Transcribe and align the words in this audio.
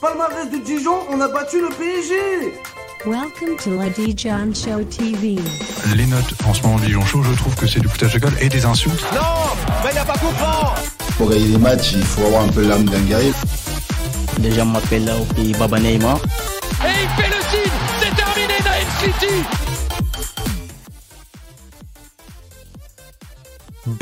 Palmarès 0.00 0.50
de 0.50 0.58
Dijon, 0.58 0.98
on 1.10 1.20
a 1.20 1.28
battu 1.28 1.60
le 1.60 1.68
PSG 1.68 2.14
Welcome 3.04 3.56
to 3.62 3.76
la 3.76 3.88
Dijon 3.88 4.52
Show 4.54 4.84
TV. 4.84 5.36
Les 5.96 6.06
notes 6.06 6.34
en 6.46 6.54
ce 6.54 6.62
moment 6.62 6.78
de 6.78 6.84
Dijon 6.84 7.04
Show, 7.04 7.22
je 7.22 7.32
trouve 7.36 7.54
que 7.56 7.66
c'est 7.66 7.80
du 7.80 7.88
foutage 7.88 8.14
de 8.14 8.18
gueule 8.20 8.36
et 8.40 8.48
des 8.48 8.64
insultes. 8.64 9.04
Non 9.12 9.20
Mais 9.84 9.90
il 9.90 9.94
n'y 9.94 9.98
a 9.98 10.04
pas 10.04 10.18
comprendre 10.18 10.74
Pour 11.16 11.30
gagner 11.30 11.48
des 11.48 11.58
matchs, 11.58 11.92
il 11.94 12.04
faut 12.04 12.24
avoir 12.26 12.44
un 12.44 12.48
peu 12.48 12.66
l'âme 12.66 12.84
d'un 12.84 13.00
guerrier. 13.00 13.32
Les 14.40 14.52
gens 14.52 14.66
m'appellent 14.66 15.04
là 15.04 15.16
au 15.16 15.24
pays 15.34 15.52
Baba 15.52 15.80
Neymar. 15.80 16.16
Et 16.16 17.02
il 17.02 17.22
fait 17.22 17.28
le 17.28 17.42
signe 17.50 17.72
C'est 18.00 18.14
terminé 18.14 18.54
Naïm 18.64 18.88
City 19.00 19.61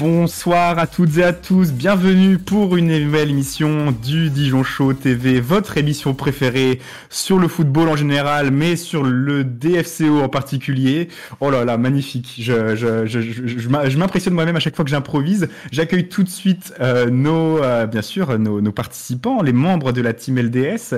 Bonsoir 0.00 0.78
à 0.78 0.86
toutes 0.86 1.18
et 1.18 1.24
à 1.24 1.34
tous, 1.34 1.72
bienvenue 1.72 2.38
pour 2.38 2.74
une 2.78 2.98
nouvelle 3.04 3.28
émission 3.28 3.92
du 3.92 4.30
Dijon 4.30 4.62
Show 4.62 4.94
TV, 4.94 5.42
votre 5.42 5.76
émission 5.76 6.14
préférée 6.14 6.80
sur 7.10 7.38
le 7.38 7.48
football 7.48 7.86
en 7.90 7.96
général, 7.96 8.50
mais 8.50 8.76
sur 8.76 9.02
le 9.02 9.44
DFCO 9.44 10.22
en 10.22 10.30
particulier. 10.30 11.08
Oh 11.40 11.50
là 11.50 11.66
là, 11.66 11.76
magnifique, 11.76 12.36
je, 12.38 13.98
m'impressionne 13.98 14.32
moi-même 14.32 14.56
à 14.56 14.60
chaque 14.60 14.74
fois 14.74 14.86
que 14.86 14.90
j'improvise. 14.90 15.50
J'accueille 15.70 16.08
tout 16.08 16.22
de 16.22 16.30
suite 16.30 16.72
euh, 16.80 17.10
nos, 17.10 17.62
euh, 17.62 17.84
bien 17.84 18.00
sûr, 18.00 18.38
nos, 18.38 18.72
participants, 18.72 19.42
les 19.42 19.52
membres 19.52 19.92
de 19.92 20.00
la 20.00 20.14
team 20.14 20.38
LDS, 20.38 20.94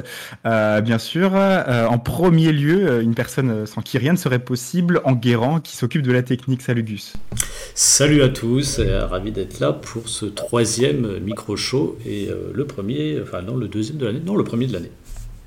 euh, 0.46 0.80
bien 0.80 0.98
sûr. 0.98 1.32
En 1.34 1.98
premier 1.98 2.52
lieu, 2.52 3.02
une 3.02 3.16
personne 3.16 3.66
sans 3.66 3.80
qui 3.80 3.98
rien 3.98 4.12
ne 4.12 4.18
serait 4.18 4.38
possible, 4.38 5.00
Enguerrand, 5.02 5.58
qui 5.58 5.76
s'occupe 5.76 6.02
de 6.02 6.12
la 6.12 6.22
technique. 6.22 6.62
Salut 6.62 6.84
Gus. 6.84 7.14
Salut 7.74 8.22
à 8.22 8.28
tous, 8.28 8.80
et 8.92 8.98
ravi 8.98 9.32
d'être 9.32 9.60
là 9.60 9.72
pour 9.72 10.08
ce 10.08 10.26
troisième 10.26 11.18
micro-show 11.20 11.98
et 12.06 12.28
euh, 12.28 12.50
le 12.52 12.66
premier, 12.66 13.20
enfin 13.20 13.42
non, 13.42 13.56
le 13.56 13.68
deuxième 13.68 13.98
de 13.98 14.06
l'année, 14.06 14.22
non, 14.24 14.36
le 14.36 14.44
premier 14.44 14.66
de 14.66 14.72
l'année. 14.72 14.90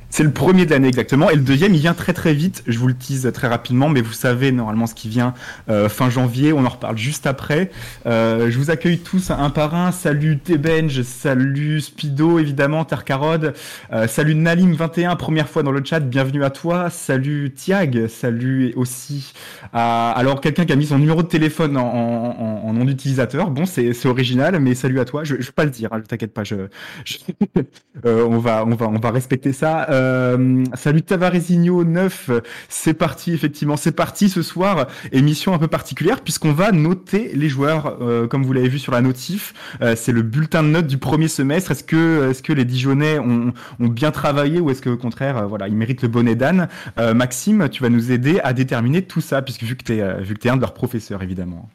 C'est 0.09 0.23
le 0.23 0.31
premier 0.31 0.65
de 0.65 0.71
l'année 0.71 0.87
exactement. 0.87 1.29
Et 1.29 1.35
le 1.35 1.41
deuxième, 1.41 1.73
il 1.73 1.81
vient 1.81 1.93
très 1.93 2.13
très 2.13 2.33
vite. 2.33 2.63
Je 2.67 2.77
vous 2.79 2.87
le 2.87 2.93
tease 2.93 3.29
très 3.33 3.47
rapidement, 3.47 3.89
mais 3.89 4.01
vous 4.01 4.13
savez 4.13 4.51
normalement 4.51 4.87
ce 4.87 4.95
qui 4.95 5.09
vient 5.09 5.33
euh, 5.69 5.89
fin 5.89 6.09
janvier. 6.09 6.53
On 6.53 6.65
en 6.65 6.69
reparle 6.69 6.97
juste 6.97 7.27
après. 7.27 7.71
Euh, 8.05 8.49
je 8.49 8.57
vous 8.57 8.69
accueille 8.69 8.99
tous 8.99 9.31
un 9.31 9.49
par 9.49 9.75
un. 9.75 9.91
Salut 9.91 10.37
Tebenge, 10.37 11.01
salut 11.01 11.81
Spido 11.81 12.39
évidemment, 12.39 12.85
Tarkarod. 12.85 13.53
Euh, 13.91 14.07
salut 14.07 14.35
Nalim21, 14.35 15.17
première 15.17 15.49
fois 15.49 15.63
dans 15.63 15.71
le 15.71 15.83
chat. 15.83 15.99
Bienvenue 15.99 16.43
à 16.43 16.49
toi. 16.49 16.89
Salut 16.89 17.51
Tiag. 17.53 18.07
Salut 18.07 18.73
aussi 18.75 19.33
à 19.73 20.11
alors 20.11 20.39
quelqu'un 20.39 20.65
qui 20.65 20.71
a 20.71 20.75
mis 20.75 20.85
son 20.85 20.99
numéro 20.99 21.23
de 21.23 21.27
téléphone 21.27 21.77
en, 21.77 22.71
nom 22.73 22.85
d'utilisateur. 22.85 23.49
Bon, 23.51 23.65
c'est 23.65 24.05
original, 24.05 24.59
mais 24.59 24.75
salut 24.75 24.99
à 24.99 25.05
toi. 25.05 25.23
Je, 25.23 25.35
je 25.39 25.47
vais 25.47 25.53
pas 25.53 25.65
le 25.65 25.71
dire. 25.71 25.91
Hein, 25.91 26.01
T'inquiète 26.07 26.33
pas. 26.33 26.43
On 28.05 28.37
va 28.37 29.11
respecter 29.11 29.51
ça. 29.51 29.87
Euh, 29.95 30.63
salut 30.73 31.03
Tavaresinho 31.03 31.83
9, 31.85 32.29
c'est 32.67 32.93
parti 32.93 33.33
effectivement, 33.33 33.77
c'est 33.77 33.93
parti 33.93 34.29
ce 34.29 34.41
soir, 34.41 34.87
émission 35.11 35.53
un 35.53 35.57
peu 35.57 35.67
particulière 35.67 36.21
puisqu'on 36.21 36.51
va 36.51 36.71
noter 36.71 37.31
les 37.33 37.47
joueurs 37.47 37.97
euh, 38.01 38.27
comme 38.27 38.43
vous 38.43 38.51
l'avez 38.51 38.67
vu 38.67 38.79
sur 38.79 38.91
la 38.91 39.01
notif, 39.01 39.53
euh, 39.81 39.95
c'est 39.95 40.11
le 40.11 40.21
bulletin 40.21 40.63
de 40.63 40.69
notes 40.69 40.87
du 40.87 40.97
premier 40.97 41.29
semestre. 41.29 41.71
Est-ce 41.71 41.83
que 41.83 42.53
les 42.53 42.65
Dijonais 42.65 43.19
ont, 43.19 43.53
bien 43.79 44.11
travaillé 44.11 44.59
ou 44.59 44.69
est-ce 44.69 44.81
que 44.81 44.89
au 44.89 44.97
contraire 44.97 45.47
voilà, 45.47 45.67
ils 45.69 45.75
méritent 45.75 46.01
le 46.01 46.09
bonnet 46.09 46.35
d'âne? 46.35 46.67
Maxime, 46.97 47.69
tu 47.69 47.81
vas 47.81 47.89
nous 47.89 48.11
aider 48.11 48.39
à 48.43 48.53
déterminer 48.53 49.03
tout 49.03 49.21
ça 49.21 49.41
puisque 49.41 49.63
vu 49.63 49.75
que 49.77 49.83
tu 49.83 49.93
es 49.93 50.21
vu 50.21 50.35
un 50.45 50.57
de 50.57 50.61
leurs 50.61 50.73
professeurs 50.73 51.23
évidemment. 51.23 51.69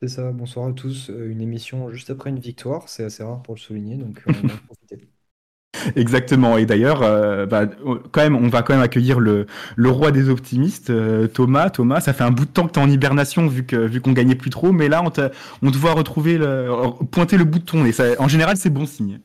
C'est 0.00 0.08
ça, 0.08 0.30
bonsoir 0.32 0.68
à 0.68 0.72
tous. 0.72 1.10
Une 1.10 1.40
émission 1.40 1.90
juste 1.90 2.10
après 2.10 2.30
une 2.30 2.38
victoire, 2.38 2.88
c'est 2.88 3.04
assez 3.04 3.22
rare 3.22 3.42
pour 3.42 3.54
le 3.54 3.60
souligner, 3.60 3.96
donc 3.96 4.22
on 4.26 4.32
va 4.32 4.54
en 4.54 4.58
profiter. 4.66 5.08
Exactement. 5.96 6.58
Et 6.58 6.66
d'ailleurs, 6.66 7.02
euh, 7.02 7.46
bah, 7.46 7.66
quand 8.12 8.22
même, 8.22 8.36
on 8.36 8.48
va 8.48 8.62
quand 8.62 8.74
même 8.74 8.82
accueillir 8.82 9.20
le, 9.20 9.46
roi 9.78 10.10
des 10.10 10.28
optimistes, 10.28 10.90
euh, 10.90 11.26
Thomas. 11.26 11.70
Thomas, 11.70 12.00
ça 12.00 12.12
fait 12.12 12.24
un 12.24 12.30
bout 12.30 12.44
de 12.44 12.50
temps 12.50 12.66
que 12.66 12.72
tu 12.72 12.80
es 12.80 12.82
en 12.82 12.90
hibernation 12.90 13.46
vu 13.46 13.64
que 13.64 13.76
vu 13.76 14.00
qu'on 14.00 14.12
gagnait 14.12 14.34
plus 14.34 14.50
trop, 14.50 14.72
mais 14.72 14.88
là, 14.88 15.02
on 15.02 15.12
on 15.62 15.70
te 15.70 15.78
voit 15.78 15.92
retrouver 15.92 16.38
le, 16.38 16.68
pointer 17.10 17.36
le 17.38 17.44
bout 17.44 17.58
de 17.58 17.64
ton 17.64 17.84
nez. 17.84 17.92
Ça, 17.92 18.04
en 18.18 18.28
général, 18.28 18.56
c'est 18.56 18.70
bon 18.70 18.86
signe. 18.86 19.20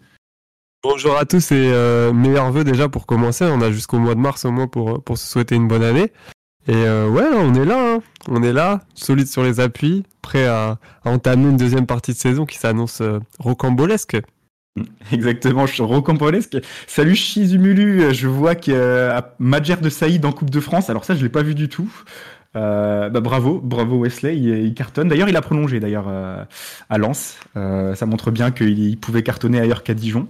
Bonjour 0.84 1.16
à 1.16 1.26
tous 1.26 1.52
et 1.52 1.72
euh, 1.72 2.12
meilleurs 2.12 2.52
vœux 2.52 2.64
déjà 2.64 2.90
pour 2.90 3.06
commencer. 3.06 3.46
On 3.46 3.62
a 3.62 3.72
jusqu'au 3.72 4.00
mois 4.00 4.16
de 4.16 4.20
mars 4.20 4.46
au 4.46 4.52
moins 4.52 4.68
pour 4.68 5.04
pour 5.04 5.18
se 5.18 5.28
souhaiter 5.28 5.56
une 5.56 5.68
bonne 5.68 5.84
année. 5.84 6.12
Et 6.68 6.76
euh, 6.76 7.10
ouais, 7.10 7.26
on 7.34 7.54
est 7.56 7.66
là, 7.66 7.96
hein. 7.96 8.00
on 8.30 8.44
est 8.44 8.54
là, 8.54 8.82
solide 8.94 9.28
sur 9.28 9.44
les 9.44 9.60
appuis, 9.60 10.04
prêt 10.22 10.46
à, 10.46 10.78
entamer 11.06 11.50
une 11.50 11.58
deuxième 11.58 11.88
partie 11.88 12.14
de 12.14 12.18
saison 12.18 12.46
qui 12.46 12.58
s'annonce 12.58 13.02
euh, 13.02 13.20
rocambolesque. 13.40 14.18
Exactement, 15.12 15.66
je 15.66 15.74
suis 15.74 15.84
rocambolesque. 15.84 16.58
Salut 16.88 17.16
Chizumulu, 17.16 18.14
je 18.14 18.28
vois 18.28 18.56
y 18.74 18.78
a 18.78 19.36
Madjer 19.40 19.78
de 19.78 19.90
Saïd 19.90 20.26
en 20.26 20.32
Coupe 20.32 20.50
de 20.50 20.60
France. 20.60 20.90
Alors 20.90 21.04
ça, 21.04 21.16
je 21.16 21.24
l'ai 21.24 21.30
pas 21.30 21.44
vu 21.44 21.56
du 21.56 21.68
tout. 21.68 21.92
Euh, 22.58 23.10
bah 23.10 23.22
bravo, 23.22 23.62
bravo 23.64 24.00
Wesley, 24.00 24.36
il, 24.36 24.74
cartonne. 24.74 25.08
D'ailleurs, 25.08 25.30
il 25.30 25.36
a 25.38 25.42
prolongé 25.42 25.80
d'ailleurs 25.80 26.08
euh, 26.10 26.44
à 26.90 26.98
Lens. 26.98 27.38
Euh, 27.56 27.96
ça 27.96 28.06
montre 28.06 28.30
bien 28.30 28.52
qu'il 28.52 28.98
pouvait 28.98 29.24
cartonner 29.24 29.60
ailleurs 29.60 29.84
qu'à 29.84 29.94
Dijon. 29.94 30.28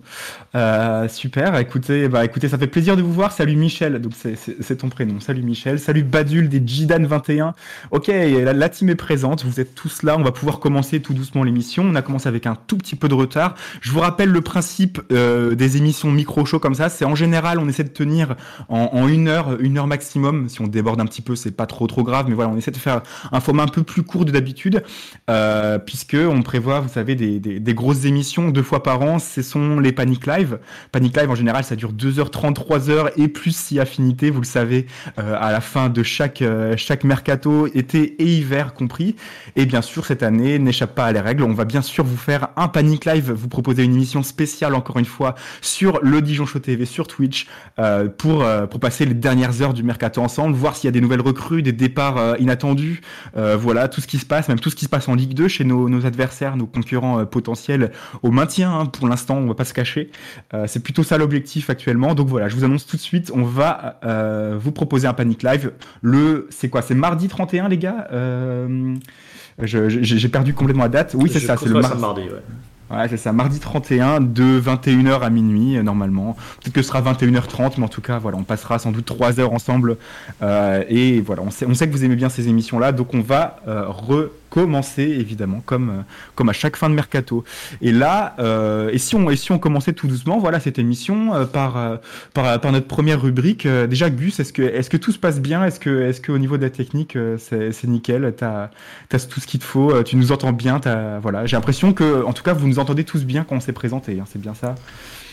Super. 1.10 1.58
Écoutez, 1.58 2.08
bah 2.10 2.24
écoutez, 2.24 2.48
ça 2.48 2.58
fait 2.58 2.68
plaisir 2.68 2.96
de 2.96 3.02
vous 3.02 3.14
voir. 3.14 3.32
Salut 3.32 3.56
Michel, 3.56 4.00
donc 4.00 4.14
c'est 4.16 4.76
ton 4.78 4.90
prénom. 4.90 5.20
Salut 5.20 5.42
Michel. 5.42 5.80
Salut 5.80 6.04
Badul 6.04 6.50
des 6.50 6.62
Jidan 6.66 7.04
21. 7.04 7.54
Ok, 7.90 8.08
la, 8.08 8.70
team 8.70 8.90
est 8.90 8.96
présente. 8.96 9.44
Vous 9.44 9.60
êtes 9.60 9.74
tous 9.74 10.04
là. 10.04 10.16
On 10.18 10.24
va 10.24 10.32
pouvoir 10.32 10.60
commencer 10.60 11.00
tout 11.00 11.14
doucement 11.14 11.44
l'émission. 11.44 11.84
On 11.84 11.96
a 11.96 12.02
commencé 12.02 12.28
avec 12.28 12.46
un 12.46 12.56
tout 12.68 12.78
petit 12.78 12.96
peu 12.96 13.08
de 13.08 13.16
retard. 13.16 13.56
Je 13.82 13.92
vous 13.92 14.00
rappelle 14.00 14.30
le 14.30 14.42
principe 14.42 15.02
des 15.12 15.78
émissions 15.78 16.12
micro 16.12 16.46
show 16.46 16.60
comme 16.60 16.76
ça. 16.76 16.90
C'est 16.90 17.06
en 17.06 17.16
général, 17.16 17.58
on 17.58 17.68
essaie 17.68 17.84
de 17.84 17.90
tenir 17.90 18.36
en, 18.70 18.90
en, 18.94 19.08
une 19.08 19.28
heure, 19.28 19.60
une 19.60 19.80
heure 19.80 19.88
maximum. 19.88 20.50
Si 20.50 20.62
on 20.62 20.68
déborde 20.68 21.00
un 21.02 21.06
petit 21.06 21.22
peu, 21.22 21.36
c'est 21.36 21.52
pas 21.52 21.66
trop 21.66 21.88
trop 21.88 22.04
grave 22.04 22.11
mais 22.28 22.34
voilà, 22.34 22.50
on 22.50 22.58
essaie 22.58 22.72
de 22.72 22.78
faire 22.78 23.02
un 23.32 23.40
format 23.40 23.64
un 23.64 23.68
peu 23.68 23.84
plus 23.84 24.04
court 24.04 24.26
de 24.26 24.32
d'habitude, 24.32 24.84
euh, 25.30 25.78
puisque 25.78 26.16
on 26.16 26.42
prévoit, 26.42 26.80
vous 26.80 26.90
savez, 26.90 27.16
des, 27.16 27.74
grosses 27.74 28.06
émissions 28.06 28.50
deux 28.50 28.64
fois 28.64 28.84
par 28.84 29.02
an. 29.02 29.20
Ce 29.20 29.42
sont 29.42 29.80
les 29.80 29.92
Panic 29.92 30.26
Live. 30.28 30.60
Panic 30.92 31.16
Live, 31.16 31.30
en 31.30 31.36
général, 31.36 31.64
ça 31.64 31.76
dure 31.76 31.94
2h30, 31.94 32.54
3h 32.54 33.12
et 33.18 33.28
plus 33.28 33.56
si 33.56 33.80
affinité, 33.80 34.30
vous 34.30 34.42
le 34.42 34.46
savez, 34.46 34.88
euh, 35.20 35.38
à 35.40 35.52
la 35.52 35.62
fin 35.62 35.90
de 35.90 36.04
chaque, 36.04 36.42
euh, 36.42 36.76
chaque 36.78 37.04
mercato, 37.04 37.68
été 37.68 38.22
et 38.22 38.26
hiver 38.26 38.74
compris. 38.74 39.16
Et 39.56 39.66
bien 39.66 39.82
sûr, 39.82 40.06
cette 40.06 40.24
année 40.24 40.60
n'échappe 40.60 40.96
pas 40.96 41.06
à 41.06 41.12
les 41.12 41.20
règles. 41.20 41.44
On 41.44 41.54
va 41.54 41.66
bien 41.66 41.82
sûr 41.82 42.04
vous 42.04 42.18
faire 42.18 42.50
un 42.56 42.68
Panic 42.68 43.06
Live, 43.06 43.32
vous 43.32 43.48
proposer 43.48 43.84
une 43.84 43.94
émission 43.94 44.24
spéciale, 44.24 44.76
encore 44.76 44.98
une 44.98 45.06
fois, 45.06 45.36
sur 45.62 46.00
le 46.02 46.22
Dijon 46.22 46.46
Show 46.46 46.60
TV, 46.60 46.86
sur 46.86 47.08
Twitch, 47.08 47.48
euh, 47.80 48.10
pour, 48.10 48.46
pour 48.70 48.80
passer 48.80 49.06
les 49.06 49.14
dernières 49.14 49.62
heures 49.62 49.74
du 49.74 49.84
mercato 49.84 50.22
ensemble, 50.22 50.56
voir 50.56 50.76
s'il 50.76 50.88
y 50.88 50.90
a 50.90 50.92
des 50.92 51.02
nouvelles 51.02 51.22
recrues, 51.22 51.62
des 51.62 51.72
départs 51.72 52.01
euh, 52.02 52.36
inattendus, 52.40 53.02
euh, 53.38 53.56
voilà 53.56 53.88
tout 53.88 54.02
ce 54.02 54.08
qui 54.08 54.18
se 54.18 54.26
passe, 54.26 54.48
même 54.48 54.60
tout 54.60 54.70
ce 54.70 54.76
qui 54.76 54.86
se 54.86 54.90
passe 54.90 55.08
en 55.08 55.16
Ligue 55.16 55.34
2 55.34 55.48
chez 55.48 55.64
nos, 55.64 55.90
nos 55.90 56.06
adversaires, 56.06 56.58
nos 56.58 56.66
concurrents 56.66 57.20
euh, 57.20 57.26
potentiels 57.26 57.92
au 58.24 58.32
maintien. 58.32 58.72
Hein, 58.72 58.86
pour 58.86 59.08
l'instant, 59.08 59.38
on 59.38 59.48
va 59.48 59.56
pas 59.56 59.66
se 59.66 59.74
cacher. 59.74 60.10
c'est 60.68 60.82
plutôt 60.82 61.04
ça 61.04 61.18
l'objectif 61.18 61.70
actuellement. 61.70 62.16
Donc 62.16 62.28
voilà, 62.28 62.50
je 62.50 62.56
vous 62.56 62.64
annonce 62.64 62.86
tout 62.86 62.98
de 62.98 63.02
suite, 63.02 63.32
on 63.34 63.44
va 63.44 64.00
vous 64.60 64.72
proposer 64.72 65.08
un 65.08 65.14
panic 65.14 65.44
live. 65.44 65.72
Le, 66.02 66.48
c'est 66.50 66.70
quoi? 66.70 66.82
C'est 66.82 66.96
mardi 66.96 67.28
31, 67.28 67.70
les 67.70 67.78
gars. 67.78 68.08
j'ai 69.60 70.30
perdu 70.30 70.54
complètement 70.54 70.84
la 70.84 70.90
date. 70.90 71.16
Oui, 71.18 71.30
c'est 71.32 71.40
ça, 71.40 71.58
c'est 71.58 71.68
le 71.68 71.80
mar 71.80 71.98
mardi. 71.98 72.22
Ouais. 72.22 72.42
Ouais, 72.92 73.08
c'est 73.08 73.18
ça, 73.18 73.32
mardi 73.32 73.60
31 73.60 74.20
de 74.20 74.60
21h 74.60 75.22
à 75.22 75.30
minuit 75.30 75.78
euh, 75.78 75.84
normalement. 75.84 76.36
Peut-être 76.60 76.74
que 76.74 76.82
ce 76.82 76.90
sera 76.90 77.02
21h30, 77.02 77.76
mais 77.78 77.86
en 77.86 77.88
tout 77.88 78.02
cas, 78.02 78.20
voilà, 78.20 78.38
on 78.38 78.44
passera 78.44 78.80
sans 78.80 78.92
doute 78.92 79.06
3 79.06 79.40
heures 79.40 79.54
ensemble. 79.54 79.96
Euh, 80.42 80.84
et 80.90 81.22
voilà, 81.22 81.42
on 81.42 81.52
sait, 81.52 81.66
que 81.66 81.92
vous 81.92 82.04
aimez 82.04 82.18
bien 82.18 82.28
ces 82.28 82.50
émissions-là, 82.50 82.92
donc 82.92 83.14
on 83.14 83.22
va 83.22 83.62
euh, 83.68 83.86
recommencer 84.52 85.04
évidemment, 85.04 85.62
comme, 85.66 85.90
euh, 85.90 86.02
comme 86.36 86.50
à 86.50 86.54
chaque 86.54 86.76
fin 86.76 86.90
de 86.90 86.96
mercato. 86.96 87.44
Et 87.82 87.92
là, 87.92 88.36
euh, 88.40 88.90
et, 88.92 88.98
si 88.98 89.16
on, 89.16 89.30
et 89.30 89.36
si 89.36 89.52
on 89.52 89.60
commençait 89.60 89.94
tout 89.94 90.08
doucement, 90.08 90.40
voilà 90.40 90.60
cette 90.60 90.78
émission 90.78 91.34
euh, 91.34 91.46
par, 91.46 92.00
par, 92.34 92.60
par 92.60 92.72
notre 92.72 92.88
première 92.88 93.22
rubrique. 93.22 93.68
déjà, 93.68 94.10
Gus, 94.10 94.40
est-ce 94.40 94.54
que, 94.54 94.62
est 94.62 94.90
que 94.90 94.98
tout 94.98 95.12
se 95.12 95.20
passe 95.20 95.40
bien? 95.40 95.66
Est-ce 95.66 95.80
que 95.80 96.02
est 96.10 96.26
qu'au 96.26 96.38
niveau 96.38 96.58
de 96.58 96.64
la 96.64 96.70
technique, 96.70 97.18
c'est 97.38 97.84
nickel? 97.86 98.34
Tu 98.38 98.44
as, 98.44 98.70
tout 99.28 99.40
ce 99.40 99.48
qu'il 99.48 99.60
te 99.60 99.66
faut 99.66 100.04
Tu 100.04 100.16
nous 100.16 100.32
entends 100.32 100.52
bien 100.52 100.80
voilà. 101.22 101.46
J'ai 101.46 101.56
l'impression 101.56 101.94
que, 101.94 102.24
en 102.24 102.34
tout 102.34 102.44
cas, 102.44 102.54
vous 102.54 102.68
nous 102.68 102.80
entendez 102.80 103.04
tous 103.04 103.24
bien 103.24 103.44
quand 103.44 103.56
on 103.56 103.60
s'est 103.60 103.74
présenté. 103.74 104.20
Hein, 104.20 104.26
c'est 104.28 104.42
bien 104.42 104.54
ça? 104.54 104.76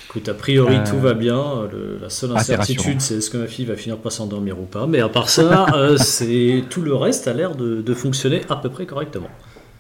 Écoute, 0.09 0.31
a 0.31 0.35
priori, 0.35 0.77
euh... 0.77 0.85
tout 0.89 0.99
va 0.99 1.13
bien. 1.13 1.69
Le, 1.71 1.99
la 2.01 2.09
seule 2.09 2.35
incertitude, 2.35 3.03
c'est 3.03 3.17
est-ce 3.17 3.29
que 3.29 3.37
ma 3.37 3.47
fille 3.47 3.67
va 3.67 3.77
finir 3.77 3.99
par 3.99 4.11
s'endormir 4.11 4.59
ou 4.59 4.65
pas. 4.65 4.87
Mais 4.87 5.01
à 5.01 5.09
part 5.11 5.29
ça, 5.29 5.67
euh, 5.75 5.99
c'est 5.99 6.65
tout 6.71 6.81
le 6.81 6.95
reste 6.95 7.29
a 7.29 7.35
l'air 7.35 7.55
de, 7.55 7.83
de, 7.83 7.95
fonctionner 7.95 8.41
à 8.49 8.57
peu 8.57 8.71
près 8.71 8.87
correctement. 8.87 9.29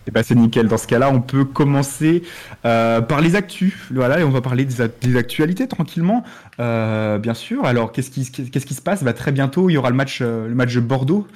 Et 0.06 0.10
bah 0.10 0.22
c'est 0.22 0.34
nickel. 0.34 0.68
Dans 0.68 0.76
ce 0.76 0.86
cas-là, 0.86 1.10
on 1.10 1.22
peut 1.22 1.46
commencer 1.46 2.24
euh, 2.66 3.00
par 3.00 3.22
les 3.22 3.36
actus. 3.36 3.74
Voilà, 3.90 4.20
et 4.20 4.22
on 4.22 4.28
va 4.28 4.42
parler 4.42 4.66
des, 4.66 4.86
des 5.00 5.16
actualités 5.16 5.66
tranquillement, 5.66 6.24
bien 6.58 7.34
sûr. 7.34 7.64
Alors, 7.64 7.90
qu'est-ce 7.90 8.10
qui, 8.10 8.30
qu'est-ce 8.30 8.66
qui 8.66 8.74
se 8.74 8.82
passe? 8.82 9.02
Bah, 9.02 9.14
Très 9.14 9.32
bientôt, 9.32 9.70
il 9.70 9.74
y 9.74 9.76
aura 9.78 9.88
le 9.88 9.96
match, 9.96 10.20
le 10.20 10.54
match 10.54 10.74
de 10.74 10.80
Bordeaux, 10.80 11.26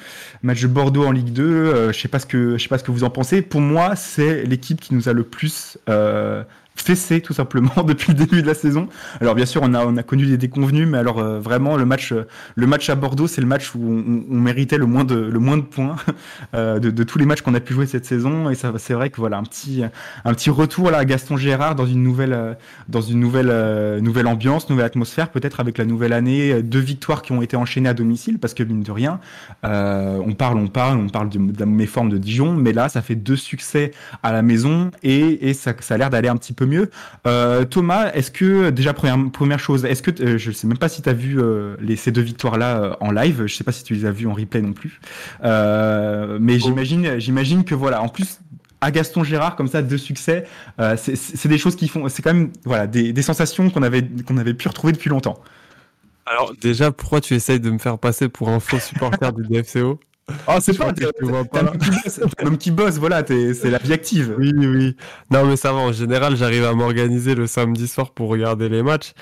le 0.43 0.47
match 0.49 0.61
de 0.61 0.69
Bordeaux 0.69 1.07
en 1.07 1.13
Ligue 1.13 1.33
2. 1.33 1.93
je 1.93 1.99
sais 1.99 2.09
pas 2.09 2.19
ce 2.19 2.27
que, 2.27 2.59
je 2.59 2.63
sais 2.63 2.69
pas 2.69 2.77
ce 2.77 2.85
que 2.85 2.91
vous 2.91 3.05
en 3.05 3.11
pensez. 3.11 3.41
Pour 3.41 3.63
moi, 3.63 3.97
c'est 3.97 4.45
l'équipe 4.45 4.83
qui 4.83 4.95
nous 4.95 5.09
a 5.09 5.15
le 5.15 5.25
plus 5.25 5.79
fessé 6.77 7.21
tout 7.21 7.33
simplement 7.33 7.71
depuis 7.87 8.13
le 8.13 8.19
début 8.19 8.43
de 8.43 8.47
la 8.47 8.55
saison. 8.55 8.89
Alors 9.21 9.35
bien 9.35 9.47
sûr, 9.47 9.63
on 9.65 9.75
a 9.75 9.85
on 9.85 9.97
a 9.97 10.03
connu 10.03 10.27
des 10.27 10.37
déconvenus, 10.37 10.89
mais 10.89 10.99
alors 10.99 11.19
euh, 11.19 11.39
vraiment 11.39 11.77
le 11.77 11.85
match 11.85 12.13
euh, 12.13 12.27
le 12.55 12.67
match 12.67 12.89
à 12.91 12.95
Bordeaux, 12.95 13.27
c'est 13.27 13.41
le 13.41 13.47
match 13.47 13.75
où 13.75 13.81
on, 13.81 14.41
méritait 14.43 14.79
le 14.79 14.87
moins 14.87 15.05
de 15.05 15.63
points 15.63 15.97
euh, 16.55 16.79
de, 16.79 17.03
tous 17.05 17.19
les 17.19 17.27
matchs 17.27 17.43
qu'on 17.43 17.55
a 17.55 17.61
pu 17.61 17.75
jouer 17.75 17.87
cette 17.87 18.05
saison. 18.05 18.51
Et 18.51 18.55
ça, 18.55 18.73
c'est 18.79 18.95
vrai 18.95 19.11
que 19.11 19.17
voilà 19.19 19.39
un 19.39 19.43
petit 19.43 20.51
retour 20.51 20.91
là 20.91 20.99
à 20.99 21.05
Gaston 21.05 21.37
Gérard 21.37 21.75
dans 21.75 21.87
une 21.87 22.03
nouvelle 22.03 22.57
dans 22.89 23.01
une 23.01 23.21
nouvelle 23.21 24.27
ambiance, 24.27 24.69
nouvelle 24.69 24.87
atmosphère, 24.87 25.31
peut-être 25.31 25.61
avec 25.61 25.79
la 25.79 25.85
nouvelle 25.85 26.13
année, 26.13 26.63
deux 26.63 26.81
victoires 26.81 27.23
qui 27.23 27.33
ont 27.33 27.43
été 27.43 27.57
enchaînées 27.57 27.89
à 27.89 27.95
domicile, 27.95 28.39
parce 28.39 28.55
que 28.55 28.63
mine 28.63 28.83
de 28.83 28.91
rien, 28.91 29.21
on 29.63 30.35
parle 30.37 30.59
on 30.59 30.69
parle 30.69 30.99
on 30.99 31.09
parle 31.09 31.29
de, 31.29 31.39
de 31.39 31.61
la 31.61 31.67
méforme 31.67 32.09
de 32.09 32.19
Dijon, 32.19 32.55
mais 32.55 32.73
là 32.73 32.89
ça 32.89 33.03
fait 33.03 33.15
deux 33.15 33.37
succès 33.37 33.93
à 34.23 34.33
la 34.33 34.43
maison 34.43 34.91
et, 35.03 35.53
ça 35.55 35.75
a 35.91 35.97
l'air 35.97 36.11
d'aller 36.11 36.29
un 36.29 36.37
petit 36.37 36.53
peu 36.53 36.62
mieux. 36.67 36.91
Euh, 37.27 37.65
Thomas, 37.65 38.11
est-ce 38.13 38.31
que 38.31 38.71
déjà 38.71 38.93
première 38.93 39.31
première 39.31 39.59
chose, 39.59 39.85
est-ce 39.85 40.03
que 40.03 40.23
euh, 40.23 40.39
je 40.39 40.51
sais 40.51 40.67
même 40.67 40.79
pas 40.79 40.89
si 40.89 41.03
tu 41.03 41.09
as 41.09 41.13
vu 41.13 41.41
euh, 41.41 41.77
les, 41.81 41.97
ces 41.97 42.13
deux 42.13 42.21
victoires 42.21 42.59
là 42.59 42.97
en 43.01 43.11
live, 43.11 43.47
je 43.47 43.55
sais 43.55 43.65
pas 43.65 43.73
si 43.73 43.85
tu 43.85 43.95
les 43.95 44.05
as 44.05 44.11
vues 44.11 44.27
en 44.27 44.35
replay 44.35 44.63
non 44.63 44.73
plus, 44.73 45.01
mais 45.43 46.59
j'imagine 46.59 47.19
j'imagine 47.19 47.65
que 47.65 47.75
voilà, 47.75 48.03
en 48.03 48.09
plus 48.09 48.41
à 48.81 48.91
Gaston 48.91 49.23
Gérard 49.23 49.55
comme 49.55 49.69
ça 49.69 49.83
deux 49.83 49.99
succès, 49.99 50.47
c'est 50.97 51.49
des 51.49 51.59
choses 51.59 51.77
qui 51.77 51.89
font, 51.89 52.09
c'est 52.09 52.23
quand 52.23 52.35
même 52.35 52.51
voilà 52.65 52.87
des, 52.87 53.13
des 53.13 53.23
sensations 53.23 53.71
qu'on 53.71 53.83
avait 53.83 54.05
qu'on 54.27 54.39
avait 54.39 54.55
pu 54.55 54.69
retrouver 54.69 54.93
depuis 54.93 55.11
longtemps. 55.11 55.39
Alors 56.27 56.53
déjà, 56.61 56.93
pourquoi 56.93 57.21
tu 57.21 57.35
essayes 57.35 57.61
de 57.61 57.71
me 57.71 57.79
faire 57.79 57.99
passer 57.99 58.29
pour 58.29 58.49
un 58.49 58.61
faux 58.61 58.79
supporter 58.79 59.33
du 59.33 59.43
DFCO 59.49 59.99
Oh, 60.49 60.59
c'est 60.61 60.77
pas, 60.77 60.93
t'es 60.93 61.07
un 61.07 62.47
homme 62.47 62.59
qui 62.59 62.71
bosse, 62.71 62.99
voilà, 62.99 63.25
c'est 63.27 63.71
la 63.71 63.79
vie 63.79 63.93
active. 63.93 64.35
Oui, 64.39 64.53
oui. 64.57 64.97
Non, 65.31 65.47
mais 65.47 65.57
ça 65.57 65.73
va, 65.73 65.79
en 65.79 65.93
général, 65.93 66.37
j'arrive 66.37 66.65
à 66.65 66.73
m'organiser 66.73 67.35
le 67.35 67.47
samedi 67.47 67.89
soir 67.89 68.11
pour 68.11 68.29
regarder 68.29 68.69
les 68.69 68.83
matchs. 68.83 69.13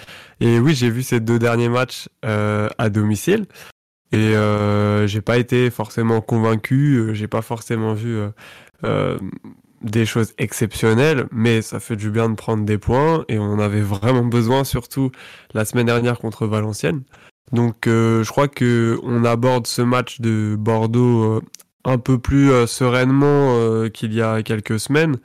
Et 0.40 0.58
oui, 0.58 0.74
j'ai 0.74 0.90
vu 0.90 1.02
ces 1.02 1.20
deux 1.20 1.38
derniers 1.38 1.68
matchs 1.68 2.08
euh, 2.24 2.68
à 2.78 2.88
domicile. 2.88 3.46
Et 4.12 4.36
euh, 4.36 5.06
j'ai 5.06 5.20
pas 5.20 5.38
été 5.38 5.70
forcément 5.70 6.20
convaincu, 6.20 6.96
euh, 6.96 7.14
j'ai 7.14 7.28
pas 7.28 7.42
forcément 7.42 7.94
vu 7.94 8.18
euh, 8.84 9.18
des 9.82 10.04
choses 10.04 10.34
exceptionnelles, 10.38 11.26
mais 11.30 11.62
ça 11.62 11.78
fait 11.78 11.94
du 11.94 12.10
bien 12.10 12.28
de 12.28 12.34
prendre 12.34 12.64
des 12.64 12.76
points 12.76 13.24
et 13.28 13.38
on 13.38 13.44
en 13.44 13.60
avait 13.60 13.82
vraiment 13.82 14.24
besoin, 14.24 14.64
surtout 14.64 15.12
la 15.54 15.64
semaine 15.64 15.86
dernière 15.86 16.18
contre 16.18 16.46
Valenciennes. 16.46 17.02
Donc 17.52 17.86
euh, 17.86 18.22
je 18.22 18.30
crois 18.30 18.48
que 18.48 18.98
on 19.02 19.24
aborde 19.24 19.66
ce 19.66 19.82
match 19.82 20.20
de 20.20 20.56
Bordeaux 20.58 21.24
euh, 21.24 21.40
un 21.84 21.98
peu 21.98 22.18
plus 22.18 22.50
euh, 22.50 22.66
sereinement 22.66 23.88
qu'il 23.92 24.14
y 24.14 24.22
a 24.22 24.42
quelques 24.42 24.78
semaines 24.78 25.16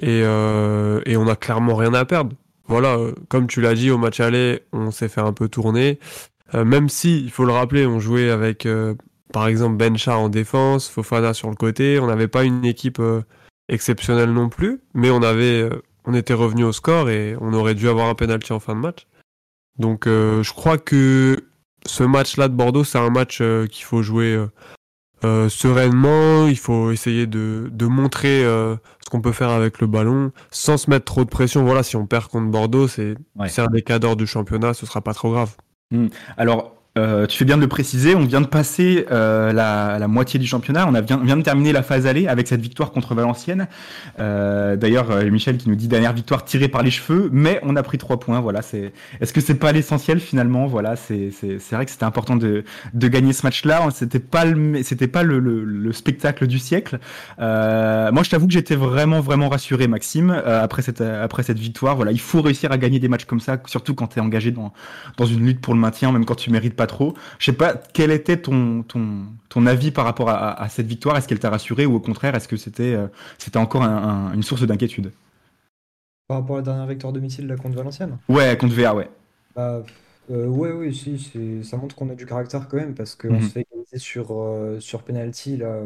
et, 0.00 0.22
on 0.24 1.28
a 1.28 1.36
clairement 1.36 1.76
rien 1.76 1.94
à 1.94 2.04
perdre. 2.04 2.34
Voilà, 2.66 2.98
comme 3.28 3.46
tu 3.46 3.60
l'as 3.60 3.74
dit 3.74 3.90
au 3.90 3.98
match 3.98 4.20
aller, 4.20 4.62
on 4.72 4.90
s'est 4.90 5.08
fait 5.08 5.22
un 5.22 5.32
peu 5.32 5.48
tourner. 5.48 5.98
même 6.52 6.88
si, 6.88 7.20
il 7.22 7.30
faut 7.30 7.46
le 7.46 7.52
rappeler, 7.52 7.86
on 7.86 7.98
jouait 7.98 8.30
avec 8.30 8.68
par 9.32 9.48
exemple 9.48 9.76
Bencha 9.76 10.16
en 10.18 10.28
défense, 10.28 10.88
Fofana 10.88 11.32
sur 11.32 11.48
le 11.48 11.56
côté, 11.56 11.98
on 11.98 12.06
n'avait 12.06 12.28
pas 12.28 12.44
une 12.44 12.64
équipe 12.64 13.00
exceptionnelle 13.68 14.32
non 14.32 14.50
plus, 14.50 14.80
mais 14.94 15.10
on 15.10 15.22
avait 15.22 15.68
on 16.04 16.14
était 16.14 16.34
revenu 16.34 16.64
au 16.64 16.72
score 16.72 17.08
et 17.08 17.36
on 17.40 17.54
aurait 17.54 17.74
dû 17.74 17.88
avoir 17.88 18.08
un 18.08 18.14
penalty 18.14 18.52
en 18.52 18.60
fin 18.60 18.74
de 18.74 18.80
match. 18.80 19.06
Donc 19.78 20.02
je 20.04 20.52
crois 20.52 20.78
que 20.78 21.47
ce 21.86 22.02
match-là 22.02 22.48
de 22.48 22.54
Bordeaux, 22.54 22.84
c'est 22.84 22.98
un 22.98 23.10
match 23.10 23.38
euh, 23.40 23.66
qu'il 23.66 23.84
faut 23.84 24.02
jouer 24.02 24.34
euh, 24.34 24.46
euh, 25.24 25.48
sereinement. 25.48 26.46
Il 26.46 26.58
faut 26.58 26.90
essayer 26.90 27.26
de, 27.26 27.68
de 27.72 27.86
montrer 27.86 28.42
ce 28.42 29.10
qu'on 29.10 29.20
peut 29.20 29.32
faire 29.32 29.50
avec 29.50 29.80
le 29.80 29.86
ballon 29.86 30.32
sans 30.50 30.76
se 30.76 30.90
mettre 30.90 31.04
trop 31.04 31.24
de 31.24 31.30
pression. 31.30 31.64
Voilà, 31.64 31.82
si 31.82 31.96
on 31.96 32.06
perd 32.06 32.26
contre 32.26 32.50
Bordeaux, 32.50 32.88
c'est 32.88 33.14
ouais. 33.36 33.60
un 33.60 33.66
des 33.68 33.82
cadres 33.82 34.16
du 34.16 34.26
championnat, 34.26 34.74
ce 34.74 34.86
sera 34.86 35.00
pas 35.00 35.14
trop 35.14 35.30
grave. 35.30 35.56
Mmh. 35.90 36.08
Alors, 36.36 36.77
euh, 36.98 37.26
tu 37.26 37.38
fais 37.38 37.44
bien 37.44 37.56
de 37.56 37.62
le 37.62 37.68
préciser, 37.68 38.14
on 38.14 38.24
vient 38.24 38.40
de 38.40 38.46
passer 38.46 39.06
euh, 39.10 39.52
la, 39.52 40.08
moitié 40.08 40.40
du 40.40 40.46
championnat, 40.46 40.88
on, 40.88 40.92
vient, 41.22 41.36
de 41.36 41.42
terminer 41.42 41.72
la 41.72 41.82
phase 41.82 42.06
aller 42.06 42.26
avec 42.26 42.48
cette 42.48 42.60
victoire 42.60 42.90
contre 42.90 43.14
Valenciennes. 43.14 43.68
Euh, 44.18 44.76
D'ailleurs, 44.76 45.24
Michel 45.24 45.58
qui 45.58 45.68
nous 45.68 45.76
dit 45.76 45.88
dernière 45.88 46.12
victoire 46.12 46.44
tirée 46.44 46.68
par 46.68 46.82
les 46.82 46.90
cheveux, 46.90 47.28
mais 47.32 47.60
on 47.62 47.76
a 47.76 47.82
pris 47.82 47.98
trois 47.98 48.18
points. 48.18 48.40
Voilà. 48.40 48.60
Est-ce 49.20 49.32
que 49.32 49.40
c'est 49.40 49.54
pas 49.54 49.72
l'essentiel 49.72 50.18
finalement? 50.18 50.66
Voilà, 50.66 50.96
c'est 50.96 51.30
vrai 51.70 51.84
que 51.84 51.90
c'était 51.90 52.04
important 52.04 52.36
de, 52.36 52.64
gagner 52.94 53.32
ce 53.32 53.46
match-là. 53.46 53.88
C'était 53.92 54.18
pas 54.18 54.44
le 54.44 54.82
pas 55.08 55.22
le, 55.22 55.38
le, 55.38 55.64
le, 55.64 55.92
spectacle 55.92 56.46
du 56.46 56.58
siècle. 56.58 56.98
Moi, 57.38 58.22
je 58.22 58.30
t'avoue 58.30 58.46
que 58.46 58.52
j'étais 58.52 58.76
vraiment 58.76 59.20
vraiment 59.20 59.48
rassuré, 59.48 59.86
Maxime, 59.86 60.30
après 60.30 60.82
cette 60.82 61.00
après 61.00 61.42
cette 61.42 61.58
victoire. 61.58 61.96
Voilà, 61.96 62.10
il 62.12 62.20
faut 62.20 62.42
réussir 62.42 62.72
à 62.72 62.78
gagner 62.78 62.98
des 62.98 63.08
matchs 63.08 63.24
comme 63.24 63.40
ça, 63.40 63.58
surtout 63.66 63.94
quand 63.94 64.08
tu 64.08 64.18
es 64.18 64.22
engagé 64.22 64.50
dans 64.50 64.72
dans 65.16 65.26
une 65.26 65.46
lutte 65.46 65.60
pour 65.60 65.74
le 65.74 65.80
maintien, 65.80 66.10
même 66.12 66.24
quand 66.24 66.34
tu 66.34 66.50
mérites 66.50 66.74
pas 66.74 66.87
trop. 66.88 67.14
Je 67.38 67.46
sais 67.46 67.52
pas, 67.56 67.74
quel 67.94 68.10
était 68.10 68.38
ton, 68.38 68.82
ton, 68.82 69.26
ton 69.48 69.66
avis 69.66 69.92
par 69.92 70.04
rapport 70.06 70.30
à, 70.30 70.60
à 70.62 70.68
cette 70.68 70.86
victoire? 70.88 71.16
Est-ce 71.16 71.28
qu'elle 71.28 71.38
t'a 71.40 71.50
rassuré 71.50 71.86
ou 71.86 71.94
au 71.96 72.00
contraire, 72.00 72.34
est-ce 72.34 72.48
que 72.48 72.56
c'était 72.56 72.94
euh, 72.94 73.08
c'était 73.38 73.58
encore 73.58 73.84
un, 73.84 73.96
un, 73.96 74.32
une 74.34 74.42
source 74.42 74.64
d'inquiétude? 74.66 75.12
Par 76.26 76.38
rapport 76.38 76.56
à 76.56 76.60
la 76.60 76.64
dernière 76.64 76.86
victoire 76.86 77.12
domicile 77.12 77.46
la 77.46 77.56
contre 77.58 77.76
Valenciennes? 77.76 78.18
Ouais, 78.28 78.56
contre 78.56 78.74
VA, 78.74 78.94
ouais. 78.94 79.08
Bah, 79.54 79.84
euh, 80.30 80.46
ouais, 80.46 80.72
oui, 80.72 80.94
si, 80.94 81.64
ça 81.64 81.76
montre 81.76 81.96
qu'on 81.96 82.10
a 82.10 82.14
du 82.14 82.26
caractère 82.26 82.68
quand 82.68 82.76
même 82.76 82.94
parce 82.94 83.14
qu'on 83.14 83.38
mm 83.38 83.40
-hmm. 83.40 83.42
se 83.42 83.52
fait 83.52 83.60
égaliser 83.62 83.98
sur, 83.98 84.32
euh, 84.32 84.80
sur 84.80 85.02
penalty 85.04 85.56
là, 85.56 85.82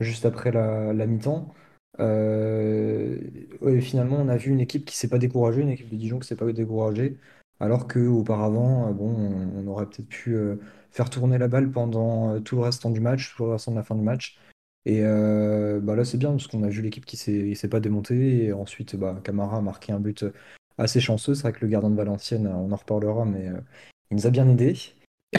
juste 0.00 0.26
après 0.26 0.52
la, 0.52 0.92
la 0.92 1.06
mi-temps. 1.06 1.54
Euh, 2.00 3.18
ouais, 3.62 3.80
finalement, 3.80 4.18
on 4.20 4.28
a 4.28 4.36
vu 4.36 4.50
une 4.52 4.60
équipe 4.60 4.84
qui 4.86 4.96
s'est 4.96 5.08
pas 5.08 5.18
découragée, 5.18 5.62
une 5.62 5.70
équipe 5.70 5.88
de 5.90 5.96
Dijon 5.96 6.18
qui 6.20 6.28
s'est 6.28 6.36
pas 6.36 6.50
découragée. 6.52 7.18
Alors 7.60 7.88
qu'auparavant, 7.88 8.88
euh, 8.88 8.92
bon, 8.92 9.14
on, 9.56 9.66
aurait 9.66 9.86
peut-être 9.86 10.08
pu 10.08 10.34
euh, 10.34 10.56
faire 10.90 11.10
tourner 11.10 11.38
la 11.38 11.48
balle 11.48 11.70
pendant 11.70 12.34
euh, 12.34 12.40
tout 12.40 12.56
le 12.56 12.62
restant 12.62 12.90
du 12.90 13.00
match, 13.00 13.34
tout 13.34 13.44
le 13.44 13.52
restant 13.52 13.72
de 13.72 13.76
la 13.76 13.82
fin 13.82 13.94
du 13.94 14.02
match. 14.02 14.38
Et 14.84 15.00
euh, 15.02 15.80
bah 15.80 15.96
là, 15.96 16.04
c'est 16.04 16.18
bien 16.18 16.30
parce 16.32 16.46
qu'on 16.46 16.62
a 16.62 16.68
vu 16.68 16.82
l'équipe 16.82 17.06
qui 17.06 17.16
s'est 17.16 17.54
s'est 17.54 17.68
pas 17.68 17.80
démontée. 17.80 18.44
Et 18.46 18.52
ensuite, 18.52 18.96
bah, 18.96 19.20
Camara 19.24 19.58
a 19.58 19.60
marqué 19.62 19.92
un 19.92 20.00
but 20.00 20.24
assez 20.78 21.00
chanceux. 21.00 21.34
C'est 21.34 21.42
vrai 21.42 21.52
que 21.52 21.64
le 21.64 21.68
gardien 21.68 21.90
de 21.90 21.96
Valenciennes, 21.96 22.46
on 22.46 22.72
en 22.72 22.76
reparlera, 22.76 23.24
mais 23.24 23.50
il 24.10 24.16
nous 24.16 24.26
a 24.26 24.30
bien 24.30 24.48
aidé. 24.48 24.76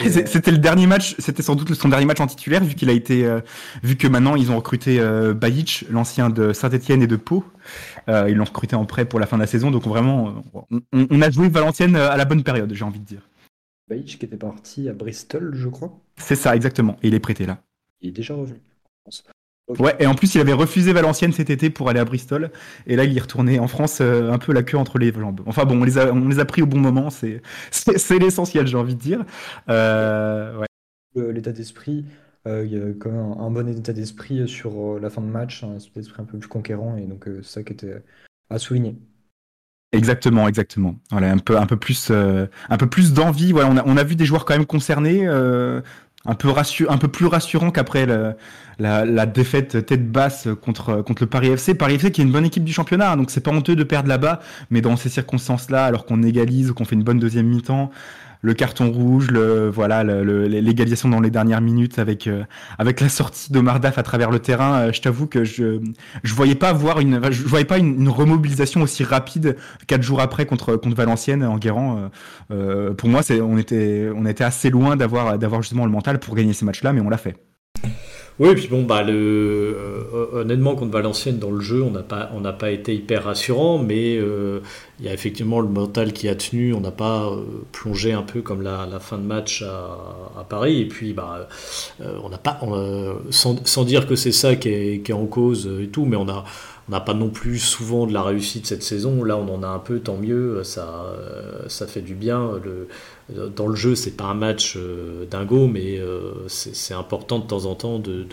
C'était 0.00 0.50
le 0.50 0.58
dernier 0.58 0.86
match, 0.86 1.14
c'était 1.18 1.42
sans 1.42 1.54
doute 1.54 1.72
son 1.74 1.88
dernier 1.88 2.06
match 2.06 2.20
en 2.20 2.26
titulaire, 2.26 2.62
vu 2.62 2.74
qu'il 2.74 2.90
a 2.90 2.92
été, 2.92 3.24
euh, 3.24 3.40
vu 3.82 3.96
que 3.96 4.06
maintenant 4.06 4.36
ils 4.36 4.50
ont 4.50 4.56
recruté 4.56 5.00
euh, 5.00 5.34
Bajic, 5.34 5.84
l'ancien 5.90 6.30
de 6.30 6.52
Saint-Etienne 6.52 7.02
et 7.02 7.06
de 7.06 7.16
Pau. 7.16 7.44
Euh, 8.08 8.28
ils 8.28 8.36
l'ont 8.36 8.44
recruté 8.44 8.76
en 8.76 8.84
prêt 8.86 9.04
pour 9.04 9.20
la 9.20 9.26
fin 9.26 9.36
de 9.36 9.42
la 9.42 9.46
saison, 9.46 9.70
donc 9.70 9.84
vraiment, 9.84 10.42
on, 10.70 10.80
on 10.92 11.22
a 11.22 11.30
joué 11.30 11.48
Valenciennes 11.48 11.96
à 11.96 12.16
la 12.16 12.24
bonne 12.24 12.42
période, 12.42 12.72
j'ai 12.72 12.84
envie 12.84 13.00
de 13.00 13.04
dire. 13.04 13.28
Bajic 13.88 14.18
qui 14.18 14.26
était 14.26 14.36
parti 14.36 14.88
à 14.88 14.92
Bristol, 14.92 15.52
je 15.54 15.68
crois. 15.68 15.98
C'est 16.16 16.36
ça, 16.36 16.54
exactement. 16.54 16.96
Et 17.02 17.08
il 17.08 17.14
est 17.14 17.20
prêté 17.20 17.46
là. 17.46 17.62
Il 18.00 18.10
est 18.10 18.12
déjà 18.12 18.34
revenu. 18.34 18.60
Okay. 19.68 19.82
Ouais, 19.82 19.96
et 19.98 20.06
en 20.06 20.14
plus, 20.14 20.34
il 20.34 20.40
avait 20.40 20.54
refusé 20.54 20.94
Valenciennes 20.94 21.32
cet 21.32 21.50
été 21.50 21.68
pour 21.68 21.90
aller 21.90 22.00
à 22.00 22.04
Bristol. 22.04 22.50
Et 22.86 22.96
là, 22.96 23.04
il 23.04 23.16
est 23.16 23.20
retourné 23.20 23.58
en 23.58 23.68
France 23.68 23.98
euh, 24.00 24.32
un 24.32 24.38
peu 24.38 24.52
la 24.54 24.62
queue 24.62 24.78
entre 24.78 24.98
les 24.98 25.12
jambes. 25.12 25.42
Enfin 25.44 25.66
bon, 25.66 25.80
on 25.80 25.84
les 25.84 25.98
a, 25.98 26.12
on 26.12 26.28
les 26.28 26.38
a 26.38 26.46
pris 26.46 26.62
au 26.62 26.66
bon 26.66 26.78
moment. 26.78 27.10
C'est, 27.10 27.42
c'est, 27.70 28.18
l'essentiel, 28.18 28.66
j'ai 28.66 28.78
envie 28.78 28.94
de 28.94 29.00
dire. 29.00 29.24
Euh, 29.68 30.58
ouais. 30.58 30.66
L'état 31.32 31.52
d'esprit, 31.52 32.06
euh, 32.46 32.64
il 32.64 32.72
y 32.72 32.80
a 32.80 32.94
quand 32.98 33.10
même 33.10 33.34
un, 33.38 33.50
bon 33.50 33.68
état 33.68 33.92
d'esprit 33.92 34.48
sur 34.48 34.98
la 34.98 35.10
fin 35.10 35.20
de 35.20 35.26
match, 35.26 35.62
un 35.64 35.76
état 35.76 35.90
d'esprit 35.96 36.22
un 36.22 36.24
peu 36.24 36.38
plus 36.38 36.48
conquérant. 36.48 36.96
Et 36.96 37.06
donc, 37.06 37.24
c'est 37.26 37.44
ça 37.44 37.62
qui 37.62 37.74
était 37.74 38.02
à 38.48 38.58
souligner. 38.58 38.96
Exactement, 39.92 40.46
exactement. 40.48 40.96
Voilà, 41.10 41.32
un 41.32 41.38
peu, 41.38 41.56
un 41.56 41.64
peu 41.64 41.78
plus, 41.78 42.08
euh, 42.10 42.46
un 42.68 42.76
peu 42.76 42.86
plus 42.86 43.14
d'envie. 43.14 43.52
Voilà, 43.52 43.70
on 43.70 43.76
a, 43.78 43.82
on 43.86 43.96
a 43.96 44.04
vu 44.04 44.16
des 44.16 44.26
joueurs 44.26 44.44
quand 44.44 44.54
même 44.54 44.66
concernés, 44.66 45.26
euh, 45.26 45.80
un 46.28 46.98
peu 46.98 47.08
plus 47.08 47.26
rassurant 47.26 47.70
qu'après 47.70 48.06
la, 48.78 49.26
défaite 49.26 49.86
tête 49.86 50.10
basse 50.10 50.48
contre 50.62 51.02
contre 51.02 51.22
le 51.22 51.28
Paris 51.28 51.48
FC. 51.48 51.74
Paris 51.74 51.94
FC 51.94 52.12
qui 52.12 52.20
est 52.20 52.24
une 52.24 52.32
bonne 52.32 52.44
équipe 52.44 52.64
du 52.64 52.72
championnat, 52.72 53.16
donc 53.16 53.30
c'est 53.30 53.40
pas 53.40 53.50
honteux 53.50 53.76
de 53.76 53.84
perdre 53.84 54.08
là-bas, 54.08 54.40
mais 54.70 54.80
dans 54.80 54.96
ces 54.96 55.08
circonstances-là, 55.08 55.86
alors 55.86 56.04
qu'on 56.04 56.22
égalise 56.22 56.70
ou 56.70 56.74
qu'on 56.74 56.84
fait 56.84 56.96
une 56.96 57.02
bonne 57.02 57.18
deuxième 57.18 57.46
mi-temps, 57.46 57.90
le 58.40 58.54
carton 58.54 58.90
rouge, 58.90 59.30
le, 59.30 59.68
voilà, 59.68 60.04
l'égalisation 60.04 61.08
dans 61.08 61.20
les 61.20 61.30
dernières 61.30 61.60
minutes 61.60 61.98
avec 61.98 62.26
euh, 62.26 62.44
avec 62.78 63.00
la 63.00 63.08
sortie 63.08 63.52
de 63.52 63.60
Mardaf 63.60 63.98
à 63.98 64.02
travers 64.02 64.30
le 64.30 64.38
terrain. 64.38 64.80
Euh, 64.80 64.92
je 64.92 65.00
t'avoue 65.00 65.26
que 65.26 65.44
je 65.44 65.80
je 66.22 66.34
voyais 66.34 66.54
pas 66.54 66.72
voir 66.72 67.00
une 67.00 67.20
je 67.30 67.42
voyais 67.44 67.64
pas 67.64 67.78
une, 67.78 68.00
une 68.00 68.08
remobilisation 68.08 68.82
aussi 68.82 69.04
rapide 69.04 69.56
quatre 69.86 70.02
jours 70.02 70.20
après 70.20 70.46
contre 70.46 70.76
contre 70.76 70.96
Valenciennes 70.96 71.44
en 71.44 71.58
Guérand. 71.58 72.10
Euh, 72.50 72.94
pour 72.94 73.08
moi, 73.08 73.22
c'est 73.22 73.40
on 73.40 73.58
était 73.58 74.08
on 74.14 74.26
était 74.26 74.44
assez 74.44 74.70
loin 74.70 74.96
d'avoir 74.96 75.38
d'avoir 75.38 75.62
justement 75.62 75.84
le 75.84 75.90
mental 75.90 76.18
pour 76.18 76.34
gagner 76.34 76.52
ces 76.52 76.64
matchs-là, 76.64 76.92
mais 76.92 77.00
on 77.00 77.08
l'a 77.08 77.18
fait. 77.18 77.36
Oui, 78.38 78.54
puis 78.54 78.68
bon, 78.68 78.84
bah, 78.84 79.02
le, 79.02 79.12
euh, 79.14 80.26
honnêtement, 80.32 80.76
contre 80.76 80.92
Valenciennes, 80.92 81.40
dans 81.40 81.50
le 81.50 81.60
jeu, 81.60 81.82
on 81.82 81.90
n'a 81.90 82.04
pas, 82.04 82.30
on 82.34 82.42
pas 82.52 82.70
été 82.70 82.94
hyper 82.94 83.24
rassurant, 83.24 83.78
mais 83.78 84.16
euh, 84.16 84.60
il 85.00 85.06
y 85.06 85.08
a 85.08 85.12
effectivement 85.12 85.60
le 85.60 85.68
mental 85.68 86.12
qui 86.12 86.28
a 86.28 86.36
tenu. 86.36 86.72
On 86.72 86.80
n'a 86.80 86.92
pas 86.92 87.26
euh, 87.26 87.42
plongé 87.72 88.12
un 88.12 88.22
peu 88.22 88.40
comme 88.40 88.62
la, 88.62 88.86
la, 88.86 89.00
fin 89.00 89.18
de 89.18 89.24
match 89.24 89.62
à, 89.62 90.40
à 90.40 90.44
Paris. 90.44 90.82
Et 90.82 90.86
puis, 90.86 91.12
bah, 91.14 91.48
on 92.22 92.28
n'a 92.28 92.38
pas, 92.38 92.58
on, 92.62 93.16
sans, 93.30 93.56
sans, 93.66 93.84
dire 93.84 94.06
que 94.06 94.14
c'est 94.14 94.32
ça 94.32 94.54
qui 94.54 94.68
est, 94.68 95.02
qui 95.02 95.10
est, 95.10 95.14
en 95.14 95.26
cause 95.26 95.68
et 95.82 95.88
tout, 95.88 96.04
mais 96.04 96.16
on 96.16 96.28
a, 96.28 96.44
on 96.88 96.92
n'a 96.92 97.00
pas 97.00 97.12
non 97.12 97.28
plus 97.28 97.58
souvent 97.58 98.06
de 98.06 98.14
la 98.14 98.22
réussite 98.22 98.66
cette 98.66 98.82
saison. 98.82 99.22
Là, 99.22 99.36
on 99.36 99.54
en 99.54 99.62
a 99.62 99.66
un 99.66 99.78
peu, 99.78 100.00
tant 100.00 100.16
mieux. 100.16 100.64
Ça, 100.64 101.04
euh, 101.04 101.68
ça 101.68 101.86
fait 101.86 102.00
du 102.00 102.14
bien. 102.14 102.52
Dans 103.28 103.66
le 103.66 103.76
jeu, 103.76 103.94
c'est 103.94 104.16
pas 104.16 104.24
un 104.24 104.34
match 104.34 104.74
euh, 104.76 105.26
dingo, 105.26 105.66
mais 105.66 105.98
euh, 105.98 106.48
c'est 106.48 106.94
important 106.94 107.40
de 107.40 107.46
temps 107.46 107.66
en 107.66 107.74
temps 107.74 107.98
de, 107.98 108.26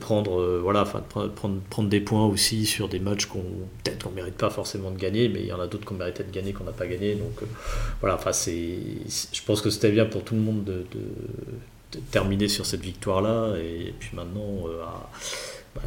prendre, 0.00 0.42
voilà, 0.62 0.82
enfin, 0.82 1.02
prendre, 1.34 1.88
des 1.88 2.00
points 2.00 2.26
aussi 2.26 2.64
sur 2.64 2.88
des 2.88 2.98
matchs 2.98 3.26
qu'on 3.26 3.44
peut-être 3.82 4.04
qu'on 4.04 4.10
mérite 4.12 4.36
pas 4.36 4.48
forcément 4.48 4.90
de 4.90 4.98
gagner, 4.98 5.28
mais 5.28 5.40
il 5.40 5.46
y 5.46 5.52
en 5.52 5.60
a 5.60 5.66
d'autres 5.66 5.84
qu'on 5.84 5.94
méritait 5.94 6.24
de 6.24 6.32
gagner 6.32 6.54
qu'on 6.54 6.64
n'a 6.64 6.72
pas 6.72 6.86
gagné. 6.86 7.14
Donc 7.14 7.46
voilà, 8.00 8.16
enfin, 8.16 8.32
c'est, 8.32 8.78
je 9.32 9.42
pense 9.44 9.60
que 9.60 9.68
c'était 9.68 9.92
bien 9.92 10.06
pour 10.06 10.24
tout 10.24 10.34
le 10.34 10.40
monde 10.40 10.64
de, 10.64 10.86
terminer 12.10 12.48
sur 12.48 12.64
cette 12.64 12.80
victoire-là, 12.80 13.54
et, 13.58 13.92
puis 13.98 14.10
maintenant. 14.14 14.66
Bah, 15.74 15.82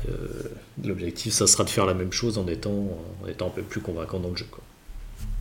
l'objectif, 0.84 1.34
ça 1.34 1.48
sera 1.48 1.64
de 1.64 1.70
faire 1.70 1.86
la 1.86 1.94
même 1.94 2.12
chose 2.12 2.38
en 2.38 2.48
étant, 2.48 2.90
un 3.28 3.50
peu 3.50 3.62
plus 3.62 3.82
convaincant 3.82 4.20
dans 4.20 4.30
le 4.30 4.36
jeu. 4.36 4.46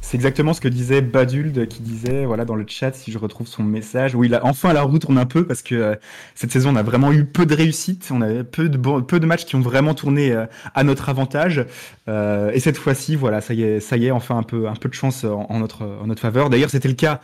C'est 0.09 0.17
exactement 0.17 0.55
ce 0.55 0.61
que 0.61 0.69
disait 0.69 1.01
Baduld, 1.01 1.67
qui 1.67 1.83
disait, 1.83 2.27
voilà, 2.27 2.45
dans 2.45 2.55
le 2.55 2.65
chat, 2.69 2.95
si 2.95 3.11
je 3.11 3.19
retrouve 3.19 3.49
son 3.49 3.65
message, 3.65 4.15
où 4.15 4.23
il 4.23 4.37
a 4.37 4.47
enfin 4.47 4.73
la 4.73 4.83
roue 4.83 5.01
tourne 5.01 5.19
un 5.19 5.27
peu, 5.27 5.45
parce 5.45 5.63
que 5.63 5.75
euh, 5.75 5.95
cette 6.37 6.53
saison, 6.53 6.71
on 6.73 6.77
a 6.77 6.85
vraiment 6.85 7.13
eu 7.13 7.25
peu 7.25 7.45
de 7.45 7.53
réussite, 7.53 8.07
on 8.13 8.23
avait 8.23 8.45
peu 8.45 8.69
de, 8.69 8.79
peu 9.01 9.19
de 9.19 9.27
matchs 9.27 9.47
qui 9.47 9.57
ont 9.57 9.61
vraiment 9.61 9.95
tourné 9.95 10.31
euh, 10.31 10.47
à 10.77 10.85
notre 10.85 11.09
avantage. 11.09 11.67
Euh, 12.09 12.53
et 12.53 12.61
cette 12.61 12.79
fois-ci, 12.79 13.17
voilà, 13.17 13.41
ça 13.41 13.53
y 13.53 13.65
est, 13.65 13.81
ça 13.81 13.97
y 13.97 14.07
est, 14.07 14.13
enfin 14.13 14.39
un 14.39 14.45
peu, 14.45 14.69
un 14.69 14.77
peu 14.77 14.89
de 14.89 14.95
chance 14.95 15.25
en, 15.25 15.59
notre, 15.59 16.15
faveur. 16.21 16.51
D'ailleurs, 16.51 16.71
c'était 16.71 16.87
le 16.87 16.95
cas 16.95 17.21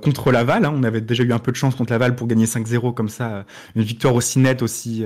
contre 0.00 0.30
Laval. 0.30 0.64
Hein, 0.64 0.72
on 0.76 0.84
avait 0.84 1.00
déjà 1.00 1.24
eu 1.24 1.32
un 1.32 1.40
peu 1.40 1.50
de 1.50 1.56
chance 1.56 1.74
contre 1.74 1.90
Laval 1.90 2.14
pour 2.14 2.28
gagner 2.28 2.44
5-0 2.44 2.94
comme 2.94 3.08
ça, 3.08 3.44
une 3.74 3.82
victoire 3.82 4.14
aussi 4.14 4.38
nette, 4.38 4.62
aussi, 4.62 5.04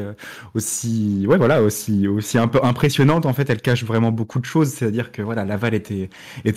aussi, 0.52 1.24
voilà, 1.24 1.62
aussi, 1.62 2.08
aussi 2.08 2.36
un 2.36 2.48
peu 2.48 2.60
impressionnante. 2.62 3.24
En 3.24 3.32
fait, 3.32 3.48
elle 3.48 3.62
cache 3.62 3.84
vraiment 3.84 4.12
beaucoup 4.12 4.38
de 4.38 4.44
choses. 4.44 4.68
C'est-à-dire 4.68 5.12
que 5.12 5.22
voilà, 5.22 5.46
Laval 5.46 5.72
était 5.74 6.10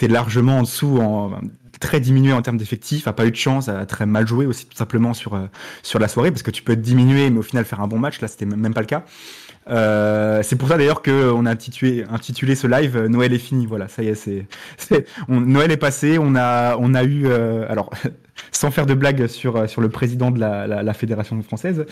largement 0.09 0.48
en 0.53 0.63
dessous, 0.63 0.97
en, 0.99 1.31
très 1.79 1.99
diminué 1.99 2.33
en 2.33 2.41
termes 2.41 2.57
d'effectifs, 2.57 3.07
a 3.07 3.13
pas 3.13 3.25
eu 3.25 3.31
de 3.31 3.35
chance, 3.35 3.69
a 3.69 3.85
très 3.85 4.05
mal 4.05 4.27
joué 4.27 4.45
aussi 4.45 4.65
tout 4.65 4.77
simplement 4.77 5.13
sur, 5.13 5.35
euh, 5.35 5.47
la 5.99 6.07
soirée, 6.07 6.31
parce 6.31 6.43
que 6.43 6.51
tu 6.51 6.61
peux 6.61 6.73
être 6.73 6.81
diminué, 6.81 7.29
mais 7.29 7.39
au 7.39 7.43
final 7.43 7.65
faire 7.65 7.81
un 7.81 7.87
bon 7.87 7.99
match, 7.99 8.21
là 8.21 8.27
c'était 8.27 8.45
même 8.45 8.73
pas 8.73 8.81
le 8.81 8.87
cas. 8.87 9.03
Euh, 9.69 10.41
c'est 10.43 10.55
pour 10.55 10.67
ça 10.67 10.77
d'ailleurs 10.77 11.03
qu'on 11.03 11.45
a 11.45 11.51
intitulé, 11.51 12.05
ce 12.55 12.65
live 12.65 12.97
euh, 12.97 13.07
Noël 13.07 13.33
est 13.33 13.39
fini. 13.39 13.67
Voilà, 13.67 13.87
ça 13.87 14.01
y 14.01 14.07
est, 14.07 14.15
c'est, 14.15 14.47
Noël 15.27 15.71
est 15.71 15.77
passé. 15.77 16.17
On 16.19 16.35
a 16.35 17.03
eu, 17.03 17.27
alors 17.31 17.91
sans 18.51 18.71
faire 18.71 18.85
de 18.85 18.93
blague 18.93 19.27
sur, 19.27 19.55
euh, 19.55 19.67
sur 19.67 19.81
le 19.81 19.89
président 19.89 20.31
de 20.31 20.39
la, 20.39 20.67
la, 20.67 20.93
fédération 20.93 21.41
française, 21.41 21.85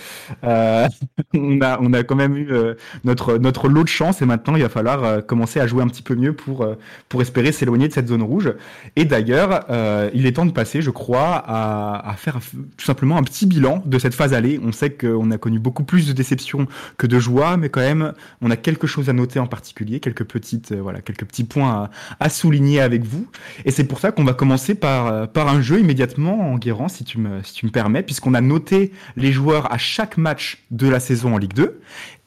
euh, 0.43 0.87
on, 1.33 1.61
a, 1.61 1.79
on 1.81 1.93
a 1.93 2.03
quand 2.03 2.15
même 2.15 2.35
eu 2.35 2.51
euh, 2.51 2.73
notre, 3.03 3.37
notre 3.37 3.67
lot 3.69 3.83
de 3.83 3.89
chance 3.89 4.21
et 4.21 4.25
maintenant 4.25 4.55
il 4.55 4.61
va 4.61 4.69
falloir 4.69 5.25
commencer 5.25 5.59
à 5.59 5.67
jouer 5.67 5.83
un 5.83 5.87
petit 5.87 6.01
peu 6.01 6.15
mieux 6.15 6.33
pour, 6.33 6.67
pour 7.09 7.21
espérer 7.21 7.51
s'éloigner 7.51 7.87
de 7.87 7.93
cette 7.93 8.07
zone 8.07 8.21
rouge. 8.21 8.53
Et 8.95 9.05
d'ailleurs, 9.05 9.65
il 10.13 10.25
est 10.25 10.33
temps 10.33 10.45
de 10.45 10.51
passer, 10.51 10.81
je 10.81 10.89
crois, 10.89 11.43
à, 11.45 12.09
à 12.09 12.13
faire 12.13 12.39
tout 12.77 12.85
simplement 12.85 13.17
un 13.17 13.23
petit 13.23 13.45
bilan 13.45 13.81
de 13.85 13.99
cette 13.99 14.13
phase 14.13 14.33
allée. 14.33 14.59
On 14.63 14.71
sait 14.71 14.91
qu'on 14.91 15.31
a 15.31 15.37
connu 15.37 15.59
beaucoup 15.59 15.83
plus 15.83 16.07
de 16.07 16.13
déceptions 16.13 16.67
que 16.97 17.07
de 17.07 17.19
joie, 17.19 17.57
mais 17.57 17.69
quand 17.69 17.81
même, 17.81 18.13
on 18.41 18.51
a 18.51 18.57
quelque 18.57 18.87
chose 18.87 19.09
à 19.09 19.13
noter 19.13 19.39
en 19.39 19.47
particulier, 19.47 19.99
quelques, 19.99 20.25
petites, 20.25 20.73
voilà, 20.73 21.01
quelques 21.01 21.25
petits 21.25 21.43
points 21.43 21.89
à, 22.19 22.25
à 22.25 22.29
souligner 22.29 22.81
avec 22.81 23.03
vous. 23.03 23.27
Et 23.65 23.71
c'est 23.71 23.85
pour 23.85 23.99
ça 23.99 24.11
qu'on 24.11 24.23
va 24.23 24.33
commencer 24.33 24.75
par, 24.75 25.29
par 25.29 25.47
un 25.47 25.61
jeu 25.61 25.79
immédiatement 25.79 26.37
en 26.41 26.58
Guérant, 26.58 26.88
si 26.88 27.03
tu 27.03 27.17
me, 27.17 27.41
si 27.44 27.53
tu 27.53 27.65
me 27.65 27.72
permets, 27.72 28.03
puisqu'on 28.03 28.34
a 28.34 28.41
noté 28.41 28.91
les 29.15 29.32
joueurs 29.32 29.72
à 29.72 29.77
chaque 29.77 30.17
match 30.17 30.63
de 30.72 30.88
la 30.88 31.00
saison 31.00 31.36
en 31.36 31.38
Ligue 31.38 31.53
2. 31.53 31.79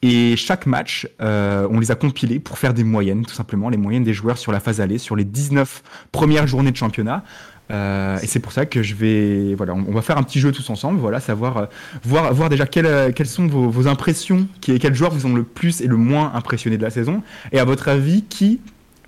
Et 0.03 0.37
chaque 0.37 0.67
match, 0.67 1.09
euh, 1.21 1.69
on 1.71 1.79
les 1.79 1.91
a 1.91 1.95
compilés 1.95 2.39
pour 2.39 2.59
faire 2.59 2.73
des 2.73 2.85
moyennes, 2.85 3.27
tout 3.27 3.35
simplement, 3.35 3.69
les 3.69 3.77
moyennes 3.77 4.05
des 4.05 4.15
joueurs 4.15 4.39
sur 4.39 4.51
la 4.53 4.61
phase 4.61 4.81
allée, 4.81 4.99
sur 4.99 5.15
les 5.15 5.25
19 5.25 5.83
premières 6.11 6.47
journées 6.47 6.71
de 6.71 6.77
championnat. 6.77 7.23
Euh, 7.71 8.19
et 8.21 8.27
c'est 8.27 8.41
pour 8.41 8.53
ça 8.53 8.67
que 8.67 8.83
je 8.83 8.95
vais, 8.95 9.55
voilà, 9.55 9.75
on, 9.75 9.93
va 9.93 10.03
faire 10.03 10.19
un 10.19 10.23
petit 10.23 10.41
jeu 10.41 10.51
tous 10.51 10.69
ensemble, 10.71 10.99
voilà, 10.99 11.21
savoir, 11.21 11.57
euh, 11.57 11.67
voir, 12.03 12.35
voir 12.35 12.49
déjà 12.49 12.67
quelles, 12.67 13.13
sont 13.27 13.47
vos, 13.47 13.71
vos 13.71 13.87
impressions, 13.87 14.49
qui, 14.61 14.77
quels 14.79 14.95
joueurs 14.95 15.13
vous 15.13 15.27
ont 15.27 15.35
le 15.35 15.45
plus 15.45 15.81
et 15.81 15.87
le 15.87 15.97
moins 15.97 16.33
impressionné 16.35 16.79
de 16.79 16.83
la 16.83 16.91
saison, 16.91 17.23
et 17.53 17.61
à 17.61 17.65
votre 17.65 17.89
avis, 17.89 18.25
qui 18.25 18.61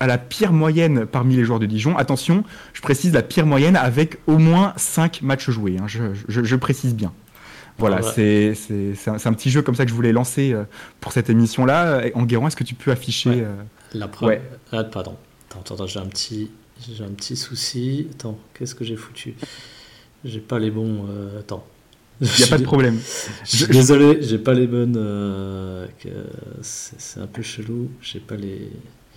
à 0.03 0.09
la 0.09 0.19
pire 0.19 0.53
moyenne 0.53 1.07
parmi 1.07 1.37
les 1.37 1.45
joueurs 1.45 1.61
de 1.61 1.67
Dijon. 1.67 1.97
Attention, 1.97 2.43
je 2.73 2.81
précise 2.81 3.13
la 3.13 3.23
pire 3.23 3.47
moyenne 3.47 3.77
avec 3.77 4.19
au 4.27 4.37
moins 4.37 4.73
5 4.77 5.23
matchs 5.23 5.49
joués. 5.49 5.77
Hein. 5.79 5.87
Je, 5.87 6.57
précise 6.57 6.97
bien. 6.97 7.13
Voilà, 7.79 8.03
c'est 8.03 8.53
un, 9.07 9.13
un, 9.13 9.33
petit 9.33 9.49
jeu 9.49 9.63
comme 9.63 9.77
ça 9.77 9.85
que 9.85 9.91
je 9.91 9.95
voulais 9.95 10.11
lancer 10.11 10.53
euh, 10.53 10.65
pour 11.01 11.13
cette 11.13 11.31
émission-là. 11.31 12.03
Enguerrand, 12.15 12.49
est-ce 12.49 12.57
que 12.57 12.65
tu 12.65 12.75
peux 12.75 12.91
afficher 12.91 13.45
euh, 13.45 13.55
La 13.95 14.09
preuve. 14.09 14.41
Ah, 14.73 14.83
pardon. 14.83 15.15
Attends, 15.53 15.77
attends, 15.77 15.87
j'ai 15.87 16.01
un 16.01 16.07
petit, 16.07 16.51
j'ai 16.81 17.05
un 17.05 17.11
petit 17.11 17.37
souci. 17.37 18.09
Attends, 18.11 18.41
qu'est-ce 18.55 18.75
que 18.75 18.85
j'ai 18.85 18.97
foutu? 18.97 19.37
J'ai 20.25 20.41
pas 20.41 20.59
les 20.59 20.73
bons. 20.73 21.07
Euh, 21.11 21.39
attends. 21.39 21.65
Il 22.21 22.27
n'y 22.27 22.43
a 22.43 22.49
pas 22.49 22.59
de 22.59 22.65
problème. 22.65 22.99
Je, 23.45 23.67
Désolé, 23.67 24.21
j'ai 24.21 24.39
pas 24.39 24.55
les 24.55 24.67
bonnes. 24.67 25.89
c'est 26.61 27.21
un 27.21 27.29
peu 27.29 27.43
chelou. 27.43 27.89
J'ai 28.01 28.19
pas 28.19 28.35
les. 28.35 28.69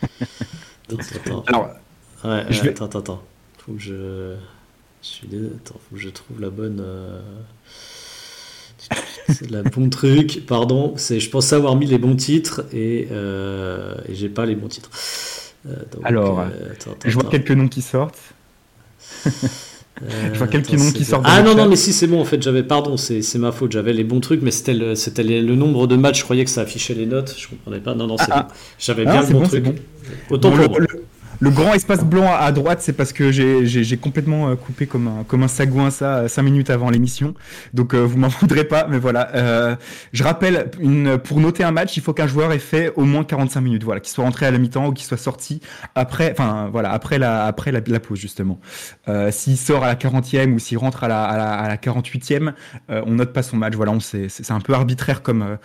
Attends, 0.91 1.43
attends. 1.45 1.69
ouais, 2.23 2.45
je 2.49 2.61
vais... 2.61 2.69
attends, 2.69 2.99
attends, 2.99 3.23
Faut 3.57 3.73
que 3.73 3.79
je. 3.79 4.35
Je 5.01 5.07
suis 5.07 5.27
Attends, 5.27 5.79
faut 5.89 5.95
que 5.95 6.01
je 6.01 6.09
trouve 6.09 6.41
la 6.41 6.49
bonne. 6.49 6.81
Euh... 6.81 7.21
C'est 9.29 9.49
la 9.51 9.63
bon 9.63 9.89
truc, 9.89 10.45
pardon. 10.45 10.93
C'est, 10.97 11.19
je 11.19 11.29
pensais 11.29 11.55
avoir 11.55 11.75
mis 11.75 11.85
les 11.85 11.97
bons 11.97 12.15
titres 12.15 12.65
et, 12.73 13.07
euh, 13.11 13.95
et 14.07 14.15
j'ai 14.15 14.29
pas 14.29 14.45
les 14.45 14.55
bons 14.55 14.67
titres. 14.67 14.89
Euh, 15.67 15.75
donc, 15.91 16.01
Alors, 16.03 16.39
euh, 16.39 16.45
attends, 16.71 16.91
attends, 16.91 17.09
je 17.09 17.13
vois 17.13 17.29
quelques 17.29 17.51
noms 17.51 17.67
qui 17.67 17.81
sortent. 17.81 18.19
je 20.01 20.37
vois 20.37 20.47
quelques 20.47 20.73
noms 20.73 20.91
qui 20.91 21.05
sortent. 21.05 21.25
Ah 21.27 21.41
non, 21.41 21.55
non, 21.55 21.67
mais 21.67 21.75
si, 21.75 21.93
c'est 21.93 22.07
bon, 22.07 22.19
en 22.19 22.25
fait, 22.25 22.41
j'avais, 22.41 22.63
pardon, 22.63 22.97
c'est, 22.97 23.21
c'est 23.21 23.39
ma 23.39 23.51
faute, 23.51 23.71
j'avais 23.71 23.93
les 23.93 24.03
bons 24.03 24.19
trucs, 24.19 24.41
mais 24.41 24.51
c'était 24.51 24.73
le, 24.73 24.95
c'était 24.95 25.23
le 25.23 25.55
nombre 25.55 25.87
de 25.87 25.95
matchs, 25.95 26.19
je 26.19 26.23
croyais 26.23 26.43
que 26.43 26.49
ça 26.49 26.61
affichait 26.61 26.93
les 26.93 27.05
notes, 27.05 27.35
je 27.37 27.47
comprenais 27.47 27.79
pas. 27.79 27.95
Non, 27.95 28.07
non, 28.07 28.17
c'est 28.17 28.31
ah, 28.31 28.43
bon. 28.43 28.55
J'avais 28.77 29.03
bien 29.03 29.21
ah, 29.21 29.25
le 29.25 29.33
bon, 29.33 29.41
bon 29.41 29.47
truc. 29.47 29.63
Bon. 29.63 29.75
Autant 30.29 30.51
bon, 30.51 30.67
pour 30.67 30.79
le, 30.79 30.87
le, 31.39 31.49
grand 31.49 31.73
espace 31.73 32.03
blanc 32.03 32.31
à 32.33 32.51
droite, 32.51 32.79
c'est 32.81 32.93
parce 32.93 33.13
que 33.13 33.31
j'ai 33.31 33.97
complètement 33.97 34.49
euh, 34.49 34.55
coupé 34.55 34.87
comme 34.87 35.07
un, 35.07 35.23
comme 35.23 35.43
un 35.43 35.47
sagouin 35.47 35.89
ça 35.89 36.27
5 36.27 36.41
euh, 36.41 36.45
minutes 36.45 36.69
avant 36.69 36.89
l'émission. 36.89 37.33
Donc 37.73 37.93
euh, 37.93 37.99
vous 37.99 38.17
m'en 38.19 38.27
voudrez 38.27 38.63
pas, 38.63 38.87
mais 38.89 38.99
voilà. 38.99 39.33
Euh, 39.35 39.75
je 40.13 40.23
rappelle, 40.23 40.71
une, 40.79 41.17
pour 41.17 41.39
noter 41.39 41.63
un 41.63 41.71
match, 41.71 41.97
il 41.97 42.03
faut 42.03 42.13
qu'un 42.13 42.27
joueur 42.27 42.51
ait 42.51 42.59
fait 42.59 42.91
au 42.95 43.03
moins 43.05 43.23
45 43.23 43.61
minutes, 43.61 43.83
voilà, 43.83 43.99
qu'il 43.99 44.13
soit 44.13 44.23
rentré 44.23 44.45
à 44.45 44.51
la 44.51 44.57
mi-temps 44.57 44.87
ou 44.87 44.93
qu'il 44.93 45.05
soit 45.05 45.17
sorti 45.17 45.61
après, 45.95 46.31
enfin 46.31 46.69
voilà, 46.71 46.91
après 46.91 47.17
la, 47.17 47.45
après 47.45 47.71
la, 47.71 47.81
pause 47.99 48.19
justement. 48.19 48.59
S'il 49.31 49.57
sort 49.57 49.83
à 49.83 49.87
la 49.87 49.95
40e 49.95 50.53
ou 50.53 50.59
s'il 50.59 50.77
rentre 50.77 51.03
à 51.03 51.07
la, 51.07 51.23
à 51.23 51.37
la, 51.37 51.53
à 51.53 51.67
la 51.67 51.77
48e, 51.77 52.53
on 52.89 53.11
note 53.11 53.31
pas 53.31 53.43
son 53.43 53.57
match. 53.57 53.73
Voilà, 53.73 53.93
c'est 53.99 54.51
un 54.51 54.59
peu 54.59 54.73
arbitraire 54.73 55.21
comme, 55.21 55.57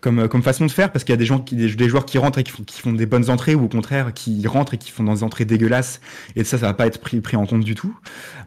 comme, 0.00 0.42
façon 0.42 0.66
de 0.66 0.70
faire 0.70 0.90
parce 0.90 1.04
qu'il 1.04 1.12
y 1.12 1.14
a 1.14 1.18
des 1.18 1.26
gens 1.26 1.38
qui, 1.38 1.68
joueurs 1.68 2.06
qui 2.06 2.18
rentrent 2.18 2.38
et 2.38 2.42
qui 2.42 2.52
font, 2.52 2.64
qui 2.64 2.80
font 2.80 2.92
des 2.92 3.06
bonnes 3.06 3.30
entrées 3.30 3.54
ou 3.54 3.64
au 3.64 3.68
contraire 3.68 4.12
qui 4.12 4.46
rentrent 4.46 4.74
et 4.74 4.78
qui 4.78 4.90
font 4.90 5.04
dans 5.04 5.15
entrées 5.22 5.44
dégueulasses 5.44 6.00
et 6.34 6.44
ça, 6.44 6.58
ça 6.58 6.66
va 6.66 6.74
pas 6.74 6.86
être 6.86 7.00
pris, 7.00 7.20
pris 7.20 7.36
en 7.36 7.46
compte 7.46 7.64
du 7.64 7.74
tout. 7.74 7.94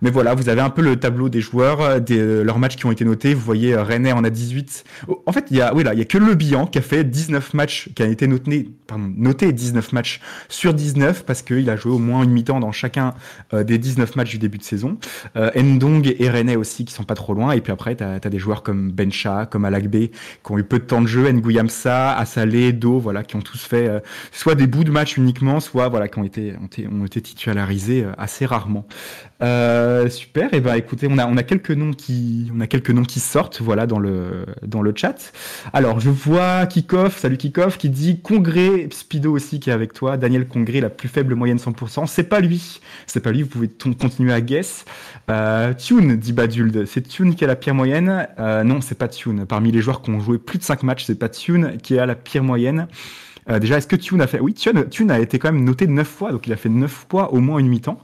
Mais 0.02 0.12
voilà, 0.12 0.34
vous 0.34 0.50
avez 0.50 0.62
un 0.62 0.70
peu 0.70 0.82
le 0.82 0.96
tableau 0.96 1.30
des 1.30 1.42
joueurs, 1.42 1.82
euh, 1.82 2.00
des, 2.00 2.20
euh, 2.20 2.44
leurs 2.44 2.60
matchs 2.60 2.78
qui 2.78 2.86
ont 2.86 2.92
été 2.92 3.04
notés. 3.04 3.34
Vous 3.34 3.42
voyez, 3.42 3.74
euh, 3.74 3.84
René 3.84 4.14
en 4.14 4.24
a 4.24 4.30
18. 4.30 4.84
En 5.26 5.32
fait, 5.32 5.46
il 5.52 5.58
y 5.58 5.62
a, 5.62 5.74
oui, 5.74 5.84
là, 5.84 5.94
il 5.94 6.00
y 6.00 6.02
a 6.02 6.06
que 6.06 6.18
Le 6.18 6.36
Bihan 6.36 6.66
qui 6.66 6.80
a 6.80 6.82
fait 6.82 7.04
19 7.04 7.54
matchs, 7.54 7.90
qui 7.96 8.04
a 8.04 8.08
été 8.08 8.28
noté, 8.28 8.70
pardon, 8.88 9.12
noté 9.16 9.52
19 9.52 9.94
matchs 9.94 10.22
sur 10.48 10.74
19 10.74 11.26
parce 11.26 11.42
qu'il 11.42 11.70
a 11.70 11.76
joué 11.76 11.92
au 11.92 12.00
moins 12.00 12.24
une 12.24 12.32
mi-temps 12.32 12.60
dans 12.60 12.72
chacun 12.72 13.14
des 13.54 13.78
19 13.78 14.16
matchs 14.16 14.32
du 14.32 14.38
début 14.38 14.58
de 14.58 14.64
saison. 14.64 14.98
Ndong 15.36 16.16
et 16.18 16.30
René 16.30 16.56
aussi 16.56 16.86
qui 16.86 16.94
sont 16.94 17.04
pas 17.04 17.16
trop 17.16 17.34
loin. 17.34 17.52
Et 17.52 17.62
puis 17.62 17.72
après, 17.72 17.96
tu 17.96 18.04
as, 18.04 18.20
des 18.20 18.40
joueurs 18.40 18.64
comme 18.64 18.92
Bencha, 18.92 19.46
comme 19.46 19.66
Alagbe, 19.66 19.92
qui 19.92 20.12
ont 20.50 20.58
eu 20.58 20.64
peu 20.64 20.80
de 20.80 20.84
temps 20.84 21.02
de 21.02 21.08
jeu, 21.08 21.30
Nguyamsa, 21.32 22.16
Assalé, 22.16 22.74
Do, 22.74 23.00
voilà, 23.00 23.24
qui 23.24 23.36
ont 23.36 23.42
tous 23.42 23.62
fait 23.62 24.02
soit 24.32 24.56
des 24.56 24.68
bouts 24.68 24.84
de 24.84 24.92
match 24.92 25.18
uniquement, 25.18 25.60
soit 25.60 25.90
voilà, 25.90 26.08
qui 26.08 26.20
ont 26.20 26.24
été, 26.24 26.54
ont 26.62 27.06
été, 27.06 27.22
titularisés 27.22 28.06
assez 28.18 28.46
rarement. 28.46 28.86
Euh, 29.42 30.10
super. 30.10 30.54
Et 30.54 30.58
eh 30.58 30.60
ben, 30.60 30.76
écoutez, 30.76 31.08
on 31.10 31.18
a 31.18 31.44
quelques 31.44 31.72
noms 31.72 31.94
qui 31.94 32.52
on 32.56 32.60
a 32.60 32.68
quelques 32.68 32.92
noms 32.92 33.04
qui 33.04 33.20
sortent, 33.20 33.62
voilà, 33.62 33.88
dans 33.88 34.00
le 34.00 34.46
dans 34.66 34.82
le 34.82 34.94
chat. 34.96 35.32
Alors, 35.74 36.00
je 36.00 36.10
vois 36.10 36.66
Kikoff, 36.66 37.18
salut 37.18 37.38
Kikoff, 37.38 37.78
qui 37.78 37.90
dit 37.90 38.20
Congrès, 38.22 38.90
Spido 38.92 39.34
aussi 39.34 39.60
qui 39.60 39.70
est 39.70 39.74
avec 39.74 39.94
toi. 39.94 40.18
Daniel 40.18 40.48
Congrès, 40.48 40.82
la 40.82 40.90
plus 40.90 41.08
faible 41.08 41.36
moyenne 41.36 41.58
100%. 41.58 42.08
C'est 42.08 42.24
pas 42.24 42.40
lui, 42.40 42.82
c'est 43.08 43.22
pas 43.22 43.32
lui. 43.32 43.44
Vous 43.44 43.50
pouvez 43.50 43.70
continuer 43.70 44.34
à 44.34 44.42
guess. 44.42 44.86
Euh, 45.30 45.74
Tune, 45.74 46.18
dit 46.18 46.34
Baduld, 46.34 46.86
c'est 46.86 47.08
Tune 47.08 47.36
qui 47.36 47.44
a 47.44 47.48
la 47.48 47.56
pire 47.56 47.76
moyenne. 47.76 48.28
Euh, 48.40 48.64
non, 48.64 48.82
c'est 48.82 48.98
pas 48.98 49.08
Tune. 49.08 49.46
Parmi 49.46 49.72
les 49.72 49.82
joueurs 49.82 50.02
qui 50.02 50.10
ont 50.12 50.20
joué 50.20 50.38
plus 50.38 50.58
de 50.58 50.64
5 50.64 50.84
matchs, 50.84 51.06
c'est 51.06 51.20
pas 51.20 51.30
Tune 51.30 51.78
qui 51.82 51.98
a 51.98 52.06
la 52.06 52.16
pire 52.16 52.44
moyenne. 52.44 52.88
Euh, 53.50 53.60
déjà, 53.60 53.78
est-ce 53.78 53.88
que 53.88 53.96
Tune 53.96 54.22
a 54.22 54.28
fait 54.28 54.40
Oui, 54.40 54.54
Tune, 54.54 55.12
a 55.12 55.20
été 55.20 55.40
quand 55.40 55.52
même 55.52 55.64
noté 55.64 55.88
9 55.88 56.08
fois, 56.08 56.32
donc 56.32 56.46
il 56.48 56.54
a 56.54 56.56
fait 56.56 56.70
9 56.70 57.06
fois 57.10 57.34
au 57.34 57.40
moins 57.40 57.60
une 57.60 57.68
mi-temps. 57.68 58.00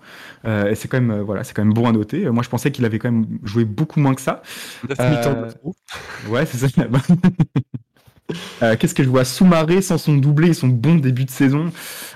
Euh, 0.45 0.71
et 0.71 0.75
c'est 0.75 0.87
quand 0.87 0.99
même, 0.99 1.11
euh, 1.11 1.23
voilà, 1.23 1.43
c'est 1.43 1.53
quand 1.53 1.63
même 1.63 1.73
bon 1.73 1.87
à 1.87 1.91
noter. 1.91 2.29
moi, 2.29 2.43
je 2.43 2.49
pensais 2.49 2.71
qu'il 2.71 2.85
avait 2.85 2.99
quand 2.99 3.11
même 3.11 3.27
joué 3.43 3.65
beaucoup 3.65 3.99
moins 3.99 4.15
que 4.15 4.21
ça. 4.21 4.41
9 4.89 4.97
mi-temps 4.99 5.33
de 5.33 6.29
Ouais, 6.29 6.45
c'est 6.45 6.57
ça. 6.57 6.67
Euh, 8.63 8.75
Qu'est-ce 8.77 8.95
que 8.95 9.03
je 9.03 9.09
vois 9.09 9.25
Soumaré 9.25 9.81
sans 9.81 9.97
son 9.97 10.15
doublé 10.15 10.49
et 10.49 10.53
son 10.53 10.67
bon 10.67 10.95
début 10.95 11.25
de 11.25 11.31
saison. 11.31 11.71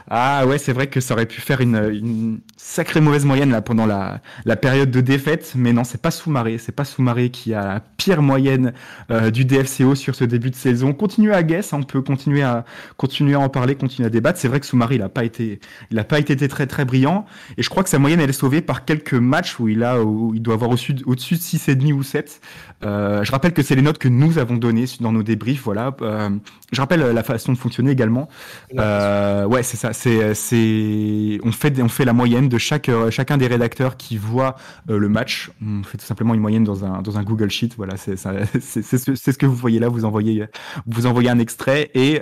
Ah 0.10 0.48
ouais, 0.48 0.58
c'est 0.58 0.74
vrai 0.74 0.88
que 0.88 1.00
ça 1.02 1.14
aurait 1.14 1.28
pu 1.28 1.40
faire 1.40 1.62
une, 1.62 2.40
sacrée 2.58 3.00
mauvaise 3.00 3.26
moyenne 3.26 3.52
là 3.52 3.62
pendant 3.62 3.86
la, 3.86 4.22
période 4.56 4.90
de 4.90 5.02
défaite, 5.02 5.54
mais 5.56 5.72
non, 5.72 5.84
c'est 5.84 6.02
pas 6.02 6.10
Soumaré, 6.10 6.58
c'est 6.58 6.72
pas 6.72 6.84
Soumaré 6.84 7.30
qui 7.30 7.54
a 7.54 7.64
la 7.76 7.80
pire 7.98 8.24
moyenne 8.24 8.74
euh, 9.12 9.30
du 9.30 9.46
DFCO 9.46 9.94
sur 9.94 10.16
ce 10.16 10.24
début 10.24 10.50
de 10.50 10.56
saison. 10.56 10.94
Continuez 10.94 11.34
à 11.34 11.44
guess, 11.44 11.74
hein, 11.74 11.80
on 11.82 11.84
peut 11.84 12.02
continuer 12.02 12.42
à 12.42 12.66
continuer 12.98 13.36
à 13.36 13.40
en 13.40 13.50
parler, 13.50 13.76
continuer 13.76 14.08
à 14.08 14.10
débattre. 14.10 14.40
C'est 14.40 14.48
vrai 14.48 14.60
que 14.60 14.66
Soumaré, 14.66 14.96
il 14.96 15.04
a 15.04 15.10
pas 15.10 15.24
été, 15.24 15.60
il 15.92 16.00
a 16.00 16.04
pas 16.04 16.18
été 16.18 16.36
très 16.48 16.66
très 16.66 16.86
brillant, 16.86 17.26
et 17.58 17.64
je 17.64 17.70
crois 17.70 17.84
que 17.84 17.90
sa 17.90 18.00
moyenne 18.00 18.20
elle 18.20 18.30
est 18.32 18.34
sauvée 18.34 18.62
par 18.62 18.86
quelques 18.86 19.14
matchs 19.14 19.60
où 19.60 19.68
il 19.68 19.84
a, 19.84 20.04
où 20.04 20.34
il 20.34 20.42
doit 20.42 20.56
avoir 20.56 20.72
au-dessus 20.72 20.96
au-dessus 21.06 21.36
de 21.36 21.42
6,5 21.42 21.94
ou 21.94 22.02
7. 22.02 22.42
Euh, 22.84 23.24
je 23.24 23.32
rappelle 23.32 23.54
que 23.54 23.62
c'est 23.62 23.76
les 23.76 23.82
notes 23.82 24.00
que 24.00 24.08
nous 24.08 24.40
avons 24.40 24.56
données 24.56 24.86
dans 25.02 25.12
nos 25.12 25.24
débriefs, 25.24 25.64
voilà. 25.64 25.96
Euh, 26.02 26.30
je 26.72 26.82
rappelle 26.82 27.02
la 27.02 27.24
façon 27.24 27.52
de 27.52 27.58
fonctionner 27.58 27.92
également. 27.92 28.30
Euh, 28.78 29.46
ouais, 29.46 29.64
c'est 29.64 29.78
ça. 29.78 29.94
C'est, 29.94 30.34
c'est, 30.36 31.40
on 31.44 31.52
fait, 31.52 31.82
on 31.82 31.90
fait 31.90 32.06
la 32.06 32.14
moyenne 32.14 32.48
de 32.48 32.58
chaque, 32.58 32.90
euh, 32.90 33.10
chacun 33.10 33.38
des 33.38 33.48
rédacteurs 33.48 33.98
qui 33.98 34.18
voit 34.18 34.56
le 34.88 35.10
match. 35.10 35.52
On 35.66 35.84
fait 35.84 35.98
tout 35.98 36.06
simplement 36.06 36.34
une 36.34 36.42
moyenne 36.42 36.64
dans 36.64 36.86
un, 36.86 37.02
dans 37.02 37.18
un 37.18 37.24
Google 37.24 37.50
Sheet. 37.50 37.72
Voilà, 37.78 37.98
c'est, 37.98 38.16
c'est, 38.60 38.84
ce, 38.84 39.38
que 39.38 39.46
vous 39.46 39.56
voyez 39.56 39.80
là. 39.80 39.88
Vous 39.88 40.06
envoyez, 40.06 40.46
vous 40.86 41.08
envoyez 41.08 41.30
un 41.30 41.40
extrait 41.40 41.90
et, 41.96 42.22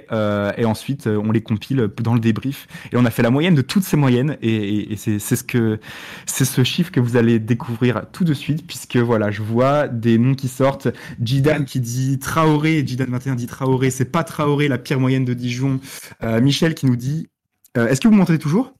et 0.57 0.65
ensuite 0.65 1.07
on 1.07 1.31
les 1.31 1.41
compile 1.41 1.89
dans 2.01 2.13
le 2.13 2.19
débrief. 2.19 2.67
Et 2.91 2.97
on 2.97 3.05
a 3.05 3.11
fait 3.11 3.23
la 3.23 3.31
moyenne 3.31 3.55
de 3.55 3.61
toutes 3.61 3.83
ces 3.83 3.97
moyennes 3.97 4.37
et, 4.41 4.55
et, 4.55 4.93
et 4.93 4.95
c'est, 4.95 5.19
c'est 5.19 5.35
ce 5.35 5.43
que, 5.43 5.79
c'est 6.25 6.45
ce 6.45 6.63
chiffre 6.63 6.91
que 6.91 6.99
vous 6.99 7.17
allez 7.17 7.39
découvrir 7.39 8.03
tout 8.11 8.23
de 8.23 8.33
suite 8.33 8.65
puisque 8.65 8.97
voilà, 8.97 9.31
je 9.31 9.41
vois 9.41 9.87
des 9.87 10.17
noms 10.17 10.35
qui 10.35 10.47
sortent. 10.47 10.87
Jidan 11.21 11.63
qui 11.65 11.79
dit 11.79 12.19
Traoré, 12.19 12.83
Jidan 12.85 13.05
21 13.09 13.35
dit 13.35 13.47
Traoré, 13.47 13.66
c'est 13.89 14.11
pas 14.11 14.23
Traoré 14.23 14.67
la 14.67 14.77
pire 14.77 14.99
moyenne 14.99 15.25
de 15.25 15.33
Dijon. 15.33 15.79
Euh, 16.23 16.41
Michel 16.41 16.75
qui 16.75 16.85
nous 16.85 16.95
dit 16.95 17.29
euh, 17.77 17.87
Est-ce 17.87 18.01
que 18.01 18.07
vous 18.07 18.15
m'entendez 18.15 18.39
toujours? 18.39 18.76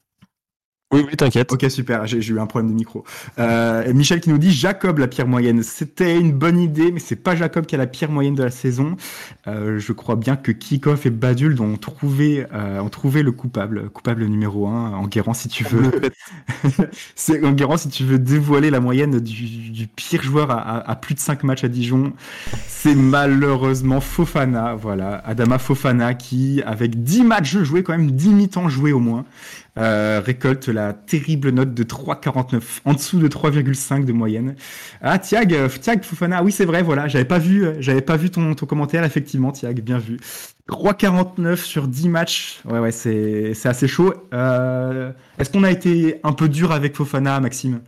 Oui, 0.90 1.04
oui, 1.06 1.16
t'inquiète. 1.16 1.52
Ok, 1.52 1.66
super, 1.70 2.06
j'ai 2.06 2.16
eu 2.32 2.40
un 2.40 2.46
problème 2.46 2.70
de 2.70 2.74
micro. 2.74 3.04
Euh, 3.38 3.92
Michel 3.92 4.22
qui 4.22 4.30
nous 4.30 4.38
dit 4.38 4.52
Jacob 4.52 4.96
la 4.98 5.06
pire 5.06 5.26
moyenne. 5.28 5.62
C'était 5.62 6.18
une 6.18 6.32
bonne 6.32 6.58
idée, 6.58 6.92
mais 6.92 6.98
c'est 6.98 7.16
pas 7.16 7.36
Jacob 7.36 7.66
qui 7.66 7.74
a 7.74 7.78
la 7.78 7.86
pire 7.86 8.10
moyenne 8.10 8.34
de 8.34 8.42
la 8.42 8.50
saison. 8.50 8.96
Euh, 9.46 9.78
je 9.78 9.92
crois 9.92 10.16
bien 10.16 10.34
que 10.36 10.50
Kikoff 10.50 11.04
et 11.04 11.10
Badul 11.10 11.60
ont 11.60 11.76
trouvé, 11.76 12.46
euh, 12.54 12.80
ont 12.80 12.88
trouvé 12.88 13.22
le 13.22 13.32
coupable, 13.32 13.90
coupable 13.90 14.24
numéro 14.24 14.66
un, 14.66 14.92
Enguerrand 14.94 15.34
si 15.34 15.48
tu 15.48 15.62
veux. 15.62 15.90
c'est 17.14 17.44
Enguerrand 17.44 17.76
si 17.76 17.90
tu 17.90 18.04
veux 18.04 18.18
dévoiler 18.18 18.70
la 18.70 18.80
moyenne 18.80 19.20
du, 19.20 19.70
du 19.70 19.86
pire 19.88 20.22
joueur 20.22 20.50
à, 20.50 20.58
à- 20.60 20.90
à 20.90 20.96
plus 20.96 21.14
de 21.14 21.20
5 21.20 21.44
matchs 21.44 21.64
à 21.64 21.68
Dijon. 21.68 22.14
C'est 22.66 22.94
malheureusement 22.94 24.00
Fofana, 24.00 24.74
voilà, 24.74 25.22
Adama 25.26 25.58
Fofana 25.58 26.14
qui, 26.14 26.62
avec 26.64 27.02
10 27.02 27.24
matchs 27.24 27.58
joués, 27.58 27.82
quand 27.82 27.92
même 27.92 28.10
10 28.12 28.30
mi-temps 28.30 28.68
joués 28.68 28.92
au 28.92 29.00
moins, 29.00 29.24
euh, 29.78 30.20
récolte 30.24 30.68
la 30.68 30.92
terrible 30.92 31.50
note 31.50 31.74
de 31.74 31.84
3,49, 31.84 32.80
en 32.84 32.94
dessous 32.94 33.18
de 33.18 33.28
3,5 33.28 34.04
de 34.04 34.12
moyenne. 34.12 34.56
Ah, 35.00 35.18
Tiag, 35.18 35.54
euh, 35.54 35.68
Tiag 35.68 36.02
Fofana, 36.02 36.42
oui, 36.42 36.52
c'est 36.52 36.64
vrai, 36.64 36.82
voilà, 36.82 37.08
j'avais 37.08 37.24
pas 37.24 37.38
vu, 37.38 37.64
euh, 37.64 37.76
j'avais 37.80 38.00
pas 38.00 38.16
vu 38.16 38.30
ton, 38.30 38.54
ton 38.54 38.66
commentaire, 38.66 39.04
effectivement, 39.04 39.52
Tiag, 39.52 39.80
bien 39.80 39.98
vu. 39.98 40.18
3,49 40.68 41.56
sur 41.56 41.88
10 41.88 42.08
matchs, 42.08 42.60
ouais, 42.64 42.78
ouais, 42.78 42.92
c'est, 42.92 43.54
c'est 43.54 43.68
assez 43.68 43.88
chaud. 43.88 44.12
Euh, 44.34 45.12
est-ce 45.38 45.50
qu'on 45.50 45.64
a 45.64 45.70
été 45.70 46.20
un 46.24 46.32
peu 46.32 46.48
dur 46.48 46.72
avec 46.72 46.96
Fofana, 46.96 47.40
Maxime? 47.40 47.80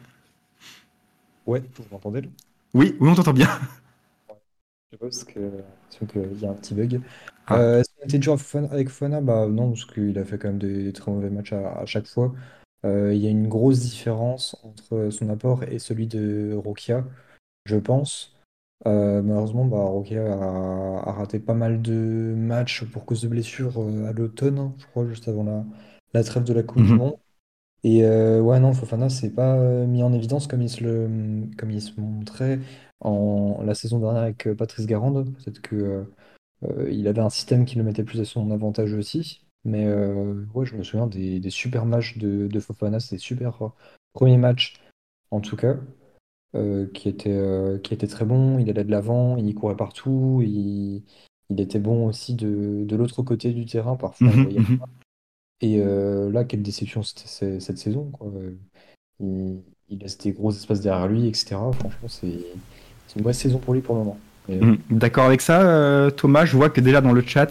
Ouais, 1.46 1.62
vous 1.76 1.84
m'entendez 1.90 2.22
Oui, 2.72 2.96
oui, 3.00 3.08
on 3.10 3.14
t'entend 3.14 3.32
bien. 3.32 3.48
Je 4.92 4.96
parce 4.96 5.24
que 5.24 5.40
l'impression 5.98 6.06
qu'il 6.06 6.40
y 6.42 6.46
a 6.46 6.50
un 6.50 6.54
petit 6.54 6.74
bug. 6.74 7.00
Ah. 7.46 7.56
Euh, 7.56 7.80
est-ce 7.80 7.90
qu'on 7.96 8.04
était 8.04 8.18
dur 8.18 8.36
avec 8.70 8.88
Fofana? 8.88 9.20
Bah 9.20 9.46
non, 9.48 9.70
parce 9.70 9.84
qu'il 9.84 10.18
a 10.18 10.24
fait 10.24 10.38
quand 10.38 10.48
même 10.48 10.58
des, 10.58 10.84
des 10.84 10.92
très 10.92 11.10
mauvais 11.10 11.30
matchs 11.30 11.52
à, 11.52 11.80
à 11.80 11.86
chaque 11.86 12.06
fois. 12.06 12.32
Euh, 12.86 13.12
il 13.14 13.20
y 13.20 13.26
a 13.26 13.30
une 13.30 13.48
grosse 13.48 13.80
différence 13.80 14.56
entre 14.62 15.10
son 15.10 15.28
apport 15.28 15.64
et 15.64 15.78
celui 15.78 16.06
de 16.06 16.54
Rokia, 16.54 17.04
je 17.66 17.76
pense. 17.76 18.36
Euh, 18.86 19.20
malheureusement, 19.22 19.66
bah, 19.66 19.78
Rokia 19.82 20.22
a, 20.32 21.08
a 21.08 21.12
raté 21.12 21.38
pas 21.40 21.54
mal 21.54 21.82
de 21.82 22.34
matchs 22.36 22.84
pour 22.84 23.04
cause 23.04 23.22
de 23.22 23.28
blessures 23.28 23.78
à 24.06 24.12
l'automne, 24.12 24.58
hein, 24.58 24.74
je 24.78 24.86
crois, 24.86 25.06
juste 25.06 25.28
avant 25.28 25.44
la, 25.44 25.64
la 26.14 26.24
trêve 26.24 26.44
de 26.44 26.52
la 26.54 26.62
Coupe 26.62 26.82
du 26.82 26.92
Mhm. 26.92 26.98
Monde. 26.98 27.16
Et 27.84 28.04
euh, 28.04 28.40
ouais, 28.40 28.60
non, 28.60 28.72
Fofana 28.74 29.08
s'est 29.08 29.30
pas 29.30 29.56
mis 29.86 30.02
en 30.02 30.12
évidence 30.12 30.46
comme 30.46 30.62
il 30.62 30.68
se 30.70 30.84
le, 30.84 31.08
comme 31.56 31.70
il 31.70 31.80
se 31.82 31.98
montrait 32.00 32.60
en 33.00 33.62
la 33.62 33.74
saison 33.74 33.98
dernière 33.98 34.22
avec 34.22 34.46
euh, 34.46 34.54
Patrice 34.54 34.86
Garande. 34.86 35.32
Peut-être 35.36 35.60
que 35.60 35.76
euh, 35.76 36.04
euh, 36.64 36.90
il 36.90 37.08
avait 37.08 37.20
un 37.20 37.30
système 37.30 37.64
qui 37.64 37.76
le 37.76 37.84
mettait 37.84 38.04
plus 38.04 38.20
à 38.20 38.24
son 38.24 38.50
avantage 38.50 38.92
aussi. 38.94 39.46
Mais 39.64 39.86
ouais, 40.54 40.64
je 40.64 40.74
me 40.74 40.82
souviens 40.82 41.06
des, 41.06 41.38
des 41.38 41.50
super 41.50 41.84
matchs 41.84 42.16
de, 42.16 42.46
de 42.46 42.60
Fofana, 42.60 42.98
c'était 42.98 43.18
super 43.18 43.62
euh, 43.62 43.68
premier 44.14 44.38
match 44.38 44.80
en 45.30 45.40
tout 45.40 45.54
cas, 45.56 45.76
euh, 46.54 46.86
qui 46.94 47.10
était, 47.10 47.30
euh, 47.30 47.78
qui 47.78 47.92
était 47.92 48.06
très 48.06 48.24
bon. 48.24 48.58
Il 48.58 48.70
allait 48.70 48.84
de 48.84 48.90
l'avant, 48.90 49.36
il 49.36 49.54
courait 49.54 49.76
partout, 49.76 50.40
il, 50.42 51.04
il 51.50 51.60
était 51.60 51.78
bon 51.78 52.06
aussi 52.06 52.34
de, 52.34 52.84
de 52.86 52.96
l'autre 52.96 53.22
côté 53.22 53.52
du 53.52 53.66
terrain. 53.66 53.96
Parfois, 53.96 54.28
Mhm, 54.28 54.48
mhm. 54.58 54.80
et 55.60 55.80
euh, 55.80 56.30
là, 56.30 56.44
quelle 56.44 56.62
déception 56.62 57.02
c'était 57.02 57.60
cette 57.60 57.78
saison, 57.78 58.10
quoi. 58.10 58.32
Il, 59.20 59.62
il 59.90 59.98
laisse 59.98 60.16
des 60.18 60.32
gros 60.32 60.52
espaces 60.52 60.80
derrière 60.80 61.06
lui, 61.08 61.26
etc. 61.26 61.70
Franchement, 61.72 62.08
c'est 62.08 62.38
c'est 63.10 63.18
une 63.18 63.24
mauvaise 63.24 63.38
saison 63.38 63.58
pour 63.58 63.74
lui 63.74 63.80
pour 63.80 63.96
le 63.96 64.02
moment. 64.02 64.18
Mais, 64.48 64.56
Mm. 64.56 64.78
D'accord 64.90 65.26
avec 65.26 65.40
ça, 65.40 65.62
euh, 65.62 66.10
Thomas. 66.10 66.44
Je 66.44 66.56
vois 66.56 66.70
que 66.70 66.80
déjà 66.80 67.00
dans 67.00 67.12
le 67.12 67.22
chat, 67.24 67.48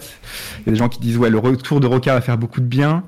il 0.58 0.66
y 0.66 0.68
a 0.68 0.72
des 0.72 0.78
gens 0.78 0.88
qui 0.88 0.98
disent 1.00 1.16
ouais 1.18 1.30
le 1.30 1.38
retour 1.38 1.80
de 1.80 1.86
Roca 1.86 2.14
va 2.14 2.20
faire 2.20 2.36
beaucoup 2.38 2.60
de 2.60 2.66
bien. 2.66 3.04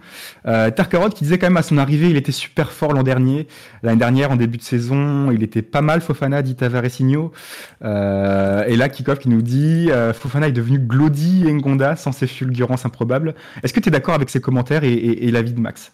Euh, 0.47 0.71
Tarkarot 0.71 1.11
qui 1.11 1.25
disait 1.25 1.39
quand 1.39 1.47
même 1.47 1.57
à 1.57 1.63
son 1.63 1.79
arrivée, 1.79 2.09
il 2.09 2.17
était 2.17 2.33
super 2.33 2.73
fort 2.73 2.93
l'an 2.93 3.03
dernier. 3.03 3.49
L'année 3.83 3.99
dernière, 3.99 4.31
en 4.31 4.37
début 4.37 4.59
de 4.59 4.63
saison, 4.63 5.31
il 5.31 5.43
était 5.43 5.63
pas 5.63 5.83
mal. 5.83 6.01
Fofana 6.01 6.43
dit 6.43 6.55
Tavaresinho. 6.55 7.33
Euh, 7.85 8.65
et 8.65 8.77
là, 8.77 8.89
Kikov 8.89 9.19
qui 9.19 9.29
nous 9.29 9.43
dit 9.43 9.91
euh, 9.91 10.13
Fofana 10.13 10.49
est 10.49 10.53
devenu 10.53 10.79
Glody 10.79 11.47
et 11.47 11.53
Ngonda 11.53 11.97
sans 11.97 12.13
ses 12.13 12.27
fulgurances 12.27 12.87
improbables. 12.87 13.35
Est-ce 13.63 13.73
que 13.73 13.81
tu 13.81 13.89
es 13.89 13.93
d'accord 13.93 14.15
avec 14.15 14.31
ces 14.31 14.41
commentaires 14.41 14.85
et, 14.85 14.93
et, 14.93 15.27
et 15.27 15.31
l'avis 15.31 15.53
de 15.53 15.61
Max? 15.61 15.93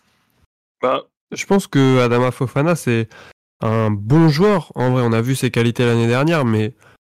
Bah, 0.82 1.02
je 1.32 1.44
pense 1.46 1.66
que 1.66 2.00
Adama 2.00 2.30
Fofana, 2.30 2.74
c'est 2.74 3.08
un 3.60 3.90
bon 3.90 4.28
joueur. 4.28 4.72
En 4.74 4.90
vrai, 4.90 5.02
on 5.04 5.12
a 5.12 5.20
vu 5.20 5.34
ses 5.34 5.50
qualités 5.50 5.84
l'année 5.84 6.06
dernière, 6.06 6.44
mais 6.44 6.74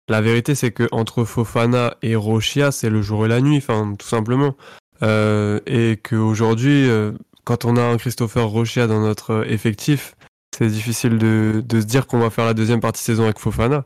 la 0.10 0.22
vérité, 0.22 0.56
c'est 0.56 0.72
que 0.72 0.88
entre 0.92 1.24
Fofana 1.24 1.96
et 2.02 2.16
Rochia, 2.16 2.72
c'est 2.72 2.90
le 2.90 3.02
jour 3.02 3.26
et 3.26 3.30
la 3.30 3.42
nuit, 3.42 3.58
enfin, 3.58 3.94
tout 3.98 4.08
simplement. 4.08 4.56
Euh, 5.02 5.60
et 5.66 5.98
qu'aujourd'hui, 5.98 6.90
euh, 6.90 7.12
quand 7.46 7.66
on 7.66 7.78
a 7.78 7.82
un 7.82 7.98
Christopher 7.98 8.48
Rochia 8.48 8.88
dans 8.88 9.02
notre 9.02 9.46
effectif, 9.50 10.16
c'est 10.56 10.68
difficile 10.68 11.18
de, 11.18 11.64
de 11.66 11.82
se 11.82 11.86
dire 11.86 12.08
qu'on 12.08 12.20
va 12.20 12.30
faire 12.30 12.46
la 12.46 12.54
deuxième 12.54 12.80
partie 12.80 13.02
de 13.02 13.06
saison 13.06 13.24
avec 13.24 13.40
Fofana, 13.40 13.86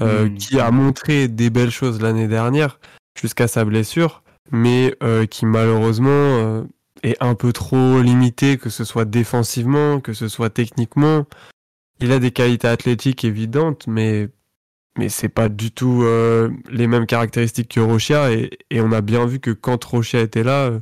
euh, 0.00 0.28
Mm. 0.28 0.34
qui 0.34 0.60
a 0.60 0.70
montré 0.70 1.28
des 1.28 1.50
belles 1.50 1.70
choses 1.70 2.00
l'année 2.00 2.28
dernière 2.28 2.78
jusqu'à 3.20 3.48
sa 3.48 3.64
blessure, 3.64 4.22
mais 4.50 4.94
euh, 5.02 5.26
qui 5.26 5.44
malheureusement 5.46 6.08
euh, 6.10 6.62
est 7.02 7.16
un 7.22 7.34
peu 7.34 7.52
trop 7.52 8.00
limité, 8.00 8.58
que 8.58 8.70
ce 8.70 8.84
soit 8.84 9.04
défensivement, 9.04 10.00
que 10.00 10.12
ce 10.12 10.28
soit 10.28 10.50
techniquement. 10.50 11.26
Il 12.00 12.12
a 12.12 12.18
des 12.18 12.30
qualités 12.30 12.68
athlétiques 12.68 13.24
évidentes, 13.24 13.86
mais 13.86 14.28
mais 14.98 15.08
c'est 15.08 15.28
pas 15.28 15.48
du 15.48 15.70
tout 15.70 16.02
euh, 16.02 16.50
les 16.70 16.88
mêmes 16.88 17.06
caractéristiques 17.06 17.68
que 17.74 17.80
Rochia 17.80 18.32
et, 18.32 18.50
et 18.70 18.80
on 18.80 18.90
a 18.90 19.00
bien 19.00 19.26
vu 19.26 19.38
que 19.38 19.52
quand 19.52 19.82
Rochia 19.84 20.20
était 20.20 20.42
là, 20.42 20.66
euh, 20.66 20.80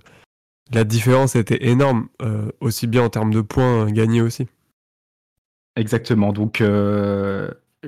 la 0.72 0.84
différence 0.84 1.36
était 1.36 1.66
énorme, 1.66 2.08
euh, 2.22 2.50
aussi 2.60 2.86
bien 2.86 3.02
en 3.02 3.10
termes 3.10 3.32
de 3.32 3.42
points 3.42 3.90
gagnés 3.92 4.22
aussi. 4.22 4.48
Exactement. 5.76 6.32
Donc, 6.32 6.62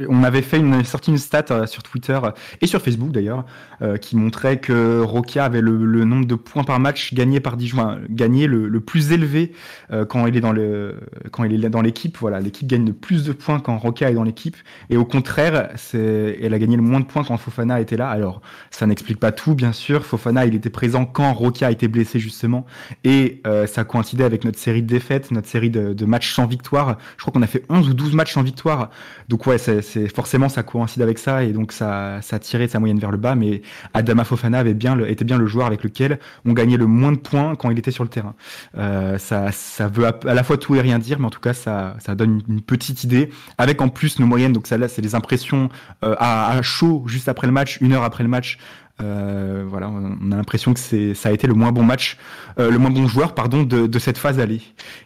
on 0.09 0.23
avait 0.23 0.43
fait 0.43 0.59
une, 0.59 0.85
sorti 0.85 1.11
une 1.11 1.19
stat 1.19 1.47
euh, 1.51 1.67
sur 1.67 1.83
Twitter 1.83 2.19
euh, 2.23 2.31
et 2.61 2.67
sur 2.67 2.81
Facebook 2.81 3.11
d'ailleurs, 3.11 3.45
euh, 3.83 3.97
qui 3.97 4.17
montrait 4.17 4.59
que 4.59 5.01
Rokia 5.01 5.45
avait 5.45 5.61
le, 5.61 5.85
le 5.85 6.05
nombre 6.05 6.27
de 6.27 6.35
points 6.35 6.65
par 6.65 6.81
match 6.81 7.15
gagnés 7.15 7.41
par 7.41 7.57
Dijon, 7.57 7.79
enfin, 7.79 7.99
gagné 8.09 8.47
le, 8.47 8.69
le 8.69 8.81
plus 8.81 9.13
élevé 9.13 9.53
euh, 9.93 10.05
quand 10.05 10.27
il 10.27 10.37
est 10.37 10.41
dans 10.41 10.53
le, 10.53 10.97
quand 11.31 11.45
est 11.45 11.59
dans 11.69 11.83
l'équipe. 11.83 12.17
Voilà, 12.19 12.41
l'équipe 12.41 12.67
gagne 12.67 12.87
le 12.87 12.93
plus 12.93 13.25
de 13.25 13.33
points 13.33 13.61
quand 13.61 13.77
Rokia 13.79 14.11
est 14.11 14.15
dans 14.15 14.25
l'équipe, 14.25 14.57
et 14.91 14.97
au 14.97 15.05
contraire, 15.05 15.71
c'est, 15.77 16.39
elle 16.41 16.55
a 16.55 16.59
gagné 16.59 16.77
le 16.77 16.83
moins 16.83 17.01
de 17.01 17.05
points 17.05 17.25
quand 17.25 17.37
Fofana 17.37 17.81
était 17.81 17.97
là. 17.97 18.09
Alors, 18.09 18.41
ça 18.71 18.87
n'explique 18.87 19.19
pas 19.19 19.33
tout, 19.33 19.55
bien 19.55 19.73
sûr. 19.73 20.05
Fofana, 20.05 20.47
il 20.47 20.55
était 20.55 20.71
présent 20.71 21.05
quand 21.07 21.33
Rokia 21.33 21.69
a 21.69 21.71
été 21.71 21.89
blessé 21.89 22.19
justement, 22.19 22.67
et 23.05 23.41
euh, 23.47 23.67
ça 23.67 23.85
coïncidait 23.85 24.25
avec 24.25 24.45
notre 24.45 24.59
série 24.59 24.83
de 24.83 24.87
défaites, 24.87 25.31
notre 25.31 25.49
série 25.49 25.71
de, 25.71 25.93
de 25.93 26.05
matchs 26.05 26.33
sans 26.35 26.47
victoire. 26.47 26.99
Je 27.17 27.23
crois 27.23 27.33
qu'on 27.33 27.43
a 27.43 27.47
fait 27.47 27.65
11 27.69 27.89
ou 27.91 27.95
12 27.95 28.15
matchs 28.15 28.35
sans 28.35 28.43
victoire. 28.43 28.91
Donc 29.29 29.47
ouais, 29.47 29.59
c'est 29.88 30.09
forcément 30.09 30.48
ça 30.48 30.62
coïncide 30.62 31.03
avec 31.03 31.18
ça 31.18 31.42
et 31.42 31.53
donc 31.53 31.72
ça, 31.72 32.20
ça 32.22 32.38
tiré 32.38 32.68
sa 32.68 32.79
moyenne 32.79 32.98
vers 32.98 33.11
le 33.11 33.16
bas. 33.16 33.35
Mais 33.35 33.62
Adama 33.94 34.24
Fofana 34.24 34.59
avait 34.59 34.74
bien 34.74 34.98
était 35.01 35.24
bien 35.24 35.38
le 35.38 35.46
joueur 35.46 35.66
avec 35.66 35.83
lequel 35.83 36.18
on 36.44 36.53
gagnait 36.53 36.77
le 36.77 36.87
moins 36.87 37.12
de 37.12 37.18
points 37.18 37.57
quand 37.57 37.70
il 37.70 37.79
était 37.79 37.90
sur 37.90 38.05
le 38.05 38.11
terrain. 38.11 38.35
Euh, 38.77 39.18
ça, 39.18 39.51
ça 39.53 39.88
veut 39.88 40.07
à, 40.07 40.35
la 40.35 40.44
fois 40.44 40.59
tout 40.59 40.74
et 40.74 40.81
rien 40.81 40.98
dire, 40.98 41.18
mais 41.18 41.27
en 41.27 41.31
tout 41.31 41.40
cas 41.40 41.55
ça, 41.55 41.96
ça 42.01 42.14
donne 42.14 42.42
une, 42.48 42.61
petite 42.61 43.05
idée. 43.05 43.31
Avec 43.57 43.81
en 43.81 43.88
plus 43.88 44.18
nos 44.18 44.27
moyennes, 44.27 44.53
donc 44.53 44.66
ça 44.66 44.77
là 44.77 44.88
c'est 44.88 45.03
les 45.03 45.14
impressions 45.14 45.68
euh, 46.05 46.14
à 46.18 46.61
chaud 46.62 47.05
juste 47.07 47.29
après 47.29 47.46
le 47.46 47.53
match, 47.53 47.79
une 47.81 47.92
heure 47.92 48.05
après 48.05 48.22
le 48.22 48.29
match. 48.29 48.59
Euh, 49.01 49.65
voilà, 49.67 49.89
on 49.89 50.33
a 50.33 50.37
l'impression 50.37 50.75
que 50.75 50.81
c'est 50.81 51.15
ça 51.15 51.29
a 51.29 51.33
été 51.33 51.47
le 51.47 51.55
moins 51.55 51.73
bon 51.73 51.85
match, 51.85 52.17
euh, 52.59 52.71
le 52.71 52.79
moins 52.79 52.91
bon 52.91 53.07
joueur, 53.07 53.35
pardon, 53.35 53.63
de, 53.63 53.99
cette 53.99 54.19
phase 54.19 54.41
aller. 54.41 54.61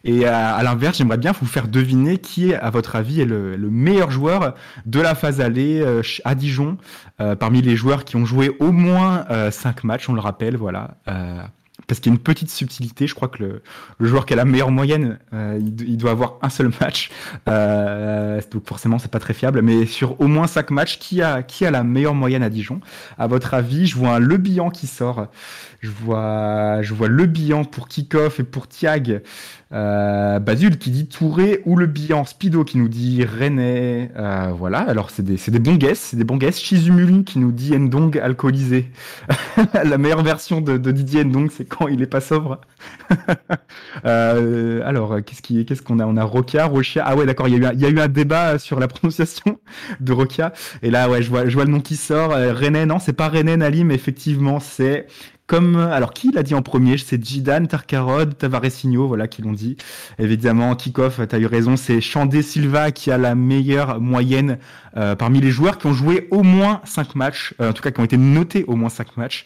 Et 0.04 0.26
à, 0.26 0.62
l'inverse, 0.62 0.98
j'aimerais 0.98 1.18
bien 1.18 1.32
vous 1.32 1.46
faire 1.46 1.68
deviner 1.68 2.18
qui 2.18 2.54
à 2.54 2.70
votre 2.70 2.96
avis, 2.96 3.20
est 3.20 3.26
le, 3.26 3.56
le 3.56 3.70
meilleur 3.70 4.10
joueur 4.10 4.54
de 4.86 5.00
la 5.00 5.14
phase 5.14 5.40
aller 5.40 5.80
euh, 5.80 6.02
à 6.24 6.34
Dijon, 6.34 6.78
parmi 7.38 7.62
les 7.62 7.76
joueurs 7.76 8.04
qui 8.04 8.16
ont 8.16 8.24
joué 8.24 8.50
au 8.58 8.72
moins 8.72 9.24
5 9.50 9.84
matchs, 9.84 10.08
on 10.08 10.14
le 10.14 10.20
rappelle, 10.20 10.56
voilà. 10.56 10.96
Parce 11.86 12.00
qu'il 12.00 12.10
y 12.10 12.14
a 12.14 12.16
une 12.16 12.22
petite 12.22 12.50
subtilité, 12.50 13.06
je 13.06 13.14
crois 13.14 13.28
que 13.28 13.42
le, 13.42 13.62
joueur 14.06 14.26
qui 14.26 14.32
a 14.32 14.36
la 14.36 14.44
meilleure 14.44 14.70
moyenne, 14.70 15.18
euh, 15.32 15.58
il, 15.60 15.96
doit 15.96 16.12
avoir 16.12 16.38
un 16.42 16.48
seul 16.48 16.70
match, 16.80 17.10
euh, 17.48 18.40
donc 18.50 18.66
forcément 18.66 18.98
c'est 18.98 19.10
pas 19.10 19.18
très 19.18 19.34
fiable, 19.34 19.62
mais 19.62 19.86
sur 19.86 20.20
au 20.20 20.26
moins 20.26 20.46
5 20.46 20.70
matchs, 20.70 20.98
qui 20.98 21.22
a, 21.22 21.42
qui 21.42 21.66
a 21.66 21.70
la 21.70 21.82
meilleure 21.82 22.14
moyenne 22.14 22.42
à 22.42 22.50
Dijon? 22.50 22.80
À 23.18 23.26
votre 23.26 23.54
avis, 23.54 23.86
je 23.86 23.96
vois 23.96 24.10
un 24.10 24.18
Le 24.18 24.36
Bihan 24.36 24.70
qui 24.70 24.86
sort, 24.86 25.28
je 25.80 25.90
vois, 25.90 26.82
je 26.82 26.94
vois 26.94 27.08
Le 27.08 27.26
Bihan 27.26 27.64
pour 27.64 27.88
kick-off 27.88 28.40
et 28.40 28.44
pour 28.44 28.68
Tiag, 28.68 29.22
euh, 29.72 30.38
Basile 30.38 30.78
qui 30.78 30.90
dit 30.90 31.06
Touré 31.06 31.62
ou 31.64 31.76
Le 31.76 31.86
Bihan, 31.86 32.24
Spido 32.24 32.62
qui 32.62 32.78
nous 32.78 32.88
dit 32.88 33.24
René, 33.24 34.10
euh, 34.16 34.52
voilà, 34.56 34.80
alors 34.80 35.10
c'est 35.10 35.24
des, 35.24 35.36
des 35.36 35.58
bons 35.58 35.76
guesses, 35.76 36.00
c'est 36.10 36.16
des 36.16 36.24
bons 36.24 36.36
guesses, 36.36 36.58
qui 36.58 37.38
nous 37.38 37.52
dit 37.52 37.72
Ndong 37.72 38.18
alcoolisé, 38.18 38.90
la 39.84 39.98
meilleure 39.98 40.22
version 40.22 40.60
de, 40.60 40.76
de 40.76 40.92
Didier 40.92 41.24
Ndong 41.24 41.50
c'est 41.50 41.68
quand 41.72 41.88
il 41.88 42.02
est 42.02 42.06
pas 42.06 42.20
sobre. 42.20 42.60
Euh, 44.04 44.80
alors, 44.84 45.18
qu'est-ce 45.24 45.82
qu'on 45.82 45.98
a? 46.00 46.06
On 46.06 46.16
a 46.16 46.24
Rokia, 46.24 46.64
Rochia. 46.66 47.04
Ah 47.06 47.14
ouais, 47.14 47.26
d'accord. 47.26 47.46
Il 47.46 47.62
y 47.62 47.66
a 47.66 47.88
eu, 47.88 48.00
un, 48.00 48.08
débat 48.08 48.58
sur 48.58 48.80
la 48.80 48.88
prononciation 48.88 49.60
de 50.00 50.12
Rokia. 50.12 50.52
Et 50.82 50.90
là, 50.90 51.08
ouais, 51.08 51.22
je 51.22 51.30
vois, 51.30 51.44
le 51.44 51.64
nom 51.64 51.80
qui 51.80 51.96
sort. 51.96 52.32
Euh, 52.32 52.52
René, 52.52 52.86
non, 52.86 52.98
c'est 52.98 53.12
pas 53.12 53.28
René 53.28 53.56
Nali, 53.56 53.84
mais 53.84 53.94
effectivement, 53.94 54.60
c'est 54.60 55.06
comme. 55.46 55.76
Alors, 55.76 56.12
qui 56.12 56.32
l'a 56.32 56.42
dit 56.42 56.54
en 56.54 56.62
premier? 56.62 56.98
C'est 56.98 57.22
Jidan, 57.22 57.66
Tarkarod, 57.66 58.36
Tavaresinho, 58.36 59.06
voilà, 59.06 59.28
qui 59.28 59.42
l'ont 59.42 59.52
dit. 59.52 59.76
Évidemment, 60.18 60.74
Kickoff, 60.74 61.20
t'as 61.28 61.38
eu 61.38 61.46
raison. 61.46 61.76
C'est 61.76 62.00
Chandé 62.00 62.42
Silva 62.42 62.90
qui 62.90 63.10
a 63.10 63.18
la 63.18 63.34
meilleure 63.34 64.00
moyenne 64.00 64.58
euh, 64.96 65.14
parmi 65.14 65.40
les 65.40 65.50
joueurs 65.50 65.78
qui 65.78 65.86
ont 65.86 65.94
joué 65.94 66.28
au 66.30 66.42
moins 66.42 66.80
5 66.84 67.14
matchs, 67.14 67.54
euh, 67.60 67.70
en 67.70 67.72
tout 67.72 67.82
cas 67.82 67.90
qui 67.90 68.00
ont 68.00 68.04
été 68.04 68.16
notés 68.16 68.64
au 68.66 68.76
moins 68.76 68.88
5 68.88 69.16
matchs. 69.16 69.44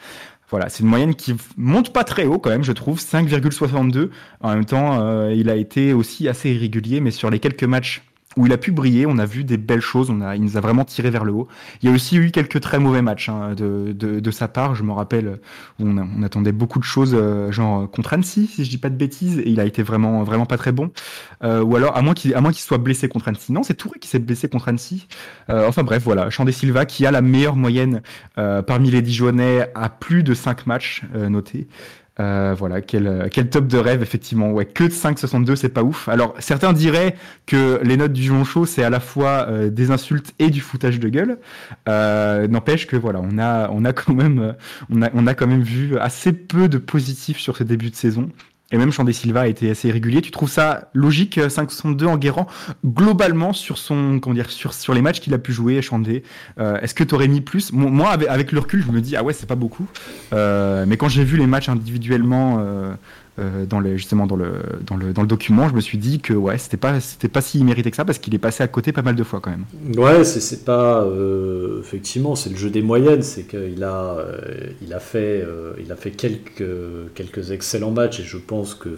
Voilà, 0.50 0.68
c'est 0.68 0.82
une 0.84 0.88
moyenne 0.88 1.14
qui 1.14 1.34
monte 1.56 1.92
pas 1.92 2.04
très 2.04 2.24
haut 2.24 2.38
quand 2.38 2.50
même, 2.50 2.62
je 2.62 2.72
trouve, 2.72 3.00
5,62. 3.00 4.10
En 4.40 4.54
même 4.54 4.64
temps, 4.64 5.00
euh, 5.00 5.32
il 5.34 5.50
a 5.50 5.56
été 5.56 5.92
aussi 5.92 6.28
assez 6.28 6.50
irrégulier, 6.52 7.00
mais 7.00 7.10
sur 7.10 7.30
les 7.30 7.40
quelques 7.40 7.64
matchs 7.64 8.02
où 8.36 8.46
il 8.46 8.52
a 8.52 8.58
pu 8.58 8.72
briller, 8.72 9.06
on 9.06 9.18
a 9.18 9.26
vu 9.26 9.44
des 9.44 9.56
belles 9.56 9.80
choses, 9.80 10.10
on 10.10 10.20
a, 10.20 10.36
il 10.36 10.42
nous 10.42 10.56
a 10.56 10.60
vraiment 10.60 10.84
tiré 10.84 11.10
vers 11.10 11.24
le 11.24 11.32
haut. 11.32 11.48
Il 11.82 11.88
y 11.88 11.92
a 11.92 11.94
aussi 11.94 12.16
eu 12.16 12.30
quelques 12.30 12.60
très 12.60 12.78
mauvais 12.78 13.02
matchs 13.02 13.28
hein, 13.28 13.54
de, 13.54 13.92
de, 13.92 14.30
sa 14.30 14.48
part, 14.48 14.74
je 14.74 14.82
me 14.82 14.92
rappelle, 14.92 15.40
où 15.80 15.86
on, 15.86 16.22
attendait 16.22 16.52
beaucoup 16.52 16.78
de 16.78 16.84
choses, 16.84 17.14
euh, 17.14 17.50
genre 17.50 17.90
contre 17.90 18.12
Annecy, 18.12 18.46
si 18.46 18.64
je 18.64 18.70
dis 18.70 18.78
pas 18.78 18.90
de 18.90 18.96
bêtises, 18.96 19.38
et 19.38 19.48
il 19.48 19.60
a 19.60 19.64
été 19.64 19.82
vraiment, 19.82 20.22
vraiment 20.22 20.46
pas 20.46 20.58
très 20.58 20.72
bon. 20.72 20.90
Euh, 21.44 21.62
ou 21.62 21.76
alors, 21.76 21.96
à 21.96 22.02
moins 22.02 22.14
qu'il 22.14 22.32
qu 22.32 22.60
soit 22.60 22.78
blessé 22.78 23.08
contre 23.08 23.28
Annecy. 23.28 23.52
Non, 23.52 23.62
c'est 23.62 23.74
Touré 23.74 23.98
qui 23.98 24.08
s'est 24.08 24.18
blessé 24.18 24.48
contre 24.48 24.68
Annecy. 24.68 25.06
Euh, 25.50 25.66
enfin 25.68 25.82
bref, 25.82 26.02
voilà, 26.02 26.30
Chandé 26.30 26.52
Silva 26.52 26.86
qui 26.86 27.06
a 27.06 27.10
la 27.10 27.22
meilleure 27.22 27.56
moyenne 27.56 28.02
euh, 28.38 28.62
parmi 28.62 28.90
les 28.90 29.02
Dijonais 29.02 29.70
à 29.74 29.88
plus 29.88 30.22
de 30.22 30.34
5 30.34 30.66
matchs 30.66 31.02
euh, 31.14 31.28
notés. 31.28 31.68
Euh, 32.18 32.54
voilà, 32.56 32.80
quel, 32.80 33.28
quel 33.30 33.50
top 33.50 33.66
de 33.66 33.76
rêve, 33.76 34.02
effectivement. 34.02 34.50
Ouais, 34.50 34.64
que 34.64 34.84
de 34.84 34.90
5,62, 34.90 35.56
c'est 35.56 35.68
pas 35.68 35.82
ouf. 35.82 36.08
Alors, 36.08 36.34
certains 36.38 36.72
diraient 36.72 37.14
que 37.44 37.78
les 37.82 37.96
notes 37.96 38.12
du 38.12 38.22
Jon 38.22 38.44
Show, 38.44 38.64
c'est 38.64 38.82
à 38.82 38.90
la 38.90 39.00
fois 39.00 39.46
euh, 39.48 39.68
des 39.68 39.90
insultes 39.90 40.32
et 40.38 40.48
du 40.48 40.60
foutage 40.60 40.98
de 40.98 41.08
gueule. 41.08 41.38
Euh, 41.88 42.48
N'empêche 42.48 42.86
que 42.86 42.96
voilà, 42.96 43.20
on 43.22 43.38
a, 43.38 43.68
on 43.70 43.84
a 43.84 43.92
quand 43.92 44.14
même, 44.14 44.54
on 44.90 45.02
a, 45.02 45.10
on 45.12 45.26
a 45.26 45.34
quand 45.34 45.46
même 45.46 45.62
vu 45.62 45.98
assez 45.98 46.32
peu 46.32 46.68
de 46.68 46.78
positifs 46.78 47.38
sur 47.38 47.56
ce 47.56 47.64
début 47.64 47.90
de 47.90 47.96
saison. 47.96 48.30
Et 48.72 48.78
même 48.78 48.90
Chandé 48.90 49.12
Silva 49.12 49.42
a 49.42 49.46
été 49.46 49.70
assez 49.70 49.88
irrégulier. 49.88 50.20
Tu 50.22 50.32
trouves 50.32 50.50
ça 50.50 50.90
logique, 50.92 51.38
5,62 51.38 52.06
en 52.06 52.16
Guérant, 52.16 52.46
globalement 52.84 53.52
sur 53.52 53.78
son, 53.78 54.18
comment 54.20 54.34
dire, 54.34 54.50
sur, 54.50 54.74
sur 54.74 54.92
les 54.92 55.02
matchs 55.02 55.20
qu'il 55.20 55.34
a 55.34 55.38
pu 55.38 55.52
jouer, 55.52 55.80
Chandé 55.82 56.24
euh, 56.58 56.80
Est-ce 56.80 56.94
que 56.94 57.04
tu 57.04 57.14
aurais 57.14 57.28
mis 57.28 57.40
plus? 57.40 57.72
Moi, 57.72 58.10
avec, 58.10 58.28
avec, 58.28 58.52
le 58.52 58.58
recul, 58.58 58.82
je 58.84 58.90
me 58.90 59.00
dis, 59.00 59.14
ah 59.16 59.22
ouais, 59.22 59.32
c'est 59.32 59.46
pas 59.46 59.54
beaucoup. 59.54 59.86
Euh, 60.32 60.84
mais 60.86 60.96
quand 60.96 61.08
j'ai 61.08 61.22
vu 61.22 61.36
les 61.36 61.46
matchs 61.46 61.68
individuellement, 61.68 62.58
euh, 63.38 63.66
dans 63.66 63.82
justement 63.96 64.26
dans 64.26 64.36
le, 64.36 64.62
dans, 64.86 64.96
le, 64.96 65.12
dans 65.12 65.20
le 65.20 65.28
document, 65.28 65.68
je 65.68 65.74
me 65.74 65.80
suis 65.80 65.98
dit 65.98 66.20
que 66.20 66.32
ouais, 66.32 66.56
c'était 66.56 66.78
pas, 66.78 67.00
c'était 67.00 67.28
pas 67.28 67.42
si 67.42 67.62
mérité 67.62 67.90
que 67.90 67.96
ça 67.96 68.04
parce 68.04 68.18
qu'il 68.18 68.34
est 68.34 68.38
passé 68.38 68.62
à 68.62 68.68
côté 68.68 68.92
pas 68.92 69.02
mal 69.02 69.14
de 69.14 69.22
fois 69.24 69.40
quand 69.40 69.50
même. 69.50 69.66
Ouais, 69.96 70.24
c'est 70.24 70.64
pas. 70.64 71.02
Euh, 71.02 71.80
effectivement, 71.80 72.34
c'est 72.34 72.48
le 72.48 72.56
jeu 72.56 72.70
des 72.70 72.80
moyennes. 72.80 73.22
C'est 73.22 73.42
qu'il 73.42 73.84
a, 73.84 74.16
euh, 74.18 74.68
il 74.80 74.94
a, 74.94 75.00
fait, 75.00 75.46
il 75.78 75.92
a 75.92 75.96
fait 75.96 76.12
quelques, 76.12 76.64
quelques 77.14 77.50
excellents 77.50 77.90
matchs 77.90 78.20
et 78.20 78.24
je 78.24 78.38
pense 78.38 78.74
que 78.74 78.96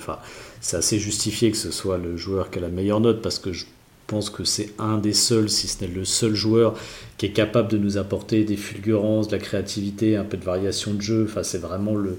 c'est 0.60 0.76
assez 0.76 0.98
justifié 0.98 1.50
que 1.50 1.56
ce 1.56 1.72
soit 1.72 1.98
le 1.98 2.16
joueur 2.16 2.50
qui 2.50 2.58
a 2.58 2.62
la 2.62 2.68
meilleure 2.68 3.00
note 3.00 3.22
parce 3.22 3.40
que 3.40 3.52
je 3.52 3.64
pense 4.06 4.30
que 4.30 4.44
c'est 4.44 4.70
un 4.78 4.98
des 4.98 5.12
seuls, 5.12 5.50
si 5.50 5.66
ce 5.68 5.84
n'est 5.84 5.90
le 5.90 6.04
seul 6.04 6.34
joueur 6.34 6.74
qui 7.18 7.26
est 7.26 7.32
capable 7.32 7.68
de 7.68 7.76
nous 7.76 7.98
apporter 7.98 8.44
des 8.44 8.56
fulgurances, 8.56 9.28
de 9.28 9.32
la 9.32 9.38
créativité, 9.38 10.16
un 10.16 10.24
peu 10.24 10.36
de 10.36 10.44
variation 10.44 10.94
de 10.94 11.02
jeu. 11.02 11.26
Enfin, 11.28 11.42
c'est 11.42 11.58
vraiment 11.58 11.96
le, 11.96 12.18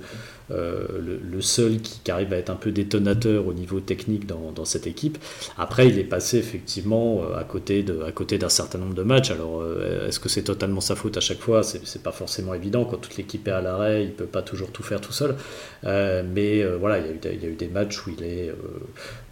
euh, 0.52 1.20
le, 1.22 1.42
seul 1.42 1.80
qui, 1.80 2.12
arrive 2.12 2.34
à 2.34 2.38
être 2.38 2.50
un 2.50 2.56
peu 2.56 2.72
détonateur 2.72 3.48
au 3.48 3.54
niveau 3.54 3.80
technique 3.80 4.26
dans, 4.26 4.66
cette 4.66 4.88
équipe. 4.88 5.18
Après, 5.58 5.88
il 5.88 5.98
est 5.98 6.04
passé 6.04 6.38
effectivement 6.38 7.22
euh, 7.24 7.40
à 7.40 7.44
côté 7.44 7.82
de, 7.82 8.02
à 8.04 8.12
côté 8.12 8.38
d'un 8.38 8.50
certain 8.50 8.78
nombre 8.78 8.94
de 8.94 9.04
matchs. 9.04 9.32
Alors, 9.32 9.62
euh, 9.62 10.08
est-ce 10.08 10.20
que 10.20 10.28
c'est 10.28 10.44
totalement 10.44 10.82
sa 10.82 10.96
faute 10.96 11.16
à 11.18 11.22
chaque 11.22 11.40
fois? 11.40 11.64
C'est 11.64 12.04
pas 12.04 12.12
forcément 12.12 12.54
évident. 12.54 12.84
Quand 12.84 12.98
toute 12.98 13.16
l'équipe 13.16 13.48
est 13.48 13.52
à 13.52 13.62
l'arrêt, 13.62 14.04
il 14.04 14.12
peut 14.12 14.26
pas 14.26 14.42
toujours 14.42 14.72
tout 14.72 14.84
faire 14.84 15.00
tout 15.00 15.14
seul. 15.14 15.36
Mais 15.84 16.64
voilà, 16.78 17.00
il 17.00 17.06
y, 17.06 17.46
a 17.46 17.50
eu, 17.50 17.56
des 17.56 17.68
matchs 17.68 18.06
où 18.06 18.12
il 18.18 18.24
est 18.24 18.54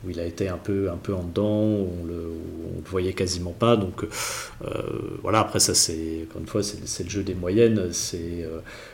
où 0.05 0.11
il 0.11 0.19
a 0.19 0.25
été 0.25 0.47
un 0.47 0.57
peu, 0.57 0.91
un 0.91 0.97
peu 0.97 1.13
en 1.13 1.23
dedans, 1.23 1.63
où 1.63 1.89
on 2.01 2.05
le, 2.05 2.13
où 2.13 2.71
on 2.75 2.77
le 2.77 2.89
voyait 2.89 3.13
quasiment 3.13 3.51
pas. 3.51 3.75
Donc 3.75 4.05
voilà, 5.21 5.39
après 5.39 5.59
ça 5.59 5.73
c'est, 5.73 6.25
encore 6.29 6.41
une 6.41 6.47
fois, 6.47 6.61
c'est 6.63 7.03
le 7.03 7.09
jeu 7.09 7.23
des 7.23 7.35
moyennes. 7.35 7.89
C'est, 7.91 8.47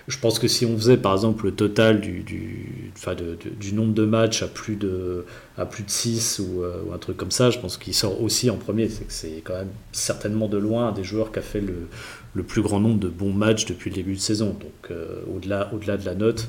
je 0.07 0.19
pense 0.19 0.39
que 0.39 0.47
si 0.47 0.65
on 0.65 0.75
faisait 0.77 0.97
par 0.97 1.13
exemple 1.13 1.45
le 1.45 1.51
total 1.51 2.01
du, 2.01 2.12
du, 2.21 2.91
enfin 2.95 3.15
du 3.15 3.73
nombre 3.73 3.93
de 3.93 4.05
matchs 4.05 4.43
à 4.43 4.47
plus 4.47 4.75
de, 4.75 5.25
à 5.57 5.65
plus 5.65 5.83
de 5.83 5.89
6 5.89 6.39
ou, 6.39 6.63
euh, 6.63 6.83
ou 6.85 6.93
un 6.93 6.97
truc 6.97 7.17
comme 7.17 7.31
ça, 7.31 7.49
je 7.49 7.59
pense 7.59 7.77
qu'il 7.77 7.93
sort 7.93 8.21
aussi 8.21 8.49
en 8.49 8.57
premier. 8.57 8.89
C'est 8.89 9.05
que 9.05 9.13
c'est 9.13 9.41
quand 9.43 9.55
même 9.55 9.71
certainement 9.91 10.47
de 10.47 10.57
loin 10.57 10.89
un 10.89 10.91
des 10.91 11.03
joueurs 11.03 11.31
qui 11.31 11.39
a 11.39 11.41
fait 11.41 11.61
le, 11.61 11.87
le 12.33 12.43
plus 12.43 12.61
grand 12.61 12.79
nombre 12.79 12.99
de 12.99 13.07
bons 13.07 13.33
matchs 13.33 13.65
depuis 13.65 13.89
le 13.89 13.95
début 13.95 14.13
de 14.13 14.19
saison. 14.19 14.49
Donc 14.49 14.91
euh, 14.91 15.21
au-delà, 15.33 15.71
au-delà 15.73 15.97
de 15.97 16.05
la 16.05 16.15
note, 16.15 16.47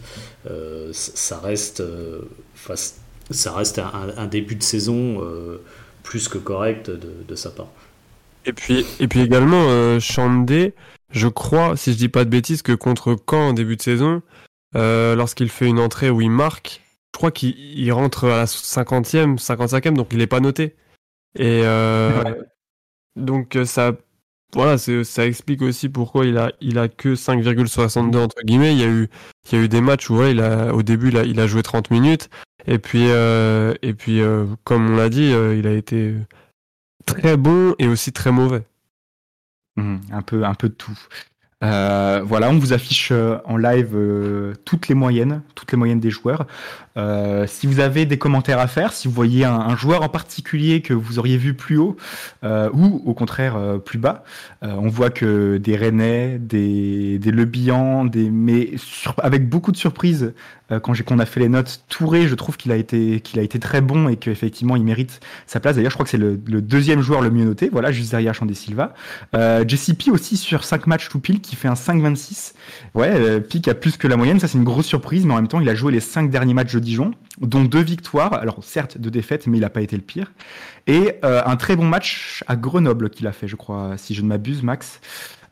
euh, 0.51 0.91
ça 0.93 1.39
reste, 1.39 1.83
ça 3.31 3.53
reste 3.53 3.81
un, 4.17 4.27
début 4.27 4.57
de 4.57 4.63
saison 4.63 5.21
plus 6.03 6.29
que 6.29 6.39
correct 6.39 6.91
de, 6.91 7.35
sa 7.35 7.51
part. 7.51 7.69
Et 8.47 8.53
puis, 8.53 8.85
et 9.01 9.09
puis 9.09 9.21
également, 9.21 9.99
Chandé, 10.01 10.75
je 11.15 11.29
crois, 11.29 11.77
si 11.77 11.93
je 11.93 11.97
dis 11.97 12.09
pas 12.09 12.25
de 12.25 12.31
bêtises, 12.31 12.63
que 12.63 12.73
contre 12.73 13.17
Caen 13.31 13.51
en 13.51 13.53
début 13.53 13.77
de 13.77 13.83
saison, 13.83 14.21
euh, 14.77 15.15
lorsqu'il 15.15 15.49
fait 15.49 15.67
une 15.67 15.79
entrée 15.79 16.11
où 16.11 16.21
il 16.21 16.31
marque, 16.31 16.83
je 17.15 17.19
crois 17.19 17.31
qu'il 17.31 17.93
rentre 17.93 18.25
à 18.25 18.39
la 18.39 18.45
50e, 18.47 19.39
55e, 19.39 19.95
donc 19.95 20.09
il 20.13 20.19
n'est 20.19 20.27
pas 20.27 20.41
noté. 20.41 20.75
Et 21.39 21.63
ouais. 21.63 22.39
donc 23.17 23.59
ça, 23.65 23.93
voilà, 24.55 24.79
ça 24.79 25.27
explique 25.27 25.63
aussi 25.63 25.89
pourquoi 25.89 26.27
il 26.27 26.39
a, 26.39 26.53
il 26.61 26.79
a 26.79 26.89
que 26.89 27.15
5,62 27.15 28.17
entre 28.17 28.43
guillemets. 28.43 28.73
Il 28.73 28.81
y 28.81 28.85
a 28.85 28.89
eu, 28.89 29.09
il 29.51 29.59
y 29.59 29.61
a 29.61 29.65
eu 29.65 29.69
des 29.69 29.81
matchs 29.81 30.11
où 30.11 30.19
ouais, 30.19 30.33
il 30.33 30.41
a, 30.41 30.73
au 30.75 30.83
début 30.83 31.09
il 31.09 31.17
a, 31.17 31.25
il 31.25 31.41
a 31.41 31.47
joué 31.47 31.63
30 31.63 31.91
minutes. 31.91 32.31
Et 32.67 32.79
puis, 32.79 33.11
euh, 33.11 33.75
et 33.83 33.95
puis 33.95 34.21
euh, 34.21 34.47
comme 34.65 34.91
on 34.91 34.97
l'a 34.97 35.09
dit, 35.09 35.33
euh, 35.33 35.57
il 35.57 35.67
a 35.67 35.73
été 35.73 36.15
très 37.05 37.37
bon 37.37 37.75
et 37.79 37.89
aussi 37.89 38.13
très 38.13 38.33
mauvais. 38.33 38.67
Mmh, 39.77 39.97
un, 40.13 40.23
peu, 40.23 40.45
un 40.45 40.55
peu 40.55 40.69
de 40.69 40.75
tout. 40.75 40.99
Euh, 41.65 42.23
voilà, 42.25 42.51
on 42.51 42.59
vous 42.59 42.73
affiche 42.73 43.13
en 43.45 43.57
live 43.57 43.93
euh, 43.95 44.55
toutes 44.65 44.89
les 44.89 44.95
moyennes, 44.95 45.41
toutes 45.55 45.73
les 45.73 45.79
moyennes 45.79 46.01
des 46.01 46.11
joueurs. 46.11 46.47
Euh, 46.97 47.47
si 47.47 47.67
vous 47.67 47.81
avez 47.81 48.05
des 48.05 48.19
commentaires 48.19 48.59
à 48.59 48.67
faire, 48.67 48.93
si 48.93 49.09
vous 49.09 49.15
voyez 49.15 49.45
un, 49.45 49.75
joueur 49.75 50.03
en 50.03 50.09
particulier 50.09 50.83
que 50.83 50.93
vous 50.93 51.19
auriez 51.19 51.37
vu 51.37 51.55
plus 51.55 51.77
haut 51.77 51.97
ou 52.45 53.03
au 53.05 53.15
contraire 53.15 53.57
plus 53.85 53.99
bas, 53.99 54.23
on 54.63 54.89
voit 54.89 55.11
que 55.11 55.57
des 55.57 55.77
Rennais, 55.77 56.39
des, 56.39 57.19
des 57.19 57.31
Le 57.33 57.45
Bihan, 57.45 58.05
des 58.05 58.31
mais 58.31 58.75
avec 59.19 59.49
beaucoup 59.49 59.73
de 59.73 59.77
surprises 59.77 60.33
quand 60.83 60.95
j'ai 60.95 61.05
qu'on 61.05 61.19
a 61.19 61.27
fait 61.27 61.41
les 61.41 61.49
notes. 61.49 61.85
Touré, 61.89 62.27
je 62.27 62.35
trouve 62.35 62.57
qu'il 62.57 62.73
a 62.73 62.77
été 62.77 63.21
très 63.61 63.81
bon 63.81 64.09
et 64.09 64.17
qu'effectivement 64.17 64.77
il 64.77 64.85
mérite 64.85 65.21
sa 65.47 65.61
place. 65.61 65.77
D'ailleurs, 65.77 65.91
je 65.91 65.97
crois 65.97 66.05
que 66.05 66.11
c'est 66.11 66.19
le, 66.19 66.37
deuxième 66.37 67.01
joueur 67.01 67.21
le 67.21 67.31
mieux 67.31 67.45
noté. 67.45 67.69
Voilà, 67.71 67.93
juste 67.93 68.11
derrière 68.11 68.35
Chandé 68.35 68.55
Silva. 68.55 68.95
Euh, 69.35 69.65
JCP 69.67 70.11
aussi 70.11 70.37
sur 70.37 70.65
5 70.65 70.87
matchs 70.87 71.09
tout 71.09 71.21
pile 71.21 71.41
qui 71.41 71.57
fait 71.57 71.69
un 71.69 71.75
5-26. 71.75 72.55
Ouais, 72.95 73.13
euh, 73.13 73.41
Pic 73.41 73.69
a 73.69 73.75
plus 73.75 73.97
que 73.97 74.09
la 74.09 74.17
moyenne. 74.17 74.41
Ça, 74.41 74.49
c'est 74.49 74.59
une 74.59 74.65
grosse 74.65 74.87
surprise, 74.87 75.27
mais 75.27 75.33
en 75.33 75.37
même 75.37 75.49
temps, 75.49 75.61
il 75.61 75.69
a 75.69 75.75
joué 75.75 75.93
les 75.93 76.01
5 76.01 76.31
derniers 76.31 76.55
matchs 76.55 76.75
de 76.75 76.79
Dijon, 76.79 77.13
dont 77.41 77.65
deux 77.65 77.83
victoires. 77.83 78.35
Alors, 78.35 78.63
certes, 78.63 78.99
deux 78.99 79.11
défaites, 79.11 79.47
mais 79.47 79.59
il 79.59 79.63
n'a 79.63 79.71
pas 79.71 79.83
été 79.83 79.97
le 79.97 80.03
pire. 80.03 80.33
Et 80.87 81.15
euh, 81.25 81.43
un 81.45 81.57
très 81.57 81.77
bon 81.77 81.87
match 81.87 82.45
à 82.47 82.57
Grenoble 82.57 83.11
qu'il 83.11 83.27
a 83.27 83.33
fait, 83.33 83.49
je 83.49 83.57
crois, 83.57 83.95
si 83.97 84.15
je 84.15 84.23
ne 84.23 84.29
m'abuse, 84.29 84.63
Max. 84.63 85.01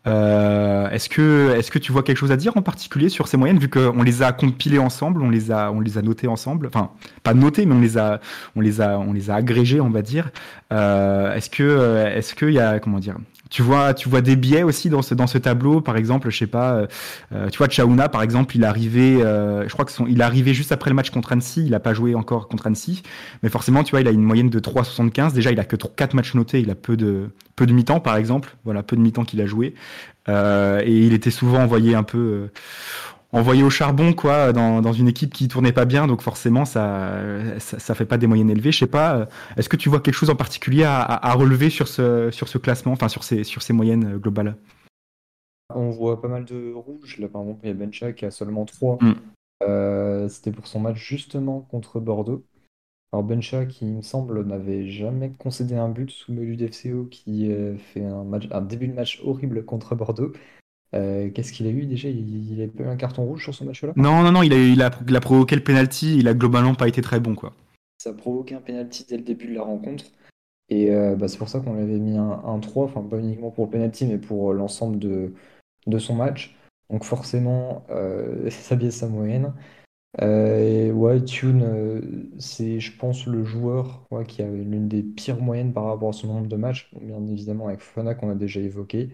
Euh, 0.07 0.91
est-ce 0.91 1.09
que, 1.09 1.55
est-ce 1.57 1.71
que 1.71 1.79
tu 1.79 1.93
vois 1.93 2.03
quelque 2.03 2.17
chose 2.17 2.33
à 2.33 2.37
dire 2.37 2.57
en 2.57 2.63
particulier 2.63 3.09
sur 3.09 3.29
ces 3.29 3.37
moyennes, 3.37 3.59
vu 3.59 3.69
qu'on 3.69 4.03
les 4.03 4.23
a 4.23 4.33
compilées 4.33 4.79
ensemble, 4.79 5.23
on 5.23 5.31
les 5.31 5.53
a, 5.53 5.71
on 5.71 5.81
les 5.81 5.97
a 5.97 6.03
notées 6.03 6.27
ensemble, 6.27 6.67
enfin 6.67 6.91
pas 7.23 7.35
notées, 7.35 7.67
mais 7.67 7.75
on 7.75 7.81
les 7.81 7.99
a, 7.99 8.21
on 8.57 8.61
les 8.61 8.81
a, 8.81 8.99
on 8.99 9.13
les 9.13 9.31
a 9.31 9.37
agrégées, 9.37 9.81
on 9.81 9.91
va 9.91 10.03
dire. 10.03 10.31
Euh, 10.73 11.35
est-ce 11.35 11.51
que, 11.51 12.07
est-ce 12.07 12.35
qu'il 12.35 12.51
y 12.51 12.59
a, 12.59 12.81
comment 12.81 12.99
dire, 12.99 13.17
tu 13.53 13.61
vois, 13.61 13.93
tu 13.93 14.09
vois 14.09 14.23
des 14.23 14.35
biais 14.35 14.63
aussi 14.63 14.89
dans 14.89 15.03
ce, 15.03 15.15
dans 15.15 15.27
ce 15.27 15.37
tableau. 15.37 15.83
Par 15.83 15.99
exemple, 15.99 16.31
je 16.31 16.39
sais 16.39 16.47
pas, 16.47 16.73
euh, 16.73 16.87
euh, 17.33 17.51
tu 17.51 17.59
vois, 17.59 17.69
Chaouna, 17.69 18.09
par 18.09 18.23
exemple, 18.23 18.57
il 18.57 18.63
est 18.63 18.67
arrivé, 18.67 19.23
euh, 19.23 19.69
je 19.69 19.73
crois 19.75 19.85
que 19.85 19.93
son, 19.93 20.07
il 20.07 20.21
est 20.21 20.25
arrivé 20.25 20.55
juste 20.55 20.73
après 20.73 20.89
le 20.89 20.97
match 20.97 21.11
contre 21.11 21.33
Annecy. 21.33 21.67
Il 21.67 21.75
a 21.75 21.81
pas 21.81 21.93
joué 21.93 22.15
encore 22.15 22.49
contre 22.49 22.67
Annecy. 22.67 23.03
Mais 23.43 23.51
forcément, 23.51 23.85
tu 23.85 23.91
vois, 23.91 24.01
il 24.01 24.09
a 24.09 24.11
une 24.11 24.23
moyenne 24.23 24.49
de 24.49 24.59
3,75. 24.59 25.35
Déjà, 25.35 25.53
il 25.53 25.61
a 25.61 25.65
que 25.65 25.77
4 25.77 26.15
matchs 26.15 26.33
notés. 26.33 26.61
Il 26.61 26.71
a 26.71 26.75
peu 26.75 26.97
de, 26.97 27.29
peu 27.55 27.67
de 27.67 27.75
mi-temps, 27.75 28.01
par 28.01 28.17
exemple. 28.17 28.57
Voilà, 28.65 28.83
peu 28.83 28.97
de 28.97 29.03
mi-temps 29.03 29.25
qu'il 29.25 29.43
a 29.43 29.47
joué. 29.47 29.75
et 30.29 31.07
il 31.07 31.13
était 31.13 31.31
souvent 31.31 31.63
envoyé 31.63 31.95
un 31.95 32.05
peu, 32.05 32.49
envoyé 33.33 33.63
au 33.63 33.71
charbon 33.71 34.13
quoi 34.13 34.53
dans, 34.53 34.81
dans, 34.83 34.93
une 34.93 35.09
équipe 35.09 35.33
qui 35.33 35.49
tournait 35.49 35.73
pas 35.73 35.85
bien. 35.85 36.07
Donc 36.07 36.23
forcément 36.23 36.65
ça, 36.65 37.19
ça, 37.59 37.79
ça 37.79 37.95
fait 37.95 38.05
pas 38.05 38.19
des 38.19 38.27
moyennes 38.27 38.51
élevées. 38.51 38.73
Je 38.73 38.79
sais 38.79 38.87
pas 38.87 39.17
euh, 39.17 39.27
est-ce 39.57 39.69
que 39.69 39.77
tu 39.77 39.89
vois 39.89 40.01
quelque 40.01 40.15
chose 40.15 40.31
en 40.31 40.37
particulier 40.37 40.85
à, 40.85 41.03
à, 41.03 41.33
relever 41.33 41.71
sur 41.71 41.89
ce 41.89 42.31
sur 42.31 42.49
ce 42.49 42.59
classement 42.59 42.93
enfin 42.93 43.09
sur 43.09 43.25
ces 43.25 43.45
sur 43.45 43.63
ces 43.63 43.73
moyennes 43.73 44.15
euh, 44.15 44.19
globales? 44.19 44.57
On 45.75 45.91
voit 45.91 46.21
pas 46.21 46.29
mal 46.29 46.45
de 46.45 46.73
rouges 46.73 47.19
là 47.19 47.29
par 47.29 47.43
exemple 47.43 47.61
il 47.65 47.69
y 47.69 47.71
a 47.71 47.75
Bencha 47.75 48.13
qui 48.13 48.27
a 48.27 48.31
seulement 48.31 48.67
3 48.67 48.99
mm. 49.01 49.15
euh, 49.65 50.29
c'était 50.29 50.53
pour 50.53 50.67
son 50.67 50.81
match 50.81 50.97
justement 50.97 51.61
contre 51.61 52.01
Bordeaux. 52.01 52.45
Alors 53.15 53.25
Bencha 53.25 53.67
qui 53.67 53.87
il 53.87 53.97
me 53.97 54.03
semble 54.03 54.45
n'avait 54.45 54.89
jamais 54.89 55.31
concédé 55.31 55.75
un 55.75 55.89
but 55.89 56.11
sous 56.11 56.33
le 56.33 56.57
du 56.57 56.69
FCO 56.69 57.05
qui 57.11 57.51
fait 57.93 58.05
un 58.05 58.25
match 58.25 58.49
un 58.51 58.63
début 58.63 58.89
de 58.89 58.95
match 58.95 59.21
horrible 59.23 59.65
contre 59.65 59.95
Bordeaux 59.95 60.33
euh, 60.95 61.31
qu'est-ce 61.31 61.53
qu'il 61.53 61.67
a 61.67 61.71
eu 61.71 61.87
déjà? 61.87 62.09
Il, 62.09 62.61
a 62.61 62.83
eu 62.83 62.87
un 62.87 62.97
carton 62.97 63.25
rouge 63.25 63.43
sur 63.43 63.55
ce 63.55 63.65
match-là? 63.65 63.93
Non, 63.97 64.23
non, 64.23 64.33
non, 64.33 64.43
il 64.43 64.53
a, 64.53 64.57
il, 64.57 64.83
a, 64.83 64.91
il 65.07 65.17
a 65.17 65.21
provoqué 65.21 65.57
le 65.57 65.63
penalty, 65.63 66.19
il 66.19 66.29
a 66.29 66.35
globalement 66.35 66.75
pas 66.75 66.89
été 66.89 67.01
très 67.01 67.21
bon. 67.21 67.35
quoi. 67.35 67.55
Ça 67.99 68.11
a 68.11 68.15
provoqué 68.15 68.55
un 68.55 68.61
penalty 68.61 69.07
dès 69.09 69.17
le 69.17 69.23
début 69.23 69.49
de 69.49 69.55
la 69.55 69.63
rencontre. 69.63 70.05
Et 70.69 70.91
euh, 70.91 71.17
bah, 71.17 71.29
c'est 71.29 71.39
pour 71.39 71.49
ça 71.49 71.61
qu'on 71.61 71.77
avait 71.77 71.99
mis 71.99 72.17
un, 72.17 72.59
3, 72.61 72.85
enfin 72.85 73.03
pas 73.03 73.19
uniquement 73.19 73.51
pour 73.51 73.67
le 73.67 73.71
penalty, 73.71 74.07
mais 74.07 74.19
pour 74.19 74.51
euh, 74.51 74.55
l'ensemble 74.55 74.99
de, 74.99 75.33
de 75.87 75.99
son 75.99 76.15
match. 76.15 76.57
Donc 76.91 77.05
forcément, 77.05 77.87
ça 78.51 78.77
biaise 78.77 78.97
sa 78.97 79.09
moyenne. 79.09 79.55
et 80.21 80.91
ouais, 80.93 81.25
Tune, 81.25 82.29
c'est 82.39 82.81
je 82.81 82.99
pense 82.99 83.27
le 83.27 83.45
joueur 83.45 84.07
qui 84.29 84.43
a 84.43 84.47
l'une 84.47 84.89
des 84.89 85.03
pires 85.03 85.41
moyennes 85.41 85.73
par 85.73 85.85
rapport 85.85 86.11
à 86.11 86.13
son 86.13 86.27
nombre 86.27 86.49
de 86.49 86.57
matchs. 86.57 86.91
Bien 87.01 87.27
évidemment 87.27 87.69
avec 87.69 87.81
Fana 87.81 88.15
qu'on 88.15 88.31
a 88.31 88.35
déjà 88.35 88.61
évoqué 88.61 89.09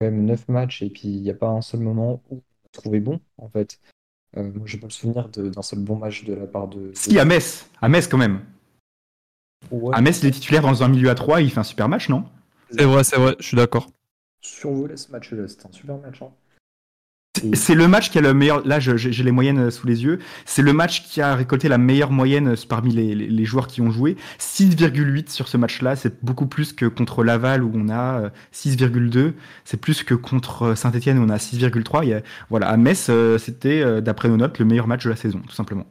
quand 0.00 0.06
même 0.06 0.24
9 0.24 0.48
matchs 0.48 0.82
et 0.82 0.90
puis 0.90 1.08
il 1.08 1.22
n'y 1.22 1.30
a 1.30 1.34
pas 1.34 1.48
un 1.48 1.60
seul 1.60 1.80
moment 1.80 2.22
où 2.30 2.36
on 2.36 2.38
a 2.38 2.70
trouvé 2.72 3.00
bon, 3.00 3.20
en 3.38 3.48
fait. 3.48 3.80
Euh, 4.36 4.42
moi, 4.42 4.66
j'ai 4.66 4.78
pas 4.78 4.86
le 4.86 4.92
souvenir 4.92 5.28
d'un 5.28 5.62
seul 5.62 5.78
bon 5.80 5.96
match 5.96 6.24
de 6.24 6.34
la 6.34 6.46
part 6.46 6.68
de. 6.68 6.92
Si, 6.94 7.18
à 7.18 7.24
Metz, 7.24 7.68
à 7.80 7.88
Metz 7.88 8.06
quand 8.06 8.18
même. 8.18 8.40
À 9.92 10.00
Metz, 10.00 10.20
il 10.22 10.28
est 10.28 10.32
titulaire 10.32 10.62
dans 10.62 10.82
un 10.82 10.88
milieu 10.88 11.10
à 11.10 11.14
3, 11.14 11.40
il 11.40 11.50
fait 11.50 11.60
un 11.60 11.64
super 11.64 11.88
match, 11.88 12.08
non? 12.08 12.24
C'est 12.70 12.84
vrai, 12.84 13.04
c'est 13.04 13.16
vrai, 13.16 13.34
je 13.38 13.44
suis 13.44 13.56
d'accord. 13.56 13.88
Survoler 14.40 14.96
ce 14.96 15.10
match-là, 15.10 15.48
c'était 15.48 15.66
un 15.66 15.72
super 15.72 15.98
match. 15.98 16.22
Hein. 16.22 16.30
C'est 17.54 17.74
le 17.74 17.88
match 17.88 18.10
qui 18.10 18.18
a 18.18 18.20
le 18.20 18.34
meilleur. 18.34 18.66
Là, 18.66 18.78
j'ai 18.80 19.22
les 19.22 19.30
moyennes 19.30 19.58
euh, 19.58 19.70
sous 19.70 19.86
les 19.86 20.04
yeux. 20.04 20.18
C'est 20.44 20.62
le 20.62 20.72
match 20.72 21.04
qui 21.04 21.20
a 21.20 21.34
récolté 21.34 21.68
la 21.68 21.78
meilleure 21.78 22.10
moyenne 22.10 22.48
euh, 22.48 22.56
parmi 22.68 22.92
les, 22.92 23.14
les, 23.14 23.44
joueurs 23.44 23.66
qui 23.66 23.80
ont 23.80 23.90
joué. 23.90 24.16
6,8 24.38 25.30
sur 25.30 25.48
ce 25.48 25.56
match-là. 25.56 25.96
C'est 25.96 26.24
beaucoup 26.24 26.46
plus 26.46 26.72
que 26.72 26.86
contre 26.86 27.24
Laval 27.24 27.62
où 27.64 27.72
on 27.74 27.88
a 27.88 28.30
6,2. 28.52 29.16
Euh, 29.18 29.32
c'est 29.64 29.80
plus 29.80 30.02
que 30.02 30.14
contre 30.14 30.74
Saint-Etienne 30.74 31.18
où 31.18 31.22
on 31.22 31.28
a 31.28 31.36
6,3. 31.36 32.22
Voilà, 32.50 32.68
à 32.68 32.76
Metz, 32.76 33.10
c'était, 33.38 34.02
d'après 34.02 34.28
nos 34.28 34.36
notes, 34.36 34.58
le 34.58 34.64
meilleur 34.64 34.86
match 34.86 35.04
de 35.04 35.10
la 35.10 35.16
saison, 35.16 35.40
tout 35.40 35.54
simplement. 35.54 35.86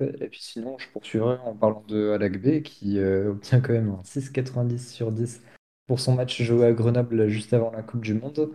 Et 0.00 0.28
puis 0.28 0.40
sinon, 0.42 0.76
je 0.78 0.86
poursuivrai 0.92 1.36
en 1.44 1.54
parlant 1.54 1.84
de 1.88 2.10
Alagbe 2.10 2.62
qui 2.62 2.98
obtient 3.00 3.60
quand 3.60 3.72
même 3.72 3.90
un 3.90 4.02
6,90 4.02 4.78
sur 4.78 5.12
10 5.12 5.40
pour 5.86 6.00
son 6.00 6.14
match 6.14 6.42
joué 6.42 6.66
à 6.66 6.72
Grenoble 6.72 7.28
juste 7.28 7.52
avant 7.52 7.70
la 7.70 7.82
Coupe 7.82 8.02
du 8.02 8.14
Monde. 8.14 8.50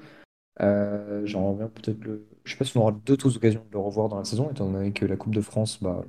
Euh, 0.61 1.25
J'en 1.25 1.51
reviens 1.53 1.67
peut-être 1.69 2.03
le. 2.03 2.27
Je 2.43 2.51
sais 2.51 2.57
pas 2.57 2.65
si 2.65 2.77
on 2.77 2.81
aura 2.81 2.91
d'autres 2.91 3.35
occasions 3.37 3.63
de 3.65 3.71
le 3.71 3.79
revoir 3.79 4.09
dans 4.09 4.17
la 4.17 4.25
saison, 4.25 4.49
étant 4.51 4.69
donné 4.71 4.91
que 4.93 5.05
la 5.05 5.15
Coupe 5.17 5.35
de 5.35 5.41
France, 5.41 5.81
bah 5.81 6.03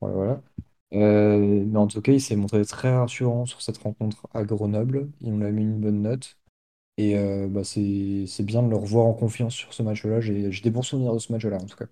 voilà. 0.00 0.42
Euh, 0.94 1.64
mais 1.66 1.78
en 1.78 1.86
tout 1.88 2.00
cas, 2.02 2.12
il 2.12 2.20
s'est 2.20 2.36
montré 2.36 2.64
très 2.64 2.94
rassurant 2.96 3.46
sur 3.46 3.62
cette 3.62 3.78
rencontre 3.78 4.28
à 4.34 4.44
Grenoble. 4.44 5.10
Il 5.20 5.34
nous 5.36 5.44
a 5.46 5.50
mis 5.50 5.62
une 5.62 5.80
bonne 5.80 6.02
note. 6.02 6.38
Et 6.98 7.16
euh, 7.18 7.48
bah, 7.48 7.64
c'est 7.64 8.44
bien 8.44 8.62
de 8.62 8.70
le 8.70 8.76
revoir 8.76 9.06
en 9.06 9.14
confiance 9.14 9.54
sur 9.54 9.74
ce 9.74 9.82
match-là. 9.84 10.20
J'ai 10.20 10.50
des 10.62 10.70
bons 10.70 10.82
souvenirs 10.82 11.14
de 11.14 11.18
ce 11.20 11.32
match-là, 11.32 11.58
en 11.58 11.66
tout 11.66 11.76
cas 11.76 11.86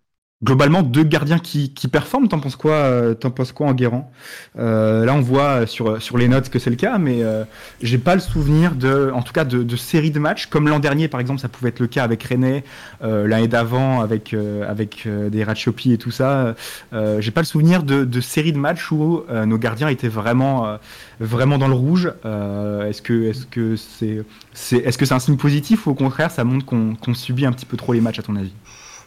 globalement 0.45 0.83
deux 0.83 1.05
gardiens 1.05 1.39
qui, 1.39 1.73
qui 1.73 1.89
performent. 1.89 2.29
T'en 2.29 2.39
penses 2.41 2.57
quoi 2.57 2.73
euh, 2.73 3.15
T'en 3.15 3.31
penses 3.31 3.53
quoi 3.53 3.67
en 3.67 3.73
Guérand 3.73 4.11
euh, 4.59 5.05
Là, 5.05 5.15
on 5.15 5.21
voit 5.21 5.67
sur 5.67 6.01
sur 6.03 6.19
les 6.19 6.29
notes 6.29 6.51
que 6.51 6.59
c'est 6.59 6.71
le 6.71 6.77
cas, 6.77 6.99
mais 6.99 7.23
euh, 7.23 7.45
j'ai 7.83 7.99
pas 7.99 8.15
le 8.15 8.21
souvenir 8.21 8.75
de, 8.75 9.11
en 9.15 9.23
tout 9.23 9.33
cas, 9.33 9.45
de, 9.45 9.63
de 9.63 9.77
séries 9.77 10.11
de 10.11 10.19
matchs 10.19 10.47
comme 10.47 10.69
l'an 10.69 10.79
dernier, 10.79 11.09
par 11.09 11.21
exemple, 11.21 11.41
ça 11.41 11.49
pouvait 11.49 11.71
être 11.71 11.81
le 11.81 11.87
cas 11.87 12.05
avec 12.05 12.23
René, 12.25 12.65
l'année 13.01 13.49
d'avant 13.49 14.01
avec 14.01 14.35
avec 14.69 15.07
des 15.07 15.45
Ratchopi 15.45 15.93
et 15.93 15.99
tout 15.99 16.11
ça. 16.11 16.55
j'ai 16.93 17.31
pas 17.31 17.41
le 17.41 17.47
souvenir 17.47 17.83
de, 17.83 18.05
de 18.05 18.21
séries 18.21 18.53
de 18.53 18.59
matchs 18.59 18.91
où 18.93 19.23
nos 19.47 19.59
gardiens 19.59 19.89
étaient 19.89 20.09
vraiment 20.09 20.79
vraiment 21.21 21.59
dans 21.59 21.69
le 21.69 21.75
rouge. 21.75 22.13
est-ce 22.25 23.03
que 23.03 23.31
est-ce 23.31 23.47
que 23.47 23.77
c'est 23.77 24.23
c'est 24.53 24.79
est-ce 24.79 24.99
que 24.99 25.07
c'est 25.07 25.15
un 25.15 25.19
signe 25.19 25.37
positif 25.37 25.87
ou 25.87 25.91
au 25.91 25.95
contraire 25.95 26.31
ça 26.31 26.45
montre 26.45 26.65
qu'on 26.67 26.95
qu'on 26.95 27.15
subit 27.15 27.47
un 27.47 27.53
petit 27.53 27.67
peu 27.67 27.77
trop 27.77 27.93
les 27.93 28.01
matchs 28.01 28.19
à 28.19 28.23
ton 28.23 28.37
avis? 28.37 28.53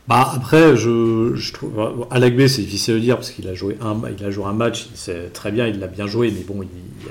Bah 0.08 0.32
après, 0.36 0.78
je, 0.78 1.36
je 1.36 1.54
trouve 1.54 2.08
Alagbe, 2.12 2.48
c'est 2.48 2.62
difficile 2.62 2.96
de 2.96 3.00
dire 3.00 3.16
parce 3.18 3.32
qu'il 3.32 3.48
a 3.50 3.54
joué 3.54 3.78
un, 3.82 4.02
il 4.18 4.24
a 4.24 4.32
joué 4.32 4.46
un 4.46 4.54
match, 4.54 4.88
c'est 4.94 5.34
très 5.34 5.52
bien, 5.52 5.68
il 5.68 5.80
l'a 5.80 5.88
bien 5.88 6.08
joué, 6.08 6.32
mais 6.32 6.44
bon, 6.48 6.66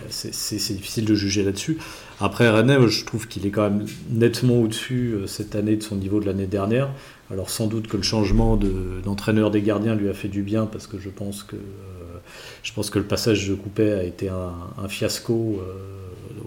c'est 0.08 0.74
difficile 0.74 1.04
de 1.04 1.14
juger 1.14 1.42
là-dessus. 1.42 1.76
Après 2.20 2.48
René, 2.48 2.78
je 2.88 3.04
trouve 3.04 3.28
qu'il 3.28 3.44
est 3.44 3.50
quand 3.50 3.64
même 3.64 3.86
nettement 4.08 4.60
au-dessus 4.62 5.12
euh, 5.12 5.26
cette 5.26 5.54
année 5.54 5.76
de 5.76 5.82
son 5.82 5.96
niveau 5.96 6.18
de 6.18 6.24
l'année 6.24 6.46
dernière. 6.46 6.88
Alors 7.30 7.50
sans 7.50 7.66
doute 7.66 7.88
que 7.88 7.98
le 7.98 8.02
changement 8.02 8.58
d'entraîneur 9.04 9.50
des 9.50 9.60
gardiens 9.60 9.94
lui 9.94 10.08
a 10.08 10.14
fait 10.14 10.28
du 10.28 10.42
bien 10.42 10.64
parce 10.64 10.86
que 10.86 10.98
je 10.98 11.10
pense 11.10 11.42
que 11.42 11.56
euh, 11.56 12.18
je 12.62 12.72
pense 12.72 12.88
que 12.88 12.98
le 12.98 13.04
passage 13.04 13.46
de 13.46 13.54
Coupet 13.54 13.92
a 13.92 14.04
été 14.04 14.30
un, 14.30 14.88
fiasco. 14.88 15.60
Euh, 15.60 15.74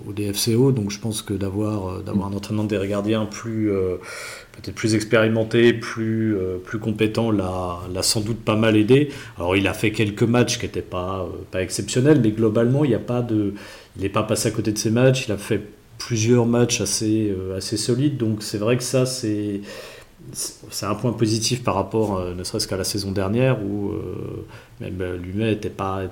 au 0.08 0.14
DFCO. 0.14 0.72
Donc 0.72 0.92
je 0.92 1.00
pense 1.00 1.22
que 1.22 1.34
d'avoir 1.34 1.90
euh, 1.90 2.02
d'avoir 2.02 2.28
un 2.28 2.34
entraînement 2.34 2.64
des 2.64 2.88
gardiens 2.88 3.26
plus 3.26 3.72
euh, 3.72 3.98
peut-être 4.62 4.76
plus 4.76 4.96
expérimenté, 4.96 5.74
plus 5.74 6.36
euh, 6.36 6.58
plus 6.58 6.80
compétent 6.80 7.32
l'a 7.32 8.04
sans 8.04 8.22
doute 8.22 8.40
pas 8.40 8.56
mal 8.56 8.76
aidé. 8.76 9.10
Alors 9.38 9.56
il 9.56 9.68
a 9.68 9.74
fait 9.74 9.92
quelques 9.92 10.24
matchs 10.24 10.60
qui 10.60 10.66
n'étaient 10.66 10.82
pas 10.82 11.28
pas 11.52 11.62
exceptionnels, 11.62 12.20
mais 12.22 12.32
globalement 12.32 12.86
il 12.86 12.92
n'y 12.92 12.98
pas 12.98 13.22
de 13.22 13.54
n'est 13.98 14.10
pas 14.10 14.24
passé 14.24 14.50
à 14.50 14.52
côté 14.52 14.72
de 14.72 14.78
ces 14.78 14.92
matchs. 14.92 15.26
Il 15.28 15.32
a 15.32 15.38
fait 15.38 15.62
plusieurs 15.98 16.46
matchs 16.46 16.82
assez 16.82 17.34
assez 17.56 17.78
solides. 17.78 18.18
Donc 18.18 18.44
c'est 18.44 18.58
vrai 18.58 18.78
que 18.78 18.84
ça 18.84 19.06
c'est 19.06 20.86
un 20.86 20.96
point 20.96 21.12
positif 21.14 21.64
par 21.64 21.76
rapport, 21.76 22.18
euh, 22.18 22.34
ne 22.34 22.44
serait-ce 22.44 22.68
qu'à 22.68 22.78
la 22.78 22.84
saison 22.84 23.12
dernière, 23.12 23.64
où 23.64 23.92
euh, 23.92 24.46
même 24.80 25.02
euh, 25.02 25.18
lui-même 25.18 25.48
n'était 25.48 25.70
pas, 25.70 26.04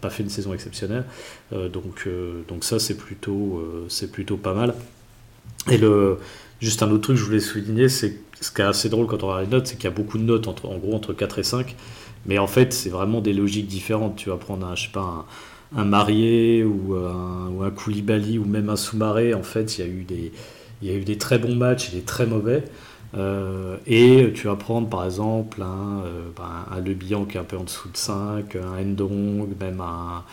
pas 0.00 0.10
fait 0.10 0.22
une 0.22 0.30
saison 0.30 0.52
exceptionnelle. 0.52 1.04
donc, 1.52 2.08
donc 2.48 2.64
ça, 2.64 2.78
c'est 2.78 2.96
plutôt, 2.96 3.62
c'est 3.88 4.10
plutôt 4.10 4.36
pas 4.36 4.54
mal. 4.54 4.74
Et 5.70 5.78
le, 5.78 6.18
juste 6.62 6.82
un 6.82 6.90
autre 6.90 7.02
truc 7.02 7.16
que 7.16 7.20
je 7.20 7.26
voulais 7.26 7.40
souligner, 7.40 7.88
c'est 7.88 8.16
ce 8.40 8.50
qui 8.50 8.62
est 8.62 8.64
assez 8.64 8.88
drôle 8.88 9.06
quand 9.06 9.22
on 9.24 9.28
regarde 9.28 9.44
les 9.44 9.50
notes, 9.50 9.66
c'est 9.66 9.76
qu'il 9.76 9.84
y 9.84 9.92
a 9.92 9.94
beaucoup 9.94 10.16
de 10.16 10.22
notes, 10.22 10.46
entre, 10.46 10.66
en 10.66 10.78
gros, 10.78 10.94
entre 10.94 11.12
4 11.12 11.40
et 11.40 11.42
5. 11.42 11.76
Mais 12.26 12.38
en 12.38 12.46
fait, 12.46 12.72
c'est 12.72 12.88
vraiment 12.88 13.20
des 13.20 13.32
logiques 13.32 13.66
différentes. 13.66 14.16
Tu 14.16 14.30
vas 14.30 14.36
prendre 14.36 14.66
un, 14.66 14.76
je 14.76 14.84
sais 14.84 14.92
pas, 14.92 15.26
un, 15.76 15.84
marié 15.84 16.62
ou 16.64 16.94
un, 16.94 17.48
ou 17.48 17.64
ou 17.64 18.44
même 18.44 18.68
un 18.68 18.76
sous-maré. 18.76 19.34
En 19.34 19.42
fait, 19.42 19.78
il 19.78 19.84
y, 19.84 19.88
a 20.90 20.94
eu 20.94 21.04
des, 21.04 21.18
très 21.18 21.38
bons 21.38 21.56
matchs 21.56 21.88
et 21.90 21.96
des 21.96 22.02
très 22.02 22.26
mauvais. 22.26 22.62
Euh, 23.14 23.76
et 23.86 24.32
tu 24.34 24.46
vas 24.46 24.56
prendre 24.56 24.88
par 24.88 25.04
exemple 25.04 25.60
un, 25.60 26.02
euh, 26.06 26.30
ben, 26.34 26.64
un 26.74 26.80
Le 26.80 26.94
qui 26.94 27.36
est 27.36 27.40
un 27.40 27.44
peu 27.44 27.58
en 27.58 27.64
dessous 27.64 27.90
de 27.90 27.96
5, 27.96 28.56
un 28.56 28.80
Endong, 28.80 29.48
même 29.60 29.82
un, 29.82 30.24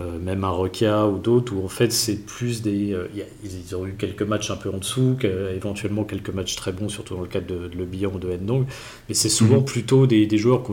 euh, 0.00 0.18
même 0.18 0.44
un 0.44 0.50
Rokia 0.50 1.06
ou 1.06 1.18
d'autres, 1.18 1.54
où 1.54 1.64
en 1.64 1.68
fait 1.68 1.92
c'est 1.92 2.24
plus 2.24 2.62
des. 2.62 2.96
ils 3.44 3.76
ont 3.76 3.86
eu 3.86 3.94
quelques 3.98 4.22
matchs 4.22 4.50
un 4.50 4.56
peu 4.56 4.70
en 4.70 4.78
dessous, 4.78 5.16
éventuellement 5.54 6.04
quelques 6.04 6.30
matchs 6.30 6.56
très 6.56 6.72
bons, 6.72 6.88
surtout 6.88 7.14
dans 7.14 7.22
le 7.22 7.28
cadre 7.28 7.46
de, 7.46 7.70
Le 7.76 7.84
Bihan 7.84 8.12
ou 8.14 8.18
de 8.18 8.28
Endong, 8.32 8.66
mais 9.08 9.14
c'est 9.14 9.28
souvent 9.28 9.58
mhm. 9.58 9.64
plutôt 9.64 10.06
des, 10.06 10.26
des 10.26 10.38
joueurs 10.38 10.62
qui, 10.62 10.72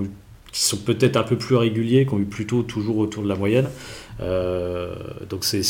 qui 0.52 0.64
sont 0.64 0.78
peut-être 0.78 1.18
un 1.18 1.24
peu 1.24 1.38
plus 1.38 1.56
réguliers, 1.56 2.06
qui 2.06 2.14
ont 2.14 2.20
eu 2.20 2.26
plutôt 2.26 2.64
toujours 2.64 2.98
autour 2.98 3.24
de 3.24 3.30
la 3.30 3.36
moyenne. 3.36 3.68
donc 4.20 5.44
c'est. 5.44 5.62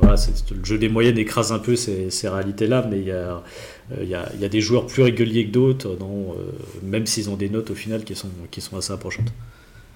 Voilà, 0.00 0.16
le 0.50 0.64
jeu 0.64 0.78
des 0.78 0.88
moyennes 0.88 1.18
écrase 1.18 1.52
un 1.52 1.58
peu 1.58 1.76
ces, 1.76 2.10
ces 2.10 2.28
réalités-là, 2.28 2.86
mais 2.90 2.98
il 2.98 3.06
y 3.06 3.12
a 3.12 3.42
il 3.90 4.12
euh, 4.14 4.26
y, 4.40 4.44
a 4.44 4.48
des 4.48 4.60
joueurs 4.60 4.86
plus 4.86 5.02
réguliers 5.02 5.46
que 5.46 5.52
d'autres, 5.52 5.88
euh, 5.88 6.34
même 6.82 7.06
s'ils 7.06 7.30
ont 7.30 7.36
des 7.36 7.48
notes 7.48 7.70
au 7.70 7.74
final 7.74 8.04
qui 8.04 8.16
sont, 8.16 8.30
qui 8.50 8.60
sont 8.60 8.76
assez 8.76 8.92
approchantes. 8.92 9.32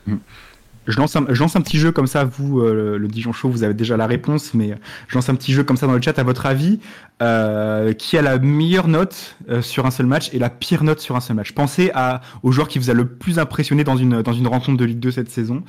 Mm. 0.07 0.17
Je 0.87 0.97
lance, 0.97 1.15
un, 1.15 1.25
un 1.25 1.61
petit 1.61 1.79
jeu 1.79 1.93
comme 1.93 2.07
ça, 2.07 2.25
vous, 2.25 2.61
euh, 2.61 2.99
le 2.99 3.09
Dijon 3.09 3.33
Show, 3.33 3.51
vous 3.51 3.63
avez 3.63 3.75
déjà 3.75 3.97
la 3.97 4.07
réponse, 4.07 4.55
mais 4.55 4.75
je 5.09 5.15
lance 5.15 5.29
un 5.29 5.35
petit 5.35 5.53
jeu 5.53 5.63
comme 5.63 5.77
ça 5.77 5.87
dans 5.87 5.93
le 5.93 6.03
chat. 6.03 6.19
À 6.19 6.23
votre 6.23 6.47
avis, 6.47 6.81
euh, 7.23 7.93
qui 7.93 8.17
a 8.17 8.23
la 8.23 8.39
meilleure 8.39 8.89
note 8.89 9.37
euh, 9.51 9.61
sur 9.61 9.85
un 9.85 9.91
seul 9.91 10.07
match 10.07 10.31
et 10.33 10.39
la 10.39 10.49
pire 10.49 10.85
note 10.85 11.01
sur 11.01 11.17
un 11.17 11.21
seul 11.21 11.37
match? 11.37 11.53
Pensez 11.53 11.91
à, 11.95 12.23
au 12.43 12.51
joueur 12.51 12.67
qui 12.67 12.79
vous 12.79 12.89
a 12.89 12.95
le 12.95 13.07
plus 13.07 13.39
impressionné 13.39 13.85
dans 13.85 13.97
une, 13.97 14.23
dans 14.23 14.33
une 14.33 14.47
rencontre 14.47 14.79
de 14.79 14.85
Ligue 14.87 15.01
2 15.01 15.11
cette 15.11 15.31
saison. 15.31 15.63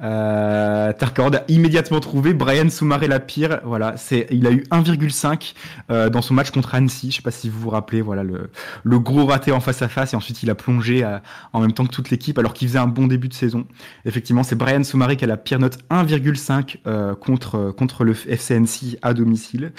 Euh, 0.00 0.92
a 0.92 1.44
immédiatement 1.48 1.98
trouvé 1.98 2.34
Brian 2.34 2.68
Soumaré 2.68 3.08
la 3.08 3.18
pire. 3.18 3.60
Voilà, 3.64 3.96
c'est, 3.96 4.28
il 4.30 4.46
a 4.46 4.52
eu 4.52 4.62
1,5 4.70 5.54
euh, 5.90 6.08
dans 6.08 6.22
son 6.22 6.34
match 6.34 6.52
contre 6.52 6.74
Annecy. 6.76 7.10
Je 7.10 7.16
sais 7.16 7.22
pas 7.22 7.32
si 7.32 7.48
vous 7.48 7.58
vous 7.58 7.70
rappelez, 7.70 8.00
voilà, 8.00 8.22
le, 8.22 8.50
le 8.84 8.98
gros 9.00 9.26
raté 9.26 9.50
en 9.50 9.60
face 9.60 9.82
à 9.82 9.88
face 9.88 10.12
et 10.12 10.16
ensuite 10.16 10.44
il 10.44 10.50
a 10.50 10.54
plongé 10.54 11.04
en 11.52 11.60
même 11.60 11.72
temps 11.72 11.84
que 11.84 11.92
toute 11.92 12.10
l'équipe 12.10 12.38
alors 12.38 12.52
qu'il 12.54 12.68
faisait 12.68 12.78
un 12.78 12.86
bon 12.86 13.08
début 13.08 13.28
de 13.28 13.34
saison. 13.34 13.66
Effectivement, 14.04 14.44
c'est 14.52 14.56
Brian 14.58 14.84
Soumaré 14.84 15.16
qui 15.16 15.24
a 15.24 15.26
la 15.26 15.38
pire 15.38 15.58
note 15.58 15.78
1,5 15.90 16.76
euh, 16.86 17.14
contre, 17.14 17.70
contre 17.70 18.04
le 18.04 18.12
FCNC 18.12 18.98
à 19.00 19.14
domicile. 19.14 19.72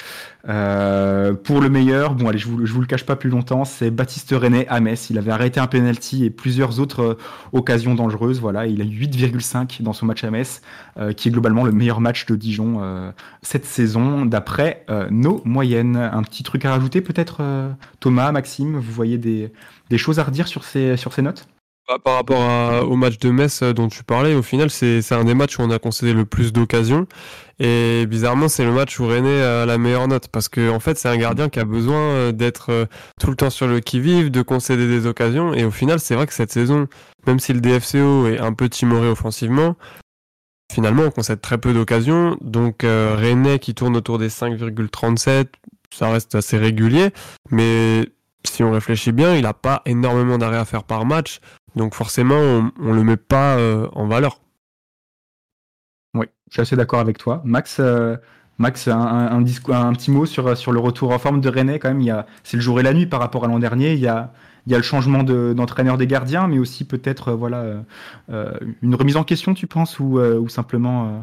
Euh, 0.50 1.36
pour 1.36 1.62
le 1.62 1.70
meilleur, 1.70 2.16
bon 2.16 2.36
je 2.36 2.48
vous, 2.48 2.66
vous 2.66 2.82
le 2.82 2.88
cache 2.88 3.06
pas 3.06 3.16
plus 3.16 3.30
longtemps, 3.30 3.66
c'est 3.66 3.92
Baptiste 3.92 4.32
René 4.32 4.68
à 4.70 4.80
Metz. 4.80 5.12
Il 5.12 5.20
avait 5.20 5.30
arrêté 5.30 5.60
un 5.60 5.68
penalty 5.68 6.26
et 6.26 6.32
plusieurs 6.32 6.80
autres 6.80 7.04
euh, 7.04 7.18
occasions 7.52 7.94
dangereuses. 7.94 8.40
Voilà, 8.40 8.66
il 8.66 8.82
a 8.82 8.86
8,5 8.86 9.84
dans 9.84 9.94
son 9.94 10.08
match 10.08 10.24
à 10.24 10.32
Metz, 10.32 10.64
euh, 10.98 11.14
qui 11.14 11.28
est 11.28 11.32
globalement 11.32 11.66
le 11.66 11.72
meilleur 11.72 12.02
match 12.02 12.26
de 12.26 12.36
Dijon 12.36 12.80
euh, 12.82 13.12
cette 13.44 13.66
saison 13.66 14.26
d'après 14.26 14.86
euh, 14.90 15.08
nos 15.12 15.44
moyennes. 15.46 15.98
Un 15.98 16.24
petit 16.24 16.42
truc 16.42 16.66
à 16.66 16.72
rajouter 16.72 17.02
peut-être, 17.02 17.42
euh, 17.42 17.70
Thomas, 18.00 18.32
Maxime, 18.32 18.76
vous 18.76 18.92
voyez 18.92 19.20
des, 19.20 19.52
choses 19.98 20.18
à 20.18 20.24
redire 20.24 20.48
sur 20.48 20.64
ces 20.64 20.98
notes? 21.20 21.46
Bah, 21.88 21.98
Par 22.02 22.16
rapport 22.16 22.90
au 22.90 22.96
match 22.96 23.20
de 23.20 23.30
Metz 23.30 23.62
euh, 23.62 23.74
dont 23.74 23.90
tu 23.90 24.06
parlais, 24.06 24.34
au 24.36 24.42
final, 24.42 24.70
c'est 24.70 25.12
un 25.12 25.26
des 25.26 25.34
matchs 25.34 25.60
où 25.60 25.64
on 25.64 25.70
a 25.70 25.80
concédé 25.80 26.14
le 26.14 26.26
plus 26.26 26.54
d'occasions. 26.54 27.08
Et 27.60 28.06
bizarrement, 28.08 28.48
c'est 28.48 28.64
le 28.64 28.72
match 28.72 29.00
où 29.00 29.08
René 29.08 29.42
a 29.42 29.66
la 29.66 29.78
meilleure 29.78 30.08
note. 30.08 30.30
Parce 30.30 30.48
que, 30.48 30.70
en 30.70 30.80
fait, 30.80 30.98
c'est 30.98 31.10
un 31.10 31.18
gardien 31.18 31.50
qui 31.50 31.60
a 31.60 31.66
besoin 31.66 31.98
euh, 31.98 32.32
d'être 32.32 32.72
euh, 32.72 32.86
tout 33.20 33.30
le 33.30 33.36
temps 33.36 33.50
sur 33.50 33.68
le 33.68 33.82
qui-vive, 33.82 34.32
de 34.32 34.42
concéder 34.42 34.88
des 34.88 35.08
occasions. 35.08 35.54
Et 35.54 35.66
au 35.66 35.72
final, 35.72 36.00
c'est 36.00 36.16
vrai 36.16 36.26
que 36.26 36.34
cette 36.34 36.54
saison, 36.54 36.88
même 37.28 37.40
si 37.40 37.52
le 37.52 37.60
DFCO 37.60 38.28
est 38.28 38.40
un 38.40 38.54
peu 38.54 38.70
timoré 38.70 39.10
offensivement, 39.10 39.76
finalement, 40.72 41.04
on 41.04 41.12
concède 41.12 41.42
très 41.42 41.58
peu 41.58 41.74
d'occasions. 41.74 42.38
Donc, 42.40 42.84
René 42.84 43.60
qui 43.60 43.76
tourne 43.76 43.98
autour 43.98 44.20
des 44.20 44.30
5,37, 44.30 45.48
ça 45.94 46.10
reste 46.10 46.34
assez 46.36 46.58
régulier. 46.58 47.10
Mais 47.52 48.08
si 48.46 48.64
on 48.64 48.72
réfléchit 48.72 49.12
bien, 49.12 49.36
il 49.36 49.44
n'a 49.44 49.54
pas 49.54 49.82
énormément 49.86 50.38
d'arrêts 50.38 50.58
à 50.58 50.66
faire 50.66 50.84
par 50.84 51.06
match. 51.06 51.40
Donc 51.76 51.96
forcément, 51.96 52.36
on, 52.36 52.72
on 52.80 52.94
le 52.94 53.04
met 53.04 53.18
pas 53.18 53.58
euh, 53.58 53.88
en 53.94 54.08
valeur. 54.08 54.40
Oui, 56.16 56.28
je 56.50 56.54
suis 56.54 56.62
assez 56.62 56.76
d'accord 56.76 57.00
avec 57.00 57.18
toi. 57.18 57.42
Max, 57.46 57.78
euh, 57.80 58.16
Max 58.60 58.88
un, 58.88 59.00
un, 59.00 59.32
un 59.32 59.42
discours- 59.42 59.76
un 59.76 59.94
petit 59.94 60.12
mot 60.12 60.26
sur, 60.26 60.56
sur 60.56 60.72
le 60.72 60.80
retour 60.80 61.12
en 61.12 61.20
forme 61.20 61.42
de 61.42 61.50
René 61.50 61.80
quand 61.80 61.90
même. 61.90 62.02
Il 62.02 62.08
y 62.08 62.12
a, 62.12 62.26
c'est 62.44 62.58
le 62.58 62.62
jour 62.64 62.80
et 62.80 62.84
la 62.84 62.94
nuit 62.94 63.08
par 63.08 63.20
rapport 63.20 63.44
à 63.46 63.48
l'an 63.48 63.60
dernier. 63.60 63.94
Il 63.94 64.00
y 64.00 64.08
a, 64.08 64.32
il 64.68 64.72
y 64.72 64.76
a 64.76 64.78
le 64.78 64.84
changement 64.84 65.24
de- 65.24 65.54
d'entraîneur 65.54 65.98
des 65.98 66.08
gardiens, 66.08 66.48
mais 66.48 66.60
aussi 66.60 66.86
peut-être 66.86 67.30
euh, 67.30 67.36
voilà 67.36 67.58
euh, 67.62 67.82
euh, 68.30 68.54
une 68.82 68.96
remise 68.96 69.18
en 69.18 69.24
question, 69.24 69.54
tu 69.56 69.68
penses, 69.68 70.00
ou, 70.00 70.20
euh, 70.20 70.38
ou 70.40 70.50
simplement, 70.50 71.08
euh, 71.08 71.20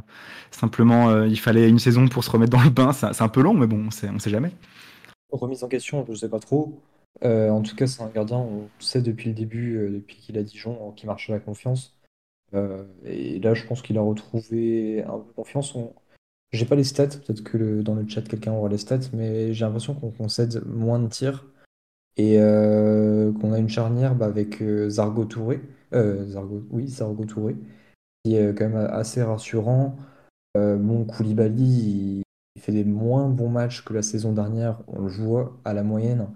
simplement 0.50 1.08
euh, 1.10 1.26
il 1.28 1.38
fallait 1.38 1.68
une 1.68 1.78
saison 1.78 2.08
pour 2.08 2.24
se 2.24 2.30
remettre 2.30 2.52
dans 2.52 2.62
le 2.62 2.70
bain. 2.70 2.92
C'est 2.92 3.12
c'est 3.14 3.22
un 3.22 3.28
peu 3.28 3.42
long, 3.42 3.54
mais 3.54 3.66
bon, 3.68 3.84
on 3.86 3.90
sait, 3.92 4.10
on 4.12 4.18
sait 4.18 4.30
jamais. 4.30 4.50
Remise 5.32 5.64
en 5.64 5.68
question, 5.68 6.04
je 6.08 6.14
sais 6.14 6.28
pas 6.28 6.40
trop. 6.40 6.80
Euh, 7.24 7.50
en 7.50 7.62
tout 7.62 7.76
cas, 7.76 7.86
c'est 7.86 8.02
un 8.02 8.08
gardien, 8.08 8.38
on 8.38 8.68
sait 8.78 9.02
depuis 9.02 9.28
le 9.28 9.34
début, 9.34 9.76
euh, 9.76 9.90
depuis 9.90 10.16
qu'il 10.16 10.38
a 10.38 10.42
Dijon, 10.42 10.92
qui 10.92 11.06
marche 11.06 11.28
à 11.30 11.34
la 11.34 11.40
confiance. 11.40 11.96
Euh, 12.54 12.84
et 13.04 13.38
là, 13.40 13.54
je 13.54 13.66
pense 13.66 13.82
qu'il 13.82 13.98
a 13.98 14.02
retrouvé 14.02 15.04
un 15.04 15.18
peu 15.18 15.32
confiance. 15.34 15.74
On... 15.74 15.92
J'ai 16.52 16.66
pas 16.66 16.76
les 16.76 16.84
stats, 16.84 17.08
peut-être 17.08 17.42
que 17.42 17.82
dans 17.82 17.94
le 17.94 18.08
chat 18.08 18.22
quelqu'un 18.22 18.52
aura 18.52 18.68
les 18.68 18.78
stats, 18.78 19.10
mais 19.12 19.54
j'ai 19.54 19.64
l'impression 19.64 19.94
qu'on 19.94 20.10
concède 20.10 20.64
moins 20.66 20.98
de 20.98 21.08
tirs 21.08 21.46
et 22.16 22.38
qu'on 22.38 23.52
a 23.52 23.58
une 23.58 23.68
charnière 23.68 24.16
bah, 24.16 24.26
avec 24.26 24.60
Zargo 24.88 25.24
Touré, 25.26 25.60
oui, 25.92 26.88
Zargo 26.88 27.24
Touré, 27.24 27.56
qui 28.24 28.34
est 28.34 28.52
quand 28.58 28.68
même 28.68 28.88
assez 28.90 29.22
rassurant. 29.22 29.96
Bon, 30.56 31.04
Koulibaly, 31.04 32.24
il 32.56 32.60
fait 32.60 32.72
des 32.72 32.84
moins 32.84 33.28
bons 33.28 33.48
matchs 33.48 33.84
que 33.84 33.94
la 33.94 34.02
saison 34.02 34.32
dernière, 34.32 34.80
on 34.88 35.02
le 35.02 35.08
voit 35.08 35.56
à 35.64 35.72
la 35.72 35.84
moyenne. 35.84 36.26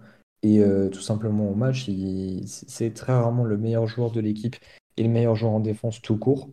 Et 0.44 0.60
euh, 0.60 0.90
tout 0.90 1.00
simplement 1.00 1.50
au 1.50 1.54
match, 1.54 1.88
c'est 2.46 2.92
très 2.92 3.14
rarement 3.14 3.44
le 3.44 3.56
meilleur 3.56 3.86
joueur 3.86 4.10
de 4.10 4.20
l'équipe 4.20 4.56
et 4.98 5.02
le 5.02 5.08
meilleur 5.08 5.34
joueur 5.34 5.52
en 5.52 5.60
défense 5.60 6.02
tout 6.02 6.18
court. 6.18 6.50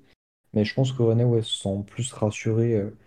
Mais 0.53 0.63
je 0.63 0.73
pense 0.73 0.93
que 0.93 1.03
René 1.03 1.25
ouais, 1.25 1.41
se 1.41 1.57
sent 1.57 1.83
plus 1.85 2.11
rassuré 2.13 2.73
euh, 2.75 2.97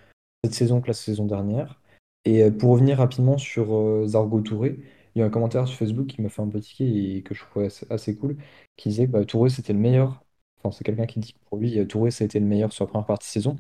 cette 0.45 0.53
saison 0.53 0.83
que 0.83 0.89
la 0.89 0.93
saison 0.93 1.25
dernière. 1.25 1.81
Et 2.27 2.43
euh, 2.43 2.51
pour 2.51 2.73
revenir 2.73 2.99
rapidement 2.99 3.39
sur 3.39 4.07
Zargo 4.07 4.43
Touré, 4.43 4.79
il 5.15 5.21
y 5.21 5.23
a 5.23 5.25
un 5.25 5.31
commentaire 5.31 5.67
sur 5.67 5.79
Facebook 5.79 6.07
qui 6.07 6.21
m'a 6.21 6.29
fait 6.29 6.43
un 6.43 6.49
peu 6.49 6.61
tiquer 6.61 7.17
et 7.17 7.23
que 7.23 7.35
je 7.35 7.41
trouvais 7.45 7.69
assez, 7.89 8.17
cool, 8.17 8.37
qui 8.77 8.91
disait 8.91 9.07
que 9.07 9.13
bah, 9.13 9.25
Touré 9.25 9.49
c'était 9.49 9.73
le 9.73 9.79
meilleur. 9.79 10.23
Enfin, 10.63 10.71
c'est 10.77 10.85
quelqu'un 10.85 11.07
qui 11.07 11.19
dit 11.19 11.33
que 11.33 11.39
pour 11.49 11.57
lui, 11.57 11.87
Touré 11.87 12.11
ça 12.11 12.25
a 12.25 12.27
été 12.27 12.41
le 12.41 12.47
meilleur 12.47 12.73
sur 12.75 12.85
la 12.85 12.91
première 12.91 13.07
partie 13.07 13.29
de 13.29 13.33
saison 13.33 13.57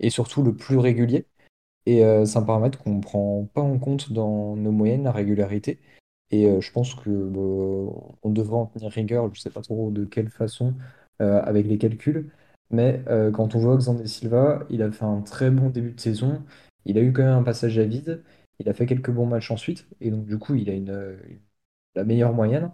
et 0.00 0.10
surtout 0.10 0.42
le 0.42 0.54
plus 0.54 0.76
régulier. 0.76 1.26
Et 1.86 2.02
c'est 2.26 2.38
un 2.38 2.42
paramètre 2.42 2.78
qu'on 2.82 2.96
ne 2.96 3.00
prend 3.00 3.48
pas 3.54 3.62
en 3.62 3.78
compte 3.78 4.12
dans 4.12 4.56
nos 4.56 4.72
moyennes, 4.72 5.04
la 5.04 5.12
régularité. 5.12 5.78
Et 6.30 6.46
euh, 6.46 6.60
je 6.60 6.72
pense 6.72 6.94
que 6.94 7.10
bah, 7.10 8.16
on 8.22 8.30
devrait 8.30 8.56
en 8.56 8.66
tenir 8.66 8.90
rigueur, 8.90 9.26
je 9.26 9.38
ne 9.38 9.42
sais 9.42 9.50
pas 9.50 9.62
trop 9.62 9.90
de 9.90 10.04
quelle 10.04 10.28
façon, 10.30 10.74
euh, 11.20 11.40
avec 11.42 11.66
les 11.66 11.78
calculs. 11.78 12.30
Mais 12.70 13.02
euh, 13.08 13.30
quand 13.30 13.54
on 13.54 13.58
voit 13.60 13.76
Xander 13.76 14.06
Silva, 14.06 14.64
il 14.70 14.82
a 14.82 14.90
fait 14.90 15.04
un 15.04 15.20
très 15.22 15.50
bon 15.50 15.70
début 15.70 15.92
de 15.92 16.00
saison. 16.00 16.42
Il 16.84 16.98
a 16.98 17.02
eu 17.02 17.12
quand 17.12 17.22
même 17.22 17.32
un 17.38 17.42
passage 17.44 17.78
à 17.78 17.84
vide. 17.84 18.24
Il 18.58 18.68
a 18.68 18.74
fait 18.74 18.86
quelques 18.86 19.10
bons 19.10 19.26
matchs 19.26 19.50
ensuite. 19.50 19.86
Et 20.00 20.10
donc, 20.10 20.24
du 20.26 20.38
coup, 20.38 20.54
il 20.56 20.68
a 20.70 20.72
une, 20.74 20.90
une- 21.28 21.40
la 21.94 22.04
meilleure 22.04 22.32
moyenne. 22.32 22.72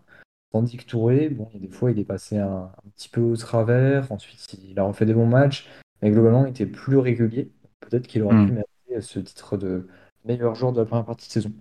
Tandis 0.50 0.76
que 0.76 0.84
Touré, 0.84 1.28
bon, 1.30 1.48
il 1.52 1.62
y 1.62 1.64
a 1.64 1.68
des 1.68 1.72
fois, 1.74 1.90
il 1.92 1.98
est 1.98 2.04
passé 2.04 2.38
un, 2.38 2.72
un 2.84 2.90
petit 2.96 3.08
peu 3.08 3.20
au 3.22 3.36
travers. 3.36 4.10
Ensuite, 4.12 4.54
il 4.62 4.78
a 4.78 4.84
refait 4.84 5.06
des 5.06 5.14
bons 5.14 5.26
matchs. 5.26 5.68
Mais 6.02 6.10
globalement, 6.10 6.46
il 6.46 6.50
était 6.50 6.66
plus 6.66 6.98
régulier. 6.98 7.50
Peut-être 7.80 8.06
qu'il 8.06 8.22
aurait 8.22 8.36
Mm. 8.36 8.38
pu 8.38 8.52
mériter 8.52 9.00
ce 9.00 9.18
titre 9.20 9.56
de 9.56 9.88
meilleur 10.24 10.54
joueur 10.54 10.72
de 10.72 10.80
la 10.80 10.86
première 10.86 11.04
partie 11.06 11.28
de 11.28 11.32
saison. 11.32 11.52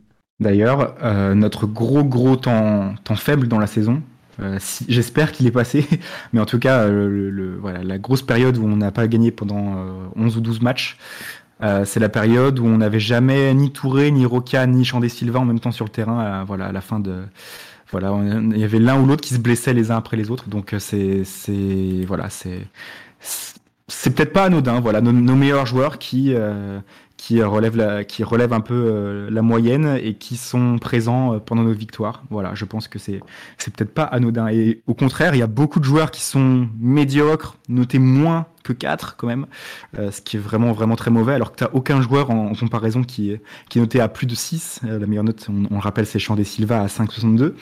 D'ailleurs, 0.42 0.96
euh, 1.04 1.36
notre 1.36 1.68
gros 1.68 2.04
gros 2.04 2.36
temps, 2.36 2.96
faible 3.16 3.48
dans 3.48 3.60
la 3.60 3.68
saison, 3.68 4.02
euh, 4.42 4.58
j'espère 4.90 5.32
qu'il 5.32 5.46
est 5.46 5.52
passé, 5.52 5.88
mais 6.34 6.40
en 6.40 6.46
tout 6.46 6.58
cas, 6.58 6.80
euh, 6.80 7.58
voilà, 7.62 7.84
la 7.84 8.00
grosse 8.00 8.24
période 8.24 8.58
où 8.58 8.66
on 8.66 8.76
n'a 8.76 8.92
pas 8.92 9.08
gagné 9.08 9.30
pendant 9.30 9.76
euh, 9.78 10.08
11 10.16 10.38
ou 10.38 10.42
12 10.42 10.62
matchs, 10.62 10.98
c'est 11.86 12.00
la 12.00 12.10
période 12.10 12.58
où 12.58 12.66
on 12.66 12.80
n'avait 12.80 13.00
jamais 13.00 13.54
ni 13.54 13.72
Touré, 13.72 14.10
ni 14.10 14.26
Roca, 14.26 14.66
ni 14.66 14.84
Chandé 14.84 15.10
Silva 15.10 15.38
en 15.38 15.46
même 15.46 15.60
temps 15.60 15.72
sur 15.72 15.86
le 15.86 15.92
terrain. 15.92 16.20
à- 16.20 16.44
voilà, 16.44 16.72
la 16.72 16.82
fin 16.82 17.00
de, 17.00 17.18
voilà, 17.92 18.12
il 18.52 18.58
y 18.58 18.64
avait 18.64 18.80
l'un 18.80 19.00
ou 19.00 19.06
l'autre 19.06 19.22
qui 19.22 19.36
se 19.36 19.40
blessait 19.40 19.76
les 19.76 19.92
uns 19.92 19.98
après 19.98 20.18
les 20.18 20.32
autres. 20.32 20.50
Donc 20.50 20.74
c'est, 20.80 21.24
c'est, 21.24 22.04
voilà, 22.08 22.32
c'est, 22.32 22.66
c'est 23.88 24.16
peut-être 24.16 24.34
pas 24.34 24.46
anodin. 24.46 24.80
Voilà, 24.80 25.02
nos, 25.02 25.36
meilleurs 25.36 25.68
joueurs 25.68 26.00
qui, 26.00 26.34
qui 27.22 27.44
relèvent 27.44 27.78
la, 27.78 28.04
qui 28.04 28.24
relèvent 28.24 28.52
un 28.52 28.62
peu 28.62 28.74
euh, 28.74 29.30
la 29.30 29.44
moyenne 29.44 30.00
et 30.02 30.16
qui 30.16 30.38
sont 30.38 30.80
présents 30.80 31.36
euh, 31.36 31.38
pendant 31.38 31.62
nos 31.62 31.72
victoires. 31.72 32.24
Voilà, 32.32 32.56
je 32.56 32.66
pense 32.66 32.88
que 32.88 32.98
c'est, 32.98 33.20
c'est 33.60 33.72
peut-être 33.72 33.94
pas 33.94 34.06
anodin. 34.06 34.48
Et 34.48 34.82
au 34.88 34.96
contraire, 34.96 35.36
il 35.36 35.38
y 35.38 35.44
a 35.44 35.48
beaucoup 35.48 35.80
de 35.80 35.86
joueurs 35.86 36.10
qui 36.10 36.24
sont 36.24 36.68
médiocres, 36.80 37.58
notés 37.70 38.00
moins 38.00 38.48
que 38.64 38.74
4 38.74 39.18
quand 39.18 39.28
même, 39.28 39.46
euh, 40.00 40.10
ce 40.10 40.20
qui 40.20 40.38
est 40.38 40.40
vraiment 40.40 40.72
vraiment 40.72 40.96
très 40.96 41.12
mauvais, 41.12 41.36
alors 41.36 41.52
que 41.52 41.64
tu 41.64 41.70
aucun 41.74 42.02
joueur 42.02 42.32
en, 42.32 42.54
comparaison 42.56 43.04
qui 43.04 43.38
qui 43.70 43.78
est 43.78 43.82
noté 43.82 44.02
à 44.02 44.08
plus 44.08 44.26
de 44.26 44.34
6. 44.34 44.80
Euh, 44.86 44.98
la 44.98 45.06
meilleure 45.06 45.24
note, 45.24 45.46
on, 45.48 45.68
on 45.70 45.76
le 45.76 45.80
rappelle, 45.80 46.08
c'est 46.08 46.18
Chandé 46.18 46.44
Silva 46.44 46.82
à 46.82 46.88
5,62. 46.88 47.54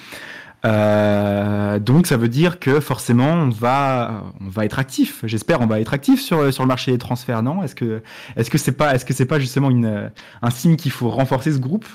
Euh, 0.65 1.80
donc 1.80 2.06
ça 2.08 2.17
veut 2.17 2.28
dire 2.28 2.60
que 2.60 2.80
forcément 2.82 3.32
on 3.32 3.50
va 3.50 4.24
on 4.45 4.50
va 4.50 4.65
être 4.65 4.80
actif. 4.80 5.22
J'espère 5.24 5.62
on 5.62 5.67
va 5.67 5.80
être 5.80 5.93
actif 5.93 6.22
sur 6.22 6.52
sur 6.54 6.63
le 6.63 6.67
marché 6.67 6.91
des 6.91 6.98
transferts. 6.98 7.41
Non? 7.43 7.63
Est-ce 7.63 7.76
que 7.76 8.02
est-ce 8.36 8.50
que 8.50 8.58
c'est 8.58 8.74
pas 8.74 8.93
est-ce 8.95 9.06
que 9.06 9.13
c'est 9.13 9.26
pas 9.26 9.39
justement 9.39 9.69
une 9.69 10.12
un 10.41 10.50
signe 10.50 10.76
qu'il 10.76 10.91
faut 10.91 11.10
renforcer 11.10 11.54
ce 11.54 11.60
groupe? 11.60 11.86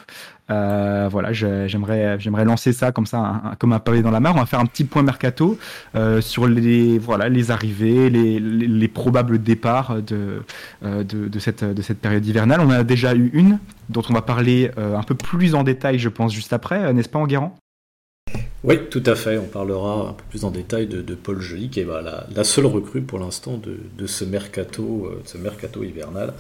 Euh, 0.51 1.09
Voilà, 1.11 1.33
j'aimerais 1.33 2.19
j'aimerais 2.21 2.45
lancer 2.45 2.73
ça 2.73 2.91
comme 2.93 3.07
ça 3.07 3.19
un- 3.19 3.55
comme 3.59 3.73
un 3.73 3.79
pavé 3.81 4.03
dans 4.03 4.11
la 4.11 4.21
mare. 4.21 4.35
On 4.37 4.41
va 4.41 4.47
faire 4.47 4.61
un 4.61 4.67
petit 4.67 4.85
point 4.85 5.03
mercato 5.03 5.59
euh, 5.95 6.21
sur 6.23 6.47
les 6.47 6.99
voilà 6.99 7.29
les 7.29 7.51
arrivées, 7.51 8.09
les, 8.11 8.41
les, 8.41 8.67
les 8.67 8.89
probables 8.89 9.43
départs 9.43 9.97
de, 10.03 10.43
euh, 10.85 11.03
de 11.05 11.29
de 11.29 11.39
cette 11.39 11.65
de 11.65 11.83
cette 11.83 12.01
période 12.01 12.25
hivernale. 12.27 12.61
On 12.61 12.71
a 12.71 12.83
déjà 12.83 13.15
eu 13.15 13.31
une 13.35 13.59
dont 13.91 14.03
on 14.09 14.15
va 14.15 14.23
parler 14.23 14.71
euh, 14.79 14.97
un 14.97 15.03
peu 15.03 15.15
plus 15.15 15.55
en 15.55 15.63
détail, 15.65 15.99
je 15.99 16.09
pense, 16.09 16.33
juste 16.33 16.53
après, 16.55 16.93
n'est-ce 16.95 17.09
pas, 17.11 17.19
Enguerrand? 17.19 17.55
Oui, 18.65 18.81
tout 18.91 19.03
à 19.07 19.15
fait. 19.15 19.39
On 19.39 19.47
parlera 19.47 20.09
un 20.09 20.13
peu 20.15 20.25
plus 20.31 20.45
en 20.45 20.51
détail 20.51 20.87
de, 20.87 21.15
Paul 21.15 21.41
Joly, 21.41 21.69
qui 21.69 21.81
est 21.81 21.85
bah, 21.85 22.03
la, 22.35 22.45
seule 22.45 22.67
recrue 22.67 23.03
pour 23.03 23.19
l'instant 23.19 23.59
de, 23.59 24.07
ce 24.07 24.25
mercato, 24.25 25.07
euh, 25.07 25.23
ce 25.25 25.39
mercato 25.39 25.85
hivernal. 25.85 26.35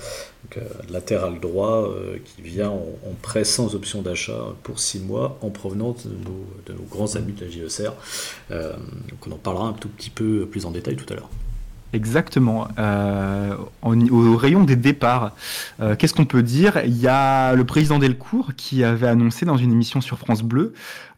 Euh, 0.56 0.60
latéral 0.90 1.40
droit 1.40 1.88
euh, 1.88 2.18
qui 2.22 2.42
vient 2.42 2.70
en, 2.70 3.14
prêt 3.22 3.44
sans 3.44 3.74
option 3.74 4.02
d'achat 4.02 4.54
pour 4.62 4.78
6 4.78 5.00
mois 5.00 5.38
en 5.40 5.50
provenance 5.50 6.06
de 6.06 6.12
nos, 6.12 6.46
de 6.66 6.72
nos 6.74 6.84
grands 6.84 7.16
amis 7.16 7.32
de 7.32 7.44
la 7.44 7.50
JECR. 7.50 7.92
Euh, 8.50 8.74
donc 9.08 9.26
on 9.26 9.32
en 9.32 9.38
parlera 9.38 9.66
un 9.66 9.72
tout 9.72 9.88
petit 9.88 10.10
peu 10.10 10.46
plus 10.46 10.66
en 10.66 10.70
détail 10.70 10.96
tout 10.96 11.10
à 11.12 11.16
l'heure. 11.16 11.30
Exactement. 11.94 12.66
Euh, 12.76 13.56
au 13.82 14.36
rayon 14.36 14.64
des 14.64 14.74
départs, 14.74 15.32
euh, 15.78 15.94
qu'est-ce 15.94 16.12
qu'on 16.12 16.24
peut 16.24 16.42
dire? 16.42 16.82
Il 16.84 17.00
y 17.00 17.06
a 17.06 17.54
le 17.54 17.64
président 17.64 18.00
Delcourt 18.00 18.54
qui 18.56 18.82
avait 18.82 19.06
annoncé 19.06 19.46
dans 19.46 19.56
une 19.56 19.70
émission 19.70 20.00
sur 20.00 20.18
France 20.18 20.42
Bleu 20.42 20.74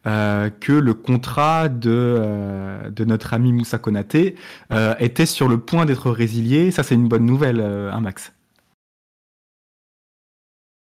euh, 0.07 0.51
que 0.61 0.73
le 0.75 0.93
contrat 0.93 1.71
de, 1.71 2.91
de 2.95 3.05
notre 3.07 3.33
ami 3.33 3.55
Moussa 3.55 3.79
Konaté 3.79 4.37
était 5.01 5.25
sur 5.25 5.49
le 5.49 5.59
point 5.59 5.87
d'être 5.87 6.11
résilié. 6.11 6.71
Ça, 6.71 6.83
c'est 6.83 6.95
une 6.95 7.09
bonne 7.09 7.25
nouvelle, 7.25 7.63
hein, 7.63 8.01
Max 8.01 8.35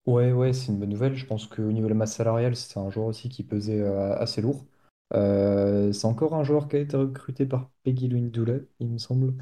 Ouais, 0.06 0.34
ouais, 0.34 0.52
c'est 0.52 0.68
une 0.74 0.80
bonne 0.80 0.90
nouvelle. 0.90 1.16
Je 1.16 1.26
pense 1.26 1.48
qu'au 1.48 1.72
niveau 1.72 1.86
de 1.88 1.94
la 1.94 1.96
masse 1.96 2.16
salariale, 2.16 2.58
c'est 2.58 2.78
un 2.78 2.90
joueur 2.90 3.08
aussi 3.08 3.30
qui 3.30 3.44
pesait 3.44 3.82
assez 3.86 4.42
lourd. 4.42 4.66
C'est 5.14 6.06
encore 6.06 6.36
un 6.36 6.44
joueur 6.44 6.68
qui 6.68 6.76
a 6.76 6.80
été 6.80 6.98
recruté 6.98 7.46
par 7.46 7.70
Peggy 7.84 8.10
Louis 8.10 8.32
il 8.80 8.88
me 8.90 8.98
semble. 8.98 9.34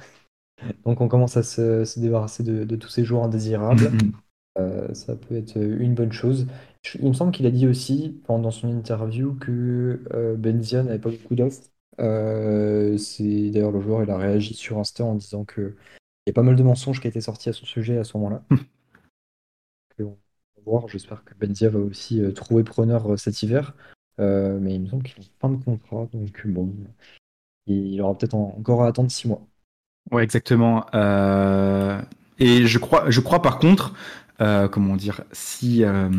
Donc 0.86 1.02
on 1.02 1.08
commence 1.08 1.38
à 1.38 1.44
se, 1.44 1.86
se 1.86 2.00
débarrasser 2.00 2.44
de, 2.44 2.64
de 2.64 2.76
tous 2.76 2.90
ces 2.90 3.04
joueurs 3.04 3.24
indésirables. 3.24 3.90
Mhm. 3.92 4.14
Euh, 4.58 4.94
ça 4.94 5.16
peut 5.18 5.36
être 5.36 5.58
une 5.58 5.96
bonne 5.96 6.14
chose. 6.14 6.48
Je- 6.84 6.98
Il 7.00 7.10
me 7.10 7.14
semble 7.14 7.32
qu'il 7.34 7.46
a 7.46 7.52
dit 7.52 7.68
aussi 7.68 8.22
pendant 8.26 8.52
son 8.52 8.70
interview 8.70 9.36
que 9.36 10.02
euh, 10.14 10.36
Benzia 10.38 10.84
n'avait 10.84 11.00
pas 11.00 11.10
beaucoup 11.12 11.36
d'offres. 11.36 11.64
Euh, 12.00 12.98
c'est 12.98 13.50
d'ailleurs 13.52 13.72
le 13.72 13.82
joueur, 13.82 14.04
il 14.04 14.10
a 14.10 14.18
réagi 14.18 14.54
sur 14.54 14.80
Insta 14.80 15.04
en 15.06 15.16
disant 15.16 15.46
que 15.46 15.76
il 16.26 16.30
y 16.30 16.32
a 16.32 16.34
pas 16.34 16.44
mal 16.44 16.56
de 16.56 16.64
mensonges 16.64 17.02
qui 17.02 17.08
étaient 17.08 17.22
sortis 17.22 17.50
à 17.50 17.54
son 17.54 17.66
sujet 17.66 17.98
à 17.98 18.04
ce 18.04 18.18
moment-là. 18.18 18.44
Que 19.98 20.04
on 20.04 20.12
va 20.58 20.62
voir. 20.66 20.88
J'espère 20.88 21.24
que 21.24 21.34
Benzia 21.36 21.70
va 21.70 21.80
aussi 21.80 22.22
trouver 22.34 22.64
preneur 22.64 23.18
cet 23.20 23.42
hiver. 23.44 23.76
Mais 24.18 24.76
il 24.76 24.82
me 24.82 24.88
semble 24.88 25.04
qu'il 25.04 25.22
en 25.24 25.28
fin 25.40 25.50
de 25.50 25.64
contrat, 25.64 26.08
donc 26.14 26.48
bon, 26.48 26.74
il 27.68 27.94
il 27.96 28.02
aura 28.02 28.18
peut-être 28.18 28.36
en- 28.36 28.56
encore 28.58 28.84
à 28.84 28.88
attendre 28.88 29.12
six 29.12 29.28
mois. 29.28 29.48
Ouais, 30.12 30.24
exactement. 30.24 30.86
Euh, 30.94 32.00
et 32.40 32.68
je 32.68 32.78
crois, 32.80 33.10
je 33.10 33.20
crois 33.22 33.42
par 33.42 33.58
contre, 33.60 33.94
euh, 34.42 34.68
comment 34.68 34.96
dire, 34.96 35.22
si 35.32 35.84
euh, 35.84 36.10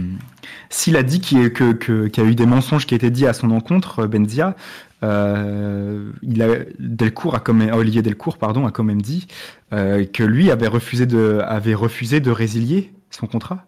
s'il 0.71 0.97
a 0.97 1.03
dit 1.03 1.21
qu'il 1.21 1.53
que, 1.53 1.73
que- 1.73 2.11
y 2.17 2.21
a 2.21 2.25
eu 2.25 2.35
des 2.35 2.47
mensonges 2.47 2.87
qui 2.87 2.95
étaient 2.95 3.11
dits 3.11 3.27
à 3.27 3.33
son 3.33 3.51
encontre, 3.51 4.01
euh, 4.01 4.07
Benzia, 4.09 4.57
euh, 5.05 6.11
il 6.23 6.43
a 6.43 6.49
Delcourt 6.79 7.35
a 7.37 7.41
quand 7.41 7.55
même, 7.55 7.73
Olivier 7.75 8.03
Delcourt, 8.03 8.39
pardon, 8.39 8.67
a 8.67 8.71
quand 8.73 8.85
même 8.85 9.03
dit 9.03 9.27
euh, 9.73 10.05
que 10.05 10.23
lui 10.25 10.51
avait 10.51 10.69
refusé 10.69 11.07
de 11.07 11.41
avait 11.47 11.75
refusé 11.75 12.21
de 12.21 12.31
résilier 12.31 12.93
son 13.17 13.27
contrat. 13.27 13.67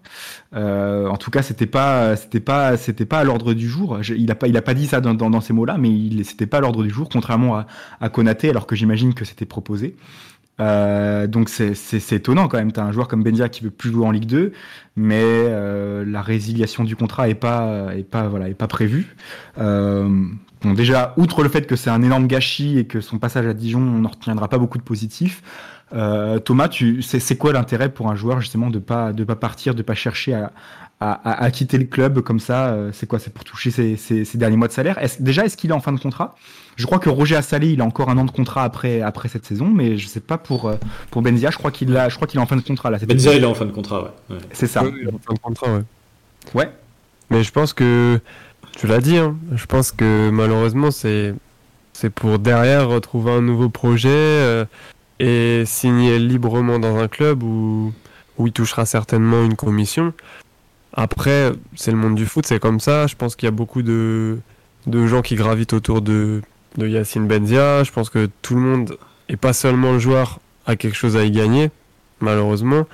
Euh, 0.54 1.08
en 1.08 1.16
tout 1.16 1.30
cas, 1.30 1.42
c'était 1.42 1.66
pas 1.66 2.16
c'était 2.16 2.40
pas 2.40 2.76
c'était 2.76 3.06
pas 3.06 3.18
à 3.18 3.24
l'ordre 3.24 3.54
du 3.54 3.68
jour. 3.68 3.98
Il 4.16 4.30
a 4.30 4.34
pas 4.34 4.48
il 4.48 4.56
a 4.56 4.62
pas 4.62 4.74
dit 4.74 4.86
ça 4.86 5.00
dans, 5.00 5.40
ces 5.40 5.52
mots-là, 5.52 5.76
mais 5.78 5.90
il 5.90 6.24
c'était 6.24 6.46
pas 6.46 6.58
à 6.58 6.60
l'ordre 6.60 6.82
du 6.82 6.90
jour, 6.90 7.08
contrairement 7.10 7.56
à, 7.56 7.66
à 8.00 8.08
Konaté, 8.08 8.50
alors 8.50 8.66
que 8.66 8.76
j'imagine 8.76 9.14
que 9.14 9.24
c'était 9.24 9.46
proposé. 9.46 9.96
Euh, 10.60 11.26
donc 11.28 11.48
c'est 11.48 11.74
c'est- 11.74 12.12
étonnant 12.16 12.48
quand 12.48 12.58
même. 12.58 12.72
T'as 12.72 12.82
un 12.82 12.92
joueur 12.92 13.08
comme 13.08 13.22
Benzia 13.22 13.48
qui 13.48 13.62
veut 13.64 13.70
plus 13.70 13.90
jouer 13.90 14.06
en 14.06 14.10
Ligue 14.10 14.26
2, 14.26 14.52
mais 14.96 15.22
euh, 15.22 16.04
la 16.06 16.20
résiliation 16.22 16.84
du 16.84 16.96
contrat 16.96 17.28
est 17.28 17.34
pas 17.34 17.94
est 17.94 18.02
pas 18.02 18.28
voilà 18.28 18.48
est 18.48 18.54
pas 18.54 18.68
prévue. 18.68 19.16
Bon 20.60 20.72
déjà 20.74 21.14
outre 21.16 21.44
le 21.44 21.48
fait 21.48 21.66
que 21.68 21.76
c'est 21.76 21.90
un 21.90 22.02
énorme 22.02 22.26
gâchis 22.26 22.78
et 22.78 22.84
que 22.84 23.00
son 23.00 23.18
passage 23.18 23.46
à 23.46 23.54
Dijon 23.54 23.78
on 23.78 24.00
n'en 24.00 24.08
retiendra 24.08 24.48
pas 24.48 24.58
beaucoup 24.58 24.78
de 24.78 24.82
positifs. 24.82 25.42
Euh, 25.94 26.38
Thomas, 26.38 26.68
tu 26.68 27.00
c'est 27.02 27.20
c'est 27.20 27.36
quoi 27.36 27.52
l'intérêt 27.52 27.88
pour 27.88 28.10
un 28.10 28.14
joueur 28.16 28.40
justement 28.40 28.68
de 28.70 28.78
pas 28.78 29.12
de 29.12 29.24
pas 29.24 29.36
partir, 29.36 29.74
de 29.74 29.82
pas 29.82 29.94
chercher 29.94 30.34
à 30.34 30.52
à, 31.00 31.12
à- 31.12 31.44
à 31.44 31.50
quitter 31.52 31.78
le 31.78 31.84
club 31.84 32.20
comme 32.22 32.40
ça 32.40 32.70
euh, 32.70 32.90
C'est 32.92 33.06
quoi 33.06 33.20
C'est 33.20 33.32
pour 33.32 33.44
toucher 33.44 33.70
ses, 33.70 33.96
ses- 33.96 34.24
ses 34.24 34.36
derniers 34.36 34.56
mois 34.56 34.66
de 34.66 34.72
salaire? 34.72 34.98
Est-ce- 34.98 35.22
Déjà, 35.22 35.44
est-ce 35.46 35.56
qu'il 35.56 35.70
est 35.70 35.74
en 35.74 35.78
fin 35.80 35.92
de 35.92 36.00
contrat? 36.00 36.34
Je 36.74 36.86
crois 36.86 36.98
que 36.98 37.08
Roger 37.08 37.36
Assalé, 37.36 37.68
il 37.70 37.80
a 37.80 37.84
encore 37.84 38.10
un 38.10 38.18
an 38.18 38.24
de 38.24 38.32
contrat 38.32 38.64
après 38.64 39.00
après 39.00 39.28
cette 39.28 39.46
saison, 39.46 39.66
mais 39.68 39.96
je 39.96 40.06
sais 40.08 40.18
pas 40.20 40.38
pour 40.38 40.66
euh, 40.68 40.74
pour 41.12 41.22
Benzia. 41.22 41.50
Je 41.50 41.56
crois 41.56 41.70
qu'il 41.70 41.96
a, 41.96 42.08
je 42.08 42.16
crois 42.16 42.26
qu'il 42.26 42.38
est 42.40 42.42
en 42.42 42.46
fin 42.46 42.56
de 42.56 42.62
contrat 42.62 42.90
là. 42.90 42.98
Benzia, 42.98 43.34
il 43.34 43.42
est 43.42 43.46
en 43.46 43.54
fin 43.54 43.64
de 43.64 43.70
contrat, 43.70 44.02
ouais. 44.02 44.10
ouais. 44.30 44.38
C'est 44.52 44.66
ça. 44.66 44.82
Oui, 44.84 45.06
en 45.06 45.18
fin 45.24 45.34
de 45.34 45.38
contrat, 45.38 45.72
ouais. 45.72 45.82
Ouais. 46.54 46.70
Mais 47.30 47.42
je 47.44 47.52
pense 47.52 47.72
que, 47.74 48.18
tu 48.76 48.86
l'as 48.88 49.00
dit, 49.00 49.18
hein, 49.18 49.36
je 49.54 49.66
pense 49.66 49.92
que 49.92 50.30
malheureusement, 50.30 50.90
c'est 50.90 51.32
c'est 51.92 52.10
pour 52.10 52.38
derrière 52.40 52.88
retrouver 52.88 53.30
un 53.32 53.40
nouveau 53.42 53.68
projet 53.68 54.08
euh, 54.10 54.64
et 55.20 55.64
signer 55.66 56.18
librement 56.18 56.78
dans 56.78 56.96
un 56.96 57.08
club 57.08 57.42
où, 57.42 57.92
où 58.38 58.46
il 58.46 58.52
touchera 58.52 58.86
certainement 58.86 59.44
une 59.44 59.56
commission. 59.56 60.12
Après, 60.92 61.52
c'est 61.76 61.90
le 61.90 61.96
monde 61.96 62.14
du 62.14 62.26
foot, 62.26 62.46
c'est 62.46 62.60
comme 62.60 62.80
ça. 62.80 63.06
Je 63.06 63.14
pense 63.14 63.36
qu'il 63.36 63.46
y 63.46 63.48
a 63.48 63.52
beaucoup 63.52 63.82
de, 63.82 64.38
de 64.86 65.06
gens 65.06 65.22
qui 65.22 65.34
gravitent 65.34 65.72
autour 65.72 66.02
de, 66.02 66.42
de 66.76 66.88
Yacine 66.88 67.26
Benzia. 67.26 67.84
Je 67.84 67.92
pense 67.92 68.10
que 68.10 68.28
tout 68.42 68.54
le 68.54 68.60
monde, 68.60 68.96
et 69.28 69.36
pas 69.36 69.52
seulement 69.52 69.92
le 69.92 69.98
joueur, 69.98 70.40
a 70.66 70.76
quelque 70.76 70.96
chose 70.96 71.16
à 71.16 71.24
y 71.24 71.30
gagner, 71.30 71.70
malheureusement. 72.20 72.86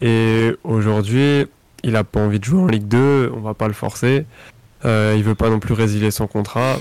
Et 0.00 0.54
aujourd'hui, 0.64 1.46
il 1.82 1.96
a 1.96 2.04
pas 2.04 2.20
envie 2.20 2.38
de 2.38 2.44
jouer 2.44 2.60
en 2.60 2.66
Ligue 2.66 2.88
2, 2.88 3.32
on 3.34 3.40
va 3.40 3.54
pas 3.54 3.66
le 3.66 3.74
forcer. 3.74 4.24
Euh, 4.84 5.14
il 5.16 5.24
veut 5.24 5.34
pas 5.34 5.50
non 5.50 5.58
plus 5.58 5.74
résilier 5.74 6.10
son 6.10 6.26
contrat. 6.26 6.78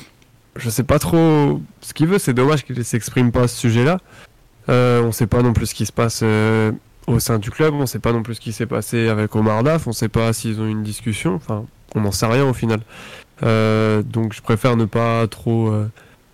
Je 0.55 0.69
sais 0.69 0.83
pas 0.83 0.99
trop 0.99 1.61
ce 1.81 1.93
qu'il 1.93 2.07
veut, 2.07 2.19
c'est 2.19 2.33
dommage 2.33 2.63
qu'il 2.63 2.83
s'exprime 2.83 3.31
pas 3.31 3.43
à 3.43 3.47
ce 3.47 3.57
sujet-là. 3.57 3.99
Euh, 4.69 5.01
on 5.01 5.11
sait 5.11 5.27
pas 5.27 5.41
non 5.41 5.53
plus 5.53 5.67
ce 5.67 5.75
qui 5.75 5.85
se 5.85 5.91
passe 5.91 6.21
euh, 6.23 6.71
au 7.07 7.19
sein 7.19 7.39
du 7.39 7.51
club, 7.51 7.73
on 7.73 7.85
sait 7.85 7.99
pas 7.99 8.11
non 8.11 8.21
plus 8.21 8.35
ce 8.35 8.41
qui 8.41 8.51
s'est 8.51 8.65
passé 8.65 9.07
avec 9.07 9.35
Omar 9.35 9.63
Daf, 9.63 9.87
on 9.87 9.93
sait 9.93 10.09
pas 10.09 10.33
s'ils 10.33 10.59
ont 10.59 10.65
eu 10.65 10.71
une 10.71 10.83
discussion, 10.83 11.35
enfin, 11.35 11.65
on 11.95 12.01
n'en 12.01 12.11
sait 12.11 12.25
rien 12.25 12.45
au 12.45 12.53
final. 12.53 12.81
Euh, 13.43 14.01
donc 14.01 14.33
je 14.33 14.41
préfère 14.41 14.75
ne 14.75 14.85
pas 14.85 15.27
trop 15.27 15.69
euh, 15.69 15.89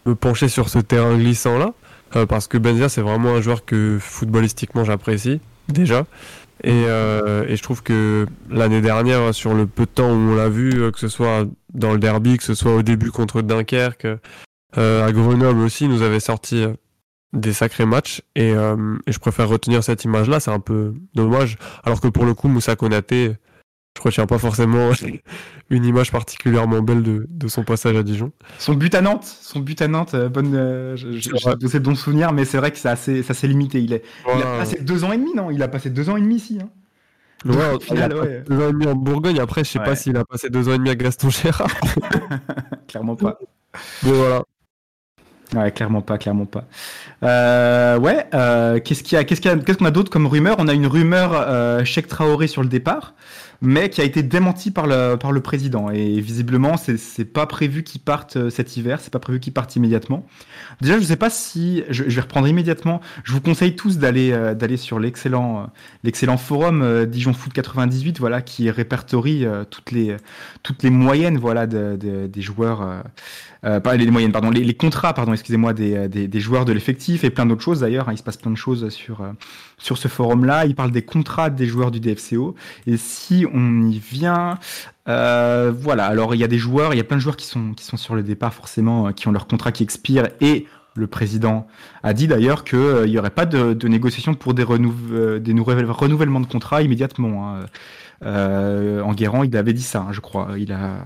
me 0.06 0.16
pencher 0.16 0.48
sur 0.48 0.70
ce 0.70 0.80
terrain 0.80 1.16
glissant 1.18 1.58
là, 1.58 1.74
euh, 2.16 2.26
parce 2.26 2.48
que 2.48 2.58
Benzia 2.58 2.90
c'est 2.90 3.02
vraiment 3.02 3.36
un 3.36 3.42
joueur 3.42 3.66
que 3.66 3.98
footballistiquement 4.00 4.84
j'apprécie 4.84 5.40
déjà. 5.68 6.06
Et, 6.64 6.86
euh, 6.88 7.46
et 7.48 7.58
je 7.58 7.64
trouve 7.64 7.84
que 7.84 8.26
l'année 8.50 8.80
dernière, 8.80 9.34
sur 9.34 9.54
le 9.54 9.66
peu 9.68 9.84
de 9.84 9.90
temps 9.90 10.12
où 10.12 10.32
on 10.32 10.36
l'a 10.36 10.48
vu, 10.48 10.92
que 10.94 11.00
ce 11.00 11.10
soit 11.10 11.46
dans 11.74 11.92
le 11.92 12.00
derby, 12.00 12.38
que 12.38 12.44
ce 12.44 12.54
soit 12.54 12.74
au 12.74 12.82
début 12.84 13.12
contre 13.12 13.42
Dunkerque, 13.42 14.08
euh, 14.78 15.06
à 15.06 15.12
Grenoble 15.12 15.60
aussi, 15.60 15.90
nous 15.90 16.04
avait 16.04 16.22
sorti 16.22 16.64
des 17.34 17.52
sacrés 17.54 17.86
matchs. 17.86 18.22
Et, 18.36 18.52
euh, 18.52 18.96
et 19.08 19.12
je 19.12 19.20
préfère 19.20 19.50
retenir 19.50 19.84
cette 19.84 20.04
image-là, 20.06 20.40
c'est 20.40 20.52
un 20.52 20.60
peu 20.60 20.94
dommage. 21.16 21.58
Alors 21.84 22.00
que 22.00 22.08
pour 22.08 22.26
le 22.26 22.34
coup, 22.34 22.48
Moussa 22.48 22.76
Konaté, 22.76 23.34
je 23.98 24.02
retiens 24.02 24.26
pas 24.26 24.38
forcément 24.40 24.92
une 25.70 25.86
image 25.86 26.12
particulièrement 26.12 26.82
belle 26.82 27.04
de, 27.04 27.26
de 27.30 27.48
son 27.48 27.64
passage 27.64 27.96
à 27.96 28.04
Dijon. 28.04 28.32
Son 28.60 28.74
but 28.74 28.94
à 28.96 29.02
Nantes, 29.02 29.26
son 29.26 29.60
but 29.60 29.82
à 29.82 29.88
Nantes, 29.88 30.14
euh, 30.14 30.30
bonne, 30.30 30.54
euh, 30.56 30.96
je- 30.96 31.08
de 31.08 31.80
bons 31.80 31.96
souvenirs, 31.96 32.32
mais 32.34 32.46
c'est 32.46 32.58
vrai 32.58 32.72
que 32.72 32.78
c'est 32.78 32.90
assez, 32.90 33.24
ça 33.24 33.34
s'est 33.34 33.48
limité. 33.48 33.82
Il, 33.82 33.94
est, 33.94 34.04
il 34.36 34.42
a 34.42 34.58
passé 34.58 34.82
deux 34.82 35.04
ans 35.04 35.12
et 35.12 35.18
demi, 35.18 35.34
non? 35.36 35.52
Il 35.52 35.62
a 35.62 35.68
passé 35.68 35.90
deux 35.90 36.10
ans 36.10 36.18
et 36.18 36.22
demi 36.22 36.36
ici. 36.36 36.60
Hein. 36.62 36.70
Ouais, 37.46 37.56
il 37.76 37.84
final, 37.84 38.12
a 38.14 38.16
ouais. 38.16 38.22
passé 38.22 38.44
deux 38.50 38.64
ans 38.64 38.70
et 38.70 38.74
demi 38.74 38.88
en 38.88 38.96
Bourgogne. 38.96 39.40
Après, 39.40 39.64
je 39.64 39.70
sais 39.72 39.80
pas 39.80 39.96
s'il 39.96 40.16
a 40.18 40.24
passé 40.24 40.50
deux 40.50 40.70
ans 40.70 40.74
et 40.74 40.78
demi 40.78 40.90
à 40.92 40.96
Gaston 40.96 41.30
Gérard. 41.30 41.68
Clairement 42.88 43.16
pas. 43.16 43.38
Mais 44.04 44.12
voilà. 44.12 44.44
Ouais, 45.56 45.72
clairement 45.72 46.02
pas, 46.02 46.18
clairement 46.18 46.48
pas. 46.48 46.66
Euh, 47.22 48.00
ouais, 48.00 48.26
euh, 48.34 48.80
qu'est-ce 48.80 49.04
qu'il 49.04 49.16
y 49.16 49.22
a, 49.22 49.24
qu'est-ce 49.24 49.78
qu'on 49.78 49.86
a 49.86 49.92
d'autre 49.92 50.10
comme 50.10 50.26
rumeur? 50.26 50.56
On 50.58 50.68
a 50.68 50.74
une 50.74 50.88
rumeur 50.88 51.32
euh, 51.34 51.84
Traoré 52.10 52.48
sur 52.48 52.64
le 52.64 52.70
départ, 52.70 53.14
mais 53.62 53.90
qui 53.90 54.02
a 54.02 54.04
été 54.04 54.24
démentie 54.24 54.72
par 54.72 54.88
le 54.88 55.16
par 55.16 55.32
le 55.32 55.42
président. 55.42 55.92
Et 55.92 56.20
visiblement, 56.22 56.76
c'est 56.78 57.26
pas 57.26 57.46
prévu 57.46 57.84
qu'il 57.84 58.02
parte 58.02 58.36
euh, 58.36 58.50
cet 58.50 58.78
hiver, 58.78 59.00
c'est 59.00 59.14
pas 59.14 59.20
prévu 59.20 59.40
qu'il 59.40 59.54
parte 59.54 59.76
immédiatement. 59.76 60.26
Déjà, 60.82 60.98
je 60.98 61.04
sais 61.04 61.18
pas 61.18 61.30
si 61.30 61.84
je, 61.90 62.04
vais 62.04 62.22
reprendre 62.22 62.48
immédiatement. 62.48 63.00
Je 63.24 63.32
vous 63.34 63.42
conseille 63.42 63.76
tous 63.76 64.00
d'aller 64.00 64.32
euh, 64.32 64.56
d'aller 64.56 64.78
sur 64.78 64.98
l'excellent 65.00 65.70
l'excellent 66.04 66.38
forum 66.38 67.06
Dijon 67.06 67.34
Foot 67.34 67.54
98, 67.54 68.20
voilà, 68.20 68.42
qui 68.42 68.72
répertorie 68.72 69.46
toutes 69.70 69.92
les 69.92 70.18
toutes 70.64 70.82
les 70.82 70.90
moyennes, 70.90 71.38
voilà, 71.38 71.68
de- 71.68 71.96
des 72.26 72.42
joueurs. 72.42 73.04
Euh, 73.66 73.80
les 73.96 74.10
moyennes, 74.12 74.32
pardon, 74.32 74.50
les, 74.50 74.74
contrats, 74.74 75.14
pardon, 75.14 75.34
excusez-moi, 75.34 75.74
des, 75.74 75.96
euh, 75.96 76.08
des, 76.08 76.28
des 76.28 76.40
joueurs 76.40 76.66
de 76.66 76.74
l'effectif 76.74 77.24
et 77.24 77.30
plein 77.30 77.46
d'autres 77.46 77.62
choses 77.62 77.80
d'ailleurs. 77.82 78.10
hein, 78.10 78.14
il 78.14 78.18
se 78.18 78.24
passe 78.24 78.38
plein 78.38 78.52
de 78.52 78.58
choses 78.58 78.90
sur 78.90 79.22
euh, 79.22 79.32
sur 79.78 79.98
ce 79.98 80.08
forum-là. 80.08 80.66
Il 80.66 80.76
parle 80.76 80.92
des 80.92 81.02
contrats 81.04 81.50
des 81.50 81.66
joueurs 81.66 81.92
du 81.92 82.00
DFCO. 82.00 82.56
Et 82.88 82.98
si 82.98 83.46
on 83.54 83.82
y 83.88 84.00
vient, 84.00 84.58
voilà. 85.06 86.06
Alors 86.06 86.36
il 86.36 86.40
y 86.42 86.44
a 86.44 86.48
des 86.48 86.58
joueurs, 86.58 86.94
il 86.94 86.98
y 86.98 87.02
a 87.02 87.04
plein 87.04 87.18
de 87.18 87.22
joueurs 87.22 87.38
qui 87.38 87.46
sont 87.48 87.74
qui 87.74 87.84
sont 87.86 87.98
sur 87.98 88.16
le 88.16 88.24
départ 88.24 88.54
forcément, 88.54 89.12
qui 89.14 89.28
ont 89.28 89.32
leur 89.32 89.48
contrat 89.48 89.72
qui 89.72 89.84
expire 89.84 90.28
et 90.42 90.66
le 90.96 91.08
président 91.08 91.66
a 92.04 92.14
dit 92.14 92.28
d'ailleurs 92.28 92.64
qu'il 92.64 93.06
n'y 93.08 93.18
aurait 93.18 93.32
pas 93.32 93.48
de, 93.48 93.74
de 93.74 93.88
négociation 93.88 94.36
pour 94.36 94.54
des, 94.54 94.64
renouve- 94.64 95.40
des 95.40 95.54
renouvellements 95.54 96.40
de 96.40 96.46
contrats 96.46 96.84
immédiatement. 96.84 97.50
hein. 97.58 97.66
Euh, 98.26 99.02
en 99.02 99.14
Guérant, 99.14 99.44
il 99.44 99.56
avait 99.58 99.74
dit 99.74 99.84
ça, 99.84 100.00
hein, 100.02 100.12
je 100.12 100.20
crois. 100.20 100.50
Il 100.58 100.72
a. 100.72 101.00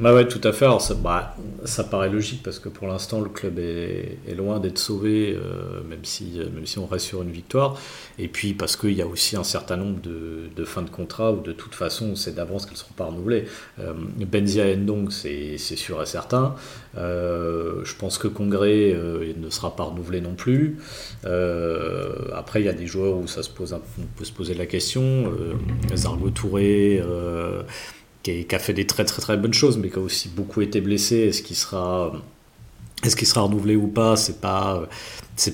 Bah 0.00 0.14
ouais, 0.14 0.26
tout 0.26 0.40
à 0.44 0.52
fait. 0.52 0.66
Bah, 1.02 1.36
ça 1.64 1.84
paraît 1.84 2.10
logique 2.10 2.42
parce 2.42 2.58
que 2.58 2.68
pour 2.68 2.88
l'instant, 2.88 3.20
le 3.20 3.28
club 3.28 3.58
est, 3.58 4.18
loin 4.36 4.60
d'être 4.60 4.78
sauvé, 4.78 5.34
euh, 5.34 5.82
même, 5.88 6.04
si, 6.04 6.40
même 6.54 6.66
si 6.66 6.78
on 6.78 6.86
reste 6.86 7.06
sur 7.06 7.22
une 7.22 7.30
victoire. 7.30 7.78
Et 8.18 8.28
puis 8.28 8.54
parce 8.54 8.76
qu'il 8.76 8.92
y 8.92 9.02
a 9.02 9.06
aussi 9.06 9.36
un 9.36 9.44
certain 9.44 9.76
nombre 9.76 10.00
de, 10.00 10.64
fins 10.64 10.82
de 10.82 10.90
contrat 10.90 11.32
où 11.32 11.40
de 11.40 11.52
toute 11.52 11.74
façon, 11.74 12.10
on 12.12 12.16
sait 12.16 12.32
d'avance 12.32 12.66
qu'elles 12.66 12.74
ne 12.74 12.78
seront 12.78 12.94
pas 12.96 13.06
renouvelées. 13.06 13.44
Euh, 13.80 13.94
Benzia 14.30 14.74
Ndong, 14.76 15.10
c'est 15.10 15.56
sûr 15.58 16.02
et 16.02 16.06
certain. 16.06 16.54
Euh, 16.96 17.84
je 17.84 17.94
pense 17.94 18.18
que 18.18 18.28
Congrès 18.28 18.92
euh, 18.92 19.32
ne 19.36 19.50
sera 19.50 19.76
pas 19.76 19.84
renouvelé 19.84 20.20
non 20.20 20.34
plus. 20.34 20.78
Euh, 21.24 22.12
après, 22.34 22.60
il 22.60 22.66
y 22.66 22.68
a 22.68 22.72
des 22.72 22.86
joueurs 22.86 23.16
où 23.16 23.26
ça 23.26 23.42
se 23.42 23.50
pose 23.50 23.72
on 23.72 24.06
peut 24.16 24.24
se 24.24 24.32
poser 24.32 24.54
la 24.54 24.66
question. 24.66 25.02
Euh, 25.02 25.96
Zargo 25.96 26.30
Euh, 26.54 27.62
qui, 28.22 28.46
a 28.50 28.58
fait 28.58 28.74
des 28.74 28.86
très 28.86 29.04
très 29.04 29.22
très 29.22 29.36
bonnes 29.36 29.54
choses, 29.54 29.78
mais 29.78 29.90
qui 29.90 29.98
a 29.98 30.02
aussi 30.02 30.28
beaucoup 30.28 30.60
été 30.60 30.80
blessé. 30.80 31.16
Est-ce 31.16 31.42
qu'il 31.42 31.56
sera, 31.56 32.12
est-ce 33.04 33.24
sera 33.24 33.42
renouvelé 33.42 33.76
ou 33.76 33.88
pas 33.88 34.16
C'est 34.16 34.40
pas, 34.40 34.88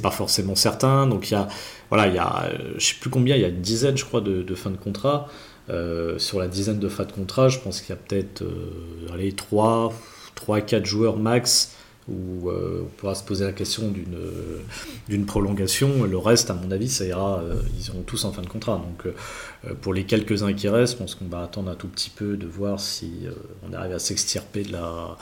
pas 0.03 0.11
forcément 0.11 0.55
certain. 0.55 1.07
Donc 1.07 1.31
il 1.31 1.35
y 1.35 1.37
a, 1.37 1.49
voilà, 1.91 2.09
il 2.09 2.15
y 2.15 2.19
a, 2.19 2.51
je 2.77 2.85
sais 2.85 2.97
plus 3.01 3.11
combien, 3.11 3.37
il 3.37 3.43
y 3.43 3.45
a 3.45 3.49
une 3.49 3.61
dizaine, 3.61 3.97
je 3.97 4.05
crois, 4.05 4.21
de, 4.21 4.43
de 4.43 4.55
fins 4.55 4.71
de 4.71 4.77
contrat. 4.77 5.29
Euh, 5.71 6.19
sur 6.19 6.39
la 6.39 6.49
dizaine 6.49 6.79
de 6.79 6.89
fins 6.89 7.05
de 7.05 7.13
contrat, 7.13 7.49
je 7.49 7.59
pense 7.59 7.81
qu'il 7.81 7.91
y 7.91 7.93
a 7.93 7.97
peut-être, 7.97 8.43
euh, 8.43 9.15
allez, 9.15 9.33
3, 9.33 9.93
3 10.35 10.61
4 10.61 10.85
joueurs 10.85 11.17
max 11.17 11.75
où 12.09 12.51
euh, 12.51 12.83
on 12.83 12.89
pourra 12.99 13.15
se 13.15 13.25
poser 13.25 13.45
la 13.45 13.53
question 13.53 13.91
d'une 13.91 14.15
euh, 14.15 14.61
d'une 15.09 15.25
prolongation. 15.27 16.05
Le 16.05 16.19
reste, 16.19 16.51
à 16.51 16.55
mon 16.55 16.71
avis, 16.71 16.89
ça 16.89 17.05
ira. 17.05 17.41
euh, 17.41 17.63
ils 17.77 17.83
seront 17.83 18.03
tous 18.03 18.25
en 18.25 18.33
fin 18.33 18.43
de 18.43 18.47
contrat. 18.49 18.77
Donc, 18.77 19.07
euh, 19.07 19.75
pour 19.81 19.95
les 19.95 20.05
quelques-uns 20.05 20.53
qui 20.53 20.69
restent, 20.69 20.95
je 20.95 20.99
pense 20.99 21.15
qu'on 21.15 21.27
va 21.29 21.43
attendre 21.43 21.71
un 21.71 21.75
tout 21.77 21.89
petit 21.89 22.11
peu 22.11 22.37
de 22.37 22.47
voir 22.47 22.79
si 22.81 23.27
euh, 23.27 23.31
on 23.69 23.73
arrive 23.73 23.93
à 23.93 23.99
s'extirper 23.99 24.65
de 24.65 24.73
la, 24.73 25.17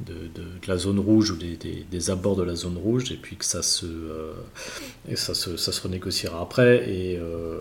de, 0.00 0.14
de- 0.14 0.42
de 0.62 0.66
la 0.68 0.76
zone 0.78 0.98
rouge 0.98 1.30
ou 1.30 1.36
des, 1.36 1.56
des- 1.56 1.84
des 1.90 2.10
abords 2.10 2.36
de 2.36 2.42
la 2.42 2.54
zone 2.56 2.76
rouge, 2.76 3.12
et 3.12 3.16
puis 3.16 3.36
que 3.36 3.44
ça 3.44 3.62
se, 3.62 3.86
euh, 3.86 4.32
et 5.08 5.16
ça 5.16 5.34
se, 5.34 5.56
ça 5.56 5.70
se 5.72 5.80
renégociera 5.82 6.40
après. 6.40 6.88
Et, 6.90 7.18
euh, 7.18 7.58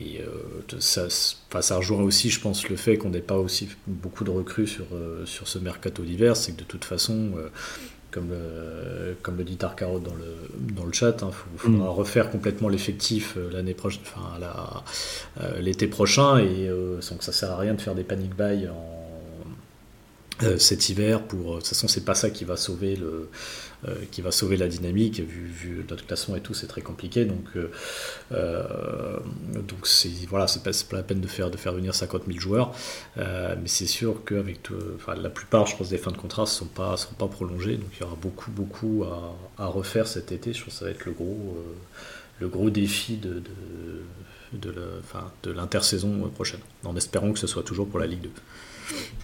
et 0.00 0.20
euh, 0.20 0.78
ça, 0.78 1.06
enfin, 1.50 1.62
ça 1.62 1.76
rejoint 1.76 2.02
aussi, 2.02 2.30
je 2.30 2.40
pense, 2.40 2.68
le 2.68 2.76
fait 2.76 2.96
qu'on 2.98 3.10
n'ait 3.10 3.20
pas 3.20 3.38
aussi 3.38 3.68
beaucoup 3.86 4.24
de 4.24 4.30
recrues 4.30 4.66
sur, 4.66 4.86
sur 5.24 5.48
ce 5.48 5.58
mercato 5.58 6.02
d'hiver, 6.02 6.36
c'est 6.36 6.52
que 6.52 6.58
de 6.60 6.64
toute 6.64 6.84
façon, 6.84 7.32
comme, 8.10 8.28
le, 8.30 9.16
comme 9.22 9.36
le 9.36 9.44
dit 9.44 9.56
Tarkaro 9.56 9.98
dans 9.98 10.14
le, 10.14 10.72
dans 10.74 10.84
le 10.84 10.92
chat, 10.92 11.16
il 11.22 11.58
faudra 11.58 11.88
refaire 11.90 12.30
complètement 12.30 12.68
l'effectif 12.68 13.36
l'année 13.52 13.74
prochaine, 13.74 14.02
enfin 14.04 14.38
la- 14.40 14.84
l'été 15.60 15.86
prochain, 15.88 16.38
et 16.38 16.68
euh, 16.68 17.00
donc 17.10 17.22
ça 17.22 17.32
sert 17.32 17.50
à 17.50 17.58
rien 17.58 17.74
de 17.74 17.80
faire 17.80 17.94
des 17.96 18.04
panic 18.04 18.36
buy 18.36 18.68
en 18.68 19.03
cet 20.58 20.88
hiver 20.88 21.22
pour 21.22 21.54
de 21.54 21.58
toute 21.58 21.68
façon 21.68 21.88
c'est 21.88 22.04
pas 22.04 22.14
ça 22.14 22.30
qui 22.30 22.44
va 22.44 22.56
sauver 22.56 22.96
le 22.96 23.28
euh, 23.88 23.94
qui 24.10 24.22
va 24.22 24.30
sauver 24.30 24.56
la 24.56 24.66
dynamique 24.66 25.20
vu, 25.20 25.46
vu 25.46 25.84
notre 25.90 26.06
classement 26.06 26.36
et 26.36 26.40
tout 26.40 26.54
c'est 26.54 26.66
très 26.66 26.80
compliqué. 26.80 27.24
Donc 27.24 27.44
euh, 27.56 27.70
euh, 28.32 29.18
donc 29.68 29.86
c'est 29.86 30.08
voilà 30.28 30.46
c'est 30.46 30.62
pas, 30.62 30.70
pas 30.88 30.96
la 30.96 31.02
peine 31.02 31.20
de 31.20 31.26
faire 31.26 31.50
de 31.50 31.56
faire 31.56 31.74
venir 31.74 31.94
50 31.94 32.22
000 32.26 32.38
joueurs. 32.38 32.72
Euh, 33.18 33.54
mais 33.60 33.68
c'est 33.68 33.86
sûr 33.86 34.24
qu'avec 34.24 34.60
enfin, 34.96 35.14
la 35.16 35.28
plupart 35.28 35.66
je 35.66 35.76
pense 35.76 35.90
des 35.90 35.98
fins 35.98 36.12
de 36.12 36.16
contrat 36.16 36.46
sont 36.46 36.66
pas 36.66 36.96
sont 36.96 37.14
pas 37.14 37.28
prolongées. 37.28 37.76
Donc 37.76 37.90
il 37.96 38.00
y 38.00 38.04
aura 38.04 38.16
beaucoup 38.16 38.50
beaucoup 38.50 39.04
à, 39.04 39.36
à 39.62 39.66
refaire 39.66 40.06
cet 40.06 40.32
été. 40.32 40.52
Je 40.52 40.64
pense 40.64 40.74
que 40.74 40.78
ça 40.78 40.84
va 40.86 40.90
être 40.90 41.04
le 41.04 41.12
gros 41.12 41.56
euh, 41.58 41.74
le 42.40 42.48
gros 42.48 42.70
défi 42.70 43.16
de, 43.16 43.42
de, 44.60 45.52
l'intersaison 45.52 46.30
prochaine 46.34 46.60
en 46.84 46.96
espérant 46.96 47.32
que 47.32 47.38
ce 47.38 47.46
soit 47.46 47.62
toujours 47.62 47.88
pour 47.88 47.98
la 47.98 48.06
Ligue 48.06 48.22
2 48.22 48.30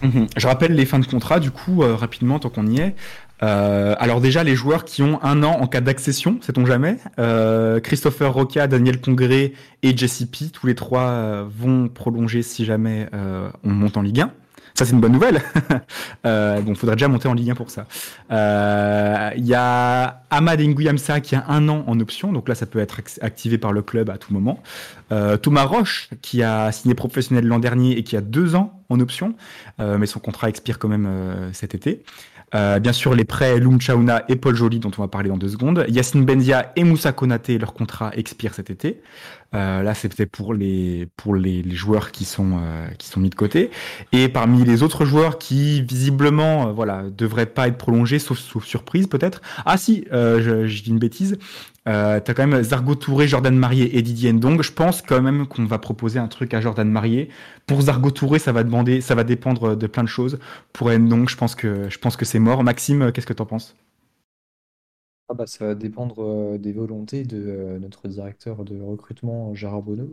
Mhm. 0.01 0.27
Je 0.35 0.47
rappelle 0.47 0.73
les 0.73 0.85
fins 0.85 0.99
de 0.99 1.05
contrat, 1.05 1.39
du 1.39 1.51
coup, 1.51 1.83
euh, 1.83 1.95
rapidement, 1.95 2.39
tant 2.39 2.49
qu'on 2.49 2.67
y 2.67 2.79
est. 2.79 2.95
Euh, 3.43 3.95
alors 3.99 4.21
déjà, 4.21 4.43
les 4.43 4.55
joueurs 4.55 4.85
qui 4.85 5.01
ont 5.01 5.21
un 5.23 5.43
an 5.43 5.57
en 5.59 5.67
cas 5.67 5.81
d'accession, 5.81 6.37
sait-on 6.41 6.65
jamais? 6.65 6.97
Euh, 7.19 7.79
Christopher 7.79 8.33
Roca, 8.33 8.67
Daniel 8.67 9.01
Congré 9.01 9.53
et 9.81 9.97
Jesse 9.97 10.25
P, 10.25 10.49
tous 10.51 10.67
les 10.67 10.75
trois 10.75 11.43
vont 11.43 11.87
prolonger 11.87 12.43
si 12.43 12.65
jamais 12.65 13.09
on 13.63 13.69
monte 13.69 13.97
en 13.97 14.01
Ligue 14.01 14.21
1. 14.21 14.31
Ça, 14.73 14.85
c'est 14.85 14.91
une 14.93 15.01
bonne 15.01 15.11
nouvelle. 15.11 15.41
euh, 16.25 16.61
bon, 16.61 16.75
faudrait 16.75 16.95
déjà 16.95 17.07
monter 17.07 17.27
en 17.27 17.33
Ligue 17.33 17.51
1 17.51 17.55
pour 17.55 17.69
ça. 17.69 17.85
Euh, 18.31 19.29
Il 19.37 19.45
y 19.45 19.53
a 19.53 20.23
Ahmad 20.29 20.59
Nguyamsa 20.61 21.19
qui 21.19 21.35
a 21.35 21.45
un 21.49 21.67
an 21.69 21.83
en 21.87 21.99
option, 21.99 22.31
donc 22.31 22.47
là, 22.47 22.55
ça 22.55 22.65
peut 22.65 22.79
être 22.79 22.99
ac- 22.99 23.19
activé 23.21 23.57
par 23.57 23.73
le 23.73 23.81
club 23.81 24.09
à 24.09 24.17
tout 24.17 24.33
moment. 24.33 24.61
Euh, 25.11 25.37
Thomas 25.37 25.63
Roche, 25.65 26.09
qui 26.21 26.41
a 26.41 26.71
signé 26.71 26.95
professionnel 26.95 27.45
l'an 27.45 27.59
dernier 27.59 27.97
et 27.97 28.03
qui 28.03 28.15
a 28.15 28.21
deux 28.21 28.55
ans 28.55 28.81
en 28.89 28.99
option, 28.99 29.35
euh, 29.79 29.97
mais 29.97 30.05
son 30.05 30.19
contrat 30.19 30.49
expire 30.49 30.79
quand 30.79 30.87
même 30.89 31.07
cet 31.53 31.75
été. 31.75 32.03
Euh, 32.53 32.79
bien 32.79 32.93
sûr, 32.93 33.15
les 33.15 33.25
prêts 33.25 33.59
Loum 33.59 33.79
Chaouna 33.79 34.23
et 34.27 34.35
Paul 34.35 34.55
Joly, 34.55 34.79
dont 34.79 34.91
on 34.97 35.01
va 35.01 35.07
parler 35.07 35.29
dans 35.29 35.37
deux 35.37 35.49
secondes. 35.49 35.85
Yacine 35.87 36.25
Benzia 36.25 36.71
et 36.75 36.83
Moussa 36.83 37.11
Konaté, 37.13 37.57
leur 37.57 37.73
contrat 37.73 38.11
expire 38.15 38.53
cet 38.53 38.69
été. 38.69 39.01
Euh, 39.53 39.83
là, 39.83 39.93
peut-être 39.93 40.31
pour 40.31 40.53
les 40.53 41.07
pour 41.17 41.35
les, 41.35 41.61
les 41.61 41.75
joueurs 41.75 42.11
qui 42.11 42.23
sont 42.23 42.59
euh, 42.61 42.87
qui 42.97 43.07
sont 43.07 43.19
mis 43.19 43.29
de 43.29 43.35
côté. 43.35 43.69
Et 44.13 44.29
parmi 44.29 44.63
les 44.63 44.81
autres 44.81 45.03
joueurs 45.05 45.37
qui 45.37 45.81
visiblement, 45.81 46.69
euh, 46.69 46.71
voilà, 46.71 47.03
devraient 47.09 47.45
pas 47.45 47.67
être 47.67 47.77
prolongés, 47.77 48.19
sauf, 48.19 48.39
sauf 48.39 48.65
surprise 48.65 49.07
peut-être. 49.07 49.41
Ah 49.65 49.77
si, 49.77 50.05
euh, 50.13 50.41
je, 50.41 50.67
je 50.67 50.83
dis 50.83 50.89
une 50.89 50.99
bêtise. 50.99 51.37
Euh, 51.87 52.19
T'as 52.19 52.33
quand 52.33 52.45
même 52.47 52.61
Zargo 52.63 52.95
Touré, 52.95 53.27
Jordan 53.27 53.55
Marié 53.55 53.97
et 53.97 54.01
Didier 54.01 54.31
Ndong. 54.33 54.61
Je 54.61 54.71
pense 54.71 55.01
quand 55.01 55.21
même 55.21 55.47
qu'on 55.47 55.65
va 55.65 55.79
proposer 55.79 56.19
un 56.19 56.27
truc 56.27 56.53
à 56.53 56.61
Jordan 56.61 56.89
Marié. 56.89 57.29
Pour 57.65 57.81
Zargo 57.81 58.11
Touré, 58.11 58.39
ça 58.39 58.51
va 58.51 58.63
demander, 58.63 59.01
ça 59.01 59.15
va 59.15 59.23
dépendre 59.23 59.75
de 59.75 59.87
plein 59.87 60.03
de 60.03 60.09
choses. 60.09 60.39
Pour 60.73 60.91
Ndong, 60.91 61.27
je 61.29 61.35
pense 61.37 61.55
que 61.55 61.89
je 61.89 61.97
pense 61.97 62.17
que 62.17 62.25
c'est 62.25 62.39
mort. 62.39 62.63
Maxime, 62.63 63.11
qu'est-ce 63.11 63.27
que 63.27 63.33
t'en 63.33 63.45
penses? 63.45 63.75
Ah 65.29 65.33
bah, 65.33 65.47
ça 65.47 65.65
va 65.65 65.75
dépendre 65.75 66.21
euh, 66.23 66.57
des 66.57 66.73
volontés 66.73 67.23
de 67.23 67.37
euh, 67.37 67.79
notre 67.79 68.09
directeur 68.09 68.65
de 68.65 68.81
recrutement, 68.81 69.53
Gérard 69.55 69.81
Bonneau. 69.81 70.09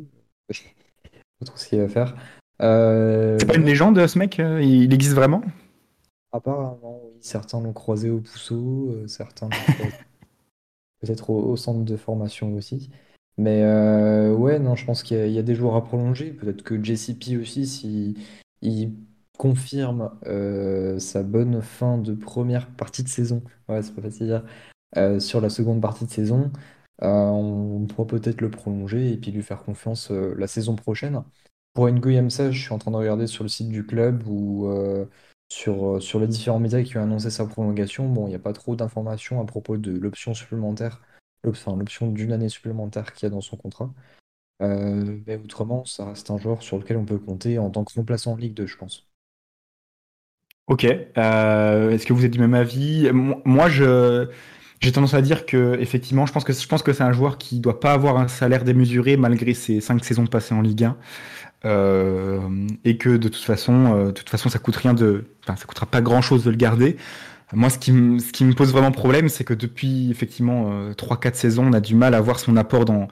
Pas 0.49 1.47
trop 1.47 1.57
ce 1.57 1.69
qu'il 1.69 1.81
va 1.81 1.89
faire. 1.89 2.15
Euh, 2.63 3.37
C'est 3.41 3.47
pas 3.47 3.57
une 3.57 3.65
légende, 3.65 4.07
ce 4.07 4.19
mec? 4.19 4.39
Il 4.39 4.93
existe 4.93 5.15
vraiment? 5.15 5.43
Apparemment, 6.33 7.01
oui, 7.05 7.19
certains 7.21 7.61
l'ont 7.61 7.73
croisé 7.73 8.11
au 8.11 8.21
Pousseau, 8.21 8.95
certains 9.07 9.49
l'ont 9.49 9.65
croisé 9.75 9.95
peut-être 11.01 11.31
au, 11.31 11.57
centre 11.57 11.85
de 11.85 11.97
formation 11.97 12.55
aussi. 12.55 12.91
Mais 13.37 13.63
euh, 13.63 14.35
ouais, 14.35 14.59
non, 14.59 14.75
je 14.75 14.85
pense 14.85 15.03
qu'il 15.03 15.31
y, 15.31 15.39
a- 15.39 15.43
des 15.43 15.55
joueurs 15.55 15.77
à 15.77 15.85
prolonger. 15.85 16.33
Peut-être 16.33 16.63
que 16.63 16.83
JCP 16.83 17.37
aussi, 17.37 17.67
si 17.67 18.17
il 18.63 18.95
confirme 19.39 20.11
euh, 20.27 20.99
sa 20.99 21.23
bonne 21.23 21.63
fin 21.63 21.99
de 21.99 22.15
première 22.15 22.69
partie 22.75 23.05
de 23.05 23.09
saison, 23.09 23.43
ouais, 23.69 23.83
c'est 23.83 23.95
pas 23.95 24.03
facile 24.03 24.25
à 24.33 24.41
dire, 24.41 24.45
euh, 24.97 25.21
sur 25.21 25.41
la 25.41 25.51
seconde 25.51 25.81
partie 25.83 26.05
de 26.07 26.11
saison, 26.11 26.51
on 27.01 27.87
pourra 27.89 28.07
peut-être 28.09 28.41
le 28.41 28.51
prolonger 28.51 29.13
et 29.13 29.17
puis 29.17 29.31
lui 29.31 29.43
faire 29.43 29.63
confiance 29.65 30.11
la 30.11 30.47
saison 30.49 30.75
prochaine. 30.77 31.23
Pour 31.75 31.89
Nguyamsa, 31.89 32.51
je 32.51 32.61
suis 32.61 32.73
en 32.73 32.79
train 32.79 32.91
de 32.91 32.97
regarder 32.97 33.27
sur 33.29 33.45
le 33.45 33.49
site 33.49 33.69
du 33.69 33.87
club 33.87 34.25
euh, 34.69 35.07
sur, 35.49 35.97
euh, 35.97 36.01
sur 36.01 36.21
les 36.21 36.27
différents 36.29 36.59
médias 36.61 36.83
qui 36.83 36.97
ont 36.99 37.03
annoncé 37.03 37.31
sa 37.31 37.47
prolongation. 37.47 38.09
Bon, 38.09 38.27
il 38.27 38.31
n'y 38.31 38.35
a 38.37 38.39
pas 38.39 38.53
trop 38.53 38.77
d'informations 38.77 39.41
à 39.41 39.45
propos 39.47 39.77
de 39.77 39.93
l'option 39.93 40.35
supplémentaire, 40.35 41.03
enfin, 41.47 41.77
l'option 41.77 42.11
d'une 42.13 42.33
année 42.33 42.49
supplémentaire 42.49 43.13
qu'il 43.13 43.25
y 43.27 43.29
a 43.29 43.31
dans 43.31 43.41
son 43.41 43.57
contrat. 43.57 43.93
Euh, 44.63 45.21
mais 45.27 45.37
autrement, 45.39 45.85
ça 45.87 46.07
reste 46.07 46.31
un 46.31 46.39
joueur 46.39 46.63
sur 46.63 46.79
lequel 46.79 46.97
on 46.99 47.07
peut 47.07 47.19
compter 47.19 47.59
en 47.59 47.71
tant 47.71 47.85
que 47.85 47.95
remplaçant 47.95 48.33
en 48.35 48.37
Ligue 48.37 48.55
2, 48.55 48.67
je 48.69 48.77
pense. 48.79 49.09
Ok. 50.67 50.85
Euh, 50.85 51.91
Est-ce 51.91 52.07
que 52.07 52.13
vous 52.13 52.25
êtes 52.25 52.33
du 52.33 52.39
même 52.41 52.55
avis? 52.55 53.11
Mo- 53.13 53.41
Moi, 53.45 53.69
je 53.69 54.29
j'ai 54.81 54.93
tendance 54.93 55.15
à 55.15 55.23
dire 55.23 55.45
que 55.47 55.77
effectivement, 55.81 56.25
je 56.27 56.33
pense 56.33 56.45
que 56.45 56.53
je 56.53 56.67
pense 56.69 56.83
que 56.85 56.93
c'est 56.93 57.03
un 57.03 57.11
joueur 57.13 57.37
qui 57.39 57.59
doit 57.61 57.81
pas 57.81 57.93
avoir 57.93 58.17
un 58.19 58.29
salaire 58.29 58.63
démesuré 58.65 59.17
malgré 59.17 59.53
ses 59.55 59.81
cinq 59.81 60.05
saisons 60.05 60.27
passées 60.27 60.55
en 60.55 60.61
Ligue 60.63 60.85
1. 60.85 60.97
Euh, 61.65 62.68
et 62.89 62.97
que 62.97 63.11
de 63.11 63.29
toute 63.29 63.43
façon, 63.45 63.95
euh, 63.95 64.07
de 64.07 64.11
toute 64.13 64.31
façon, 64.31 64.49
ça 64.49 64.59
coûte 64.59 64.77
rien 64.77 64.95
de, 64.95 65.25
enfin, 65.45 65.57
ça 65.57 65.67
coûtera 65.67 65.87
pas 65.87 66.01
grand 66.01 66.23
chose 66.23 66.45
de 66.45 66.51
le 66.51 66.57
garder. 66.57 66.97
Moi, 67.53 67.71
ce 67.71 67.79
qui, 67.79 67.93
me- 67.93 68.19
ce 68.19 68.31
qui 68.33 68.45
me 68.45 68.53
pose 68.53 68.73
vraiment 68.73 68.93
problème, 68.93 69.29
c'est 69.29 69.45
que 69.45 69.55
depuis 69.55 70.11
effectivement 70.11 70.71
euh, 70.71 70.93
3-4 70.93 71.35
saisons, 71.35 71.67
on 71.69 71.73
a 71.73 71.81
du 71.81 71.95
mal 71.95 72.15
à 72.15 72.21
voir 72.21 72.39
son 72.41 72.57
apport 72.57 72.85
dans, 72.85 73.09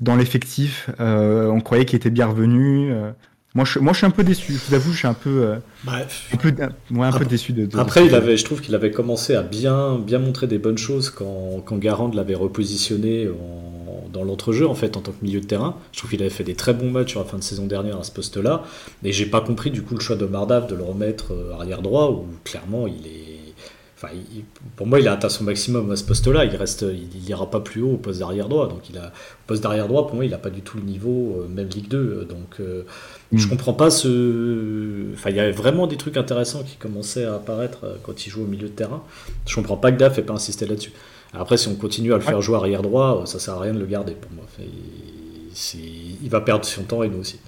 dans 0.00 0.14
l'effectif. 0.16 0.90
Euh, 1.00 1.48
on 1.48 1.60
croyait 1.60 1.84
qu'il 1.84 1.96
était 1.96 2.10
bien 2.10 2.26
revenu. 2.26 2.92
Euh, 2.92 3.10
moi, 3.56 3.64
je, 3.64 3.80
moi, 3.80 3.92
je 3.92 3.98
suis 3.98 4.06
un 4.06 4.10
peu 4.10 4.22
déçu. 4.22 4.52
Je 4.52 4.60
vous 4.68 4.74
avoue, 4.74 4.92
je 4.92 4.98
suis 4.98 5.08
un 5.08 5.14
peu, 5.14 5.42
euh, 5.42 5.56
Bref. 5.84 6.28
un 6.32 6.36
peu, 6.36 6.52
ouais, 6.92 7.06
un 7.06 7.10
peu 7.12 7.24
déçu 7.24 7.52
de. 7.52 7.66
de- 7.66 7.78
Après, 7.78 8.00
de- 8.02 8.06
il 8.06 8.14
avait, 8.14 8.36
je 8.36 8.44
trouve 8.44 8.60
qu'il 8.60 8.76
avait 8.76 8.92
commencé 8.92 9.34
à 9.34 9.42
bien, 9.42 9.98
bien 9.98 10.20
montrer 10.20 10.46
des 10.46 10.58
bonnes 10.58 10.78
choses 10.78 11.10
quand, 11.10 11.60
quand 11.64 11.76
Garand 11.78 12.12
l'avait 12.14 12.36
repositionné 12.36 13.28
en- 13.28 13.69
dans 14.12 14.24
l'entrejeu, 14.24 14.66
en 14.68 14.74
fait, 14.74 14.96
en 14.96 15.00
tant 15.00 15.12
que 15.12 15.24
milieu 15.24 15.40
de 15.40 15.46
terrain. 15.46 15.76
Je 15.92 15.98
trouve 15.98 16.10
qu'il 16.10 16.20
avait 16.20 16.30
fait 16.30 16.44
des 16.44 16.54
très 16.54 16.74
bons 16.74 16.90
matchs 16.90 17.10
sur 17.10 17.20
la 17.20 17.26
fin 17.26 17.38
de 17.38 17.42
saison 17.42 17.66
dernière 17.66 17.98
à 17.98 18.04
ce 18.04 18.12
poste-là. 18.12 18.62
Et 19.04 19.12
j'ai 19.12 19.26
pas 19.26 19.40
compris, 19.40 19.70
du 19.70 19.82
coup, 19.82 19.94
le 19.94 20.00
choix 20.00 20.16
de 20.16 20.26
Mardav 20.26 20.66
de 20.66 20.74
le 20.74 20.82
remettre 20.82 21.32
euh, 21.32 21.52
arrière 21.54 21.82
droit, 21.82 22.10
où 22.10 22.26
clairement, 22.44 22.86
il 22.86 23.06
est. 23.06 23.26
Enfin, 24.02 24.14
il- 24.14 24.44
pour 24.76 24.86
moi, 24.86 24.98
il 24.98 25.06
a 25.08 25.12
atteint 25.12 25.28
son 25.28 25.44
maximum 25.44 25.90
à 25.90 25.96
ce 25.96 26.04
poste-là. 26.04 26.46
Il 26.46 26.56
reste, 26.56 26.86
il 26.90 27.20
n'ira 27.22 27.50
pas 27.50 27.60
plus 27.60 27.82
haut 27.82 27.92
au 27.92 27.96
poste 27.98 28.20
d'arrière 28.20 28.48
droit. 28.48 28.66
Donc, 28.66 28.88
il 28.88 28.96
a, 28.96 29.08
au 29.08 29.46
poste 29.46 29.62
d'arrière 29.62 29.88
droit, 29.88 30.06
pour 30.06 30.16
moi, 30.16 30.24
il 30.24 30.30
n'a 30.30 30.38
pas 30.38 30.48
du 30.48 30.62
tout 30.62 30.78
le 30.78 30.84
niveau, 30.84 31.42
euh, 31.44 31.48
même 31.48 31.68
Ligue 31.68 31.88
2. 31.88 32.24
Donc, 32.24 32.60
euh, 32.60 32.84
je 33.32 33.46
Mm. 33.46 33.50
comprends 33.50 33.74
pas 33.74 33.90
ce. 33.90 35.12
Enfin, 35.14 35.28
il 35.30 35.36
y 35.36 35.40
avait 35.40 35.52
vraiment 35.52 35.86
des 35.86 35.96
trucs 35.98 36.16
intéressants 36.16 36.62
qui 36.62 36.76
commençaient 36.76 37.24
à 37.26 37.34
apparaître 37.34 37.80
euh, 37.84 37.94
quand 38.02 38.26
il 38.26 38.30
joue 38.30 38.42
au 38.42 38.46
milieu 38.46 38.68
de 38.68 38.72
terrain. 38.72 39.02
Je 39.46 39.54
comprends 39.54 39.76
pas 39.76 39.92
que 39.92 39.98
Daf 39.98 40.18
ait 40.18 40.22
pas 40.22 40.32
insisté 40.34 40.66
là-dessus. 40.66 40.92
Après, 41.32 41.56
si 41.56 41.68
on 41.68 41.74
continue 41.74 42.12
à 42.12 42.16
le 42.16 42.22
faire 42.22 42.40
jouer 42.42 42.56
arrière 42.56 42.82
droit, 42.82 43.20
euh, 43.22 43.26
ça 43.26 43.38
sert 43.38 43.54
à 43.54 43.60
rien 43.60 43.72
de 43.72 43.78
le 43.78 43.86
garder 43.86 44.12
pour 44.14 44.30
moi. 44.32 44.44
Il, 46.22 46.28
va 46.28 46.40
perdre 46.40 46.64
son 46.64 46.82
temps 46.82 47.02
et 47.02 47.08
nous 47.08 47.18
aussi. 47.20 47.38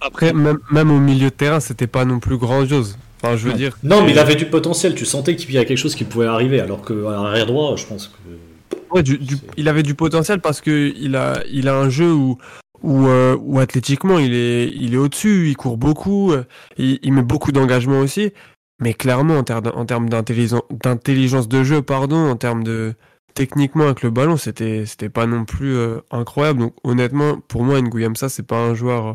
Après, 0.00 0.32
même, 0.32 0.58
même 0.70 0.90
au 0.90 0.98
milieu 0.98 1.30
de 1.30 1.34
terrain, 1.34 1.60
c'était 1.60 1.86
pas 1.86 2.04
non 2.04 2.18
plus 2.18 2.36
grandiose. 2.36 2.98
Enfin, 3.22 3.36
je 3.36 3.44
veux 3.44 3.52
Non. 3.52 3.56
dire. 3.56 3.78
Non, 3.82 4.04
mais 4.04 4.10
il 4.12 4.18
avait 4.18 4.34
du 4.34 4.46
potentiel. 4.46 4.94
Tu 4.94 5.06
sentais 5.06 5.36
qu'il 5.36 5.50
y 5.52 5.58
a 5.58 5.64
quelque 5.64 5.78
chose 5.78 5.94
qui 5.94 6.04
pouvait 6.04 6.26
arriver. 6.26 6.60
Alors 6.60 6.82
qu'à 6.82 6.94
l'arrière 6.94 7.46
droit, 7.46 7.74
je 7.76 7.86
pense 7.86 8.08
que. 8.08 8.76
Ouais, 8.94 9.02
du- 9.02 9.18
du- 9.18 9.36
il 9.56 9.68
avait 9.68 9.82
du 9.82 9.94
potentiel 9.94 10.40
parce 10.40 10.60
que 10.60 10.92
il 10.96 11.16
a, 11.16 11.42
il 11.50 11.68
a 11.68 11.76
un 11.76 11.88
jeu 11.88 12.12
où, 12.12 12.38
où, 12.82 13.06
euh, 13.06 13.36
où 13.40 13.58
athlétiquement 13.58 14.18
il 14.18 14.34
est, 14.34 14.68
il 14.68 14.94
est 14.94 14.98
au-dessus, 14.98 15.48
il 15.48 15.56
court 15.56 15.76
beaucoup, 15.76 16.32
euh, 16.32 16.44
il, 16.78 16.98
il 17.02 17.12
met 17.12 17.22
beaucoup 17.22 17.50
d'engagement 17.52 17.98
aussi. 18.00 18.32
Mais 18.80 18.92
clairement, 18.92 19.38
en, 19.38 19.42
ter- 19.42 19.76
en 19.76 19.86
termes 19.86 20.08
d'intelligence, 20.08 21.48
de 21.48 21.64
jeu, 21.64 21.80
pardon, 21.82 22.30
en 22.30 22.36
termes 22.36 22.62
de 22.62 22.94
techniquement 23.34 23.84
avec 23.84 24.02
le 24.02 24.10
ballon, 24.10 24.36
c'était, 24.36 24.84
pas 25.12 25.26
non 25.26 25.44
plus 25.44 25.74
euh, 25.74 26.00
incroyable. 26.10 26.60
Donc 26.60 26.74
honnêtement, 26.84 27.38
pour 27.48 27.64
moi, 27.64 27.80
Nguyamsa, 27.80 28.28
c'est 28.28 28.46
pas 28.46 28.58
un 28.58 28.74
joueur 28.74 29.06
euh, 29.06 29.14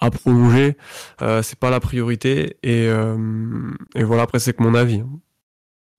à 0.00 0.10
prolonger, 0.10 0.76
euh, 1.22 1.42
c'est 1.42 1.58
pas 1.58 1.70
la 1.70 1.80
priorité. 1.80 2.56
Et, 2.62 2.88
voilà, 3.96 4.22
après 4.22 4.38
c'est 4.38 4.54
que 4.54 4.62
mon 4.62 4.74
avis. 4.74 5.00
hein. 5.00 5.08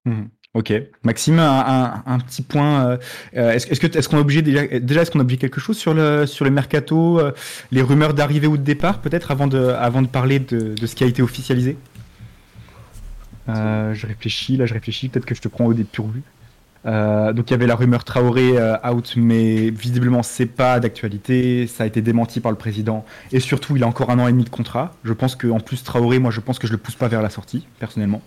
Mhm. 0.05 0.29
Ok. 0.53 0.73
Maxime, 1.03 1.39
un, 1.39 2.19
petit 2.19 2.41
point. 2.41 2.99
est-ce, 3.31 4.09
qu'on 4.09 4.17
est 4.17 4.19
obligé 4.19 4.41
déjà, 4.41 4.67
déjà 4.79 5.01
est-ce 5.03 5.11
qu'on 5.11 5.19
a 5.19 5.23
oublié 5.23 5.37
quelque 5.37 5.61
chose 5.61 5.77
sur 5.77 5.93
le 5.93 6.25
sur 6.25 6.43
le 6.43 6.51
mercato, 6.51 7.21
les 7.71 7.81
rumeurs 7.81 8.13
d'arrivée 8.13 8.47
ou 8.47 8.57
de 8.57 8.63
départ, 8.63 8.99
peut-être 8.99 9.31
avant 9.31 9.47
de 9.47 9.57
avant 9.57 10.01
de 10.01 10.07
parler 10.07 10.39
de, 10.39 10.73
de 10.73 10.87
ce 10.87 10.95
qui 10.95 11.05
a 11.05 11.07
été 11.07 11.21
officialisé? 11.21 11.77
Euh, 13.55 13.93
je 13.93 14.07
réfléchis, 14.07 14.57
là 14.57 14.65
je 14.65 14.73
réfléchis, 14.73 15.09
peut-être 15.09 15.25
que 15.25 15.35
je 15.35 15.41
te 15.41 15.47
prends 15.47 15.65
au 15.65 15.73
dépourvu. 15.73 16.23
Euh, 16.87 17.31
donc 17.31 17.49
il 17.49 17.51
y 17.51 17.53
avait 17.53 17.67
la 17.67 17.75
rumeur 17.75 18.03
Traoré 18.03 18.57
euh, 18.57 18.75
out, 18.89 19.13
mais 19.15 19.69
visiblement 19.69 20.23
c'est 20.23 20.47
pas 20.47 20.79
d'actualité. 20.79 21.67
Ça 21.67 21.83
a 21.83 21.87
été 21.87 22.01
démenti 22.01 22.39
par 22.39 22.51
le 22.51 22.57
président 22.57 23.05
et 23.31 23.39
surtout 23.39 23.75
il 23.75 23.83
a 23.83 23.87
encore 23.87 24.09
un 24.09 24.19
an 24.19 24.27
et 24.27 24.31
demi 24.31 24.43
de 24.43 24.49
contrat. 24.49 24.93
Je 25.03 25.13
pense 25.13 25.35
que 25.35 25.47
en 25.47 25.59
plus 25.59 25.83
Traoré, 25.83 26.17
moi 26.19 26.31
je 26.31 26.39
pense 26.39 26.57
que 26.57 26.67
je 26.67 26.71
le 26.71 26.79
pousse 26.79 26.95
pas 26.95 27.07
vers 27.07 27.21
la 27.21 27.29
sortie 27.29 27.67
personnellement. 27.79 28.21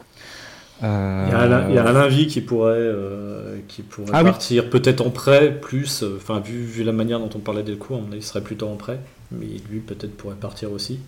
Il 0.82 0.86
y 0.86 1.32
a 1.32 1.38
Alain, 1.38 1.68
il 1.68 1.74
y 1.74 1.78
a 1.78 1.84
Alain 1.86 2.08
Vie 2.08 2.26
qui 2.26 2.40
pourrait, 2.42 2.72
euh, 2.76 3.58
qui 3.68 3.82
pourrait 3.82 4.10
Ah 4.12 4.18
oui. 4.22 4.30
partir 4.30 4.68
peut-être 4.68 5.06
en 5.06 5.10
prêt, 5.10 5.58
plus, 5.58 6.04
enfin 6.16 6.40
vu, 6.40 6.62
vu 6.62 6.82
la 6.84 6.92
manière 6.92 7.20
dont 7.20 7.30
on 7.34 7.38
parlait 7.38 7.62
Delcourt, 7.62 8.02
on 8.06 8.14
il 8.14 8.22
serait 8.22 8.42
plutôt 8.42 8.68
en 8.68 8.76
prêt, 8.76 8.98
mais 9.30 9.46
lui 9.70 9.80
peut-être 9.80 10.14
pourrait 10.16 10.34
partir 10.34 10.72
aussi. 10.72 10.98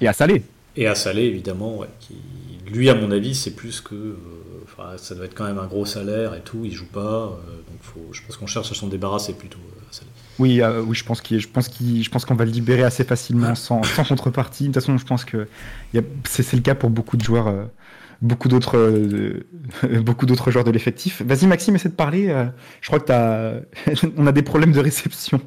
Et 0.00 0.08
à 0.08 0.12
Salé. 0.12 0.42
Et 0.76 0.86
à 0.86 0.94
Salé 0.94 1.22
évidemment, 1.24 1.78
ouais, 1.78 1.88
qui, 2.00 2.14
lui 2.66 2.88
à 2.90 2.94
mon 2.94 3.10
avis 3.10 3.34
c'est 3.34 3.54
plus 3.56 3.80
que, 3.80 3.94
euh, 3.94 4.96
ça 4.98 5.14
doit 5.14 5.24
être 5.26 5.34
quand 5.34 5.44
même 5.44 5.58
un 5.58 5.66
gros 5.66 5.84
salaire 5.84 6.34
et 6.34 6.42
tout, 6.42 6.64
il 6.64 6.72
joue 6.72 6.86
pas, 6.90 7.24
euh, 7.26 7.62
donc 7.68 7.82
faut, 7.82 8.12
je 8.12 8.22
pense 8.22 8.36
qu'on 8.36 8.46
cherche 8.46 8.70
à 8.70 8.74
s'en 8.74 8.88
débarrasser 8.88 9.34
plutôt. 9.34 9.58
euh, 9.58 9.88
à 9.90 9.92
Salé. 9.92 10.10
Oui, 10.38 10.62
euh, 10.62 10.80
oui, 10.82 10.96
je 10.96 11.04
pense 11.04 11.20
qu'il, 11.20 11.38
je 11.38 11.48
pense 11.48 11.68
qu'il, 11.68 12.02
je 12.02 12.08
pense 12.10 12.24
qu'on 12.24 12.34
va 12.34 12.46
le 12.46 12.50
libérer 12.50 12.82
assez 12.82 13.04
facilement, 13.04 13.54
sans, 13.54 13.86
sans 13.86 14.04
contrepartie. 14.06 14.64
De 14.64 14.68
toute 14.68 14.74
façon, 14.82 14.96
je 14.96 15.04
pense 15.04 15.24
que 15.26 15.48
c'est, 16.24 16.42
c'est 16.42 16.56
le 16.56 16.62
cas 16.62 16.74
pour 16.74 16.88
beaucoup 16.88 17.18
de 17.18 17.22
joueurs, 17.22 17.48
euh, 17.48 17.64
beaucoup 18.22 18.48
d'autres, 18.48 18.78
euh, 18.78 19.46
beaucoup 20.02 20.24
d'autres 20.26 20.50
joueurs 20.50 20.64
de 20.64 20.70
l'effectif. 20.70 21.20
Vas-y, 21.22 21.46
Maxime, 21.46 21.74
essaie 21.74 21.90
de 21.90 21.94
parler. 21.94 22.28
euh, 22.30 22.46
je 22.80 22.86
crois 22.88 23.00
que 23.00 23.06
t'as, 23.06 23.54
on 24.16 24.26
a 24.26 24.32
des 24.32 24.42
problèmes 24.42 24.72
de 24.72 24.80
réception. 24.80 25.40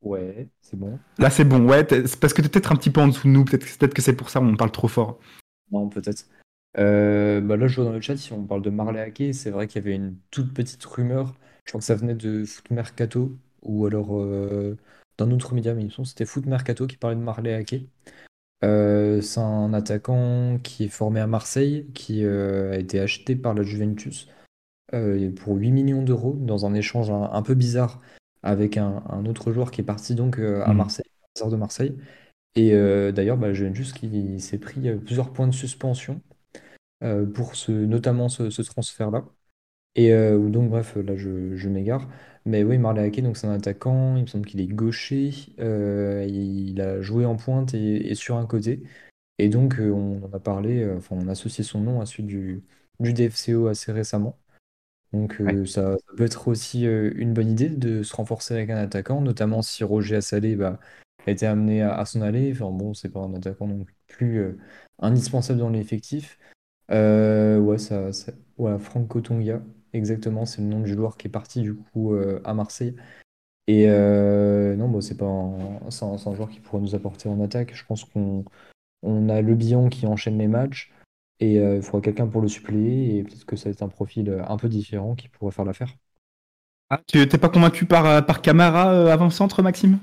Ouais, 0.00 0.50
c'est 0.64 0.78
bon? 0.78 0.98
Là, 1.18 1.30
c'est 1.30 1.44
bon. 1.44 1.68
Ouais, 1.68 1.86
c'est 1.88 2.18
parce 2.18 2.32
que 2.32 2.42
t'es 2.42 2.48
peut-être 2.48 2.72
un 2.72 2.76
petit 2.76 2.90
peu 2.90 3.00
en 3.00 3.08
dessous 3.08 3.28
de 3.28 3.32
nous. 3.32 3.44
Peut-être, 3.44 3.64
que- 3.64 3.78
peut-être 3.78 3.94
que 3.94 4.02
c'est 4.02 4.14
pour 4.16 4.30
ça 4.30 4.40
on 4.40 4.56
parle 4.56 4.72
trop 4.72 4.88
fort. 4.88 5.18
Non, 5.70 5.88
peut-être. 5.88 6.26
Euh, 6.78 7.40
bah 7.40 7.56
là, 7.56 7.66
je 7.68 7.76
vois 7.76 7.84
dans 7.84 7.92
le 7.92 8.00
chat, 8.00 8.16
si 8.16 8.32
on 8.32 8.44
parle 8.44 8.62
de 8.62 8.70
Marley 8.70 9.00
Hackey, 9.00 9.32
c'est 9.32 9.50
vrai 9.50 9.66
qu'il 9.68 9.82
y 9.82 9.86
avait 9.86 9.94
une 9.94 10.16
toute 10.30 10.52
petite 10.52 10.84
rumeur. 10.84 11.34
Je 11.64 11.70
crois 11.70 11.80
que 11.80 11.84
ça 11.86 11.94
venait 11.94 12.14
de 12.14 12.44
Foot 12.44 12.70
Mercato 12.70 13.36
ou 13.62 13.86
alors 13.86 14.18
euh, 14.20 14.76
d'un 15.18 15.30
autre 15.30 15.54
média, 15.54 15.74
mais 15.74 15.82
il 15.82 15.86
me 15.86 15.90
semble 15.90 16.06
que 16.06 16.10
c'était 16.10 16.26
Foot 16.26 16.46
Mercato 16.46 16.86
qui 16.86 16.96
parlait 16.96 17.16
de 17.16 17.22
Marley 17.22 17.54
Hackey. 17.54 17.86
Euh, 18.64 19.20
c'est 19.20 19.40
un 19.40 19.72
attaquant 19.74 20.58
qui 20.62 20.84
est 20.84 20.88
formé 20.88 21.20
à 21.20 21.26
Marseille, 21.26 21.86
qui 21.94 22.24
euh, 22.24 22.72
a 22.72 22.76
été 22.76 22.98
acheté 22.98 23.36
par 23.36 23.54
la 23.54 23.62
Juventus 23.62 24.28
euh, 24.94 25.30
pour 25.32 25.56
8 25.56 25.70
millions 25.70 26.02
d'euros 26.02 26.36
dans 26.40 26.66
un 26.66 26.74
échange 26.74 27.10
un, 27.10 27.30
un 27.32 27.42
peu 27.42 27.54
bizarre 27.54 28.00
avec 28.44 28.78
un, 28.78 29.04
un 29.10 29.26
autre 29.26 29.52
joueur 29.52 29.72
qui 29.72 29.82
est 29.82 29.84
parti 29.84 30.16
donc 30.16 30.38
euh, 30.40 30.64
à 30.64 30.72
Mhm. 30.72 30.74
Marseille, 30.74 31.06
sort 31.38 31.50
de 31.50 31.56
Marseille. 31.56 31.98
Et 32.56 32.74
euh, 32.74 33.12
d'ailleurs, 33.12 33.38
bah, 33.38 33.48
la 33.48 33.54
Juventus 33.54 33.92
qui 33.94 34.40
s'est 34.40 34.58
pris 34.58 34.88
euh, 34.88 34.98
plusieurs 34.98 35.32
points 35.32 35.48
de 35.48 35.54
suspension 35.54 36.22
pour 37.34 37.56
ce, 37.56 37.72
notamment 37.72 38.28
ce, 38.28 38.50
ce 38.50 38.62
transfert-là. 38.62 39.24
Et 39.96 40.12
euh, 40.12 40.50
donc, 40.50 40.70
bref, 40.70 40.96
là, 40.96 41.16
je, 41.16 41.56
je 41.56 41.68
m'égare. 41.68 42.08
Mais 42.46 42.64
oui, 42.64 42.78
Marley 42.78 43.02
Hackey, 43.02 43.22
donc 43.22 43.36
c'est 43.36 43.46
un 43.48 43.52
attaquant, 43.54 44.16
il 44.16 44.22
me 44.22 44.28
semble 44.28 44.46
qu'il 44.46 44.60
est 44.60 44.66
gaucher, 44.68 45.32
euh, 45.60 46.26
il 46.28 46.80
a 46.80 47.02
joué 47.02 47.26
en 47.26 47.36
pointe 47.36 47.74
et, 47.74 48.10
et 48.10 48.14
sur 48.16 48.36
un 48.36 48.46
côté. 48.46 48.82
Et 49.38 49.48
donc, 49.50 49.76
on 49.80 50.22
en 50.24 50.32
a 50.34 50.40
parlé, 50.40 50.88
enfin, 50.96 51.16
on 51.20 51.28
a 51.28 51.32
associé 51.32 51.64
son 51.64 51.80
nom 51.80 52.00
à 52.02 52.06
celui 52.06 52.24
du, 52.24 52.64
du 53.00 53.12
DFCO 53.14 53.68
assez 53.68 53.92
récemment. 53.92 54.38
Donc, 55.14 55.40
euh, 55.40 55.64
ça, 55.66 55.96
ça 55.98 56.14
peut 56.16 56.24
être 56.24 56.48
aussi 56.48 56.86
euh, 56.86 57.12
une 57.16 57.34
bonne 57.34 57.50
idée 57.50 57.68
de 57.70 58.02
se 58.02 58.14
renforcer 58.16 58.54
avec 58.54 58.70
un 58.70 58.76
attaquant, 58.78 59.20
notamment 59.20 59.62
si 59.62 59.84
Roger 59.84 60.16
Assalé 60.16 60.56
bah, 60.56 60.80
a 61.26 61.30
été 61.30 61.46
amené 61.46 61.82
à, 61.82 61.94
à 61.96 62.04
s'en 62.06 62.20
aller. 62.22 62.52
Enfin, 62.52 62.70
bon, 62.70 62.94
c'est 62.94 63.10
pas 63.10 63.20
un 63.20 63.34
attaquant 63.34 63.68
non 63.68 63.86
plus 64.08 64.38
euh, 64.40 64.58
indispensable 64.98 65.60
dans 65.60 65.70
l'effectif. 65.70 66.38
Euh, 66.90 67.58
ouais, 67.60 67.78
ça, 67.78 68.12
ça- 68.12 68.32
ouais, 68.58 68.78
Franco 68.78 69.20
Tonga, 69.20 69.62
exactement, 69.92 70.46
c'est 70.46 70.62
le 70.62 70.68
nom 70.68 70.80
du 70.80 70.92
joueur 70.94 71.16
qui 71.18 71.28
est 71.28 71.30
parti 71.30 71.62
du 71.62 71.74
coup 71.74 72.14
euh, 72.14 72.40
à 72.44 72.54
Marseille. 72.54 72.96
Et 73.66 73.86
euh, 73.88 74.76
non, 74.76 74.88
bon, 74.88 75.00
c'est 75.00 75.16
pas 75.16 75.26
un, 75.26 75.90
c'est 75.90 76.04
un, 76.04 76.18
c'est 76.18 76.28
un 76.28 76.34
joueur 76.34 76.50
qui 76.50 76.60
pourrait 76.60 76.82
nous 76.82 76.94
apporter 76.94 77.28
en 77.28 77.40
attaque. 77.40 77.74
Je 77.74 77.84
pense 77.86 78.04
qu'on 78.04 78.44
on 79.02 79.30
a 79.30 79.42
Le 79.42 79.56
Bihan 79.56 79.90
qui 79.90 80.06
enchaîne 80.06 80.38
les 80.38 80.48
matchs 80.48 80.92
et 81.40 81.58
euh, 81.58 81.76
il 81.76 81.82
faudra 81.82 82.00
quelqu'un 82.00 82.26
pour 82.26 82.40
le 82.40 82.48
suppléer. 82.48 83.18
Et 83.18 83.22
peut-être 83.24 83.44
que 83.44 83.56
ça 83.56 83.64
va 83.64 83.72
être 83.72 83.82
un 83.82 83.88
profil 83.88 84.28
euh, 84.28 84.42
un 84.46 84.56
peu 84.56 84.68
différent 84.68 85.14
qui 85.14 85.28
pourrait 85.28 85.52
faire 85.52 85.64
l'affaire. 85.64 85.94
Ah, 86.90 87.00
tu 87.06 87.26
t'es 87.26 87.38
pas 87.38 87.48
convaincu 87.48 87.86
par 87.86 88.06
euh, 88.06 88.20
par 88.20 88.42
Camara 88.42 88.92
euh, 88.92 89.12
avant-centre, 89.12 89.62
Maxime? 89.62 89.98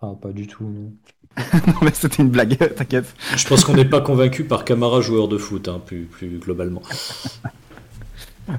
Ah, 0.00 0.12
pas 0.20 0.32
du 0.32 0.46
tout, 0.46 0.64
non. 0.64 0.92
Non, 1.66 1.74
mais 1.82 1.92
c'était 1.92 2.22
une 2.22 2.30
blague. 2.30 2.56
T'inquiète. 2.76 3.14
Je 3.36 3.46
pense 3.46 3.64
qu'on 3.64 3.74
n'est 3.74 3.84
pas 3.84 4.00
convaincu 4.00 4.44
par 4.44 4.64
Camara 4.64 5.00
joueur 5.00 5.28
de 5.28 5.38
foot, 5.38 5.68
hein, 5.68 5.80
plus, 5.84 6.04
plus 6.04 6.38
globalement. 6.38 6.82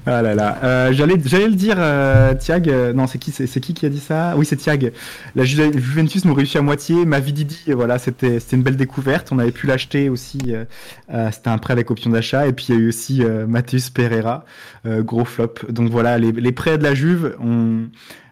Ah 0.06 0.20
là 0.20 0.34
là, 0.34 0.58
Euh, 0.64 0.92
j'allais 0.92 1.14
j'allais 1.24 1.48
le 1.48 1.54
dire, 1.54 1.76
euh, 1.78 2.34
Thiag. 2.34 2.68
euh, 2.68 2.92
non, 2.92 3.06
c'est 3.06 3.18
qui, 3.18 3.32
c'est 3.32 3.60
qui 3.60 3.72
qui 3.72 3.86
a 3.86 3.88
dit 3.88 4.00
ça? 4.00 4.34
Oui, 4.36 4.44
c'est 4.44 4.56
Thiag. 4.56 4.92
La 5.34 5.44
Ju- 5.44 5.72
Juventus 5.78 6.24
nous 6.26 6.34
réussit 6.34 6.56
à 6.56 6.62
moitié. 6.62 7.06
Mavididi, 7.06 7.72
voilà, 7.72 7.98
c'était 7.98 8.38
c'était 8.38 8.56
une 8.56 8.62
belle 8.62 8.76
découverte. 8.76 9.28
On 9.32 9.38
avait 9.38 9.50
pu 9.50 9.66
l'acheter 9.66 10.10
aussi. 10.10 10.38
euh, 10.48 11.30
c'était 11.32 11.48
un 11.48 11.58
prêt 11.58 11.72
avec 11.72 11.90
option 11.90 12.10
d'achat. 12.10 12.46
Et 12.46 12.52
puis 12.52 12.66
il 12.68 12.74
y 12.74 12.78
a 12.78 12.80
eu 12.82 12.88
aussi 12.88 13.22
Matheus 13.48 13.90
Pereira, 13.92 14.44
gros 14.84 15.24
flop. 15.24 15.54
Donc 15.70 15.90
voilà, 15.90 16.18
les, 16.18 16.32
les 16.32 16.52
prêts 16.52 16.76
de 16.76 16.82
la 16.82 16.94
Juve, 16.94 17.34
on, 17.40 17.88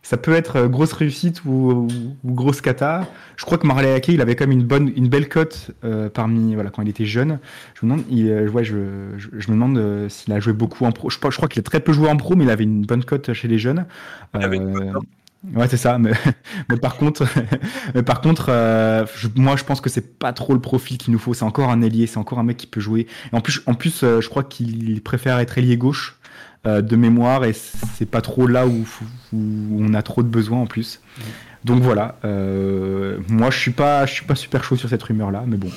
ça 0.09 0.17
peut 0.17 0.33
être 0.35 0.57
euh, 0.57 0.69
grosse 0.69 0.93
réussite 0.93 1.45
ou, 1.45 1.51
ou, 1.73 1.89
ou 2.23 2.33
grosse 2.35 2.61
cata. 2.61 3.09
Je 3.37 3.45
crois 3.45 3.59
que 3.59 3.67
Marley 3.67 3.93
Ake, 3.93 4.09
il 4.09 4.21
avait 4.21 4.37
quand 4.37 4.47
même 4.47 4.59
une 4.59 4.67
bonne, 4.67 4.93
une 4.97 5.09
belle 5.09 5.29
cote 5.29 5.73
euh, 5.85 6.09
parmi, 6.09 6.55
voilà, 6.55 6.71
quand 6.71 6.83
il 6.83 6.89
était 6.89 7.05
jeune. 7.07 7.41
Je 7.75 7.85
me 7.85 7.91
demande, 7.91 8.05
il, 8.11 8.31
euh, 8.31 8.49
ouais, 8.51 8.65
je, 8.65 8.77
je, 9.17 9.29
je 9.33 9.49
me 9.49 9.55
demande 9.55 9.79
euh, 9.79 10.09
s'il 10.09 10.33
a 10.33 10.41
joué 10.41 10.53
beaucoup 10.53 10.85
en 10.85 10.93
pro. 10.93 11.11
Je, 11.11 11.19
crois- 11.19 11.31
je 11.31 11.37
crois 11.37 11.49
qu'il 11.49 11.61
a 11.61 11.65
très 11.65 11.81
peu 11.81 11.93
joué 11.93 12.09
en 12.09 12.17
pro, 12.17 12.37
mais 12.37 12.45
il 12.45 12.51
avait 12.51 12.65
une 12.65 12.83
bonne 12.87 13.05
cote 13.05 13.33
chez 13.33 13.49
les 13.49 13.59
jeunes. 13.59 13.87
avait 14.33 14.57
une 14.57 14.77
Euh, 14.77 14.93
Ouais, 15.55 15.69
c'est 15.69 15.77
ça. 15.77 15.99
Mais, 15.99 16.13
mais 16.71 16.77
par 16.77 16.97
contre, 16.97 17.25
mais 17.95 18.03
par 18.03 18.21
contre, 18.21 18.47
euh, 18.49 19.07
je- 19.17 19.29
moi, 19.37 19.57
je 19.57 19.65
pense 19.65 19.81
que 19.81 19.89
c'est 19.91 20.19
pas 20.19 20.33
trop 20.33 20.55
le 20.55 20.61
profil 20.61 20.99
qu'il 20.99 21.13
nous 21.13 21.19
faut. 21.19 21.35
C'est 21.35 21.45
encore 21.45 21.71
un 21.71 21.83
ailier, 21.83 22.07
c'est 22.07 22.19
encore 22.19 22.39
un 22.39 22.43
mec 22.43 22.57
qui 22.57 22.67
peut 22.67 22.81
jouer. 22.81 23.07
Et 23.33 23.37
en 23.37 23.41
plus, 23.41 23.63
en 23.67 23.75
plus, 23.75 24.03
euh, 24.03 24.21
je 24.21 24.29
crois 24.29 24.43
qu'il 24.45 25.01
préfère 25.03 25.39
être 25.39 25.57
ailier 25.59 25.77
gauche 25.77 26.16
euh, 26.67 26.83
de 26.83 26.97
mémoire, 26.97 27.45
et 27.45 27.53
c'est 27.53 28.11
pas 28.11 28.21
trop 28.21 28.47
là 28.47 28.67
où, 28.67 28.87
où 29.33 29.79
on 29.81 29.95
a 29.95 30.03
trop 30.03 30.23
de 30.23 30.29
besoins 30.29 30.61
en 30.63 30.67
plus. 30.67 31.01
Donc 31.65 31.83
voilà. 31.83 32.17
euh, 32.25 33.19
moi, 33.29 33.51
je 33.51 33.59
suis 33.59 33.71
pas, 33.73 34.07
je 34.07 34.13
suis 34.13 34.25
pas 34.27 34.35
super 34.35 34.65
chaud 34.65 34.77
sur 34.77 34.89
cette 34.89 35.03
rumeur-là, 35.03 35.45
mais 35.47 35.57
bon, 35.57 35.71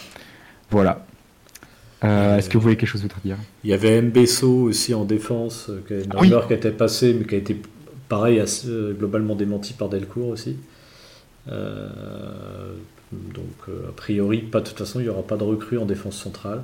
voilà. 0.71 1.05
Euh, 2.03 2.37
Est-ce 2.37 2.49
que 2.49 2.57
vous 2.57 2.63
voulez 2.63 2.77
quelque 2.77 2.89
chose 2.89 3.01
d'autre 3.01 3.17
à 3.17 3.21
dire? 3.27 3.37
Il 3.63 3.69
y 3.69 3.73
avait 3.73 4.01
Mbesso 4.01 4.47
aussi 4.47 4.93
en 4.93 5.03
défense, 5.05 5.69
une 5.89 6.03
Ah 6.11 6.17
oui. 6.21 6.27
rumeur 6.27 6.47
qui 6.47 6.53
était 6.53 6.71
passée, 6.71 7.13
mais 7.17 7.25
qui 7.25 7.35
a 7.35 7.39
été 7.39 7.61
pareil, 8.07 8.41
globalement 8.97 9.35
démenti 9.35 9.73
par 9.73 9.89
Delcourt 9.89 10.29
aussi. 10.29 10.57
Donc, 11.47 13.57
a 13.67 13.91
priori, 13.95 14.39
pas, 14.39 14.61
de 14.61 14.67
toute 14.67 14.77
façon, 14.77 14.99
il 14.99 15.03
n'y 15.03 15.09
aura 15.09 15.23
pas 15.23 15.37
de 15.37 15.43
recrue 15.43 15.77
en 15.77 15.85
défense 15.85 16.15
centrale. 16.15 16.61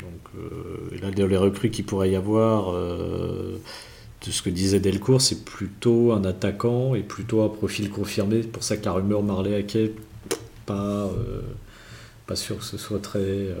Donc, 0.00 0.20
euh, 0.36 0.94
et 0.94 0.98
là, 0.98 1.10
les 1.10 1.36
recrues 1.36 1.70
qu'il 1.70 1.84
pourrait 1.84 2.10
y 2.10 2.16
avoir, 2.16 2.72
de 2.72 4.30
ce 4.30 4.42
que 4.42 4.50
disait 4.50 4.80
Delcourt, 4.80 5.20
c'est 5.20 5.44
plutôt 5.44 6.12
un 6.12 6.24
attaquant 6.24 6.94
et 6.94 7.02
plutôt 7.02 7.42
un 7.42 7.48
profil 7.48 7.90
confirmé. 7.90 8.42
C'est 8.42 8.48
pour 8.48 8.62
ça 8.62 8.76
que 8.76 8.84
la 8.84 8.92
rumeur 8.92 9.22
Marley 9.22 9.54
Hackey, 9.54 9.92
pas 10.66 11.10
pas 12.26 12.36
sûr 12.36 12.58
que 12.58 12.64
ce 12.64 12.78
soit 12.78 13.00
très, 13.00 13.18
euh, 13.18 13.54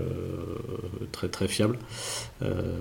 très, 1.12 1.28
très 1.28 1.48
fiable. 1.48 1.78
Euh, 2.42 2.78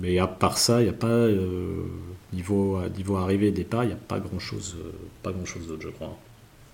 mais 0.00 0.18
à 0.18 0.26
part 0.26 0.58
ça, 0.58 0.80
il 0.80 0.84
n'y 0.84 0.90
a 0.90 0.94
pas, 0.94 1.06
euh, 1.06 1.84
niveau, 2.32 2.80
niveau 2.96 3.16
arrivée 3.16 3.48
et 3.48 3.52
départ, 3.52 3.84
il 3.84 3.88
n'y 3.88 3.92
a 3.92 3.96
pas 3.96 4.20
grand-chose 4.20 4.76
pas 5.22 5.32
grand 5.32 5.44
chose 5.44 5.66
d'autre, 5.66 5.82
je 5.82 5.88
crois. 5.88 6.16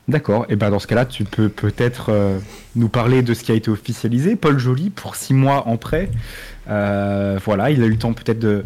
D'accord, 0.09 0.47
et 0.49 0.57
ben 0.57 0.71
dans 0.71 0.79
ce 0.79 0.87
cas-là, 0.87 1.05
tu 1.05 1.25
peux 1.25 1.51
peut-être 1.51 2.11
nous 2.77 2.89
parler 2.89 3.21
de 3.21 3.35
ce 3.35 3.45
qui 3.45 3.53
a 3.53 3.55
été 3.55 3.71
officialisé. 3.71 4.37
Paul 4.37 4.59
Joly, 4.59 4.89
pour 4.89 5.17
six 5.17 5.35
mois 5.35 5.69
en 5.69 5.77
prêt, 5.77 6.11
voilà, 6.67 7.71
il 7.71 7.83
a 7.83 7.87
eu 7.87 7.91
le 7.91 7.99
temps 7.99 8.15
peut-être 8.15 8.39
de, 8.39 8.65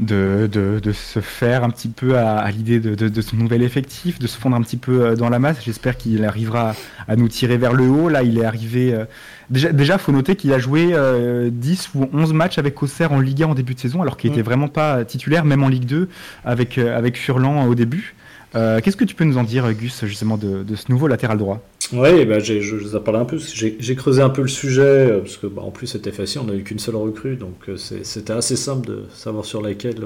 de, 0.00 0.48
de, 0.82 0.92
se 0.92 1.20
faire 1.20 1.62
un 1.62 1.70
petit 1.70 1.88
peu 1.88 2.18
à, 2.18 2.50
l'idée 2.50 2.80
de, 2.80 2.94
de, 2.94 3.20
son 3.20 3.36
nouvel 3.36 3.62
effectif, 3.62 4.18
de 4.18 4.26
se 4.26 4.38
fondre 4.38 4.56
un 4.56 4.62
petit 4.62 4.76
peu 4.76 5.02
euh, 5.02 5.16
dans 5.16 5.28
la 5.28 5.38
masse. 5.38 5.58
J'espère 5.64 5.96
qu'il 5.96 6.24
arrivera 6.24 6.74
à 7.06 7.16
nous 7.16 7.28
tirer 7.28 7.56
vers 7.56 7.72
le 7.72 7.84
haut. 7.84 8.08
Là, 8.08 8.22
il 8.22 8.38
est 8.38 8.44
arrivé. 8.44 8.92
Euh, 8.92 9.04
déjà, 9.50 9.72
déjà, 9.72 9.98
faut 9.98 10.12
noter 10.12 10.36
qu'il 10.36 10.52
a 10.52 10.58
joué 10.58 10.86
10 10.86 10.92
euh, 10.94 11.50
ou 11.94 12.08
11 12.12 12.32
matchs 12.32 12.58
avec 12.58 12.82
Auxerre 12.82 13.12
en 13.12 13.20
Ligue 13.20 13.44
1 13.44 13.48
en 13.48 13.54
début 13.54 13.74
de 13.74 13.80
saison, 13.80 14.02
alors 14.02 14.16
qu'il 14.16 14.30
n'était 14.30 14.42
mm. 14.42 14.46
vraiment 14.46 14.68
pas 14.68 15.04
titulaire, 15.04 15.44
même 15.44 15.62
en 15.62 15.68
Ligue 15.68 15.86
2, 15.86 16.08
avec, 16.44 16.78
avec 16.78 17.16
Furlan 17.16 17.66
au 17.66 17.74
début. 17.74 18.14
Qu'est-ce 18.54 18.96
que 18.96 19.04
tu 19.04 19.14
peux 19.14 19.24
nous 19.24 19.38
en 19.38 19.44
dire, 19.44 19.72
Gus, 19.74 20.04
justement, 20.04 20.36
de, 20.36 20.64
ce 20.74 20.90
nouveau 20.90 21.08
latéral 21.08 21.38
droit? 21.38 21.60
Oui, 21.92 22.24
bah 22.24 22.38
je, 22.38 22.74
vous 22.74 22.96
en 22.96 23.14
un 23.14 23.24
peu, 23.24 23.38
j'ai 23.38 23.96
creusé 23.96 24.22
un 24.22 24.30
peu 24.30 24.42
le 24.42 24.48
sujet, 24.48 24.82
euh, 24.82 25.20
parce 25.20 25.36
que 25.36 25.46
bah, 25.46 25.62
en 25.62 25.70
plus 25.70 25.86
c'était 25.86 26.12
facile, 26.12 26.40
on 26.42 26.46
n'a 26.46 26.54
eu 26.54 26.62
qu'une 26.62 26.78
seule 26.78 26.96
recrue, 26.96 27.36
donc 27.36 27.54
euh, 27.68 27.76
c'était 27.76 28.32
assez 28.32 28.56
simple 28.56 28.86
de 28.86 29.04
savoir 29.14 29.44
sur 29.44 29.60
laquelle 29.60 29.96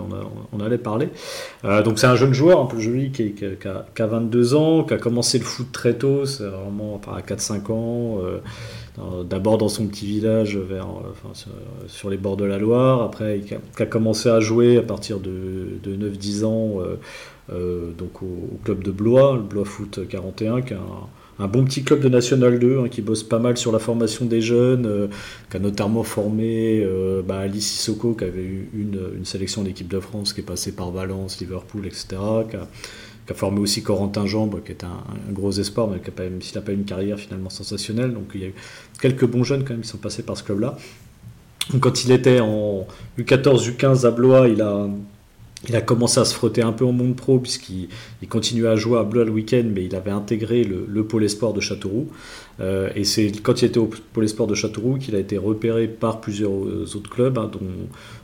on, 0.52 0.60
allait 0.60 0.78
parler. 0.78 1.08
Euh, 1.64 1.82
donc 1.82 2.00
c'est 2.00 2.08
un 2.08 2.16
jeune 2.16 2.34
joueur 2.34 2.60
un 2.60 2.66
peu 2.66 2.80
joli 2.80 3.12
qui, 3.12 3.32
a, 3.64 4.06
22 4.06 4.54
ans, 4.54 4.82
qui 4.82 4.94
a 4.94 4.98
commencé 4.98 5.38
le 5.38 5.44
foot 5.44 5.68
très 5.70 5.94
tôt, 5.94 6.26
c'est 6.26 6.44
vraiment 6.44 7.00
à 7.06 7.20
4-5 7.20 7.72
ans, 7.72 8.18
d'abord 9.24 9.58
dans 9.58 9.68
son 9.68 9.86
petit 9.86 10.06
village 10.06 10.58
sur, 11.86 12.10
les 12.10 12.16
bords 12.16 12.36
de 12.36 12.44
la 12.44 12.58
Loire, 12.58 13.02
après 13.02 13.40
qui 13.40 13.82
a, 13.82 13.86
commencé 13.86 14.28
à 14.28 14.40
jouer 14.40 14.78
à 14.78 14.82
partir 14.82 15.20
de, 15.20 15.67
9-10 15.84 16.44
ans 16.44 16.80
donc 17.50 18.22
au, 18.22 18.58
club 18.64 18.82
de 18.82 18.90
Blois, 18.90 19.36
le 19.36 19.42
Blois 19.42 19.64
Foot 19.64 20.00
41, 20.08 20.62
qui 20.62 20.74
a 20.74 20.78
un 20.78 21.08
un 21.40 21.46
bon 21.46 21.64
petit 21.64 21.84
club 21.84 22.00
de 22.00 22.08
National 22.08 22.58
2 22.58 22.80
hein, 22.80 22.88
qui 22.88 23.00
bosse 23.00 23.22
pas 23.22 23.38
mal 23.38 23.56
sur 23.56 23.70
la 23.70 23.78
formation 23.78 24.24
des 24.24 24.40
jeunes, 24.40 24.86
euh, 24.86 25.06
qui 25.50 25.56
a 25.56 25.60
notamment 25.60 26.02
formé 26.02 26.80
euh, 26.82 27.22
bah, 27.22 27.38
Alice 27.38 27.66
Sissoko, 27.66 28.14
qui 28.14 28.24
avait 28.24 28.42
eu 28.42 28.70
une, 28.74 29.24
sélection 29.24 29.62
d'équipe 29.62 29.88
de 29.88 30.00
France, 30.00 30.32
qui 30.32 30.40
est 30.40 30.44
passée 30.44 30.72
par 30.72 30.90
Valence, 30.90 31.38
Liverpool, 31.40 31.86
etc. 31.86 32.16
Qui 32.50 32.56
a, 32.56 33.34
formé 33.34 33.60
aussi 33.60 33.82
Corentin 33.82 34.26
Jambe, 34.26 34.62
qui 34.64 34.72
est 34.72 34.84
un, 34.84 35.04
gros 35.32 35.52
espoir, 35.52 35.86
mais 35.86 36.00
qui 36.00 36.08
a 36.08 36.12
pas, 36.12 36.24
n'a 36.24 36.60
pas 36.62 36.72
eu 36.72 36.74
une 36.74 36.84
carrière 36.84 37.18
finalement 37.18 37.50
sensationnelle. 37.50 38.14
Donc 38.14 38.30
il 38.34 38.40
y 38.40 38.44
a 38.44 38.48
eu 38.48 38.54
quelques 39.00 39.26
bons 39.26 39.44
jeunes 39.44 39.64
quand 39.64 39.74
même 39.74 39.82
qui 39.82 39.88
sont 39.88 39.98
passés 39.98 40.22
par 40.22 40.36
ce 40.36 40.42
club-là. 40.42 40.76
Quand 41.80 42.04
il 42.04 42.10
était 42.12 42.40
en 42.40 42.86
U14, 43.18 43.70
U15 43.76 44.06
à 44.06 44.10
Blois, 44.10 44.48
il 44.48 44.62
a 44.62 44.88
il 45.66 45.74
a 45.74 45.80
commencé 45.80 46.20
à 46.20 46.24
se 46.24 46.34
frotter 46.34 46.62
un 46.62 46.72
peu 46.72 46.84
en 46.84 46.92
monde 46.92 47.16
pro 47.16 47.40
puisqu'il 47.40 47.88
il 48.22 48.28
continuait 48.28 48.68
à 48.68 48.76
jouer 48.76 48.98
à 48.98 49.02
Blois 49.02 49.24
le 49.24 49.32
week-end, 49.32 49.64
mais 49.74 49.84
il 49.84 49.94
avait 49.96 50.12
intégré 50.12 50.62
le, 50.62 51.04
pôle 51.04 51.24
espoir 51.24 51.52
de 51.52 51.60
Châteauroux. 51.60 52.08
Euh, 52.60 52.90
et 52.94 53.04
c'est 53.04 53.30
quand 53.42 53.60
il 53.62 53.64
était 53.66 53.78
au 53.78 53.90
pôle 54.12 54.24
espoir 54.24 54.46
de 54.46 54.54
Châteauroux 54.54 54.98
qu'il 54.98 55.16
a 55.16 55.18
été 55.18 55.36
repéré 55.36 55.88
par 55.88 56.20
plusieurs 56.20 56.52
euh, 56.52 56.86
autres 56.94 57.10
clubs, 57.10 57.38
hein, 57.38 57.50
dont, 57.52 57.60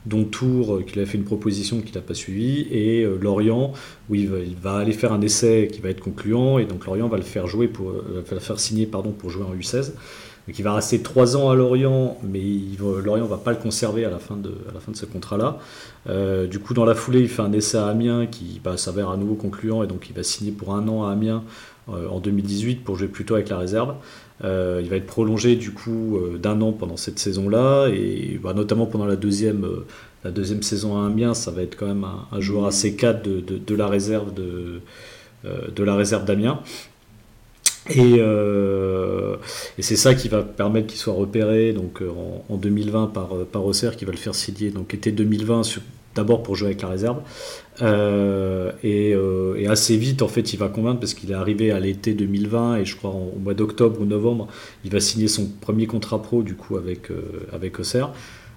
dont, 0.07 0.25
Tours, 0.25 0.77
euh, 0.77 0.83
qu'il 0.83 1.01
a 1.01 1.07
fait 1.07 1.19
une 1.19 1.25
proposition 1.25 1.81
qu'il 1.81 1.95
n'a 1.95 2.03
pas 2.03 2.15
suivie, 2.15 2.69
et 2.71 3.05
Lorient, 3.21 3.73
où 4.11 4.15
il 4.15 4.29
va, 4.63 4.77
aller 4.77 4.93
faire 4.93 5.13
un 5.13 5.21
essai 5.21 5.69
qui 5.73 5.81
va 5.81 5.91
être 5.91 6.01
concluant, 6.01 6.59
et 6.59 6.67
donc 6.67 6.87
Lorient 6.87 7.09
va 7.09 7.17
le 7.17 7.25
faire 7.25 7.47
jouer 7.47 7.69
pour, 7.69 7.91
va 7.91 8.23
le 8.31 8.41
faire 8.41 8.61
signer 8.61 8.87
pardon, 8.87 9.11
pour 9.11 9.31
jouer 9.31 9.45
en 9.45 9.55
U16. 9.55 9.93
Il 10.47 10.63
va 10.63 10.75
rester 10.75 11.01
trois 11.01 11.37
ans 11.37 11.49
à 11.49 11.55
Lorient, 11.55 12.19
mais 12.23 12.41
il 12.41 12.77
Lorient 12.79 13.25
va 13.25 13.39
pas 13.39 13.53
le 13.53 13.57
conserver 13.57 14.05
à 14.05 14.11
la 14.11 14.19
fin 14.19 14.37
de, 14.37 14.53
ce 14.93 15.07
contrat-là. 15.07 15.59
Euh, 16.09 16.47
du 16.47 16.59
coup, 16.59 16.75
dans 16.75 16.85
la 16.85 16.95
foulée, 16.95 17.21
il 17.21 17.29
fait 17.29 17.43
un 17.43 17.53
essai 17.53 17.79
à 17.79 17.87
Amiens 17.87 18.27
qui 18.27 18.61
bah, 18.63 18.77
s'avère 18.77 19.09
à 19.09 19.17
nouveau 19.17 19.37
concluant 19.37 19.83
et 19.83 19.87
donc 19.87 20.09
il 20.11 20.15
va 20.15 20.23
signer 20.23 20.53
pour 20.53 20.75
un 20.75 20.87
an 20.89 21.05
à 21.05 21.13
Amiens 21.13 21.43
euh, 21.89 22.09
en 22.09 22.21
2018 22.21 22.85
pour 22.85 22.97
jouer 22.97 23.09
plutôt 23.09 23.35
avec 23.35 23.49
la 23.49 23.57
réserve. 23.57 23.95
Euh, 24.45 24.81
il 24.83 24.91
va 24.91 24.97
être 24.97 25.07
prolongé 25.07 25.57
du 25.57 25.73
coup 25.73 26.19
d'un 26.43 26.61
an 26.61 26.73
pendant 26.73 26.99
cette 26.99 27.19
saison-là 27.19 27.89
et 27.89 28.39
bah, 28.43 28.53
notamment 28.53 28.85
pendant 28.85 29.07
la 29.07 29.17
deuxième, 29.17 29.67
saison 30.61 31.01
à 31.01 31.07
Amiens, 31.07 31.33
ça 31.33 31.53
va 31.53 31.63
être 31.63 31.77
quand 31.77 31.87
même 31.87 32.05
un, 32.05 32.41
joueur 32.41 32.67
assez 32.67 32.97
cadre 32.97 33.23
de, 33.23 33.75
la 33.75 33.87
réserve 33.87 34.35
de 34.35 35.83
la 35.83 35.95
réserve 35.97 36.27
d'Amiens. 36.27 36.61
Et, 37.91 38.15
et 38.17 39.83
c'est 39.83 39.97
ça 39.97 40.15
qui 40.15 40.29
va 40.29 40.43
permettre 40.43 40.87
qu'il 40.87 40.99
soit 40.99 41.13
repéré 41.13 41.73
donc, 41.73 42.03
en, 42.49 42.57
2020 42.57 43.09
par, 43.09 43.31
par 43.51 43.65
Auxerre 43.67 43.97
qui 43.97 44.05
va 44.05 44.13
le 44.13 44.17
faire 44.19 44.35
signer 44.35 44.71
donc 44.71 44.95
été 44.95 45.13
2020 45.13 45.65
sur, 45.65 45.83
d'abord 46.15 46.43
pour 46.43 46.55
jouer 46.55 46.69
avec 46.69 46.83
la 46.83 46.89
réserve. 46.89 47.19
Euh, 47.83 48.71
euh, 48.85 49.55
et, 49.57 49.67
assez 49.67 49.97
vite, 49.97 50.23
en 50.23 50.29
fait, 50.29 50.53
il 50.53 50.59
va 50.59 50.69
convaincre 50.69 51.01
parce 51.01 51.15
qu'il 51.15 51.31
est 51.31 51.35
arrivé 51.35 51.71
à 51.71 51.81
l'été 51.81 52.15
2020 52.15 52.77
et 52.77 52.85
je 52.85 52.97
crois 52.97 53.11
au 53.11 53.39
mois 53.39 53.55
d'octobre 53.55 54.01
ou 54.01 54.05
novembre, 54.05 54.49
il 54.85 54.91
va 54.91 55.01
signer 55.01 55.29
son 55.29 55.47
premier 55.61 55.87
contrat 55.87 56.23
pro 56.23 56.43
du 56.43 56.55
coup 56.55 56.77
avec, 56.77 57.11
euh, 57.11 57.23
avec 57.53 57.79
Auxerre. 57.79 58.13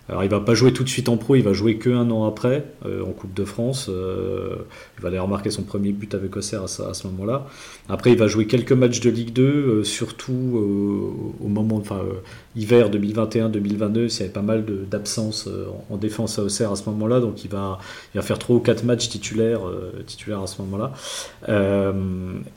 Alors 0.10 0.24
il 0.24 0.30
va 0.30 0.40
pas 0.40 0.54
jouer 0.54 0.72
tout 0.72 0.84
de 0.84 0.90
suite 0.90 1.10
en 1.10 1.18
pro, 1.18 1.36
il 1.36 1.44
va 1.44 1.52
jouer 1.52 1.78
que 1.78 1.90
un 1.90 2.10
an 2.12 2.26
après 2.26 2.66
euh, 2.86 3.04
en 3.04 3.12
Coupe 3.12 3.34
de 3.34 3.44
France. 3.44 3.88
Euh, 3.90 4.56
il 4.98 5.02
va 5.02 5.10
aller 5.10 5.20
remarquer 5.20 5.50
son 5.50 5.64
premier 5.64 5.92
but 5.92 6.16
avec 6.16 6.36
Auxerre 6.38 6.64
à, 6.64 6.68
ce 6.68 7.08
moment-là. 7.08 7.48
Après 7.90 8.12
il 8.12 8.18
va 8.18 8.28
jouer 8.28 8.48
quelques 8.48 8.72
matchs 8.72 9.02
de 9.02 9.10
Ligue 9.10 9.34
2, 9.34 9.44
euh, 9.44 9.84
surtout 9.84 10.34
au 11.42 11.48
moment, 11.48 11.78
enfin 11.78 12.00
hiver 12.56 12.90
2021-2022, 12.90 14.14
il 14.14 14.20
y 14.20 14.22
avait 14.24 14.32
pas 14.32 14.42
mal 14.42 14.66
d'absences 14.90 15.50
en, 15.90 15.98
défense 15.98 16.40
à 16.40 16.44
Auxerre 16.44 16.72
à 16.72 16.76
ce 16.76 16.90
moment-là, 16.90 17.20
donc 17.20 17.44
il 17.44 17.50
va, 17.50 17.80
il 18.14 18.18
va 18.18 18.24
faire 18.24 18.40
trois 18.40 18.56
ou 18.56 18.60
quatre 18.60 18.84
matchs 18.84 19.10
titulaires, 19.10 19.62
titulaires 20.06 20.42
à 20.42 20.48
ce 20.48 20.62
moment-là. 20.62 20.94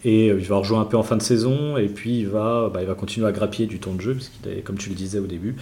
et 0.04 0.26
il 0.26 0.46
va 0.46 0.56
rejouer 0.56 0.78
un 0.78 0.84
peu 0.84 0.96
en 0.96 1.02
fin 1.02 1.16
de 1.16 1.22
saison, 1.22 1.76
et 1.76 1.88
puis 1.88 2.20
il 2.20 2.28
va, 2.28 2.70
bah, 2.72 2.80
il 2.82 2.86
va 2.86 2.94
continuer 2.94 3.26
à 3.26 3.32
grappiller 3.32 3.66
du 3.66 3.78
temps 3.78 3.94
de 3.94 4.00
jeu, 4.00 4.14
parce 4.14 4.28
qu'il 4.28 4.62
comme 4.62 4.78
tu 4.78 4.88
le 4.88 4.94
disais 4.94 5.18
au 5.18 5.26
début, 5.26 5.56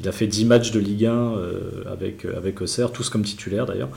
il 0.00 0.08
a 0.08 0.12
fait 0.12 0.26
10 0.26 0.44
matchs 0.46 0.72
de 0.72 0.80
Ligue 0.80 1.06
1 1.06 1.33
euh, 1.33 1.33
avec, 1.90 2.24
avec 2.24 2.60
Auxerre, 2.60 2.92
tous 2.92 3.08
comme 3.10 3.22
titulaires 3.22 3.66
d'ailleurs. 3.66 3.90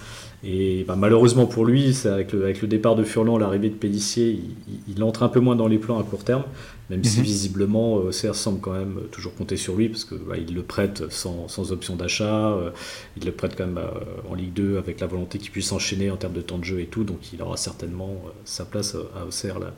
Et 0.44 0.84
bah, 0.88 0.96
malheureusement 0.96 1.48
pour 1.48 1.66
lui, 1.66 1.98
avec 2.06 2.32
le, 2.32 2.44
avec 2.44 2.62
le 2.62 2.68
départ 2.68 2.96
de 2.96 3.04
Furlan, 3.04 3.38
l'arrivée 3.38 3.70
de 3.70 3.76
Pellissier, 3.76 4.40
il, 4.88 5.04
entre 5.04 5.24
un 5.24 5.30
peu 5.30 5.40
moins 5.40 5.56
dans 5.56 5.68
les 5.68 5.80
plans 5.80 6.00
à 6.00 6.04
court 6.04 6.24
terme, 6.24 6.44
même 6.92 7.04
si 7.04 7.20
mhm. 7.20 7.26
visiblement 7.26 7.96
Auxerre 7.96 8.36
semble 8.36 8.60
quand 8.60 8.74
même 8.74 9.00
toujours 9.12 9.34
compter 9.34 9.58
sur 9.58 9.76
lui, 9.76 9.90
parce 9.90 10.06
qu'il 10.06 10.20
bah, 10.20 10.36
le 10.38 10.62
prête 10.62 11.12
sans, 11.12 11.48
sans 11.48 11.72
option 11.72 11.96
d'achat, 11.96 12.52
euh, 12.52 12.70
il 13.18 13.26
le 13.26 13.32
prête 13.32 13.56
quand 13.58 13.66
même 13.66 13.80
euh, 13.80 14.30
en 14.30 14.36
Ligue 14.36 14.54
2 14.54 14.78
avec 14.78 15.00
la 15.00 15.08
volonté 15.08 15.40
qu'il 15.40 15.52
puisse 15.52 15.72
enchaîner 15.72 16.12
en 16.12 16.18
termes 16.18 16.34
de 16.34 16.42
temps 16.42 16.60
de 16.60 16.64
jeu 16.64 16.82
et 16.82 16.86
tout, 16.86 17.04
donc 17.04 17.34
il 17.34 17.42
aura 17.42 17.58
certainement 17.58 18.14
sa 18.46 18.64
place 18.64 18.96
à 19.20 19.26
Auxerre 19.26 19.58
là, 19.58 19.74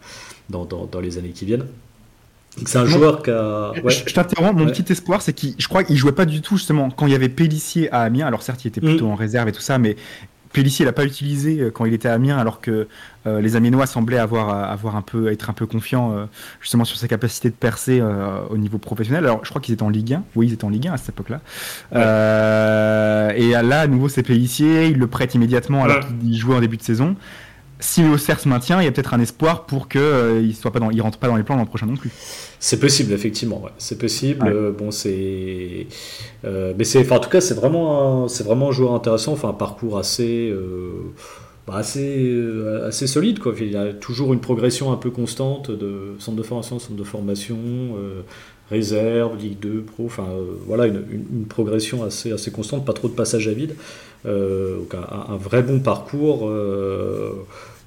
dans, 0.50 0.66
dans, 0.66 0.86
dans 0.86 1.00
les 1.00 1.18
années 1.18 1.32
qui 1.32 1.46
viennent. 1.46 1.68
C'est 2.66 2.78
un 2.78 2.86
joueur 2.86 3.24
qui 3.24 3.32
a. 3.32 3.72
Je, 3.86 4.14
t'interromps, 4.14 4.60
mon 4.60 4.66
petit 4.66 4.92
espoir, 4.92 5.22
c'est 5.22 5.34
qu'il, 5.34 5.56
je 5.58 5.68
crois 5.68 5.84
qu'il 5.84 5.96
jouait 5.96 6.12
pas 6.12 6.26
du 6.26 6.42
tout 6.42 6.58
justement 6.58 6.90
quand 6.90 7.06
il 7.06 7.12
y 7.12 7.16
avait 7.16 7.30
Pellissier 7.30 7.92
à 7.92 8.02
Amiens. 8.02 8.28
Alors 8.28 8.42
certes, 8.42 8.66
il 8.66 8.70
était 8.70 8.82
plutôt 8.82 9.08
mm. 9.08 9.12
en 9.12 9.16
réserve 9.16 9.48
et 9.48 9.52
tout 9.52 9.62
ça, 9.62 9.78
mais 9.78 9.96
Pellissier 10.54 10.86
l'a 10.86 10.94
pas 10.94 11.06
utilisé 11.06 11.60
euh, 11.60 11.72
quand 11.72 11.86
il 11.86 11.94
était 11.94 12.08
à 12.08 12.14
Amiens, 12.14 12.38
alors 12.38 12.60
que 12.60 12.88
euh, 13.28 13.42
les 13.42 13.56
Amiénois 13.56 13.86
semblaient 13.86 14.18
avoir, 14.18 14.50
euh, 14.50 14.74
avoir 14.74 14.96
un 14.96 15.02
peu, 15.02 15.32
être 15.32 15.50
un 15.50 15.54
peu 15.54 15.66
confiants 15.66 16.28
justement 16.60 16.86
sur 16.86 16.98
sa 16.98 17.08
capacité 17.08 17.50
de 17.50 17.56
percer 17.56 18.02
au 18.50 18.58
niveau 18.58 18.78
professionnel. 18.78 19.26
Alors 19.26 19.42
je 19.44 19.50
crois 19.50 19.62
qu'ils 19.62 19.74
étaient 19.74 19.84
en 19.84 19.90
Ligue 19.90 20.14
1. 20.14 20.24
Oui, 20.36 20.48
ils 20.48 20.54
étaient 20.54 20.66
en 20.66 20.70
Ligue 20.70 20.88
1 20.88 20.94
à 20.94 20.98
cette 20.98 21.10
époque-là. 21.10 21.42
et 23.36 23.52
là, 23.52 23.82
à 23.82 23.88
nouveau, 23.88 24.10
c'est 24.10 24.24
Pellissier. 24.24 24.88
Il 24.88 24.98
le 24.98 25.08
prête 25.08 25.36
immédiatement 25.36 25.84
alors 25.84 26.00
qu'il 26.08 26.36
jouait 26.36 26.56
en 26.56 26.62
début 26.62 26.78
de 26.78 26.84
saison 26.84 27.16
si 27.80 28.04
Auxerre 28.04 28.40
se 28.40 28.50
maintient, 28.50 28.82
il 28.82 28.86
y 28.86 28.88
a 28.88 28.92
peut-être 28.92 29.14
un 29.14 29.22
espoir 29.22 29.66
pour 29.66 29.88
qu'il 29.88 30.02
euh, 30.02 30.42
ne 30.42 30.52
soit 30.52 30.72
pas 30.72 30.80
dans, 30.80 30.92
il 30.92 31.02
rentre 31.02 31.18
pas 31.18 31.28
dans 31.28 31.38
les 31.38 31.44
plans 31.44 31.56
l'an 31.56 31.66
prochain 31.66 31.86
non 31.86 31.96
plus. 31.96 32.12
C'est 32.60 32.80
possible, 32.80 33.14
effectivement. 33.14 33.64
C'est 33.78 33.98
possible. 33.98 34.48
Euh, 34.48 34.72
bon, 34.72 34.92
c'est, 34.92 35.88
euh, 36.44 36.74
mais 36.78 36.84
c'est, 36.84 37.10
en 37.10 37.20
tout 37.20 37.30
cas, 37.30 37.40
c'est 37.40 37.54
vraiment, 37.54 38.28
c'est 38.28 38.44
vraiment 38.44 38.70
un 38.70 38.72
joueur 38.72 38.94
intéressant. 38.94 39.32
Enfin, 39.32 39.50
un 39.50 39.54
parcours 39.54 39.98
assez, 39.98 40.54
bah, 41.68 41.76
assez, 41.78 42.38
assez 42.86 43.08
solide. 43.08 43.40
Quoi. 43.40 43.54
Il 43.58 43.72
y 43.72 43.78
a 43.78 43.94
toujours 43.94 44.34
une 44.34 44.42
progression 44.42 44.92
un 44.92 44.98
peu 44.98 45.10
constante 45.10 45.72
de 45.72 46.16
centre 46.20 46.38
de 46.38 46.44
formation, 46.44 46.80
centre 46.80 46.98
de 46.98 47.04
formation 47.06 47.58
réserve, 48.70 49.38
Ligue 49.38 49.58
2, 49.60 49.82
Pro, 49.82 50.06
enfin 50.06 50.28
voilà, 50.68 50.86
une, 50.86 51.04
une, 51.12 51.46
progression 51.46 52.04
assez, 52.04 52.32
assez 52.32 52.52
constante, 52.52 52.86
pas 52.86 52.94
trop 52.94 53.08
de 53.08 53.14
passage 53.14 53.48
à 53.48 53.52
vide. 53.52 53.76
donc 54.26 54.94
un, 54.94 55.34
un, 55.34 55.38
vrai 55.38 55.64
bon 55.64 55.80
parcours. 55.80 56.48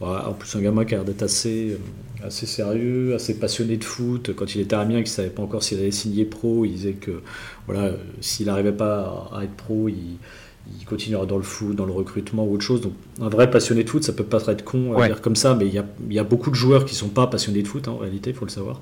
En 0.02 0.32
plus, 0.32 0.54
un 0.56 0.60
gamin 0.60 0.84
qui 0.84 0.94
a 0.94 0.98
l'air 0.98 1.04
d'être 1.04 1.22
assez, 1.22 1.78
assez 2.24 2.46
sérieux, 2.46 3.14
assez 3.14 3.38
passionné 3.38 3.76
de 3.76 3.84
foot. 3.84 4.34
Quand 4.34 4.54
il 4.54 4.60
était 4.60 4.74
à 4.74 4.80
Amiens, 4.80 4.98
il 4.98 5.02
ne 5.02 5.06
savait 5.06 5.30
pas 5.30 5.42
encore 5.42 5.62
s'il 5.62 5.78
allait 5.78 5.90
signer 5.90 6.24
pro. 6.24 6.64
Il 6.64 6.72
disait 6.72 6.92
que 6.92 7.22
voilà, 7.66 7.92
s'il 8.20 8.46
n'arrivait 8.46 8.72
pas 8.72 9.30
à, 9.32 9.44
être 9.44 9.54
pro, 9.54 9.88
il, 9.88 10.18
il 10.78 10.84
continuera 10.84 11.26
dans 11.26 11.36
le 11.36 11.42
foot, 11.42 11.74
dans 11.74 11.84
le 11.84 11.92
recrutement 11.92 12.44
ou 12.44 12.54
autre 12.54 12.62
chose. 12.62 12.80
Donc 12.80 12.92
un 13.20 13.28
vrai 13.28 13.50
passionné 13.50 13.84
de 13.84 13.90
foot, 13.90 14.04
ça 14.04 14.12
peut 14.12 14.24
pas 14.24 14.44
être 14.46 14.64
con 14.64 14.96
à 14.96 15.06
dire 15.06 15.20
comme 15.20 15.36
ça, 15.36 15.54
mais 15.54 15.66
il 15.66 15.74
y 15.74 15.78
a, 15.78 15.84
y 16.08 16.18
a, 16.18 16.24
beaucoup 16.24 16.50
de 16.50 16.54
joueurs 16.54 16.84
qui 16.84 16.94
sont 16.94 17.08
pas 17.08 17.26
passionnés 17.26 17.62
de 17.62 17.68
foot 17.68 17.88
hein, 17.88 17.92
en 17.92 17.98
réalité, 17.98 18.30
il 18.30 18.36
faut 18.36 18.44
le 18.44 18.50
savoir. 18.50 18.80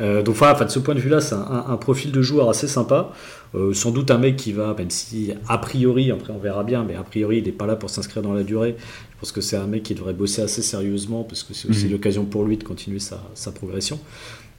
Euh, 0.00 0.22
donc 0.22 0.36
enfin, 0.40 0.64
de 0.64 0.70
ce 0.70 0.78
point 0.78 0.94
de 0.94 1.00
vue-là, 1.00 1.20
c'est 1.20 1.34
un, 1.34 1.76
profil 1.76 2.12
de 2.12 2.22
joueur 2.22 2.48
assez 2.48 2.68
sympa. 2.68 3.12
Euh, 3.54 3.72
sans 3.72 3.92
doute 3.92 4.10
un 4.10 4.18
mec 4.18 4.36
qui 4.36 4.52
va, 4.52 4.74
même 4.76 4.90
si 4.90 5.32
a 5.48 5.58
priori, 5.58 6.10
après 6.10 6.32
on 6.32 6.38
verra 6.38 6.64
bien, 6.64 6.82
mais 6.82 6.96
a 6.96 7.04
priori 7.04 7.38
il 7.38 7.44
n'est 7.44 7.52
pas 7.52 7.66
là 7.66 7.76
pour 7.76 7.88
s'inscrire 7.88 8.22
dans 8.22 8.34
la 8.34 8.42
durée. 8.42 8.74
Je 9.12 9.20
pense 9.20 9.30
que 9.30 9.40
c'est 9.40 9.56
un 9.56 9.66
mec 9.66 9.84
qui 9.84 9.94
devrait 9.94 10.12
bosser 10.12 10.42
assez 10.42 10.62
sérieusement 10.62 11.22
parce 11.22 11.44
que 11.44 11.54
c'est 11.54 11.68
aussi 11.68 11.86
mhm. 11.86 11.92
l'occasion 11.92 12.24
pour 12.24 12.44
lui 12.44 12.56
de 12.56 12.64
continuer 12.64 12.98
sa, 12.98 13.22
sa 13.34 13.52
progression. 13.52 14.00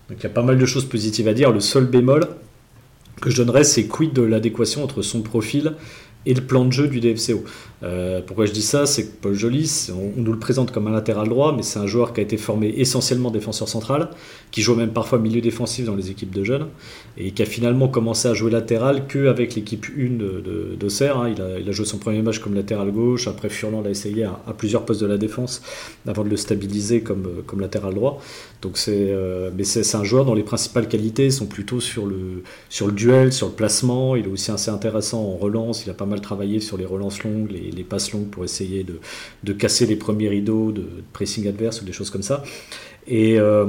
Donc 0.09 0.19
il 0.19 0.23
y 0.23 0.27
a 0.27 0.29
pas 0.29 0.43
mal 0.43 0.57
de 0.57 0.65
choses 0.65 0.85
positives 0.85 1.27
à 1.27 1.33
dire. 1.33 1.51
Le 1.51 1.59
seul 1.59 1.85
bémol 1.85 2.27
que 3.21 3.29
je 3.29 3.37
donnerais, 3.37 3.63
c'est 3.63 3.87
quid 3.87 4.13
de 4.13 4.21
l'adéquation 4.21 4.83
entre 4.83 5.01
son 5.01 5.21
profil 5.21 5.73
et 6.25 6.33
le 6.33 6.41
plan 6.41 6.65
de 6.65 6.71
jeu 6.71 6.87
du 6.87 6.99
DFCO. 6.99 7.43
Euh, 7.83 8.21
pourquoi 8.25 8.45
je 8.45 8.51
dis 8.51 8.61
ça? 8.61 8.85
C'est 8.85 9.07
que 9.07 9.11
Paul 9.21 9.33
Jolis, 9.33 9.89
on, 9.91 10.19
nous 10.19 10.31
le 10.31 10.39
présente 10.39 10.71
comme 10.71 10.87
un 10.87 10.91
latéral 10.91 11.27
droit, 11.27 11.53
mais 11.55 11.63
c'est 11.63 11.79
un 11.79 11.87
joueur 11.87 12.13
qui 12.13 12.21
a 12.21 12.23
été 12.23 12.37
formé 12.37 12.73
essentiellement 12.77 13.31
défenseur 13.31 13.67
central, 13.67 14.09
qui 14.51 14.61
joue 14.61 14.75
même 14.75 14.91
parfois 14.91 15.19
milieu 15.19 15.41
défensif 15.41 15.85
dans 15.85 15.95
les 15.95 16.09
équipes 16.09 16.33
de 16.33 16.43
jeunes, 16.43 16.67
et 17.17 17.31
qui 17.31 17.41
a 17.41 17.45
finalement 17.45 17.87
commencé 17.87 18.27
à 18.27 18.33
jouer 18.33 18.51
latéral 18.51 19.07
qu'avec 19.07 19.55
l'équipe 19.55 19.85
1 19.97 20.77
d'Auxerre. 20.77 21.17
Hein. 21.17 21.29
Il, 21.35 21.41
a, 21.41 21.59
il, 21.59 21.67
a, 21.67 21.71
joué 21.71 21.85
son 21.85 21.97
premier 21.97 22.21
match 22.21 22.39
comme 22.39 22.53
latéral 22.53 22.91
gauche, 22.91 23.27
après 23.27 23.49
Furlan 23.49 23.81
l'a 23.81 23.89
essayé 23.89 24.23
à, 24.23 24.53
plusieurs 24.57 24.85
postes 24.85 25.01
de 25.01 25.07
la 25.07 25.17
défense 25.17 25.61
avant 26.07 26.23
de 26.23 26.29
le 26.29 26.37
stabiliser 26.37 27.01
comme, 27.01 27.43
comme 27.45 27.59
latéral 27.59 27.93
droit. 27.93 28.21
Donc 28.61 28.77
c'est, 28.77 29.09
euh, 29.11 29.51
mais 29.55 29.63
c'est, 29.63 29.95
un 29.95 30.03
joueur 30.03 30.25
dont 30.25 30.33
les 30.33 30.43
principales 30.43 30.87
qualités 30.87 31.29
sont 31.29 31.45
plutôt 31.45 31.79
sur 31.79 32.07
le, 32.07 32.41
duel, 32.91 33.31
sur 33.31 33.47
le 33.47 33.53
placement. 33.53 34.15
Il 34.15 34.25
est 34.25 34.29
aussi 34.29 34.49
assez 34.49 34.71
intéressant 34.71 35.21
en 35.21 35.35
relance. 35.35 35.85
Il 35.85 35.89
a 35.91 35.93
pas 35.93 36.05
mal 36.05 36.21
travaillé 36.21 36.59
sur 36.59 36.77
les 36.77 36.85
relances 36.85 37.23
longues, 37.23 37.51
les 37.71 37.83
passes 37.83 38.11
longues 38.11 38.29
pour 38.29 38.43
essayer 38.43 38.83
de, 38.83 38.99
de, 39.43 39.53
casser 39.53 39.85
les 39.85 39.95
premiers 39.95 40.29
rideaux 40.29 40.71
de 40.71 40.85
pressing 41.13 41.47
adverse 41.47 41.81
ou 41.81 41.85
des 41.85 41.93
choses 41.93 42.09
comme 42.09 42.23
ça. 42.23 42.43
Et 43.07 43.39
euh, 43.39 43.65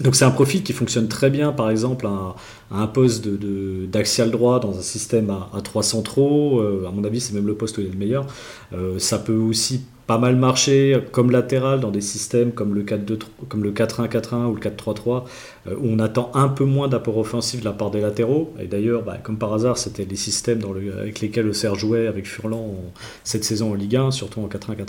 donc 0.00 0.16
c'est 0.16 0.24
un 0.24 0.30
profil 0.30 0.62
qui 0.62 0.72
fonctionne 0.72 1.08
très 1.08 1.30
bien, 1.30 1.52
par 1.52 1.70
exemple, 1.70 2.06
à, 2.06 2.34
un 2.70 2.86
poste 2.86 3.28
d'axial 3.28 4.30
droit 4.30 4.58
dans 4.58 4.76
un 4.76 4.82
système 4.82 5.30
à, 5.30 5.50
à 5.54 5.60
3 5.60 5.82
centraux. 5.82 6.60
Euh, 6.60 6.86
à 6.88 6.90
mon 6.90 7.04
avis, 7.04 7.20
c'est 7.20 7.34
même 7.34 7.46
le 7.46 7.54
poste 7.54 7.78
où 7.78 7.80
il 7.80 7.86
est 7.86 7.90
le 7.90 7.98
meilleur. 7.98 8.26
Euh, 8.72 8.98
ça 8.98 9.18
peut 9.18 9.36
aussi 9.36 9.82
pas 10.06 10.18
mal 10.18 10.36
marché 10.36 10.98
comme 11.12 11.30
latéral 11.30 11.80
dans 11.80 11.90
des 11.90 12.00
systèmes 12.00 12.52
comme 12.52 12.74
le 12.74 12.82
4-2 12.82 13.18
comme 13.48 13.62
le 13.62 13.72
4-1-4-1 13.72 14.46
ou 14.46 14.54
le 14.54 14.60
4-3-3 14.60 15.24
euh, 15.66 15.74
où 15.78 15.88
on 15.88 15.98
attend 15.98 16.30
un 16.34 16.48
peu 16.48 16.64
moins 16.64 16.88
d'apport 16.88 17.16
offensif 17.16 17.60
de 17.60 17.64
la 17.64 17.72
part 17.72 17.90
des 17.90 18.00
latéraux. 18.00 18.52
Et 18.60 18.66
d'ailleurs 18.66 19.02
bah, 19.02 19.18
comme 19.22 19.38
par 19.38 19.54
hasard 19.54 19.78
c'était 19.78 20.04
les 20.04 20.16
systèmes 20.16 20.60
avec 21.00 21.20
lesquels 21.20 21.48
Auxerre 21.48 21.74
jouait 21.74 22.06
avec 22.06 22.26
Furlan 22.26 22.74
cette 23.22 23.44
saison 23.44 23.72
en 23.72 23.74
Ligue 23.74 23.96
1 23.96 24.10
surtout 24.10 24.40
en 24.40 24.48
4-1-4-1 24.48 24.84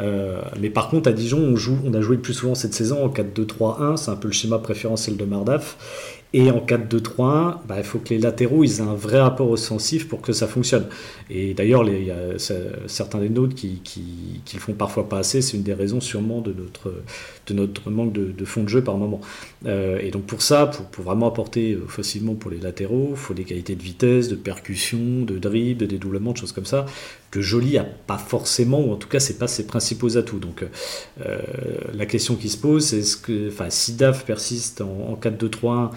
euh, 0.00 0.40
mais 0.60 0.70
par 0.70 0.88
contre 0.88 1.08
à 1.08 1.12
Dijon 1.12 1.38
on, 1.38 1.56
on 1.84 1.94
a 1.94 2.00
joué 2.00 2.16
le 2.16 2.22
plus 2.22 2.34
souvent 2.34 2.54
cette 2.54 2.74
saison 2.74 3.04
en 3.04 3.08
4-2-3-1 3.08 3.96
c'est 3.96 4.10
un 4.10 4.16
peu 4.16 4.28
le 4.28 4.32
schéma 4.32 4.58
préférentiel 4.58 5.16
de 5.16 5.24
Mardaf 5.24 6.15
et 6.32 6.50
en 6.50 6.58
4-2-3-1, 6.58 7.58
bah, 7.66 7.76
il 7.78 7.84
faut 7.84 7.98
que 7.98 8.10
les 8.10 8.18
latéraux 8.18 8.64
aient 8.64 8.80
un 8.80 8.94
vrai 8.94 9.20
rapport 9.20 9.50
offensif 9.50 10.08
pour 10.08 10.20
que 10.20 10.32
ça 10.32 10.46
fonctionne. 10.46 10.86
Et 11.30 11.54
d'ailleurs, 11.54 11.84
certains 12.88 13.20
des 13.20 13.28
nôtres 13.28 13.54
qui, 13.54 13.80
qui, 13.84 14.42
le 14.54 14.60
font 14.60 14.72
parfois 14.72 15.08
pas 15.08 15.18
assez. 15.18 15.40
C'est 15.40 15.56
une 15.56 15.62
des 15.62 15.74
raisons 15.74 16.00
sûrement 16.00 16.40
de 16.40 16.52
notre, 16.52 16.92
de 17.46 17.90
manque 17.90 18.12
de, 18.12 18.44
fond 18.44 18.64
de 18.64 18.68
jeu 18.68 18.82
par 18.82 18.96
moment. 18.96 19.20
Euh, 19.66 19.98
et 20.00 20.10
donc 20.10 20.24
pour 20.24 20.42
ça, 20.42 20.66
pour, 20.66 20.86
pour, 20.86 21.04
vraiment 21.04 21.28
apporter 21.28 21.72
euh, 21.72 21.86
facilement 21.86 22.34
pour 22.34 22.50
les 22.50 22.58
latéraux, 22.58 23.10
il 23.12 23.16
faut 23.16 23.34
des 23.34 23.44
qualités 23.44 23.74
de 23.74 23.82
vitesse, 23.82 24.28
de 24.28 24.36
percussion, 24.36 25.22
de 25.22 25.38
dribble, 25.38 25.80
de 25.80 25.86
dédoublement, 25.86 26.32
de 26.32 26.38
choses 26.38 26.52
comme 26.52 26.66
ça, 26.66 26.86
que 27.36 27.42
Joly 27.42 27.76
a 27.76 27.84
pas 27.84 28.18
forcément, 28.18 28.80
ou 28.80 28.92
en 28.92 28.96
tout 28.96 29.08
cas 29.08 29.20
c'est 29.20 29.38
pas 29.38 29.48
ses 29.48 29.66
principaux 29.66 30.16
atouts. 30.16 30.38
Donc 30.38 30.64
euh, 31.20 31.38
la 31.92 32.06
question 32.06 32.34
qui 32.34 32.48
se 32.48 32.56
pose, 32.56 32.86
c'est 32.86 33.02
ce 33.02 33.16
que, 33.16 33.50
si 33.68 33.92
DAF 33.92 34.24
persiste 34.24 34.80
en, 34.80 35.12
en 35.12 35.16
4-2-3-1, 35.16 35.90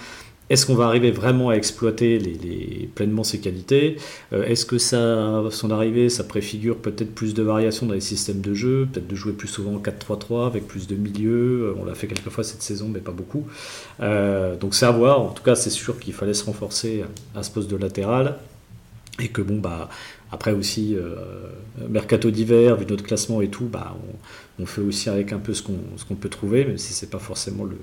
est-ce 0.50 0.66
qu'on 0.66 0.74
va 0.76 0.86
arriver 0.86 1.12
vraiment 1.12 1.50
à 1.50 1.54
exploiter 1.54 2.18
les, 2.18 2.90
pleinement 2.96 3.24
ses 3.24 3.40
qualités? 3.40 3.98
Euh, 4.34 4.44
Est-ce 4.46 4.66
que 4.66 4.80
ça, 4.80 5.44
son 5.52 5.70
arrivée, 5.70 6.10
ça 6.10 6.24
préfigure 6.24 6.78
peut-être 6.78 7.14
plus 7.14 7.36
de 7.36 7.44
variations 7.44 7.86
dans 7.86 7.94
les 7.94 8.02
systèmes 8.02 8.42
de 8.42 8.56
jeu, 8.56 8.88
peut-être 8.92 9.08
de 9.08 9.16
jouer 9.16 9.34
plus 9.34 9.48
souvent 9.48 9.76
en 9.76 9.80
4-3-3 9.80 10.48
avec 10.48 10.68
plus 10.68 10.88
de 10.88 10.96
milieux? 10.96 11.68
Euh, 11.68 11.80
On 11.80 11.86
l'a 11.86 11.94
fait 11.94 12.08
quelques 12.08 12.30
fois 12.30 12.44
cette 12.44 12.64
saison, 12.64 12.90
mais 12.92 13.00
pas 13.00 13.12
beaucoup. 13.12 13.46
Euh, 14.02 14.56
donc 14.56 14.74
c'est 14.74 14.88
à 14.88 14.92
voir. 14.92 15.22
En 15.22 15.30
tout 15.30 15.44
cas, 15.44 15.54
c'est 15.56 15.70
sûr 15.70 16.00
qu'il 16.00 16.14
fallait 16.14 16.34
se 16.34 16.46
renforcer 16.46 17.04
à 17.36 17.44
ce 17.44 17.52
poste 17.52 17.70
de 17.70 17.78
latéral 17.78 18.38
et 19.22 19.28
que 19.28 19.42
bon 19.42 19.60
bah 19.60 19.90
après 20.32 20.52
aussi 20.52 20.96
mercato 21.90 22.32
d'hiver 22.32 22.76
vu 22.76 22.86
notre 22.86 23.04
classement 23.04 23.42
et 23.42 23.48
tout 23.48 23.66
bah 23.66 23.96
on, 24.60 24.66
fait 24.66 24.82
aussi 24.82 25.10
avec 25.10 25.34
un 25.34 25.40
peu 25.40 25.54
ce 25.54 25.64
qu'on 25.64 26.16
peut 26.16 26.30
trouver 26.30 26.66
même 26.66 26.78
si 26.78 26.94
c'est 26.94 27.10
pas 27.10 27.20
forcément 27.20 27.64
le, 27.64 27.78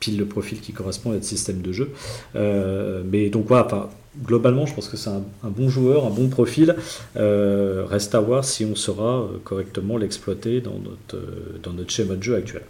pile 0.00 0.18
le 0.18 0.26
profil 0.26 0.60
qui 0.60 0.72
correspond 0.72 1.10
à 1.10 1.14
notre 1.14 1.26
système 1.26 1.60
de 1.60 1.70
jeu. 1.70 1.92
Euh, 2.34 3.02
mais 3.04 3.28
donc 3.28 3.46
voilà, 3.46 3.90
globalement, 4.24 4.66
je 4.66 4.74
pense 4.74 4.88
que 4.88 4.96
c'est 4.96 5.10
un, 5.10 5.22
bon 5.44 5.68
joueur, 5.68 6.06
un 6.06 6.10
bon 6.10 6.28
profil. 6.28 6.74
Euh, 7.16 7.84
reste 7.86 8.14
à 8.14 8.20
voir 8.20 8.44
si 8.44 8.64
on 8.64 8.74
saura 8.74 9.20
euh, 9.20 9.38
correctement 9.44 9.98
l'exploiter 9.98 10.60
dans 10.60 10.80
notre, 10.80 11.90
schéma 11.90 12.16
de 12.16 12.22
jeu 12.22 12.34
actuel. 12.34 12.62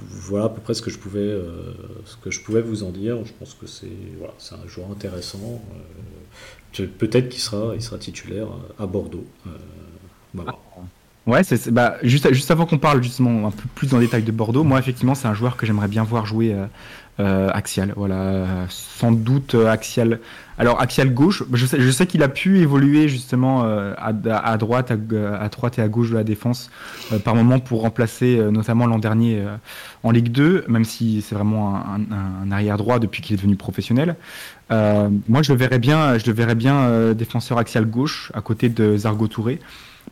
voilà 0.00 0.46
à 0.46 0.48
peu 0.48 0.60
près 0.60 0.74
ce 0.74 0.80
que 0.80 0.90
je 0.90 0.98
pouvais, 0.98 2.62
vous 2.62 2.84
en 2.84 2.90
dire. 2.90 3.18
Je 3.24 3.32
pense 3.38 3.54
que 3.54 3.66
c'est 3.66 4.54
un 4.54 4.68
joueur 4.68 4.90
intéressant. 4.90 5.60
Peut-être 6.86 7.28
qu'il 7.28 7.40
sera, 7.40 7.74
il 7.74 7.82
sera 7.82 7.98
titulaire 7.98 8.48
à 8.78 8.86
Bordeaux. 8.86 9.26
voilà. 10.34 10.52
Ah. 10.54 10.80
Ouais, 11.26 11.42
bah, 11.70 11.96
juste, 12.02 12.32
juste 12.32 12.50
avant 12.50 12.64
qu'on 12.64 12.78
parle 12.78 13.02
justement 13.02 13.48
un 13.48 13.50
peu 13.50 13.64
plus 13.74 13.92
en 13.92 13.98
détail 13.98 14.22
de 14.22 14.32
Bordeaux, 14.32 14.64
moi 14.64 14.78
effectivement 14.78 15.14
c'est 15.14 15.28
un 15.28 15.34
joueur 15.34 15.58
que 15.58 15.66
j'aimerais 15.66 15.88
bien 15.88 16.02
voir 16.02 16.24
jouer 16.24 16.56
euh, 17.20 17.28
euh, 17.28 17.50
axial. 17.52 17.92
Voilà, 17.96 18.46
sans 18.68 19.12
doute 19.12 19.54
euh, 19.54 19.70
axial. 19.70 20.20
Alors 20.58 20.80
axial 20.80 21.12
gauche, 21.12 21.44
je 21.52 21.66
sais, 21.66 21.80
je 21.80 21.90
sais 21.90 22.06
qu'il 22.06 22.22
a 22.22 22.28
pu 22.28 22.58
évoluer 22.58 23.08
justement 23.08 23.62
à, 23.62 24.06
à, 24.06 24.56
droite, 24.56 24.90
à, 24.90 25.48
droite 25.48 25.78
et 25.78 25.82
à 25.82 25.88
gauche 25.88 26.10
de 26.10 26.16
la 26.16 26.24
défense 26.24 26.68
par 27.24 27.36
moment 27.36 27.60
pour 27.60 27.82
remplacer 27.82 28.40
notamment 28.50 28.86
l'an 28.86 28.98
dernier 28.98 29.40
en 30.02 30.10
Ligue 30.10 30.32
2, 30.32 30.64
même 30.66 30.84
si 30.84 31.22
c'est 31.22 31.36
vraiment 31.36 31.76
un, 31.76 32.50
arrière 32.50 32.76
droit 32.76 32.98
depuis 32.98 33.22
qu'il 33.22 33.34
est 33.34 33.36
devenu 33.36 33.54
professionnel. 33.54 34.16
moi 34.70 35.42
je 35.42 35.52
verrais 35.52 35.78
bien, 35.78 36.18
je 36.18 36.26
le 36.26 36.32
verrais 36.32 36.56
bien 36.56 37.12
défenseur 37.14 37.58
axial 37.58 37.86
gauche 37.86 38.32
à 38.34 38.40
côté 38.40 38.68
de 38.68 38.96
Zargo 38.96 39.28
Touré. 39.28 39.60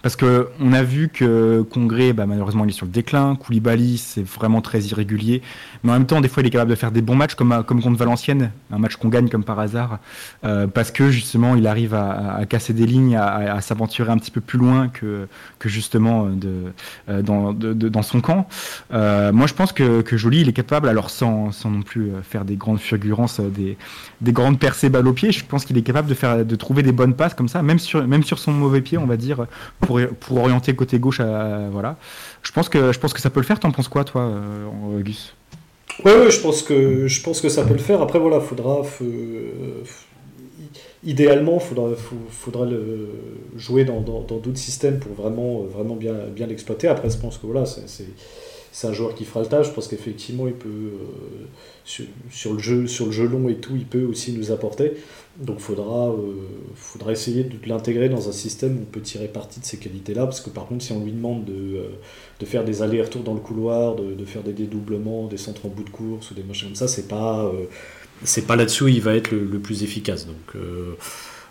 Parce 0.03 0.17
que 0.17 0.49
on 0.61 0.73
a 0.73 0.83
vu 0.83 1.09
que 1.09 1.63
Congrès, 1.63 2.13
bah, 2.13 2.27
malheureusement, 2.27 2.65
il 2.65 2.71
est 2.71 2.73
sur 2.73 2.87
le 2.87 2.93
déclin. 2.93 3.37
Koulibaly, 3.37 3.99
c'est 3.99 4.27
vraiment 4.27 4.61
très 4.61 4.81
irrégulier. 4.81 5.43
Mais 5.83 5.91
en 5.91 5.95
même 5.95 6.07
temps, 6.07 6.21
des 6.21 6.29
fois, 6.29 6.43
il 6.43 6.47
est 6.47 6.51
capable 6.51 6.71
de 6.71 6.77
faire 6.77 6.93
des 6.93 7.03
bons 7.03 7.15
matchs, 7.15 7.35
comme, 7.35 7.63
comme 7.67 7.83
contre 7.83 7.97
Valenciennes, 7.97 8.51
un 8.71 8.79
match 8.79 8.97
qu'on 8.97 9.09
gagne 9.09 9.29
comme 9.29 9.45
par 9.45 9.59
hasard, 9.59 9.99
euh, 10.45 10.67
parce 10.67 10.91
que 10.91 11.11
justement, 11.11 11.55
il 11.55 11.67
arrive 11.67 11.95
à, 11.95 12.41
casser 12.49 12.73
des 12.73 12.87
lignes, 12.87 13.17
à, 13.17 13.61
s'aventurer 13.61 14.11
un 14.11 14.19
petit 14.19 14.31
peu 14.31 14.41
plus 14.41 14.59
loin 14.59 14.89
que, 14.89 15.27
justement 15.65 16.29
euh, 17.09 17.23
dans, 17.23 18.03
son 18.03 18.21
camp. 18.21 18.49
Euh, 18.93 19.33
moi, 19.33 19.47
je 19.47 19.55
pense 19.55 19.73
que, 19.73 20.03
que 20.03 20.17
Joly, 20.17 20.43
il 20.43 20.49
est 20.49 20.53
capable, 20.53 20.89
alors 20.89 21.11
sans, 21.11 21.51
non 21.65 21.83
plus 21.83 22.11
faire 22.23 22.45
des 22.45 22.57
grandes 22.57 22.81
fulgurances, 22.81 23.41
des, 23.41 23.77
des 24.21 24.33
grandes 24.33 24.59
percées 24.59 24.89
balles 24.89 25.09
au 25.09 25.13
pied, 25.13 25.33
je 25.33 25.45
pense 25.45 25.65
qu'il 25.65 25.77
est 25.79 25.83
capable 25.83 26.09
de, 26.09 26.57
trouver 26.57 26.83
des 26.83 26.93
bonnes 26.93 27.15
passes 27.15 27.35
comme 27.35 27.49
ça, 27.49 27.63
même 27.63 27.79
sur 27.79 28.39
son 28.39 28.53
mauvais 28.53 28.81
pied, 28.81 28.99
on 28.99 29.07
va 29.07 29.17
dire 29.17 29.47
pour, 29.87 30.01
pour 30.21 30.39
orienter 30.39 30.75
côté 30.75 30.99
gauche. 30.99 31.21
Voilà. 31.21 31.97
Je 32.43 32.53
pense, 32.53 32.69
que, 32.69 32.93
je 32.93 32.99
pense 32.99 33.13
que 33.13 33.21
ça 33.21 33.31
peut 33.31 33.41
le 33.41 33.47
faire. 33.47 33.61
T'en 33.61 33.71
penses 33.71 33.89
quoi, 33.89 34.05
toi, 34.05 34.23
euh, 34.23 35.01
Gus? 35.01 35.35
Oui, 36.05 36.13
ouais, 36.13 36.31
je, 36.31 36.41
pense 36.41 36.63
que, 36.63 37.07
je 37.07 37.23
pense 37.23 37.41
que 37.41 37.49
ça 37.49 37.65
peut 37.65 37.73
le 37.73 37.79
faire. 37.79 38.03
Après, 38.03 38.19
voilà, 38.19 38.41
faudra. 38.41 38.83
idéalement, 41.05 41.55
il 41.55 41.67
faudra, 41.67 41.91
faudra 42.31 42.67
le 42.67 43.09
jouer 43.57 43.85
dans 43.85 44.01
d'autres 44.01 44.57
systèmes 44.57 44.99
pour 44.99 45.15
vraiment, 45.15 45.63
vraiment 45.63 45.97
bien, 45.97 46.15
bien 46.35 46.47
l'exploiter. 46.47 46.89
Après, 46.89 47.09
je 47.11 47.19
pense 47.19 47.39
que 47.39 47.47
voilà, 47.47 47.65
c'est 47.67 48.07
c'est 48.77 48.89
un 48.89 48.93
joueur 48.93 49.15
qui 49.15 49.25
fera 49.25 49.41
le 49.41 49.47
tâche. 49.47 49.69
Je 49.69 49.73
pense 49.73 49.89
qu'effectivement, 49.89 50.47
il 50.47 50.53
peut, 50.53 50.93
sur, 51.87 52.53
le 52.53 52.59
jeu, 52.59 52.87
sur 52.87 53.07
le 53.07 53.13
jeu 53.13 53.27
long 53.27 53.49
et 53.49 53.55
tout, 53.55 53.77
il 53.77 53.87
peut 53.87 54.05
aussi 54.05 54.33
nous 54.33 54.51
apporter. 54.51 54.93
Donc, 55.39 55.57
il 55.59 55.63
faudra, 55.63 56.13
faudra 56.75 57.13
essayer 57.13 57.45
de 57.45 57.57
l'intégrer 57.69 58.09
dans 58.09 58.29
un 58.29 58.33
système 58.33 58.77
où 58.79 58.81
on 58.83 58.85
peut 58.85 59.01
tirer 59.01 59.29
parti 59.29 59.61
de 59.61 59.65
ces 59.65 59.79
qualités-là. 59.79 60.25
Parce 60.25 60.41
que, 60.41 60.51
par 60.51 60.67
contre, 60.67 60.85
si 60.85 60.93
on 60.93 61.05
lui 61.05 61.13
demande 61.13 61.45
de, 61.45 61.83
de 62.41 62.47
faire 62.47 62.65
des 62.65 62.83
allers-retours 62.83 63.23
dans 63.23 63.35
le 63.35 63.41
couloir, 63.41 63.95
de, 63.95 64.15
de, 64.15 64.25
faire 64.25 64.43
des 64.43 64.53
dédoublements, 64.53 65.27
des 65.27 65.37
centres 65.37 65.67
en 65.67 65.69
bout 65.69 65.85
de 65.85 65.91
course 65.91 66.31
ou 66.31 66.35
des 66.35 66.43
machins 66.43 66.69
comme 66.69 66.75
ça, 66.75 66.89
c'est 66.89 67.07
pas 67.07 67.53
c'est 68.25 68.47
pas 68.47 68.57
là-dessous 68.57 68.85
où 68.85 68.89
il 68.89 69.01
va 69.01 69.15
être 69.15 69.31
le, 69.31 69.59
plus 69.59 69.83
efficace. 69.83 70.27
Donc, 70.27 70.37
euh, 70.55 70.97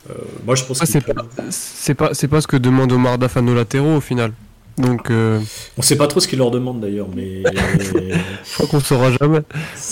euh, 0.09 0.13
moi, 0.45 0.55
je 0.55 0.63
pense 0.63 0.79
que 0.79 0.85
c'est 0.85 1.01
pas, 1.01 2.13
c'est 2.13 2.27
pas, 2.27 2.41
ce 2.41 2.47
que 2.47 2.57
demande 2.57 2.91
Omar 2.91 3.17
Daf 3.17 3.37
à 3.37 3.41
nos 3.41 3.55
latéraux 3.55 3.97
au 3.97 4.01
final. 4.01 4.31
Donc, 4.77 5.09
euh... 5.09 5.39
on 5.77 5.81
sait 5.81 5.95
pas 5.95 6.07
trop 6.07 6.19
ce 6.19 6.27
qu'il 6.27 6.39
leur 6.39 6.51
demande 6.51 6.81
d'ailleurs, 6.81 7.07
mais 7.15 7.43
je 7.53 8.53
crois 8.53 8.67
qu'on 8.67 8.79
saura 8.79 9.11
jamais. 9.11 9.39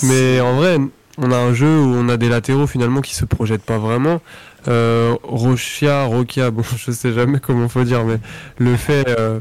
Mais 0.04 0.42
en 0.42 0.56
vrai, 0.56 0.78
on 1.18 1.32
a 1.32 1.38
un 1.38 1.54
jeu 1.54 1.68
où 1.68 1.94
on 1.96 2.10
a 2.10 2.18
des 2.18 2.30
latéraux 2.30 2.68
finalement 2.68 3.02
qui 3.02 3.16
se 3.16 3.26
projettent 3.26 3.64
pas 3.64 3.78
vraiment. 3.78 4.22
Euh, 4.68 5.16
Rochia, 5.24 6.04
Rokia, 6.06 6.52
bon, 6.52 6.64
je 6.78 6.92
sais 6.92 7.14
jamais 7.14 7.40
comment 7.40 7.70
faut 7.70 7.84
dire, 7.84 8.04
mais 8.04 8.18
le 8.58 8.76
fait 8.76 9.08
euh, 9.08 9.40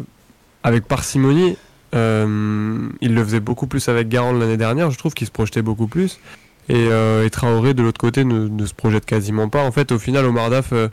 avec 0.63 0.87
parcimonie, 0.87 1.57
euh, 1.95 2.89
il 3.01 3.15
le 3.15 3.25
faisait 3.25 3.41
beaucoup 3.41 3.67
plus 3.67 3.89
avec 3.89 4.09
Garand 4.09 4.33
l'année 4.33 4.57
dernière. 4.57 4.91
Je 4.91 4.99
trouve 4.99 5.15
qu'il 5.15 5.27
se 5.27 5.33
projetait 5.33 5.63
beaucoup 5.63 5.89
plus. 5.89 6.19
Et, 6.69 6.89
euh, 6.91 7.25
et, 7.25 7.31
Traoré 7.31 7.75
de 7.75 7.83
l'autre 7.83 8.01
côté 8.01 8.25
ne, 8.25 8.49
ne, 8.49 8.67
se 8.67 8.75
projette 8.75 9.05
quasiment 9.05 9.49
pas. 9.49 9.65
En 9.65 9.73
fait, 9.73 9.93
au 9.93 9.99
final, 9.99 10.25
Omar 10.25 10.51
Daf 10.51 10.73
euh, 10.73 10.89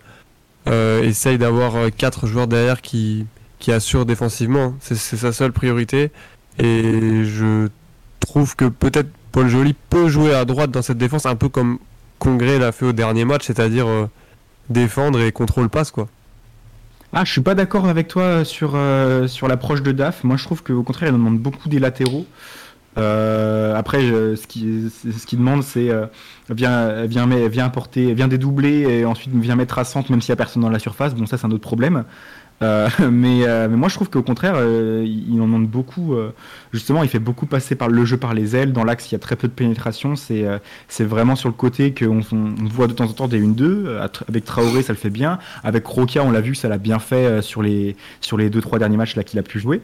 euh, 0.68 1.04
essaye 1.04 1.38
d'avoir 1.38 1.92
quatre 1.96 2.28
joueurs 2.28 2.48
derrière 2.48 2.82
qui, 2.82 3.26
qui 3.60 3.72
assurent 3.72 4.06
défensivement. 4.06 4.74
C'est 4.80 4.96
sa 4.96 5.32
seule 5.32 5.52
priorité. 5.52 6.12
Et 6.58 7.24
je 7.26 7.68
trouve 8.20 8.56
que 8.56 8.66
peut-être 8.66 9.10
Paul 9.32 9.48
Joly 9.48 9.76
peut 9.90 10.10
jouer 10.10 10.34
à 10.34 10.46
droite 10.46 10.72
dans 10.72 10.82
cette 10.82 10.98
défense, 10.98 11.26
un 11.26 11.36
peu 11.36 11.50
comme 11.50 11.80
Congrès 12.18 12.60
l'a 12.60 12.72
fait 12.72 12.86
au 12.86 12.94
dernier 12.94 13.26
match, 13.26 13.46
c'est-à-dire 13.46 13.88
défendre 14.70 15.22
et 15.22 15.32
contrôle 15.32 15.70
passe 15.70 15.92
quoi. 15.92 16.08
Ah, 17.14 17.24
je 17.26 17.32
suis 17.32 17.42
pas 17.42 17.56
d'accord 17.56 17.88
avec 17.88 18.08
toi 18.08 18.46
sur, 18.46 18.78
sur 19.28 19.48
l'approche 19.48 19.82
de 19.82 19.92
Daf. 19.92 20.24
Moi, 20.24 20.38
je 20.38 20.44
trouve 20.44 20.62
qu'au 20.62 20.84
contraire, 20.84 21.10
il 21.10 21.14
demande 21.14 21.40
beaucoup 21.40 21.68
des 21.68 21.80
latéraux. 21.80 22.26
Euh, 22.98 23.76
après, 23.76 24.02
ce 24.02 24.48
qui 24.48 24.92
ce 24.92 25.26
qui 25.26 25.38
demande, 25.38 25.64
c'est 25.64 25.90
euh, 25.90 26.06
viens, 26.50 27.06
viens, 27.06 27.28
viens 27.28 27.72
viens 27.96 28.28
dédoubler 28.28 28.82
et 28.82 29.06
ensuite 29.06 29.34
viens 29.34 29.56
mettre 29.56 29.80
à 29.80 29.84
centre, 29.86 30.12
même 30.12 30.22
s'il 30.22 30.30
y 30.30 30.34
a 30.34 30.36
personne 30.36 30.62
dans 30.62 30.70
la 30.70 30.80
surface. 30.80 31.16
Bon, 31.16 31.26
ça, 31.26 31.38
c'est 31.38 31.46
un 31.46 31.52
autre 31.52 31.62
problème. 31.62 32.04
Euh, 32.62 32.90
mais, 33.12 33.48
euh, 33.48 33.68
mais, 33.70 33.78
moi, 33.78 33.90
je 33.90 33.96
trouve 33.96 34.10
qu'au 34.10 34.24
contraire, 34.24 34.56
euh, 34.58 35.06
il 35.06 35.40
en 35.42 35.46
demande 35.46 35.68
beaucoup. 35.68 36.14
Euh, 36.14 36.32
justement, 36.74 37.04
il 37.04 37.10
fait 37.10 37.20
beaucoup 37.20 37.46
passer 37.46 37.76
par 37.76 37.90
le 37.90 38.06
jeu 38.06 38.18
par 38.18 38.34
les 38.34 38.56
ailes. 38.56 38.74
Dans 38.74 38.84
l'axe, 38.84 39.12
il 39.12 39.14
y 39.14 39.16
a 39.16 39.20
très 39.20 39.36
peu 39.36 39.48
de 39.48 39.54
pénétration. 39.54 40.16
C'est 40.16 40.46
c'est 40.88 41.04
vraiment 41.04 41.36
sur 41.36 41.50
le 41.50 41.56
côté 41.56 41.94
qu'on 41.94 42.22
on 42.32 42.66
voit 42.66 42.88
de 42.88 42.94
temps 42.94 43.06
en 43.06 43.14
temps 43.14 43.28
des 43.28 43.42
1-2. 43.42 44.00
Avec 44.28 44.46
Traoré, 44.46 44.84
ça 44.84 44.94
le 44.94 44.98
fait 44.98 45.10
bien. 45.10 45.40
Avec 45.64 45.86
Roca, 45.86 46.24
on 46.24 46.32
l'a 46.32 46.42
vu, 46.42 46.56
ça 46.56 46.70
l'a 46.70 46.78
bien 46.78 47.00
fait 47.00 47.42
sur 47.42 47.62
les 47.62 47.96
sur 48.22 48.38
les 48.38 48.50
deux 48.50 48.62
trois 48.62 48.80
derniers 48.80 48.98
matchs 48.98 49.16
qu'il 49.24 49.40
a 49.40 49.44
pu 49.44 49.60
jouer. 49.60 49.82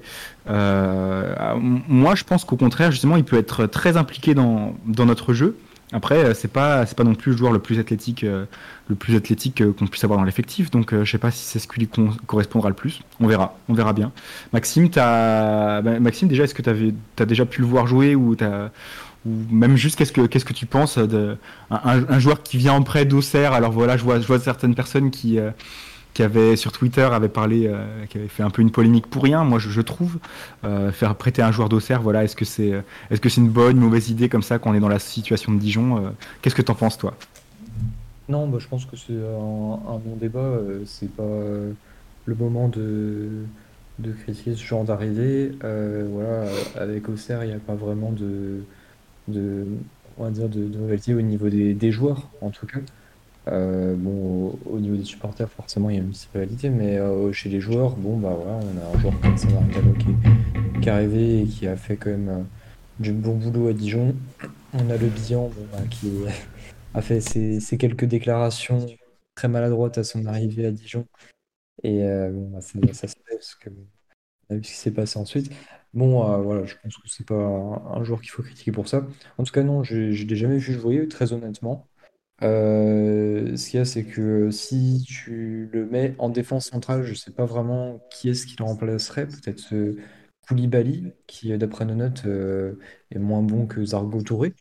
moi, 0.47 2.15
je 2.15 2.23
pense 2.23 2.45
qu'au 2.45 2.57
contraire, 2.57 2.91
justement, 2.91 3.17
il 3.17 3.23
peut 3.23 3.37
être 3.37 3.65
très 3.65 3.97
impliqué 3.97 4.33
dans 4.33 4.75
dans 4.85 5.05
notre 5.05 5.33
jeu. 5.33 5.57
Après, 5.91 6.33
c'est 6.33 6.47
pas 6.47 6.85
c'est 6.85 6.97
pas 6.97 7.03
non 7.03 7.13
plus 7.15 7.31
le 7.31 7.37
joueur 7.37 7.51
le 7.51 7.59
plus 7.59 7.79
athlétique 7.79 8.23
le 8.23 8.95
plus 8.95 9.15
athlétique 9.15 9.63
qu'on 9.77 9.87
puisse 9.87 10.03
avoir 10.03 10.19
dans 10.19 10.25
l'effectif. 10.25 10.71
Donc 10.71 10.93
je 10.93 11.09
sais 11.09 11.17
pas 11.17 11.31
si 11.31 11.43
c'est 11.43 11.59
ce 11.59 11.67
qui 11.67 11.79
lui 11.79 11.89
correspondra 12.25 12.69
le 12.69 12.75
plus. 12.75 13.01
On 13.19 13.27
verra, 13.27 13.57
on 13.69 13.73
verra 13.73 13.93
bien. 13.93 14.11
Maxime, 14.51 14.89
as... 14.97 15.81
Maxime 15.99 16.27
déjà, 16.27 16.43
est-ce 16.43 16.55
que 16.55 16.61
tu 16.61 16.93
as 17.19 17.25
déjà 17.25 17.45
pu 17.45 17.61
le 17.61 17.67
voir 17.67 17.87
jouer 17.87 18.15
ou 18.15 18.35
as... 18.41 18.71
ou 19.25 19.31
même 19.51 19.75
juste 19.75 19.97
qu'est-ce 19.97 20.11
que 20.11 20.25
qu'est-ce 20.25 20.45
que 20.45 20.53
tu 20.53 20.65
penses 20.65 20.97
de 20.97 21.37
un, 21.69 22.19
joueur 22.19 22.41
qui 22.43 22.57
vient 22.57 22.73
en 22.73 22.81
prêt 22.81 23.05
d'Auxerre? 23.05 23.53
Alors 23.53 23.71
voilà, 23.71 23.95
je 23.95 24.03
vois, 24.03 24.19
je 24.19 24.27
vois 24.27 24.39
certaines 24.39 24.75
personnes 24.75 25.11
qui 25.11 25.39
euh, 25.39 25.51
qui 26.15 26.23
avaient 26.23 26.55
sur 26.55 26.71
Twitter 26.71 27.03
avaient 27.03 27.29
parlé, 27.29 27.67
euh, 27.67 28.05
qui 28.09 28.17
avaient 28.17 28.27
fait 28.27 28.41
un 28.41 28.49
peu 28.49 28.63
une 28.63 28.71
polémique 28.71 29.05
pour 29.05 29.21
rien. 29.21 29.43
Moi, 29.43 29.59
je, 29.59 29.81
trouve 29.81 30.17
euh, 30.63 30.91
faire 30.91 31.13
prêter 31.13 31.43
un 31.43 31.51
joueur 31.51 31.69
d'Auxerre, 31.69 32.01
voilà, 32.01 32.23
est-ce 32.23 32.35
que 32.35 32.45
c'est 32.45 32.73
est-ce 33.11 33.21
que 33.21 33.29
c'est 33.29 33.41
une 33.41 33.49
bonne, 33.49 33.77
mauvaise 33.77 34.09
idée 34.09 34.29
comme 34.29 34.41
ça 34.41 34.57
quand 34.57 34.71
on 34.71 34.73
est 34.73 34.79
dans 34.79 34.89
la 34.89 34.99
situation 34.99 35.53
de 35.53 35.59
Dijon 35.59 36.11
Qu'est-ce 36.41 36.55
que 36.55 36.63
t'en 36.63 36.73
penses 36.73 36.97
toi? 36.97 37.15
Non, 38.27 38.47
bah, 38.47 38.57
je 38.59 38.67
pense 38.67 38.85
que 38.85 38.97
c'est 38.97 39.13
un, 39.13 39.99
bon 39.99 40.15
débat. 40.19 40.39
euh, 40.39 40.83
c'est 40.85 41.09
pas 41.09 41.23
euh, 41.23 41.71
le 42.25 42.35
moment 42.35 42.67
de, 42.69 43.29
de 43.99 44.11
critiquer 44.11 44.55
ce 44.55 44.63
genre 44.63 44.83
d'arrivée. 44.83 45.51
Euh, 45.63 46.07
voilà, 46.11 46.49
avec 46.75 47.07
Auxerre, 47.07 47.43
il 47.43 47.49
n'y 47.49 47.53
a 47.53 47.59
pas 47.59 47.75
vraiment 47.75 48.11
de, 48.11 48.63
de, 49.27 49.65
on 50.17 50.29
dire 50.29 50.49
de, 50.49 50.65
de 50.67 51.13
au 51.13 51.21
niveau 51.21 51.49
des, 51.49 51.73
des 51.73 51.91
joueurs, 51.91 52.29
en 52.41 52.49
tout 52.49 52.65
cas. 52.65 52.79
Euh, 53.47 53.95
bon, 53.95 54.47
au, 54.47 54.59
au 54.65 54.79
niveau 54.79 54.95
des 54.95 55.03
supporters, 55.03 55.49
forcément, 55.51 55.89
il 55.89 55.95
y 55.97 55.99
a 55.99 56.01
une 56.01 56.09
petite 56.09 56.31
rivalité, 56.33 56.69
mais 56.69 56.97
euh, 56.97 57.31
chez 57.31 57.49
les 57.49 57.61
joueurs, 57.61 57.95
bon, 57.95 58.17
bah 58.17 58.33
voilà, 58.35 58.57
on 58.57 58.77
a 58.93 58.97
un 58.97 58.99
joueur 58.99 59.19
comme 59.21 59.37
Sandra 59.37 59.61
qui, 59.99 60.09
est- 60.09 60.81
qui 60.81 60.89
est 60.89 60.91
arrivé 60.91 61.41
et 61.41 61.45
qui 61.45 61.67
a 61.67 61.77
fait 61.77 61.97
quand 61.97 62.09
même 62.11 62.29
euh, 62.29 62.43
du 62.99 63.11
bon 63.13 63.35
boulot 63.37 63.67
à 63.69 63.73
Dijon. 63.73 64.15
On 64.73 64.89
a 64.89 64.97
le 64.97 65.07
bilan 65.07 65.49
bon, 65.49 65.67
bah, 65.71 65.79
qui 65.89 66.09
a 66.93 67.01
fait 67.01 67.21
ses, 67.21 67.61
quelques 67.77 68.05
déclarations 68.05 68.85
très 69.35 69.47
maladroites 69.47 69.97
à 69.97 70.03
son 70.03 70.25
arrivée 70.25 70.65
à 70.67 70.71
Dijon. 70.71 71.05
Et 71.83 72.01
bon, 72.31 72.49
bah, 72.51 72.61
ça, 72.61 73.07
ça 73.07 73.15
parce 73.29 73.55
que 73.55 73.69
on 74.49 74.55
a 74.55 74.57
vu 74.57 74.63
ce 74.63 74.69
qui 74.71 74.75
s'est 74.77 74.91
passé 74.91 75.19
ensuite. 75.19 75.51
Bon, 75.93 76.23
voilà, 76.43 76.65
je 76.65 76.75
pense 76.81 76.97
que 76.97 77.07
c'est 77.09 77.25
pas 77.27 77.35
un, 77.35 77.97
un 77.99 78.03
joueur 78.03 78.21
qu'il 78.21 78.29
faut 78.31 78.43
critiquer 78.43 78.71
pour 78.71 78.87
ça. 78.87 79.07
En 79.37 79.43
tout 79.43 79.53
cas, 79.53 79.63
non, 79.63 79.83
je 79.83 80.11
je 80.11 80.25
l'ai 80.25 80.35
jamais 80.35 80.57
vu 80.57 80.73
jouer, 80.73 81.07
très 81.07 81.33
honnêtement. 81.33 81.87
Euh, 82.43 83.55
ce 83.55 83.69
qu'il 83.69 83.77
y 83.77 83.81
a, 83.81 83.85
c'est 83.85 84.05
que 84.05 84.51
si 84.51 85.03
tu 85.07 85.69
le 85.71 85.85
mets 85.85 86.15
en 86.19 86.29
défense 86.29 86.67
centrale, 86.67 87.03
je 87.03 87.13
sais 87.13 87.31
pas 87.31 87.45
vraiment 87.45 87.99
qui 88.11 88.29
est-ce 88.29 88.45
qui 88.45 88.55
le 88.59 88.65
remplacerait. 88.65 89.27
Peut-être 89.27 89.59
ce 89.59 89.95
Koulibaly, 90.47 91.13
qui, 91.27 91.57
d'après 91.57 91.85
nos 91.85 91.95
notes, 91.95 92.23
euh, 92.25 92.79
est 93.11 93.19
moins 93.19 93.41
bon 93.41 93.67
que 93.67 93.83
Zargo 93.85 94.21
Touré. 94.21 94.53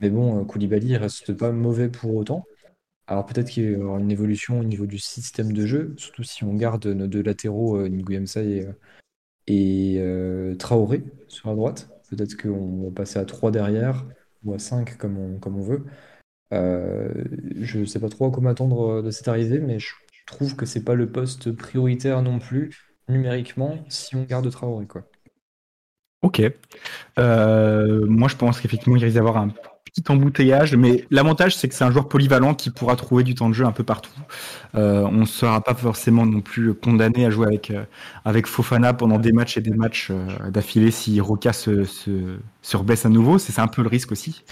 Mais 0.00 0.10
bon, 0.10 0.40
euh, 0.40 0.44
Koulibaly, 0.44 0.88
il 0.88 0.96
reste 0.96 1.32
pas 1.34 1.52
mauvais 1.52 1.88
pour 1.88 2.14
autant. 2.14 2.44
Alors 3.08 3.24
peut-être 3.26 3.50
qu'il 3.50 3.70
y 3.70 3.76
aura 3.76 4.00
une 4.00 4.10
évolution 4.10 4.58
au 4.60 4.64
niveau 4.64 4.86
du 4.86 4.98
système 4.98 5.52
de 5.52 5.64
jeu, 5.66 5.94
surtout 5.96 6.24
si 6.24 6.42
on 6.44 6.54
garde 6.54 6.86
nos 6.86 7.06
deux 7.06 7.22
latéraux, 7.22 7.76
euh, 7.76 7.88
Nguyem 7.88 8.26
Say 8.26 8.66
et, 9.46 9.98
euh, 10.00 10.52
euh, 10.52 10.56
Traoré 10.56 11.04
sur 11.28 11.48
la 11.50 11.54
droite. 11.54 11.88
Peut-être 12.10 12.36
qu'on 12.36 12.84
va 12.84 12.90
passer 12.90 13.18
à 13.18 13.24
3 13.24 13.50
derrière 13.50 14.04
ou 14.44 14.54
à 14.54 14.58
5 14.58 14.96
comme 14.98 15.18
on, 15.18 15.38
comme 15.38 15.56
on 15.56 15.62
veut. 15.62 15.84
Euh, 16.52 17.08
je 17.60 17.84
sais 17.84 18.00
pas 18.00 18.08
trop 18.08 18.26
à 18.26 18.30
quoi 18.30 18.42
m'attendre 18.42 19.02
de 19.02 19.10
cette 19.10 19.28
arrivée, 19.28 19.58
mais 19.58 19.78
je 19.78 19.94
trouve 20.26 20.56
que 20.56 20.66
c'est 20.66 20.84
pas 20.84 20.94
le 20.94 21.10
poste 21.10 21.52
prioritaire 21.52 22.22
non 22.22 22.38
plus, 22.38 22.70
numériquement, 23.08 23.78
si 23.88 24.16
on 24.16 24.24
garde 24.24 24.50
Traoré, 24.50 24.86
quoi. 24.86 25.02
Ok. 26.22 26.42
Euh, 27.18 28.06
moi, 28.06 28.28
je 28.28 28.36
pense 28.36 28.60
qu'effectivement, 28.60 28.96
il 28.96 29.04
risque 29.04 29.14
d'y 29.14 29.18
avoir 29.18 29.36
un 29.36 29.48
petit 29.84 30.02
embouteillage, 30.08 30.74
mais 30.74 31.04
l'avantage, 31.10 31.56
c'est 31.56 31.68
que 31.68 31.74
c'est 31.74 31.84
un 31.84 31.90
joueur 31.90 32.08
polyvalent 32.08 32.54
qui 32.54 32.70
pourra 32.70 32.96
trouver 32.96 33.22
du 33.22 33.34
temps 33.34 33.48
de 33.48 33.54
jeu 33.54 33.64
un 33.64 33.72
peu 33.72 33.84
partout. 33.84 34.10
Euh, 34.74 35.02
on 35.04 35.20
ne 35.20 35.24
sera 35.24 35.60
pas 35.62 35.74
forcément 35.74 36.26
non 36.26 36.40
plus 36.40 36.74
condamné 36.74 37.24
à 37.24 37.30
jouer 37.30 37.46
avec, 37.46 37.70
euh, 37.70 37.84
avec 38.24 38.46
Fofana 38.46 38.92
pendant 38.92 39.18
des 39.18 39.32
matchs 39.32 39.56
et 39.56 39.60
des 39.60 39.70
matchs 39.70 40.08
euh, 40.10 40.50
d'affilée 40.50 40.90
si 40.90 41.20
Roca 41.20 41.52
se, 41.52 41.84
se, 41.84 42.38
se 42.62 42.76
rebaisse 42.76 43.06
à 43.06 43.08
nouveau. 43.08 43.38
C'est 43.38 43.58
un 43.60 43.68
peu 43.68 43.82
le 43.82 43.88
risque 43.88 44.12
aussi, 44.12 44.44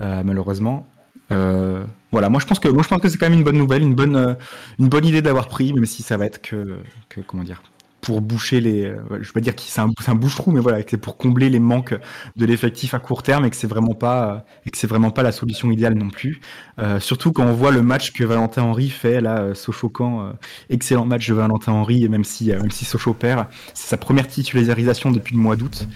euh, 0.00 0.22
malheureusement. 0.24 0.86
Euh, 1.32 1.84
voilà, 2.12 2.28
moi 2.30 2.40
je 2.40 2.46
pense 2.46 2.58
que 2.58 2.68
moi 2.68 2.82
je 2.82 2.88
pense 2.88 3.00
que 3.00 3.08
c'est 3.08 3.18
quand 3.18 3.28
même 3.28 3.38
une 3.38 3.44
bonne 3.44 3.58
nouvelle, 3.58 3.82
une 3.82 3.94
bonne 3.94 4.16
euh, 4.16 4.34
une 4.78 4.88
bonne 4.88 5.04
idée 5.04 5.20
de 5.20 5.26
l'avoir 5.26 5.48
pris, 5.48 5.72
même 5.72 5.86
si 5.86 6.02
ça 6.02 6.16
va 6.16 6.26
être 6.26 6.40
que, 6.42 6.78
que 7.08 7.20
comment 7.20 7.44
dire 7.44 7.62
pour 8.00 8.20
boucher 8.20 8.60
les. 8.60 8.84
euh, 8.84 8.96
je 9.20 9.32
vais 9.32 9.40
dire 9.40 9.54
que 9.56 9.62
c'est 9.62 9.80
un, 9.80 9.88
un 10.06 10.14
mais 10.46 10.60
voilà, 10.60 10.82
que 10.82 10.90
c'est 10.90 10.96
pour 10.96 11.16
combler 11.16 11.50
les 11.50 11.58
manques 11.58 11.94
de 12.36 12.46
l'effectif 12.46 12.94
à 12.94 13.00
court 13.00 13.22
terme 13.22 13.44
et 13.44 13.50
que 13.50 13.56
c'est 13.56 13.66
vraiment 13.66 13.94
pas 13.94 14.34
euh, 14.34 14.38
et 14.66 14.70
que 14.70 14.78
c'est 14.78 14.86
vraiment 14.86 15.10
pas 15.10 15.22
la 15.22 15.32
solution 15.32 15.70
idéale 15.70 15.94
non 15.94 16.08
plus. 16.08 16.40
Euh, 16.78 17.00
surtout 17.00 17.32
quand 17.32 17.44
on 17.44 17.52
voit 17.52 17.72
le 17.72 17.82
match 17.82 18.12
que 18.12 18.24
Valentin 18.24 18.62
Henry 18.62 18.88
fait 18.88 19.20
là, 19.20 19.54
Sochaux-Caen, 19.54 20.28
euh, 20.28 20.32
excellent 20.70 21.06
match 21.06 21.28
de 21.28 21.34
Valentin 21.34 21.72
Henry 21.72 22.04
et 22.04 22.08
même 22.08 22.24
si 22.24 22.46
même 22.52 22.70
si 22.70 22.84
Sochaux 22.84 23.14
perd, 23.14 23.46
c'est 23.74 23.88
sa 23.88 23.96
première 23.96 24.28
titularisation 24.28 25.10
depuis 25.10 25.34
le 25.34 25.40
mois 25.42 25.56
d'août. 25.56 25.88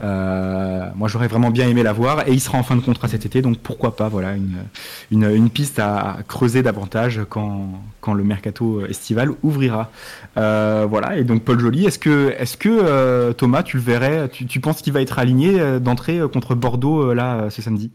Euh, 0.00 0.88
moi, 0.94 1.08
j'aurais 1.08 1.26
vraiment 1.26 1.50
bien 1.50 1.68
aimé 1.68 1.82
la 1.82 1.92
voir 1.92 2.26
et 2.28 2.32
il 2.32 2.40
sera 2.40 2.58
en 2.58 2.62
fin 2.62 2.76
de 2.76 2.80
contrat 2.80 3.08
cet 3.08 3.26
été, 3.26 3.42
donc 3.42 3.58
pourquoi 3.58 3.96
pas, 3.96 4.08
voilà, 4.08 4.34
une, 4.34 4.64
une, 5.10 5.50
piste 5.50 5.78
à 5.78 6.18
creuser 6.28 6.62
davantage 6.62 7.22
quand, 7.28 7.82
quand 8.00 8.14
le 8.14 8.22
mercato 8.22 8.84
estival 8.86 9.30
ouvrira. 9.42 9.90
Euh, 10.36 10.86
voilà, 10.88 11.16
et 11.16 11.24
donc 11.24 11.42
Paul 11.42 11.58
Joly, 11.58 11.86
est-ce 11.86 11.98
que, 11.98 12.34
est-ce 12.38 12.56
que 12.56 12.68
euh, 12.68 13.32
Thomas, 13.32 13.62
tu 13.62 13.76
le 13.76 13.82
verrais, 13.82 14.28
tu, 14.28 14.46
tu 14.46 14.60
penses 14.60 14.82
qu'il 14.82 14.92
va 14.92 15.02
être 15.02 15.18
aligné 15.18 15.80
d'entrée 15.80 16.20
contre 16.32 16.54
Bordeaux 16.54 17.12
là 17.12 17.50
ce 17.50 17.62
samedi? 17.62 17.90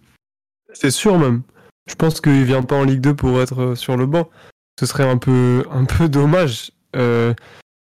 C'est 0.73 0.91
sûr 0.91 1.17
même. 1.17 1.41
Je 1.89 1.95
pense 1.95 2.21
qu'il 2.21 2.43
vient 2.43 2.63
pas 2.63 2.75
en 2.75 2.83
Ligue 2.83 3.01
2 3.01 3.13
pour 3.13 3.41
être 3.41 3.75
sur 3.75 3.97
le 3.97 4.05
banc. 4.05 4.29
Ce 4.79 4.85
serait 4.85 5.07
un 5.07 5.17
peu, 5.17 5.63
un 5.71 5.85
peu 5.85 6.09
dommage. 6.09 6.71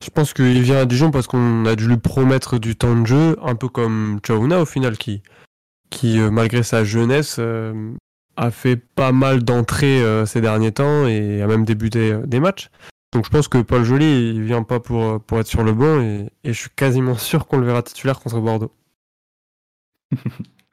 Je 0.04 0.10
pense 0.12 0.34
qu'il 0.34 0.62
vient 0.62 0.78
à 0.78 0.86
Dijon 0.86 1.12
parce 1.12 1.28
qu'on 1.28 1.66
a 1.66 1.76
dû 1.76 1.88
lui 1.88 1.98
promettre 1.98 2.60
du 2.60 2.76
temps 2.76 2.95
de 2.95 3.06
jeu, 3.06 3.36
un 3.41 3.56
peu 3.56 3.68
comme 3.68 4.20
Chaouna 4.22 4.62
au 4.62 4.66
final, 4.66 4.98
qui, 4.98 5.24
qui 5.89 6.20
euh, 6.20 6.30
malgré 6.30 6.64
sa 6.64 6.84
jeunesse, 6.84 7.38
euh, 7.39 7.93
a 8.36 8.52
fait 8.52 8.76
pas 8.76 9.12
mal 9.12 9.43
d'entrées 9.43 10.02
euh, 10.02 10.26
ces 10.26 10.41
derniers 10.41 10.72
temps 10.72 11.08
et 11.08 11.41
a 11.41 11.48
même 11.48 11.66
débuté 11.66 12.16
des 12.26 12.39
matchs. 12.39 12.70
Donc 13.12 13.26
je 13.26 13.30
pense 13.32 13.48
que 13.48 13.58
Paul 13.58 13.84
Joly, 13.84 14.36
il 14.36 14.43
vient 14.43 14.64
pas 14.64 14.80
pour, 14.80 15.20
pour 15.22 15.39
être 15.39 15.48
sur 15.48 15.64
le 15.64 15.74
banc 15.74 16.00
et, 16.02 16.30
je 16.43 16.52
suis 16.52 16.70
quasiment 16.76 17.16
sûr 17.16 17.48
qu'on 17.48 17.58
le 17.58 17.66
verra 17.66 17.82
titulaire 17.82 18.20
contre 18.20 18.39
Bordeaux. 18.39 18.72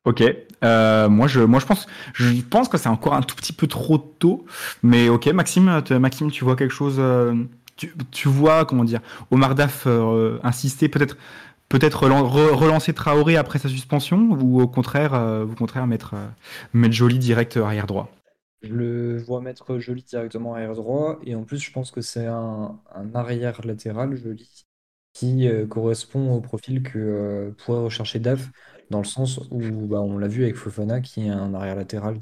Ok, 0.06 0.22
moi 0.60 1.26
je 1.28 1.40
moi 1.40 1.60
je 1.60 1.64
pense 1.64 1.86
je 2.12 2.42
pense 2.42 2.68
que 2.68 2.76
c'est 2.76 2.90
encore 2.90 3.14
un 3.14 3.22
tout 3.22 3.34
petit 3.36 3.54
peu 3.54 3.66
trop 3.66 3.96
tôt, 3.96 4.44
mais 4.82 5.08
ok 5.08 5.28
Maxime 5.28 5.82
Maxime 5.98 6.30
tu 6.30 6.44
vois 6.44 6.56
quelque 6.56 6.74
chose 6.74 7.00
tu, 7.76 8.28
vois 8.28 8.64
comment 8.64 8.84
dire 8.84 9.00
Omar 9.30 9.54
Daf 9.54 9.84
euh, 9.86 10.38
insister 10.42 10.88
peut-être 10.88 11.16
peut-être 11.68 12.04
relan- 12.04 12.22
re- 12.22 12.52
relancer 12.52 12.92
Traoré 12.92 13.36
après 13.36 13.58
sa 13.58 13.68
suspension 13.68 14.28
ou 14.40 14.60
au 14.60 14.68
contraire 14.68 15.14
euh, 15.14 15.44
au 15.44 15.86
mettre 15.86 16.14
euh, 16.14 16.26
mettre 16.72 16.94
Joly 16.94 17.18
direct 17.18 17.56
arrière 17.56 17.86
droit? 17.86 18.10
Je 18.62 18.72
le 18.72 19.18
vois 19.18 19.40
mettre 19.40 19.78
Joly 19.78 20.02
directement 20.02 20.54
arrière 20.54 20.74
droit. 20.74 21.18
Et 21.24 21.34
en 21.34 21.42
plus, 21.42 21.58
je 21.58 21.70
pense 21.70 21.90
que 21.90 22.00
c'est 22.00 22.26
un, 22.26 22.78
arrière 23.14 23.60
latéral, 23.66 24.16
Joly, 24.16 24.64
qui 25.12 25.48
correspond 25.68 26.32
au 26.32 26.40
profil 26.40 26.82
que 26.82 27.54
pourrait 27.58 27.80
rechercher 27.80 28.20
Daf, 28.20 28.50
dans 28.90 28.98
le 28.98 29.04
sens 29.04 29.40
où 29.50 29.60
bah, 29.86 30.00
on 30.00 30.16
l'a 30.16 30.28
vu 30.28 30.44
avec 30.44 30.56
Fofana, 30.56 31.00
qui 31.00 31.26
est 31.26 31.30
un 31.30 31.52
arrière 31.54 31.76
latéral 31.76 32.18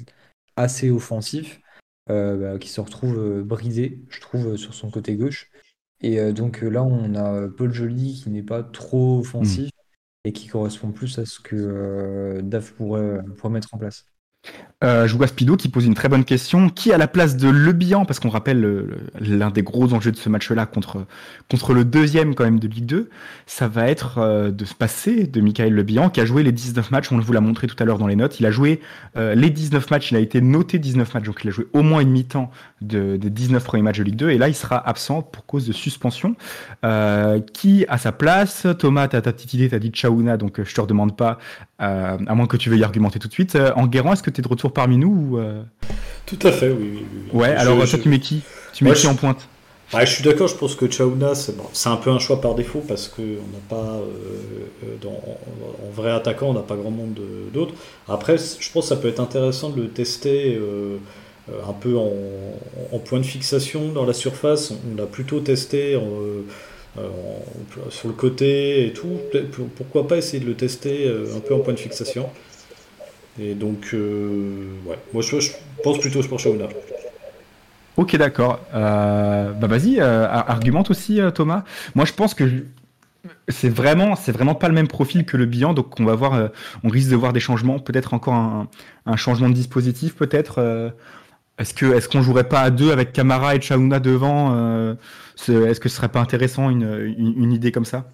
assez 0.55 0.91
offensif, 0.91 1.59
bah, 2.07 2.59
qui 2.59 2.69
se 2.69 2.81
retrouve 2.81 3.17
euh, 3.17 3.43
bridé, 3.43 4.03
je 4.09 4.19
trouve, 4.21 4.49
euh, 4.53 4.57
sur 4.57 4.73
son 4.73 4.91
côté 4.91 5.15
gauche. 5.15 5.49
Et 6.01 6.19
euh, 6.19 6.33
donc 6.33 6.63
euh, 6.63 6.69
là, 6.69 6.83
on 6.83 7.15
a 7.15 7.49
Paul 7.49 7.73
Joly 7.73 8.15
qui 8.23 8.29
n'est 8.29 8.43
pas 8.43 8.63
trop 8.63 9.19
offensif 9.19 9.69
et 10.25 10.33
qui 10.33 10.47
correspond 10.47 10.91
plus 10.91 11.19
à 11.19 11.25
ce 11.25 11.39
que 11.39 11.55
euh, 11.55 12.41
Daf 12.43 12.73
pourrait, 12.73 13.23
pourrait 13.37 13.53
mettre 13.53 13.73
en 13.73 13.77
place. 13.79 14.05
Euh, 14.83 15.07
je 15.07 15.15
vois 15.15 15.27
Spido 15.27 15.55
qui 15.55 15.69
pose 15.69 15.85
une 15.85 15.93
très 15.93 16.09
bonne 16.09 16.25
question. 16.25 16.67
Qui 16.67 16.91
à 16.91 16.97
la 16.97 17.07
place 17.07 17.37
de 17.37 17.47
Le 17.47 17.71
Bihan, 17.71 18.03
parce 18.03 18.19
qu'on 18.19 18.27
rappelle 18.27 18.59
le- 18.59 18.85
le- 19.21 19.37
l'un 19.37 19.49
des 19.49 19.63
gros 19.63 19.93
enjeux 19.93 20.11
de 20.11 20.17
ce 20.17 20.27
match-là 20.27 20.65
contre, 20.65 21.05
contre 21.49 21.73
le 21.73 21.85
deuxième 21.85 22.35
quand 22.35 22.43
même 22.43 22.59
de 22.59 22.67
Ligue 22.67 22.85
2, 22.85 23.09
ça 23.45 23.69
va 23.69 23.87
être 23.87 24.17
euh, 24.17 24.51
de 24.51 24.65
se 24.65 24.73
passer 24.75 25.25
de 25.25 25.39
Michael 25.39 25.71
Le 25.73 25.83
Bihan 25.83 26.09
qui 26.09 26.19
a 26.19 26.25
joué 26.25 26.43
les 26.43 26.51
19 26.51 26.91
matchs, 26.91 27.13
on 27.13 27.17
vous 27.19 27.31
l'a 27.31 27.39
montré 27.39 27.67
tout 27.67 27.77
à 27.79 27.85
l'heure 27.85 27.97
dans 27.97 28.07
les 28.07 28.17
notes, 28.17 28.41
il 28.41 28.45
a 28.45 28.51
joué 28.51 28.81
euh, 29.15 29.35
les 29.35 29.49
19 29.49 29.89
matchs, 29.89 30.11
il 30.11 30.17
a 30.17 30.19
été 30.19 30.41
noté 30.41 30.79
19 30.79 31.13
matchs, 31.13 31.23
donc 31.23 31.39
il 31.45 31.47
a 31.47 31.51
joué 31.51 31.65
au 31.71 31.81
moins 31.81 32.01
une 32.01 32.09
mi-temps 32.11 32.51
de, 32.81 33.15
des 33.15 33.29
19 33.29 33.63
premiers 33.63 33.83
matchs 33.83 33.99
de 33.99 34.03
Ligue 34.03 34.17
2, 34.17 34.31
et 34.31 34.37
là 34.37 34.49
il 34.49 34.55
sera 34.55 34.85
absent 34.85 35.21
pour 35.21 35.45
cause 35.45 35.65
de 35.65 35.71
suspension. 35.71 36.35
Euh, 36.83 37.39
qui 37.53 37.85
à 37.87 37.97
sa 37.97 38.11
place? 38.11 38.67
Thomas, 38.79 39.07
t'as 39.07 39.21
ta 39.21 39.31
petite 39.31 39.53
idée, 39.53 39.69
t'as 39.69 39.79
dit 39.79 39.91
Chaouna, 39.93 40.35
donc 40.35 40.61
je 40.61 40.75
te 40.75 40.81
redemande 40.81 41.15
pas, 41.15 41.37
euh, 41.81 42.17
à 42.27 42.35
moins 42.35 42.47
que 42.47 42.57
tu 42.57 42.69
veuilles 42.69 42.79
y 42.81 42.83
argumenter 42.83 43.19
tout 43.19 43.27
de 43.27 43.33
suite. 43.33 43.55
Euh, 43.55 43.71
Enguerrand, 43.75 44.13
est-ce 44.13 44.23
que 44.23 44.29
tu 44.29 44.41
es 44.41 44.43
de 44.43 44.47
retour 44.47 44.71
parmi 44.73 44.97
nous 44.97 45.09
ou, 45.31 45.37
euh, 45.39 45.63
Tout 46.25 46.39
à 46.43 46.51
fait, 46.51 46.69
oui. 46.69 46.77
oui, 46.79 46.89
oui, 47.13 47.19
oui. 47.33 47.39
Ouais, 47.39 47.49
Je- 47.49 47.61
alors 47.61 47.85
je- 47.85 47.91
toi 47.91 47.99
tu 47.99 48.09
mets 48.09 48.19
qui? 48.19 48.41
Tu 48.73 48.83
mets 48.83 48.93
qui 48.93 49.03
je- 49.03 49.07
en 49.07 49.15
pointe? 49.15 49.47
Ouais, 49.93 50.05
je 50.07 50.11
suis 50.11 50.23
d'accord, 50.23 50.47
je 50.47 50.55
pense 50.55 50.75
que 50.75 50.85
Chaouna, 50.87 51.35
c'est 51.35 51.55
bon, 51.55 51.65
un 51.85 51.95
peu 51.97 52.09
un 52.09 52.17
choix 52.17 52.41
par 52.41 52.55
défaut 52.55 52.83
parce 52.87 53.07
qu'on 53.07 53.21
n'a 53.21 53.61
pas, 53.69 53.75
euh, 53.99 54.95
dans- 55.01 55.09
en, 55.09 55.37
en 55.87 55.91
vrai 55.93 56.11
attaquant, 56.11 56.47
on 56.47 56.53
n'a 56.53 56.61
pas 56.61 56.75
grand 56.75 56.89
monde 56.89 57.13
de- 57.13 57.51
d'autres. 57.53 57.75
Après, 58.07 58.37
je 58.37 58.71
pense 58.71 58.85
que 58.85 58.89
ça 58.89 58.95
peut 58.95 59.07
être 59.07 59.19
intéressant 59.19 59.69
de 59.69 59.81
le 59.81 59.89
tester 59.89 60.59
un 61.67 61.73
peu 61.73 61.95
en, 61.97 62.11
en 62.91 62.99
point 62.99 63.19
de 63.19 63.25
fixation 63.25 63.91
dans 63.91 64.05
la 64.05 64.13
surface. 64.13 64.71
On 64.91 64.95
l'a 64.95 65.05
plutôt 65.05 65.41
testé 65.41 65.95
en, 65.95 66.01
euh, 66.99 67.09
sur 67.89 68.07
le 68.07 68.13
côté 68.13 68.85
et 68.85 68.93
tout. 68.93 69.19
Pourquoi 69.75 70.07
pas 70.07 70.17
essayer 70.17 70.39
de 70.39 70.47
le 70.47 70.55
tester 70.55 71.07
euh, 71.07 71.35
un 71.35 71.39
peu 71.39 71.55
en 71.55 71.59
point 71.59 71.73
de 71.73 71.79
fixation 71.79 72.29
Et 73.39 73.55
donc, 73.55 73.89
euh, 73.93 74.67
ouais, 74.85 74.97
moi 75.11 75.23
je, 75.23 75.49
pense 75.83 75.97
plutôt 75.97 76.21
pour 76.21 76.39
Chaouna. 76.39 76.65
Ok, 77.97 78.15
d'accord. 78.15 78.59
Bah 78.71 79.55
vas-y, 79.61 79.99
ar- 79.99 80.49
argumente 80.49 80.91
aussi 80.91 81.19
Thomas. 81.33 81.63
Moi 81.95 82.05
je 82.05 82.13
pense 82.13 82.33
que 82.33 82.43
c'est 83.47 83.69
vraiment, 83.69 84.15
c'est 84.15 84.31
vraiment 84.31 84.55
pas 84.55 84.67
le 84.67 84.73
même 84.73 84.87
profil 84.87 85.25
que 85.25 85.37
le 85.37 85.45
bilan, 85.45 85.73
donc 85.73 85.99
on 85.99 86.05
va 86.05 86.15
voir, 86.15 86.49
on 86.83 86.89
risque 86.89 87.09
de 87.09 87.15
voir 87.15 87.33
des 87.33 87.39
changements, 87.39 87.79
peut-être 87.79 88.13
encore 88.13 88.33
un, 89.05 89.15
changement 89.15 89.49
de 89.49 89.53
dispositif, 89.53 90.15
peut-être. 90.15 90.93
Est-ce 91.59 91.73
que, 91.73 91.85
est-ce 91.93 92.09
qu'on 92.09 92.21
jouerait 92.21 92.47
pas 92.49 92.61
à 92.61 92.69
deux 92.71 92.91
avec 92.91 93.13
Camara 93.13 93.55
et 93.55 93.59
Chaouna 93.59 93.99
devant 93.99 94.53
euh, 94.55 94.95
Est-ce 95.47 95.79
que 95.79 95.89
ce 95.89 95.95
serait 95.97 96.09
pas 96.09 96.19
intéressant 96.21 96.69
une, 96.69 97.13
une, 97.17 97.33
une 97.43 97.53
idée 97.53 97.71
comme 97.71 97.85
ça? 97.85 98.09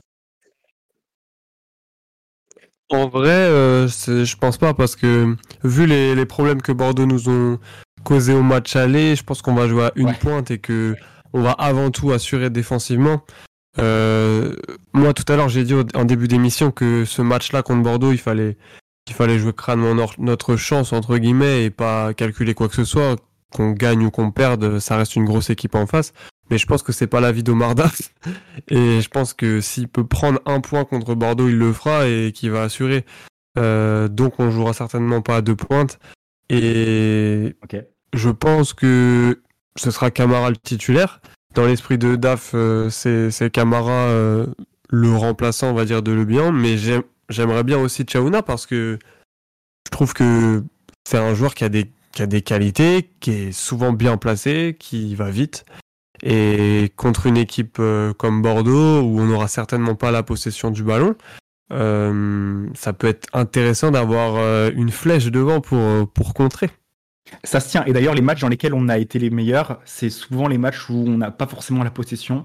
En 2.91 3.07
vrai, 3.07 3.29
euh, 3.29 3.87
je 3.87 4.35
pense 4.35 4.57
pas 4.57 4.73
parce 4.73 4.95
que 4.95 5.35
vu 5.63 5.85
les, 5.85 6.15
les 6.15 6.25
problèmes 6.25 6.61
que 6.61 6.71
Bordeaux 6.71 7.05
nous 7.05 7.29
ont 7.29 7.59
causés 8.03 8.33
au 8.33 8.41
match 8.41 8.75
aller, 8.75 9.15
je 9.15 9.23
pense 9.23 9.41
qu'on 9.43 9.53
va 9.53 9.67
jouer 9.67 9.85
à 9.85 9.91
une 9.95 10.07
Ouais. 10.07 10.17
pointe 10.19 10.49
et 10.49 10.57
que 10.57 10.95
on 11.33 11.41
va 11.43 11.51
avant 11.51 11.91
tout 11.91 12.11
assurer 12.11 12.49
défensivement. 12.49 13.21
Euh, 13.77 14.55
moi, 14.93 15.13
tout 15.13 15.31
à 15.31 15.35
l'heure, 15.35 15.49
j'ai 15.49 15.63
dit 15.63 15.75
au- 15.75 15.83
en 15.93 16.03
début 16.05 16.27
d'émission 16.27 16.71
que 16.71 17.05
ce 17.05 17.21
match-là 17.21 17.61
contre 17.61 17.83
Bordeaux, 17.83 18.11
il 18.11 18.17
fallait, 18.17 18.57
il 19.07 19.13
fallait 19.13 19.37
jouer 19.37 19.53
crânement 19.53 19.93
notre 20.17 20.55
chance 20.55 20.91
entre 20.91 21.17
guillemets 21.19 21.65
et 21.65 21.69
pas 21.69 22.15
calculer 22.15 22.55
quoi 22.55 22.67
que 22.69 22.75
ce 22.75 22.85
soit. 22.85 23.17
Qu'on 23.53 23.71
gagne 23.71 24.05
ou 24.05 24.11
qu'on 24.11 24.31
perde, 24.31 24.79
ça 24.79 24.97
reste 24.97 25.15
une 25.15 25.25
grosse 25.25 25.49
équipe 25.49 25.75
en 25.75 25.87
face. 25.87 26.13
Mais 26.51 26.57
je 26.57 26.65
pense 26.67 26.83
que 26.83 26.91
c'est 26.91 27.07
pas 27.07 27.19
l'avis 27.19 27.43
d'Omar 27.43 27.75
Daf. 27.75 28.13
Et 28.69 29.01
je 29.01 29.09
pense 29.09 29.33
que 29.33 29.59
s'il 29.61 29.87
peut 29.87 30.05
prendre 30.05 30.39
un 30.45 30.61
point 30.61 30.85
contre 30.85 31.15
Bordeaux, 31.15 31.49
il 31.49 31.57
le 31.57 31.73
fera 31.73 32.07
et 32.07 32.31
qu'il 32.33 32.51
va 32.51 32.63
assurer. 32.63 33.05
Euh, 33.57 34.07
donc 34.07 34.39
on 34.39 34.51
jouera 34.51 34.73
certainement 34.73 35.21
pas 35.21 35.37
à 35.37 35.41
deux 35.41 35.55
pointes. 35.55 35.99
Et 36.49 37.55
je 38.13 38.29
pense 38.29 38.73
que 38.73 39.41
ce 39.75 39.91
sera 39.91 40.11
Camara 40.11 40.49
le 40.49 40.57
titulaire. 40.57 41.21
Dans 41.55 41.65
l'esprit 41.65 41.97
de 41.97 42.15
Daf, 42.15 42.51
euh, 42.53 42.89
c'est 42.89 43.51
Camara 43.51 43.91
euh, 43.91 44.45
le 44.89 45.11
remplaçant, 45.15 45.69
on 45.71 45.73
va 45.73 45.85
dire, 45.85 46.01
de 46.03 46.11
Le 46.11 46.25
Bihan. 46.25 46.51
Mais 46.51 46.77
j'aime- 46.77 47.03
j'aimerais 47.29 47.63
bien 47.63 47.79
aussi 47.79 48.05
Chaouna 48.05 48.41
parce 48.43 48.65
que 48.65 48.97
je 49.87 49.91
trouve 49.91 50.13
que 50.13 50.63
c'est 51.07 51.17
un 51.17 51.33
joueur 51.33 51.53
qui 51.55 51.63
a 51.63 51.69
des 51.69 51.91
qui 52.13 52.21
a 52.21 52.27
des 52.27 52.41
qualités, 52.41 53.09
qui 53.19 53.31
est 53.31 53.51
souvent 53.51 53.93
bien 53.93 54.17
placé, 54.17 54.75
qui 54.79 55.15
va 55.15 55.29
vite. 55.29 55.65
Et 56.21 56.91
contre 56.97 57.27
une 57.27 57.37
équipe 57.37 57.77
euh, 57.79 58.13
comme 58.13 58.41
Bordeaux, 58.41 59.01
où 59.01 59.19
on 59.19 59.25
n'aura 59.25 59.47
certainement 59.47 59.95
pas 59.95 60.11
la 60.11 60.23
possession 60.23 60.69
du 60.69 60.83
ballon, 60.83 61.15
euh, 61.71 62.67
ça 62.73 62.93
peut 62.93 63.07
être 63.07 63.27
intéressant 63.33 63.91
d'avoir 63.91 64.35
euh, 64.35 64.71
une 64.75 64.91
flèche 64.91 65.27
devant 65.27 65.61
pour, 65.61 66.09
pour 66.11 66.33
contrer. 66.33 66.69
Ça 67.43 67.59
se 67.59 67.69
tient. 67.69 67.85
Et 67.85 67.93
d'ailleurs, 67.93 68.15
les 68.15 68.21
matchs 68.21 68.41
dans 68.41 68.49
lesquels 68.49 68.73
on 68.73 68.89
a 68.89 68.97
été 68.97 69.19
les 69.19 69.29
meilleurs, 69.29 69.79
c'est 69.85 70.09
souvent 70.09 70.47
les 70.47 70.57
matchs 70.57 70.89
où 70.89 70.95
on 70.95 71.17
n'a 71.17 71.31
pas 71.31 71.47
forcément 71.47 71.83
la 71.83 71.91
possession, 71.91 72.43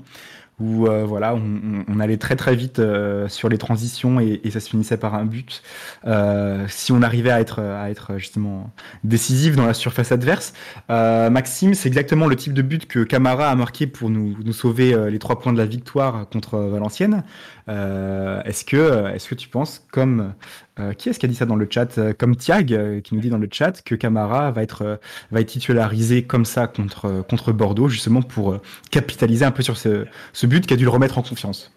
où 0.61 0.87
euh, 0.87 1.05
voilà, 1.05 1.35
on, 1.35 1.85
on- 1.89 2.01
allait 2.01 2.17
très 2.17 2.37
très 2.37 2.55
vite 2.55 2.79
euh, 2.79 3.29
sur 3.29 3.49
les 3.49 3.59
transitions 3.59 4.21
et, 4.21 4.41
ça 4.51 4.61
se 4.61 4.69
finissait 4.71 4.97
par 4.99 5.15
un 5.15 5.25
but. 5.25 5.63
Euh, 6.07 6.65
si 6.69 6.93
on 6.93 7.03
arrivait 7.03 7.31
à 7.31 7.41
être 7.41 7.61
à 7.61 7.91
être 7.91 8.19
justement 8.19 8.71
décisif 9.03 9.57
dans 9.57 9.67
la 9.67 9.75
surface 9.75 10.13
adverse, 10.13 10.53
Euh, 10.91 11.31
Maxime, 11.31 11.75
c'est 11.75 11.89
exactement 11.89 12.27
le 12.27 12.37
type 12.37 12.53
de 12.53 12.63
but 12.63 12.87
que 12.87 13.05
Camara 13.05 13.49
a 13.51 13.55
marqué 13.57 13.87
pour 13.87 14.11
nous, 14.11 14.37
nous 14.45 14.53
sauver 14.53 14.95
les 15.11 15.19
trois 15.19 15.39
points 15.41 15.53
de 15.53 15.59
la 15.59 15.67
victoire 15.67 16.29
contre 16.31 16.59
Valenciennes. 16.59 17.25
Est-ce 17.69 18.65
que 18.65 19.09
est-ce 19.15 19.29
que 19.29 19.35
tu 19.35 19.49
penses 19.49 19.85
comme 19.91 20.35
euh, 20.79 20.93
qui 20.93 21.09
est-ce 21.09 21.19
qui 21.19 21.27
a 21.27 21.29
dit 21.29 21.35
ça 21.35 21.47
dans 21.47 21.57
le 21.57 21.67
chat 21.71 21.99
Euh, 21.99 22.13
Comme 22.13 22.37
Thiag 22.37 22.73
euh, 22.73 23.01
qui 23.01 23.15
nous 23.15 23.21
dit 23.21 23.31
dans 23.31 23.39
le 23.39 23.49
chat 23.51 23.83
que 23.83 23.95
Camara 23.95 24.51
va 24.51 24.63
être 24.63 24.83
euh, 24.83 24.97
va 25.31 25.41
être 25.41 25.49
titularisé 25.49 26.25
comme 26.25 26.45
ça 26.45 26.67
contre 26.67 27.25
contre 27.29 27.53
Bordeaux 27.53 27.89
justement 27.89 28.23
pour 28.23 28.59
capitaliser 28.91 29.45
un 29.45 29.53
peu 29.53 29.63
sur 29.63 29.77
ce, 29.77 30.07
ce 30.33 30.47
but 30.47 30.67
qui 30.67 30.75
a 30.75 30.77
dû 30.77 30.85
le 30.85 30.91
remettre 30.91 31.19
en 31.19 31.23
confiance. 31.23 31.73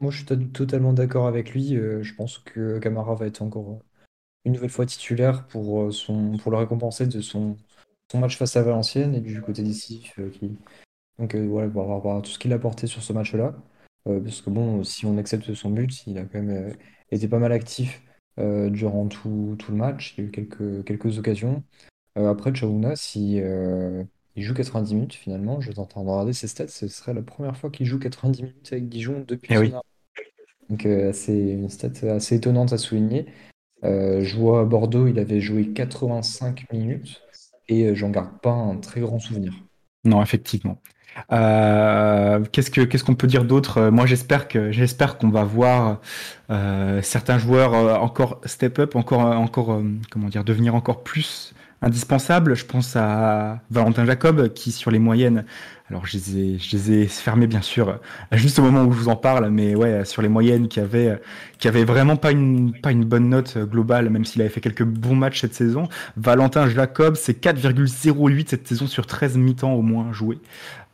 Moi, 0.00 0.12
je 0.12 0.18
suis 0.18 0.26
to- 0.26 0.36
totalement 0.36 0.92
d'accord 0.92 1.26
avec 1.26 1.52
lui. 1.52 1.74
Je 1.74 2.14
pense 2.14 2.38
que 2.38 2.78
Camara 2.78 3.16
va 3.16 3.26
être 3.26 3.42
encore 3.42 3.80
une 4.44 4.52
nouvelle 4.52 4.70
fois 4.70 4.86
titulaire 4.86 5.44
pour, 5.48 5.92
son, 5.92 6.36
pour 6.38 6.52
le 6.52 6.58
récompenser 6.58 7.06
de 7.06 7.20
son, 7.20 7.56
son 8.10 8.18
match 8.18 8.36
face 8.38 8.56
à 8.56 8.62
Valenciennes 8.62 9.16
et 9.16 9.20
du 9.20 9.40
côté 9.42 9.62
euh, 9.62 10.30
qui... 10.30 10.56
Donc, 11.18 11.34
voilà, 11.34 11.66
rapport 11.66 12.16
à 12.16 12.22
tout 12.22 12.30
ce 12.30 12.38
qu'il 12.38 12.52
a 12.52 12.56
apporté 12.56 12.86
sur 12.86 13.02
ce 13.02 13.12
match-là. 13.12 13.54
Parce 14.04 14.40
que, 14.40 14.50
bon, 14.50 14.84
si 14.84 15.04
on 15.04 15.18
accepte 15.18 15.52
son 15.52 15.70
but, 15.70 16.06
il 16.06 16.16
a 16.16 16.22
quand 16.22 16.40
même 16.40 16.72
été 17.10 17.26
pas 17.26 17.40
mal 17.40 17.50
actif 17.50 18.00
euh, 18.38 18.70
durant 18.70 19.06
tout, 19.06 19.56
tout 19.58 19.72
le 19.72 19.78
match. 19.78 20.14
Il 20.16 20.20
y 20.20 20.24
a 20.24 20.28
eu 20.28 20.30
quelques, 20.30 20.84
quelques 20.84 21.18
occasions. 21.18 21.62
Euh, 22.16 22.30
après, 22.30 22.52
Chaouna, 22.52 22.94
si 22.94 23.40
euh, 23.40 24.04
il 24.36 24.42
joue 24.42 24.54
90 24.54 24.94
minutes, 24.94 25.14
finalement, 25.14 25.60
je 25.60 25.72
t'entends 25.72 26.02
regarder 26.02 26.32
ses 26.32 26.46
stats, 26.46 26.68
ce 26.68 26.88
serait 26.88 27.14
la 27.14 27.22
première 27.22 27.56
fois 27.56 27.70
qu'il 27.70 27.86
joue 27.86 27.98
90 27.98 28.42
minutes 28.42 28.72
avec 28.72 28.88
Dijon 28.88 29.24
depuis 29.26 29.54
Eh 29.54 29.58
oui. 29.58 29.72
Donc, 30.68 30.86
c'est 31.14 31.38
une 31.38 31.70
stat 31.70 31.92
assez 32.10 32.36
étonnante 32.36 32.74
à 32.74 32.78
souligner. 32.78 33.26
Je 33.82 34.36
vois 34.36 34.60
à 34.60 34.64
Bordeaux, 34.64 35.06
il 35.06 35.18
avait 35.18 35.40
joué 35.40 35.72
85 35.72 36.70
minutes 36.72 37.22
et 37.68 37.94
j'en 37.94 38.10
garde 38.10 38.38
pas 38.40 38.52
un 38.52 38.76
très 38.76 39.00
grand 39.00 39.18
souvenir. 39.18 39.54
Non, 40.04 40.22
effectivement. 40.22 40.78
Euh, 41.32 42.40
qu'est-ce 42.52 42.70
que 42.70 42.82
qu'est-ce 42.82 43.04
qu'on 43.04 43.14
peut 43.14 43.26
dire 43.26 43.44
d'autre? 43.44 43.90
Moi, 43.90 44.06
j'espère 44.06 44.48
que 44.48 44.72
j'espère 44.72 45.18
qu'on 45.18 45.28
va 45.28 45.44
voir 45.44 46.00
euh, 46.50 47.00
certains 47.02 47.38
joueurs 47.38 47.74
euh, 47.74 47.94
encore 47.94 48.40
step 48.44 48.78
up, 48.78 48.96
encore 48.96 49.20
encore 49.20 49.82
comment 50.10 50.28
dire 50.28 50.44
devenir 50.44 50.74
encore 50.74 51.02
plus 51.02 51.54
indispensable. 51.82 52.56
Je 52.56 52.64
pense 52.64 52.96
à 52.96 53.60
Valentin 53.70 54.04
Jacob 54.04 54.52
qui 54.52 54.72
sur 54.72 54.90
les 54.90 54.98
moyennes, 54.98 55.44
alors 55.90 56.06
je 56.06 56.18
les 56.18 56.38
ai, 56.38 56.58
je 56.58 56.76
les 56.76 57.06
fermés 57.06 57.46
bien 57.46 57.62
sûr 57.62 57.98
juste 58.32 58.58
au 58.58 58.62
moment 58.62 58.84
où 58.84 58.92
je 58.92 58.98
vous 58.98 59.08
en 59.08 59.16
parle, 59.16 59.48
mais 59.50 59.74
ouais 59.74 60.04
sur 60.04 60.22
les 60.22 60.28
moyennes 60.28 60.68
qui 60.68 60.80
avaient 60.80 61.20
qui 61.58 61.68
avait 61.68 61.84
vraiment 61.84 62.16
pas 62.16 62.30
une 62.30 62.72
bonne 63.04 63.28
note 63.28 63.58
globale, 63.58 64.10
même 64.10 64.24
s'il 64.24 64.42
avait 64.42 64.50
fait 64.50 64.60
quelques 64.60 64.84
bons 64.84 65.16
matchs 65.16 65.40
cette 65.40 65.54
saison. 65.54 65.88
Valentin 66.16 66.68
Jacob 66.68 67.16
c'est 67.16 67.42
4,08 67.42 68.48
cette 68.48 68.68
saison 68.68 68.86
sur 68.86 69.06
13 69.06 69.36
mi-temps 69.36 69.72
au 69.72 69.82
moins 69.82 70.12
joués. 70.12 70.38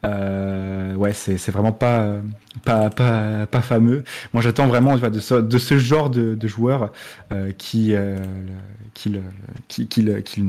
Euh, 0.05 0.95
ouais, 0.95 1.13
c'est 1.13 1.51
vraiment 1.51 1.73
pas, 1.73 2.17
pas, 2.65 2.91
pas, 2.91 3.47
pas 3.47 3.63
fameux. 3.63 4.05
Moi, 4.33 4.43
j'attends 4.43 4.67
vraiment 4.67 4.97
de 4.97 5.21
ce, 5.21 5.79
genre 5.79 6.11
de, 6.11 6.47
joueur 6.47 6.93
euh, 7.33 7.53
qui, 7.53 7.95
euh, 7.95 8.19
qui, 8.93 9.17
qui, 9.69 9.89
qui, 9.89 10.23
qui, 10.23 10.45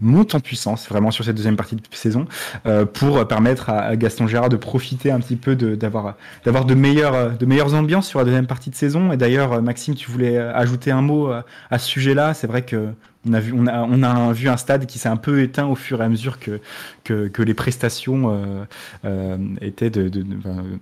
monte 0.00 0.34
en 0.34 0.40
puissance 0.40 0.88
vraiment 0.88 1.10
sur 1.10 1.24
cette 1.24 1.36
deuxième 1.36 1.56
partie 1.56 1.76
de 1.76 1.82
saison 1.92 2.26
euh, 2.66 2.84
pour 2.84 3.26
permettre 3.26 3.70
à, 3.70 3.96
Gaston 3.96 4.26
Gérard 4.26 4.48
de 4.48 4.56
profiter 4.56 5.10
un 5.10 5.20
petit 5.20 5.36
peu 5.36 5.56
d'avoir 5.56 6.16
d'avoir 6.44 6.64
de 6.64 6.74
meilleures 6.74 7.36
de 7.36 7.46
meilleures 7.46 7.74
ambiances 7.74 8.08
sur 8.08 8.18
la 8.18 8.24
deuxième 8.24 8.46
partie 8.46 8.70
de 8.70 8.74
saison. 8.74 9.12
Et 9.12 9.16
d'ailleurs, 9.16 9.62
Maxime, 9.62 9.94
tu 9.94 10.10
voulais 10.10 10.38
ajouter 10.38 10.90
un 10.90 11.02
mot 11.02 11.30
à 11.70 11.78
ce 11.78 11.86
sujet-là. 11.86 12.34
C'est 12.34 12.46
vrai 12.46 12.62
que 12.62 12.88
on 13.28 13.32
a 13.32 13.40
vu, 13.40 13.52
on 13.54 13.66
a, 13.66 13.82
on 13.82 14.02
a 14.02 14.32
vu 14.32 14.48
un 14.48 14.56
stade 14.56 14.86
qui 14.86 14.98
s'est 14.98 15.08
un 15.08 15.16
peu 15.16 15.42
éteint 15.42 15.66
au 15.66 15.74
fur 15.74 16.00
et 16.00 16.04
à 16.04 16.08
mesure 16.08 16.38
que 16.38 16.60
que, 17.04 17.42
les 17.42 17.54
prestations 17.54 18.30
euh, 18.30 18.64
euh, 19.04 19.36
étaient 19.60 19.90
de, 19.90 20.10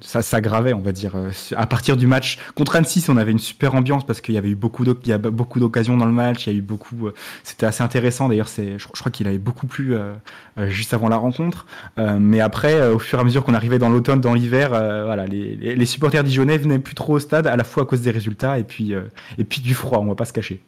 ça 0.01 0.23
s'aggravait, 0.23 0.73
on 0.73 0.81
va 0.81 0.93
dire. 0.93 1.15
À 1.57 1.67
partir 1.67 1.97
du 1.97 2.07
match 2.07 2.39
contre 2.55 2.77
Annecy, 2.77 3.05
on 3.09 3.17
avait 3.17 3.33
une 3.33 3.39
super 3.39 3.75
ambiance 3.75 4.05
parce 4.05 4.21
qu'il 4.21 4.35
y 4.35 4.39
avait 4.39 4.51
eu 4.51 4.55
beaucoup 4.55 4.85
d'occasions 4.85 5.97
dans 5.97 6.07
le 6.07 6.13
match. 6.13 6.47
Il 6.47 6.53
y 6.53 6.57
a 6.57 6.59
eu 6.59 6.63
beaucoup, 6.63 7.07
euh, 7.07 7.15
c'était 7.43 7.67
assez 7.67 7.83
intéressant. 7.83 8.29
D'ailleurs, 8.29 8.49
c'est, 8.49 8.79
je, 8.79 8.87
crois 8.87 9.11
qu'il 9.11 9.27
avait 9.27 9.39
beaucoup 9.39 9.67
plu 9.67 9.95
euh, 9.95 10.15
euh, 10.59 10.69
juste 10.69 10.95
avant 10.95 11.09
la 11.09 11.17
rencontre. 11.17 11.67
mais 11.97 12.41
après, 12.41 12.89
au 12.89 12.99
fur 12.99 13.19
et 13.19 13.23
à 13.23 13.25
mesure 13.25 13.45
qu'on 13.45 13.55
arrivait 13.55 13.79
dans 13.79 13.89
l'automne, 13.89 14.21
dans 14.21 14.35
l'hiver, 14.35 14.71
voilà, 14.71 15.27
les, 15.27 15.57
les, 15.57 15.87
supporters 15.87 16.25
dijonnais 16.25 16.59
venaient 16.59 16.79
plus 16.79 16.95
trop 16.95 17.15
au 17.15 17.19
stade, 17.19 17.47
à 17.47 17.57
la 17.57 17.65
fois 17.65 17.85
à 17.85 17.87
cause 17.87 18.03
des 18.03 18.11
résultats 18.11 18.59
et 18.59 18.65
puis 18.65 18.93
et 19.39 19.45
puis 19.45 19.61
du 19.61 19.75
froid. 19.75 19.99
On 19.99 20.07
va 20.07 20.15
pas 20.15 20.25
se 20.25 20.33
cacher. 20.33 20.63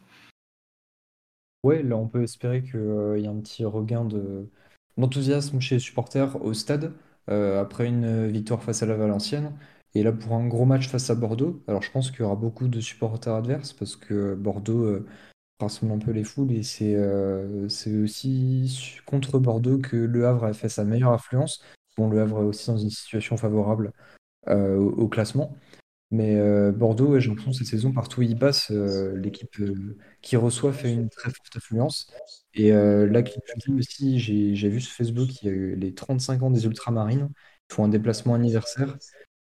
Ouais, 1.63 1.83
là, 1.83 1.95
on 1.95 2.07
peut 2.07 2.23
espérer 2.23 2.63
qu'il 2.63 2.77
euh, 2.79 3.19
y 3.19 3.27
a 3.27 3.29
un 3.29 3.39
petit 3.39 3.63
regain 3.65 4.03
de, 4.03 4.49
d'enthousiasme 4.97 5.59
chez 5.59 5.75
les 5.75 5.79
supporters 5.79 6.43
au 6.43 6.53
stade 6.55 6.93
euh, 7.29 7.61
après 7.61 7.85
une 7.85 8.27
victoire 8.27 8.63
face 8.63 8.81
à 8.81 8.87
la 8.87 8.95
Valencienne. 8.95 9.55
Et 9.93 10.01
là, 10.01 10.11
pour 10.11 10.33
un 10.33 10.47
gros 10.47 10.65
match 10.65 10.87
face 10.87 11.09
à 11.11 11.15
Bordeaux, 11.15 11.63
alors 11.67 11.83
je 11.83 11.91
pense 11.91 12.09
qu'il 12.09 12.21
y 12.21 12.23
aura 12.23 12.35
beaucoup 12.35 12.67
de 12.67 12.79
supporters 12.79 13.35
adverses 13.35 13.73
parce 13.73 13.95
que 13.95 14.33
Bordeaux 14.33 14.83
euh, 14.85 15.05
rassemble 15.59 15.91
un 15.91 15.99
peu 15.99 16.11
les 16.11 16.23
foules 16.23 16.51
et 16.53 16.63
c'est 16.63 16.97
c'est 17.69 17.95
aussi 17.97 18.99
contre 19.05 19.37
Bordeaux 19.39 19.77
que 19.79 19.95
Le 19.97 20.25
Havre 20.25 20.45
a 20.45 20.53
fait 20.53 20.69
sa 20.69 20.83
meilleure 20.85 21.13
affluence. 21.13 21.63
Bon, 21.97 22.09
Le 22.09 22.21
Havre 22.21 22.41
est 22.43 22.45
aussi 22.45 22.67
dans 22.67 22.77
une 22.77 22.89
situation 22.89 23.37
favorable 23.37 23.91
au 24.47 25.07
classement. 25.07 25.55
Mais 26.11 26.35
euh, 26.35 26.73
Bordeaux, 26.73 27.17
j'ai 27.19 27.29
l'impression 27.29 27.53
cette 27.53 27.67
saison, 27.67 27.93
partout 27.93 28.19
où 28.19 28.23
il 28.23 28.37
passe, 28.37 28.69
euh, 28.71 29.15
l'équipe 29.15 29.57
euh, 29.61 29.97
qui 30.21 30.35
reçoit 30.35 30.73
fait 30.73 30.91
une 30.91 31.09
très 31.09 31.29
forte 31.29 31.55
influence. 31.55 32.11
Et 32.53 32.71
là, 32.71 33.23
aussi, 33.77 34.19
j'ai 34.19 34.69
vu 34.69 34.81
sur 34.81 34.93
Facebook, 34.93 35.41
il 35.41 35.45
y 35.45 35.49
a 35.49 35.53
eu 35.53 35.75
les 35.75 35.93
35 35.93 36.43
ans 36.43 36.51
des 36.51 36.65
Ultramarines. 36.65 37.29
Ils 37.69 37.73
font 37.73 37.85
un 37.85 37.89
déplacement 37.89 38.35
anniversaire. 38.35 38.97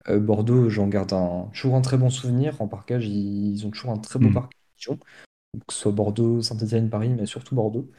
Bordeaux, 0.09 0.69
j'en 0.69 0.87
garde 0.87 1.13
un, 1.13 1.49
toujours 1.53 1.75
un 1.75 1.81
très 1.81 1.97
bon 1.97 2.09
souvenir. 2.09 2.61
En 2.61 2.67
parcage, 2.67 3.07
ils, 3.07 3.65
ont 3.65 3.69
toujours 3.69 3.91
un 3.91 3.99
très 3.99 4.19
beau 4.19 4.29
mm. 4.29 4.33
parc 4.33 4.51
que 5.67 5.73
ce 5.73 5.79
soit 5.79 5.91
Bordeaux, 5.93 6.41
Saint-Etienne, 6.41 6.89
Paris, 6.89 7.09
mais 7.09 7.25
surtout 7.25 7.55
Bordeaux. 7.55 7.89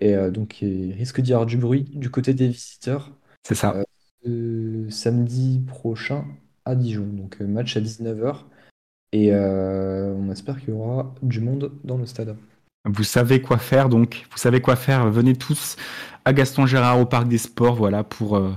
Et 0.00 0.16
donc, 0.30 0.60
il 0.60 0.92
risque 0.92 1.20
d'y 1.20 1.32
avoir 1.32 1.46
du 1.46 1.56
bruit 1.56 1.84
du 1.84 2.10
côté 2.10 2.34
des 2.34 2.48
visiteurs. 2.48 3.16
C'est 3.44 3.54
ça. 3.54 3.80
samedi 4.90 5.60
prochain, 5.68 6.26
à 6.68 6.74
Dijon. 6.74 7.06
Donc 7.10 7.38
euh, 7.40 7.46
match 7.46 7.76
à 7.76 7.80
19h. 7.80 8.36
Et 9.12 9.30
euh, 9.32 10.14
on 10.14 10.30
espère 10.30 10.60
qu'il 10.60 10.68
y 10.68 10.72
aura 10.72 11.14
du 11.22 11.40
monde 11.40 11.72
dans 11.82 11.96
le 11.96 12.06
stade. 12.06 12.36
Vous 12.84 13.04
savez 13.04 13.40
quoi 13.40 13.58
faire, 13.58 13.88
donc 13.88 14.26
vous 14.30 14.38
savez 14.38 14.60
quoi 14.60 14.76
faire. 14.76 15.10
Venez 15.10 15.34
tous 15.34 15.76
à 16.24 16.32
Gaston 16.32 16.66
Gérard 16.66 17.00
au 17.00 17.06
Parc 17.06 17.26
des 17.26 17.38
Sports, 17.38 17.74
voilà, 17.74 18.04
pour, 18.04 18.36
euh, 18.36 18.50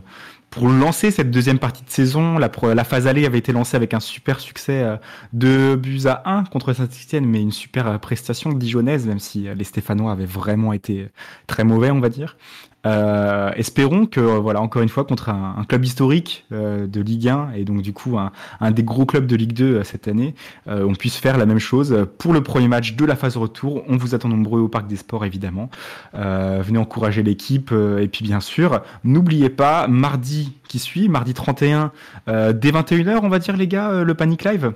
pour 0.49 0.67
lancer 0.67 1.09
cette 1.09 1.31
deuxième 1.31 1.57
partie 1.57 1.83
de 1.83 1.89
saison. 1.89 2.37
La, 2.37 2.83
phase 2.83 3.07
allée 3.07 3.25
avait 3.25 3.37
été 3.37 3.53
lancée 3.53 3.77
avec 3.77 3.93
un 3.93 4.01
super 4.01 4.41
succès 4.41 4.85
de 5.31 5.75
buts 5.75 6.01
à 6.05 6.29
1 6.29 6.43
contre 6.45 6.73
Saint-Etienne, 6.73 7.25
mais 7.25 7.41
une 7.41 7.51
super 7.51 7.99
prestation 7.99 8.51
dijonnaise, 8.51 9.07
même 9.07 9.19
si 9.19 9.47
les 9.55 9.63
Stéphanois 9.63 10.11
avaient 10.11 10.25
vraiment 10.25 10.73
été 10.73 11.09
très 11.47 11.63
mauvais, 11.63 11.91
on 11.91 12.01
va 12.01 12.09
dire. 12.09 12.37
Euh, 12.85 13.51
espérons 13.55 14.05
que, 14.05 14.19
voilà, 14.19 14.61
encore 14.61 14.81
une 14.81 14.89
fois, 14.89 15.03
contre 15.03 15.29
un, 15.29 15.63
club 15.67 15.85
historique 15.85 16.45
euh, 16.51 16.87
de 16.87 17.01
Ligue 17.01 17.29
1 17.29 17.51
et 17.55 17.63
donc 17.63 17.81
du 17.81 17.93
coup 17.93 18.17
un, 18.17 18.31
un 18.59 18.71
des 18.71 18.83
gros 18.83 19.05
clubs 19.05 19.27
de 19.27 19.35
Ligue 19.35 19.53
2 19.53 19.65
euh, 19.65 19.83
cette 19.83 20.07
année, 20.07 20.33
euh, 20.67 20.85
on 20.87 20.95
puisse 20.95 21.17
faire 21.17 21.37
la 21.37 21.45
même 21.45 21.59
chose 21.59 22.07
pour 22.17 22.33
le 22.33 22.41
premier 22.41 22.67
match 22.67 22.95
de 22.95 23.05
la 23.05 23.15
phase 23.15 23.37
retour. 23.37 23.83
On 23.87 23.97
vous 23.97 24.15
attend 24.15 24.29
nombreux 24.29 24.61
au 24.61 24.67
Parc 24.67 24.87
des 24.87 24.95
Sports, 24.95 25.25
évidemment. 25.25 25.69
venez 26.13 26.77
encourager 26.77 27.23
l'équipe 27.23 27.71
et 27.71 28.07
puis 28.07 28.23
bien 28.23 28.39
sûr, 28.39 28.81
n'oubliez 29.03 29.49
pas, 29.49 29.87
mardi 29.87 30.53
qui 30.67 30.79
suit, 30.79 31.09
mardi 31.09 31.33
31, 31.33 31.91
dès 32.27 32.71
21h, 32.71 33.19
on 33.21 33.29
va 33.29 33.39
dire 33.39 33.57
les 33.57 33.67
gars, 33.67 34.03
le 34.03 34.13
Panic 34.13 34.43
Live. 34.43 34.73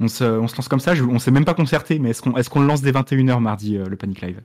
On 0.00 0.08
se, 0.08 0.24
on 0.24 0.46
se 0.46 0.56
lance 0.56 0.68
comme 0.68 0.80
ça, 0.80 0.94
je, 0.94 1.02
on 1.02 1.18
s'est 1.18 1.32
même 1.32 1.44
pas 1.44 1.54
concerté, 1.54 1.98
mais 1.98 2.10
est-ce 2.10 2.22
qu'on 2.22 2.36
est 2.36 2.48
qu'on 2.48 2.60
le 2.60 2.66
lance 2.66 2.82
dès 2.82 2.92
21h 2.92 3.40
mardi, 3.40 3.78
le 3.78 3.96
Panic 3.96 4.20
Live? 4.20 4.40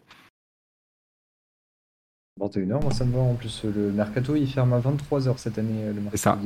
21h, 2.41 2.81
moi 2.81 2.91
ça 2.91 3.05
me 3.05 3.14
va 3.14 3.19
en 3.19 3.35
plus. 3.35 3.64
Le 3.64 3.91
mercato 3.91 4.35
il 4.35 4.47
ferme 4.47 4.73
à 4.73 4.80
23h 4.80 5.34
cette 5.38 5.57
année. 5.57 5.85
Le 5.88 6.01
C'est 6.11 6.18
ça. 6.18 6.38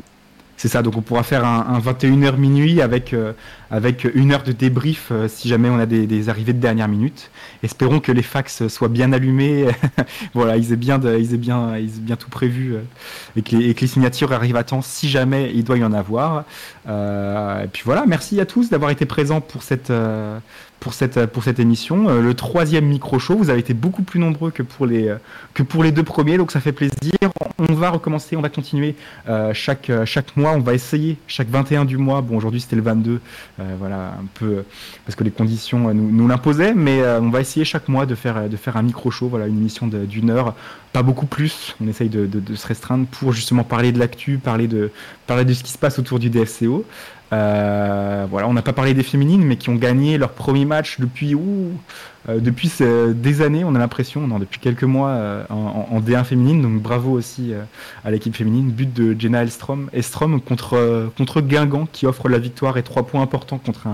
C'est 0.58 0.70
ça, 0.70 0.82
donc 0.82 0.98
on 0.98 1.02
pourra 1.02 1.22
faire 1.22 1.46
un, 1.46 1.80
21h 1.80 2.36
minuit 2.38 2.82
avec, 2.82 3.14
euh, 3.14 3.34
avec 3.70 4.08
une 4.16 4.32
heure 4.32 4.42
de 4.42 4.52
débrief 4.52 5.10
euh, 5.12 5.28
si 5.28 5.48
jamais 5.48 5.70
on 5.70 5.78
a 5.78 5.86
des, 5.86 6.30
arrivées 6.30 6.54
de 6.54 6.60
dernière 6.60 6.88
minute. 6.88 7.30
Espérons 7.62 8.00
que 8.00 8.12
les 8.12 8.24
fax 8.24 8.68
soient 8.68 8.88
bien 8.88 9.14
allumés, 9.14 9.68
voilà, 10.34 10.58
ils 10.58 10.74
aient 10.74 10.78
bien, 10.78 11.00
ils 11.00 11.36
aient 11.36 11.38
bien, 11.38 11.78
ils 11.78 11.98
aient 11.98 12.02
bien 12.02 12.16
tout 12.16 12.32
prévu 12.32 12.74
euh, 12.74 12.80
et, 13.36 13.44
que 13.44 13.56
les, 13.56 13.88
signatures 13.88 14.34
arrivent 14.34 14.56
à 14.56 14.64
temps 14.64 14.82
si 14.82 15.10
jamais 15.10 15.52
il 15.54 15.64
doit 15.64 15.78
y 15.78 15.84
en 15.84 15.94
avoir. 15.94 16.44
et 16.88 17.68
puis 17.72 17.84
voilà, 17.86 18.06
merci 18.08 18.42
à 18.42 18.48
tous 18.48 18.72
d'avoir 18.72 18.90
été 18.90 19.06
présents 19.06 19.42
pour 19.42 19.62
cette, 19.62 19.92
pour 20.80 20.94
cette, 20.94 21.26
pour 21.28 21.44
cette 21.44 21.60
émission. 21.60 22.10
Euh, 22.10 22.22
le 22.22 22.34
troisième 22.34 22.86
micro-show, 22.86 23.36
vous 23.36 23.50
avez 23.50 23.60
été 23.60 23.74
beaucoup 23.74 24.04
plus 24.04 24.20
nombreux 24.20 24.52
que 24.52 24.64
pour, 24.64 24.86
les, 24.86 25.14
que 25.54 25.64
pour 25.64 25.84
les 25.84 25.92
deux 25.92 26.04
premiers, 26.04 26.38
donc 26.38 26.52
ça 26.52 26.60
fait 26.60 26.72
plaisir. 26.72 27.14
On 27.58 27.74
va 27.74 27.90
recommencer, 27.90 28.36
on 28.36 28.42
va 28.42 28.50
continuer 28.50 28.96
euh, 29.28 29.54
chaque, 29.54 29.92
chaque 30.06 30.38
mois, 30.38 30.52
on 30.52 30.60
va 30.60 30.74
essayer 30.74 31.18
chaque 31.28 31.50
21 31.50 31.86
du 31.86 31.98
mois. 31.98 32.22
Bon, 32.22 32.38
aujourd'hui 32.38 32.62
c'était 32.62 32.76
le 32.76 32.84
22, 32.84 33.20
euh, 33.60 33.76
voilà, 33.80 34.14
un 34.20 34.26
peu 34.36 34.64
parce 35.06 35.16
que 35.16 35.24
les 35.24 35.32
conditions 35.32 35.94
nous, 35.94 36.28
l'imposaient, 36.28 36.74
mais 36.74 37.02
on 37.20 37.30
va 37.30 37.42
essayer 37.42 37.66
chaque 37.66 37.88
mois 37.88 38.06
de 38.06 38.16
faire, 38.16 38.50
de 38.50 38.58
faire 38.58 38.78
un 38.78 38.84
micro-show, 38.84 39.28
voilà, 39.28 39.48
une 39.48 39.58
émission 39.58 39.88
d'une 39.88 40.30
heure, 40.30 40.56
pas 40.94 41.04
beaucoup 41.04 41.26
plus. 41.26 41.76
On 41.82 41.88
essaye 41.88 42.10
de, 42.10 42.56
se 42.56 42.68
restreindre 42.68 43.06
pour 43.08 43.32
justement 43.32 43.64
parler 43.64 43.92
de 43.92 44.00
l'actu, 44.00 44.38
parler 44.38 44.68
de, 44.68 44.92
parler 45.26 45.46
de 45.46 45.54
ce 45.54 45.64
qui 45.64 45.72
se 45.72 45.78
passe 45.78 46.00
autour 46.00 46.20
du 46.20 46.30
DFCO. 46.30 46.86
Euh, 47.34 48.26
voilà, 48.30 48.48
on 48.48 48.54
n'a 48.54 48.62
pas 48.62 48.74
parlé 48.74 48.94
des 48.94 49.04
féminines, 49.04 49.44
mais 49.44 49.58
qui 49.58 49.70
ont 49.70 49.76
gagné 49.76 50.18
leur 50.18 50.32
premier 50.32 50.66
match 50.66 51.00
depuis 51.00 51.36
euh, 52.30 53.14
des 53.14 53.42
années. 53.42 53.64
On 53.64 53.76
a 53.76 53.80
l'impression, 53.80 54.26
non, 54.28 54.40
depuis 54.40 54.60
quelques 54.60 54.84
mois 54.84 55.10
euh, 55.10 55.44
en, 55.50 55.88
en, 55.92 56.00
D1 56.00 56.24
féminine. 56.24 56.62
Donc 56.62 56.82
bravo 56.82 57.12
aussi 57.12 57.54
à 58.06 58.12
l'équipe 58.12 58.36
féminine. 58.36 58.72
But 58.72 58.94
de 58.94 59.20
Jenna 59.20 59.44
Elstrom, 59.44 59.90
Elstrom 59.94 60.40
contre 60.42 61.12
contre 61.18 61.42
Guingamp 61.42 61.88
qui 61.92 62.06
offre 62.06 62.30
la 62.30 62.40
victoire 62.40 62.78
et 62.78 62.84
trois 62.84 63.06
points 63.06 63.22
importants 63.22 63.58
contre 63.58 63.88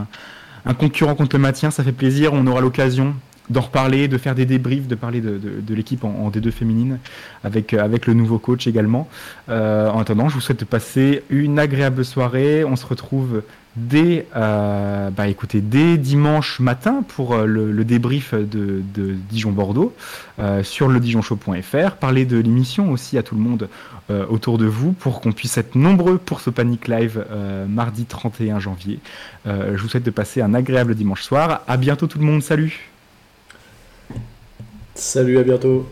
un 0.65 0.73
concurrent 0.73 1.15
contre 1.15 1.35
le 1.35 1.41
maintien. 1.41 1.71
Ça 1.71 1.83
fait 1.83 1.91
plaisir. 1.91 2.33
On 2.33 2.45
aura 2.47 2.61
l'occasion 2.61 3.15
d'en 3.49 3.61
reparler, 3.61 4.07
de 4.07 4.17
faire 4.17 4.35
des 4.35 4.45
débriefs, 4.45 4.87
de 4.87 4.95
parler 4.95 5.21
de, 5.21 5.73
l'équipe 5.73 6.03
en, 6.03 6.09
en, 6.09 6.29
D2 6.29 6.51
féminine 6.51 6.99
avec, 7.43 7.73
avec 7.73 8.07
le 8.07 8.13
nouveau 8.13 8.39
coach 8.39 8.67
également. 8.67 9.07
Euh, 9.49 9.89
en 9.89 9.99
attendant, 9.99 10.29
je 10.29 10.35
vous 10.35 10.41
souhaite 10.41 10.59
de 10.59 10.65
passer 10.65 11.23
une 11.29 11.59
agréable 11.59 12.05
soirée. 12.05 12.63
On 12.63 12.75
se 12.75 12.85
retrouve 12.85 13.41
dès, 13.75 14.27
euh, 14.35 15.09
bah, 15.09 15.27
écoutez, 15.27 15.61
dès 15.61 15.97
dimanche 15.97 16.59
matin 16.59 17.03
pour 17.07 17.33
euh, 17.33 17.45
le, 17.45 17.83
débrief 17.83 18.33
de, 18.33 18.81
de 18.93 19.15
Dijon-Bordeaux 19.29 19.93
euh, 20.39 20.63
sur 20.63 20.87
le 20.87 20.99
dijonshow.fr. 20.99 21.91
Parler 21.99 22.25
de 22.25 22.37
l'émission 22.37 22.91
aussi 22.91 23.17
à 23.17 23.23
tout 23.23 23.35
le 23.35 23.41
monde 23.41 23.69
euh, 24.09 24.25
autour 24.27 24.57
de 24.57 24.65
vous 24.65 24.91
pour 24.91 25.21
qu'on 25.21 25.31
puisse 25.31 25.57
être 25.57 25.75
nombreux 25.75 26.17
pour 26.17 26.41
ce 26.41 26.49
Panic 26.49 26.87
Live 26.87 27.25
mardi 27.67 28.05
31 28.05 28.59
janvier. 28.59 28.99
je 29.45 29.77
vous 29.77 29.87
souhaite 29.87 30.03
de 30.03 30.11
passer 30.11 30.41
un 30.41 30.53
agréable 30.53 30.95
dimanche 30.95 31.23
soir. 31.23 31.61
À 31.67 31.77
bientôt 31.77 32.07
tout 32.07 32.19
le 32.19 32.25
monde. 32.25 32.43
Salut 32.43 32.92
Salut, 34.95 35.37
à 35.37 35.43
bientôt. 35.43 35.85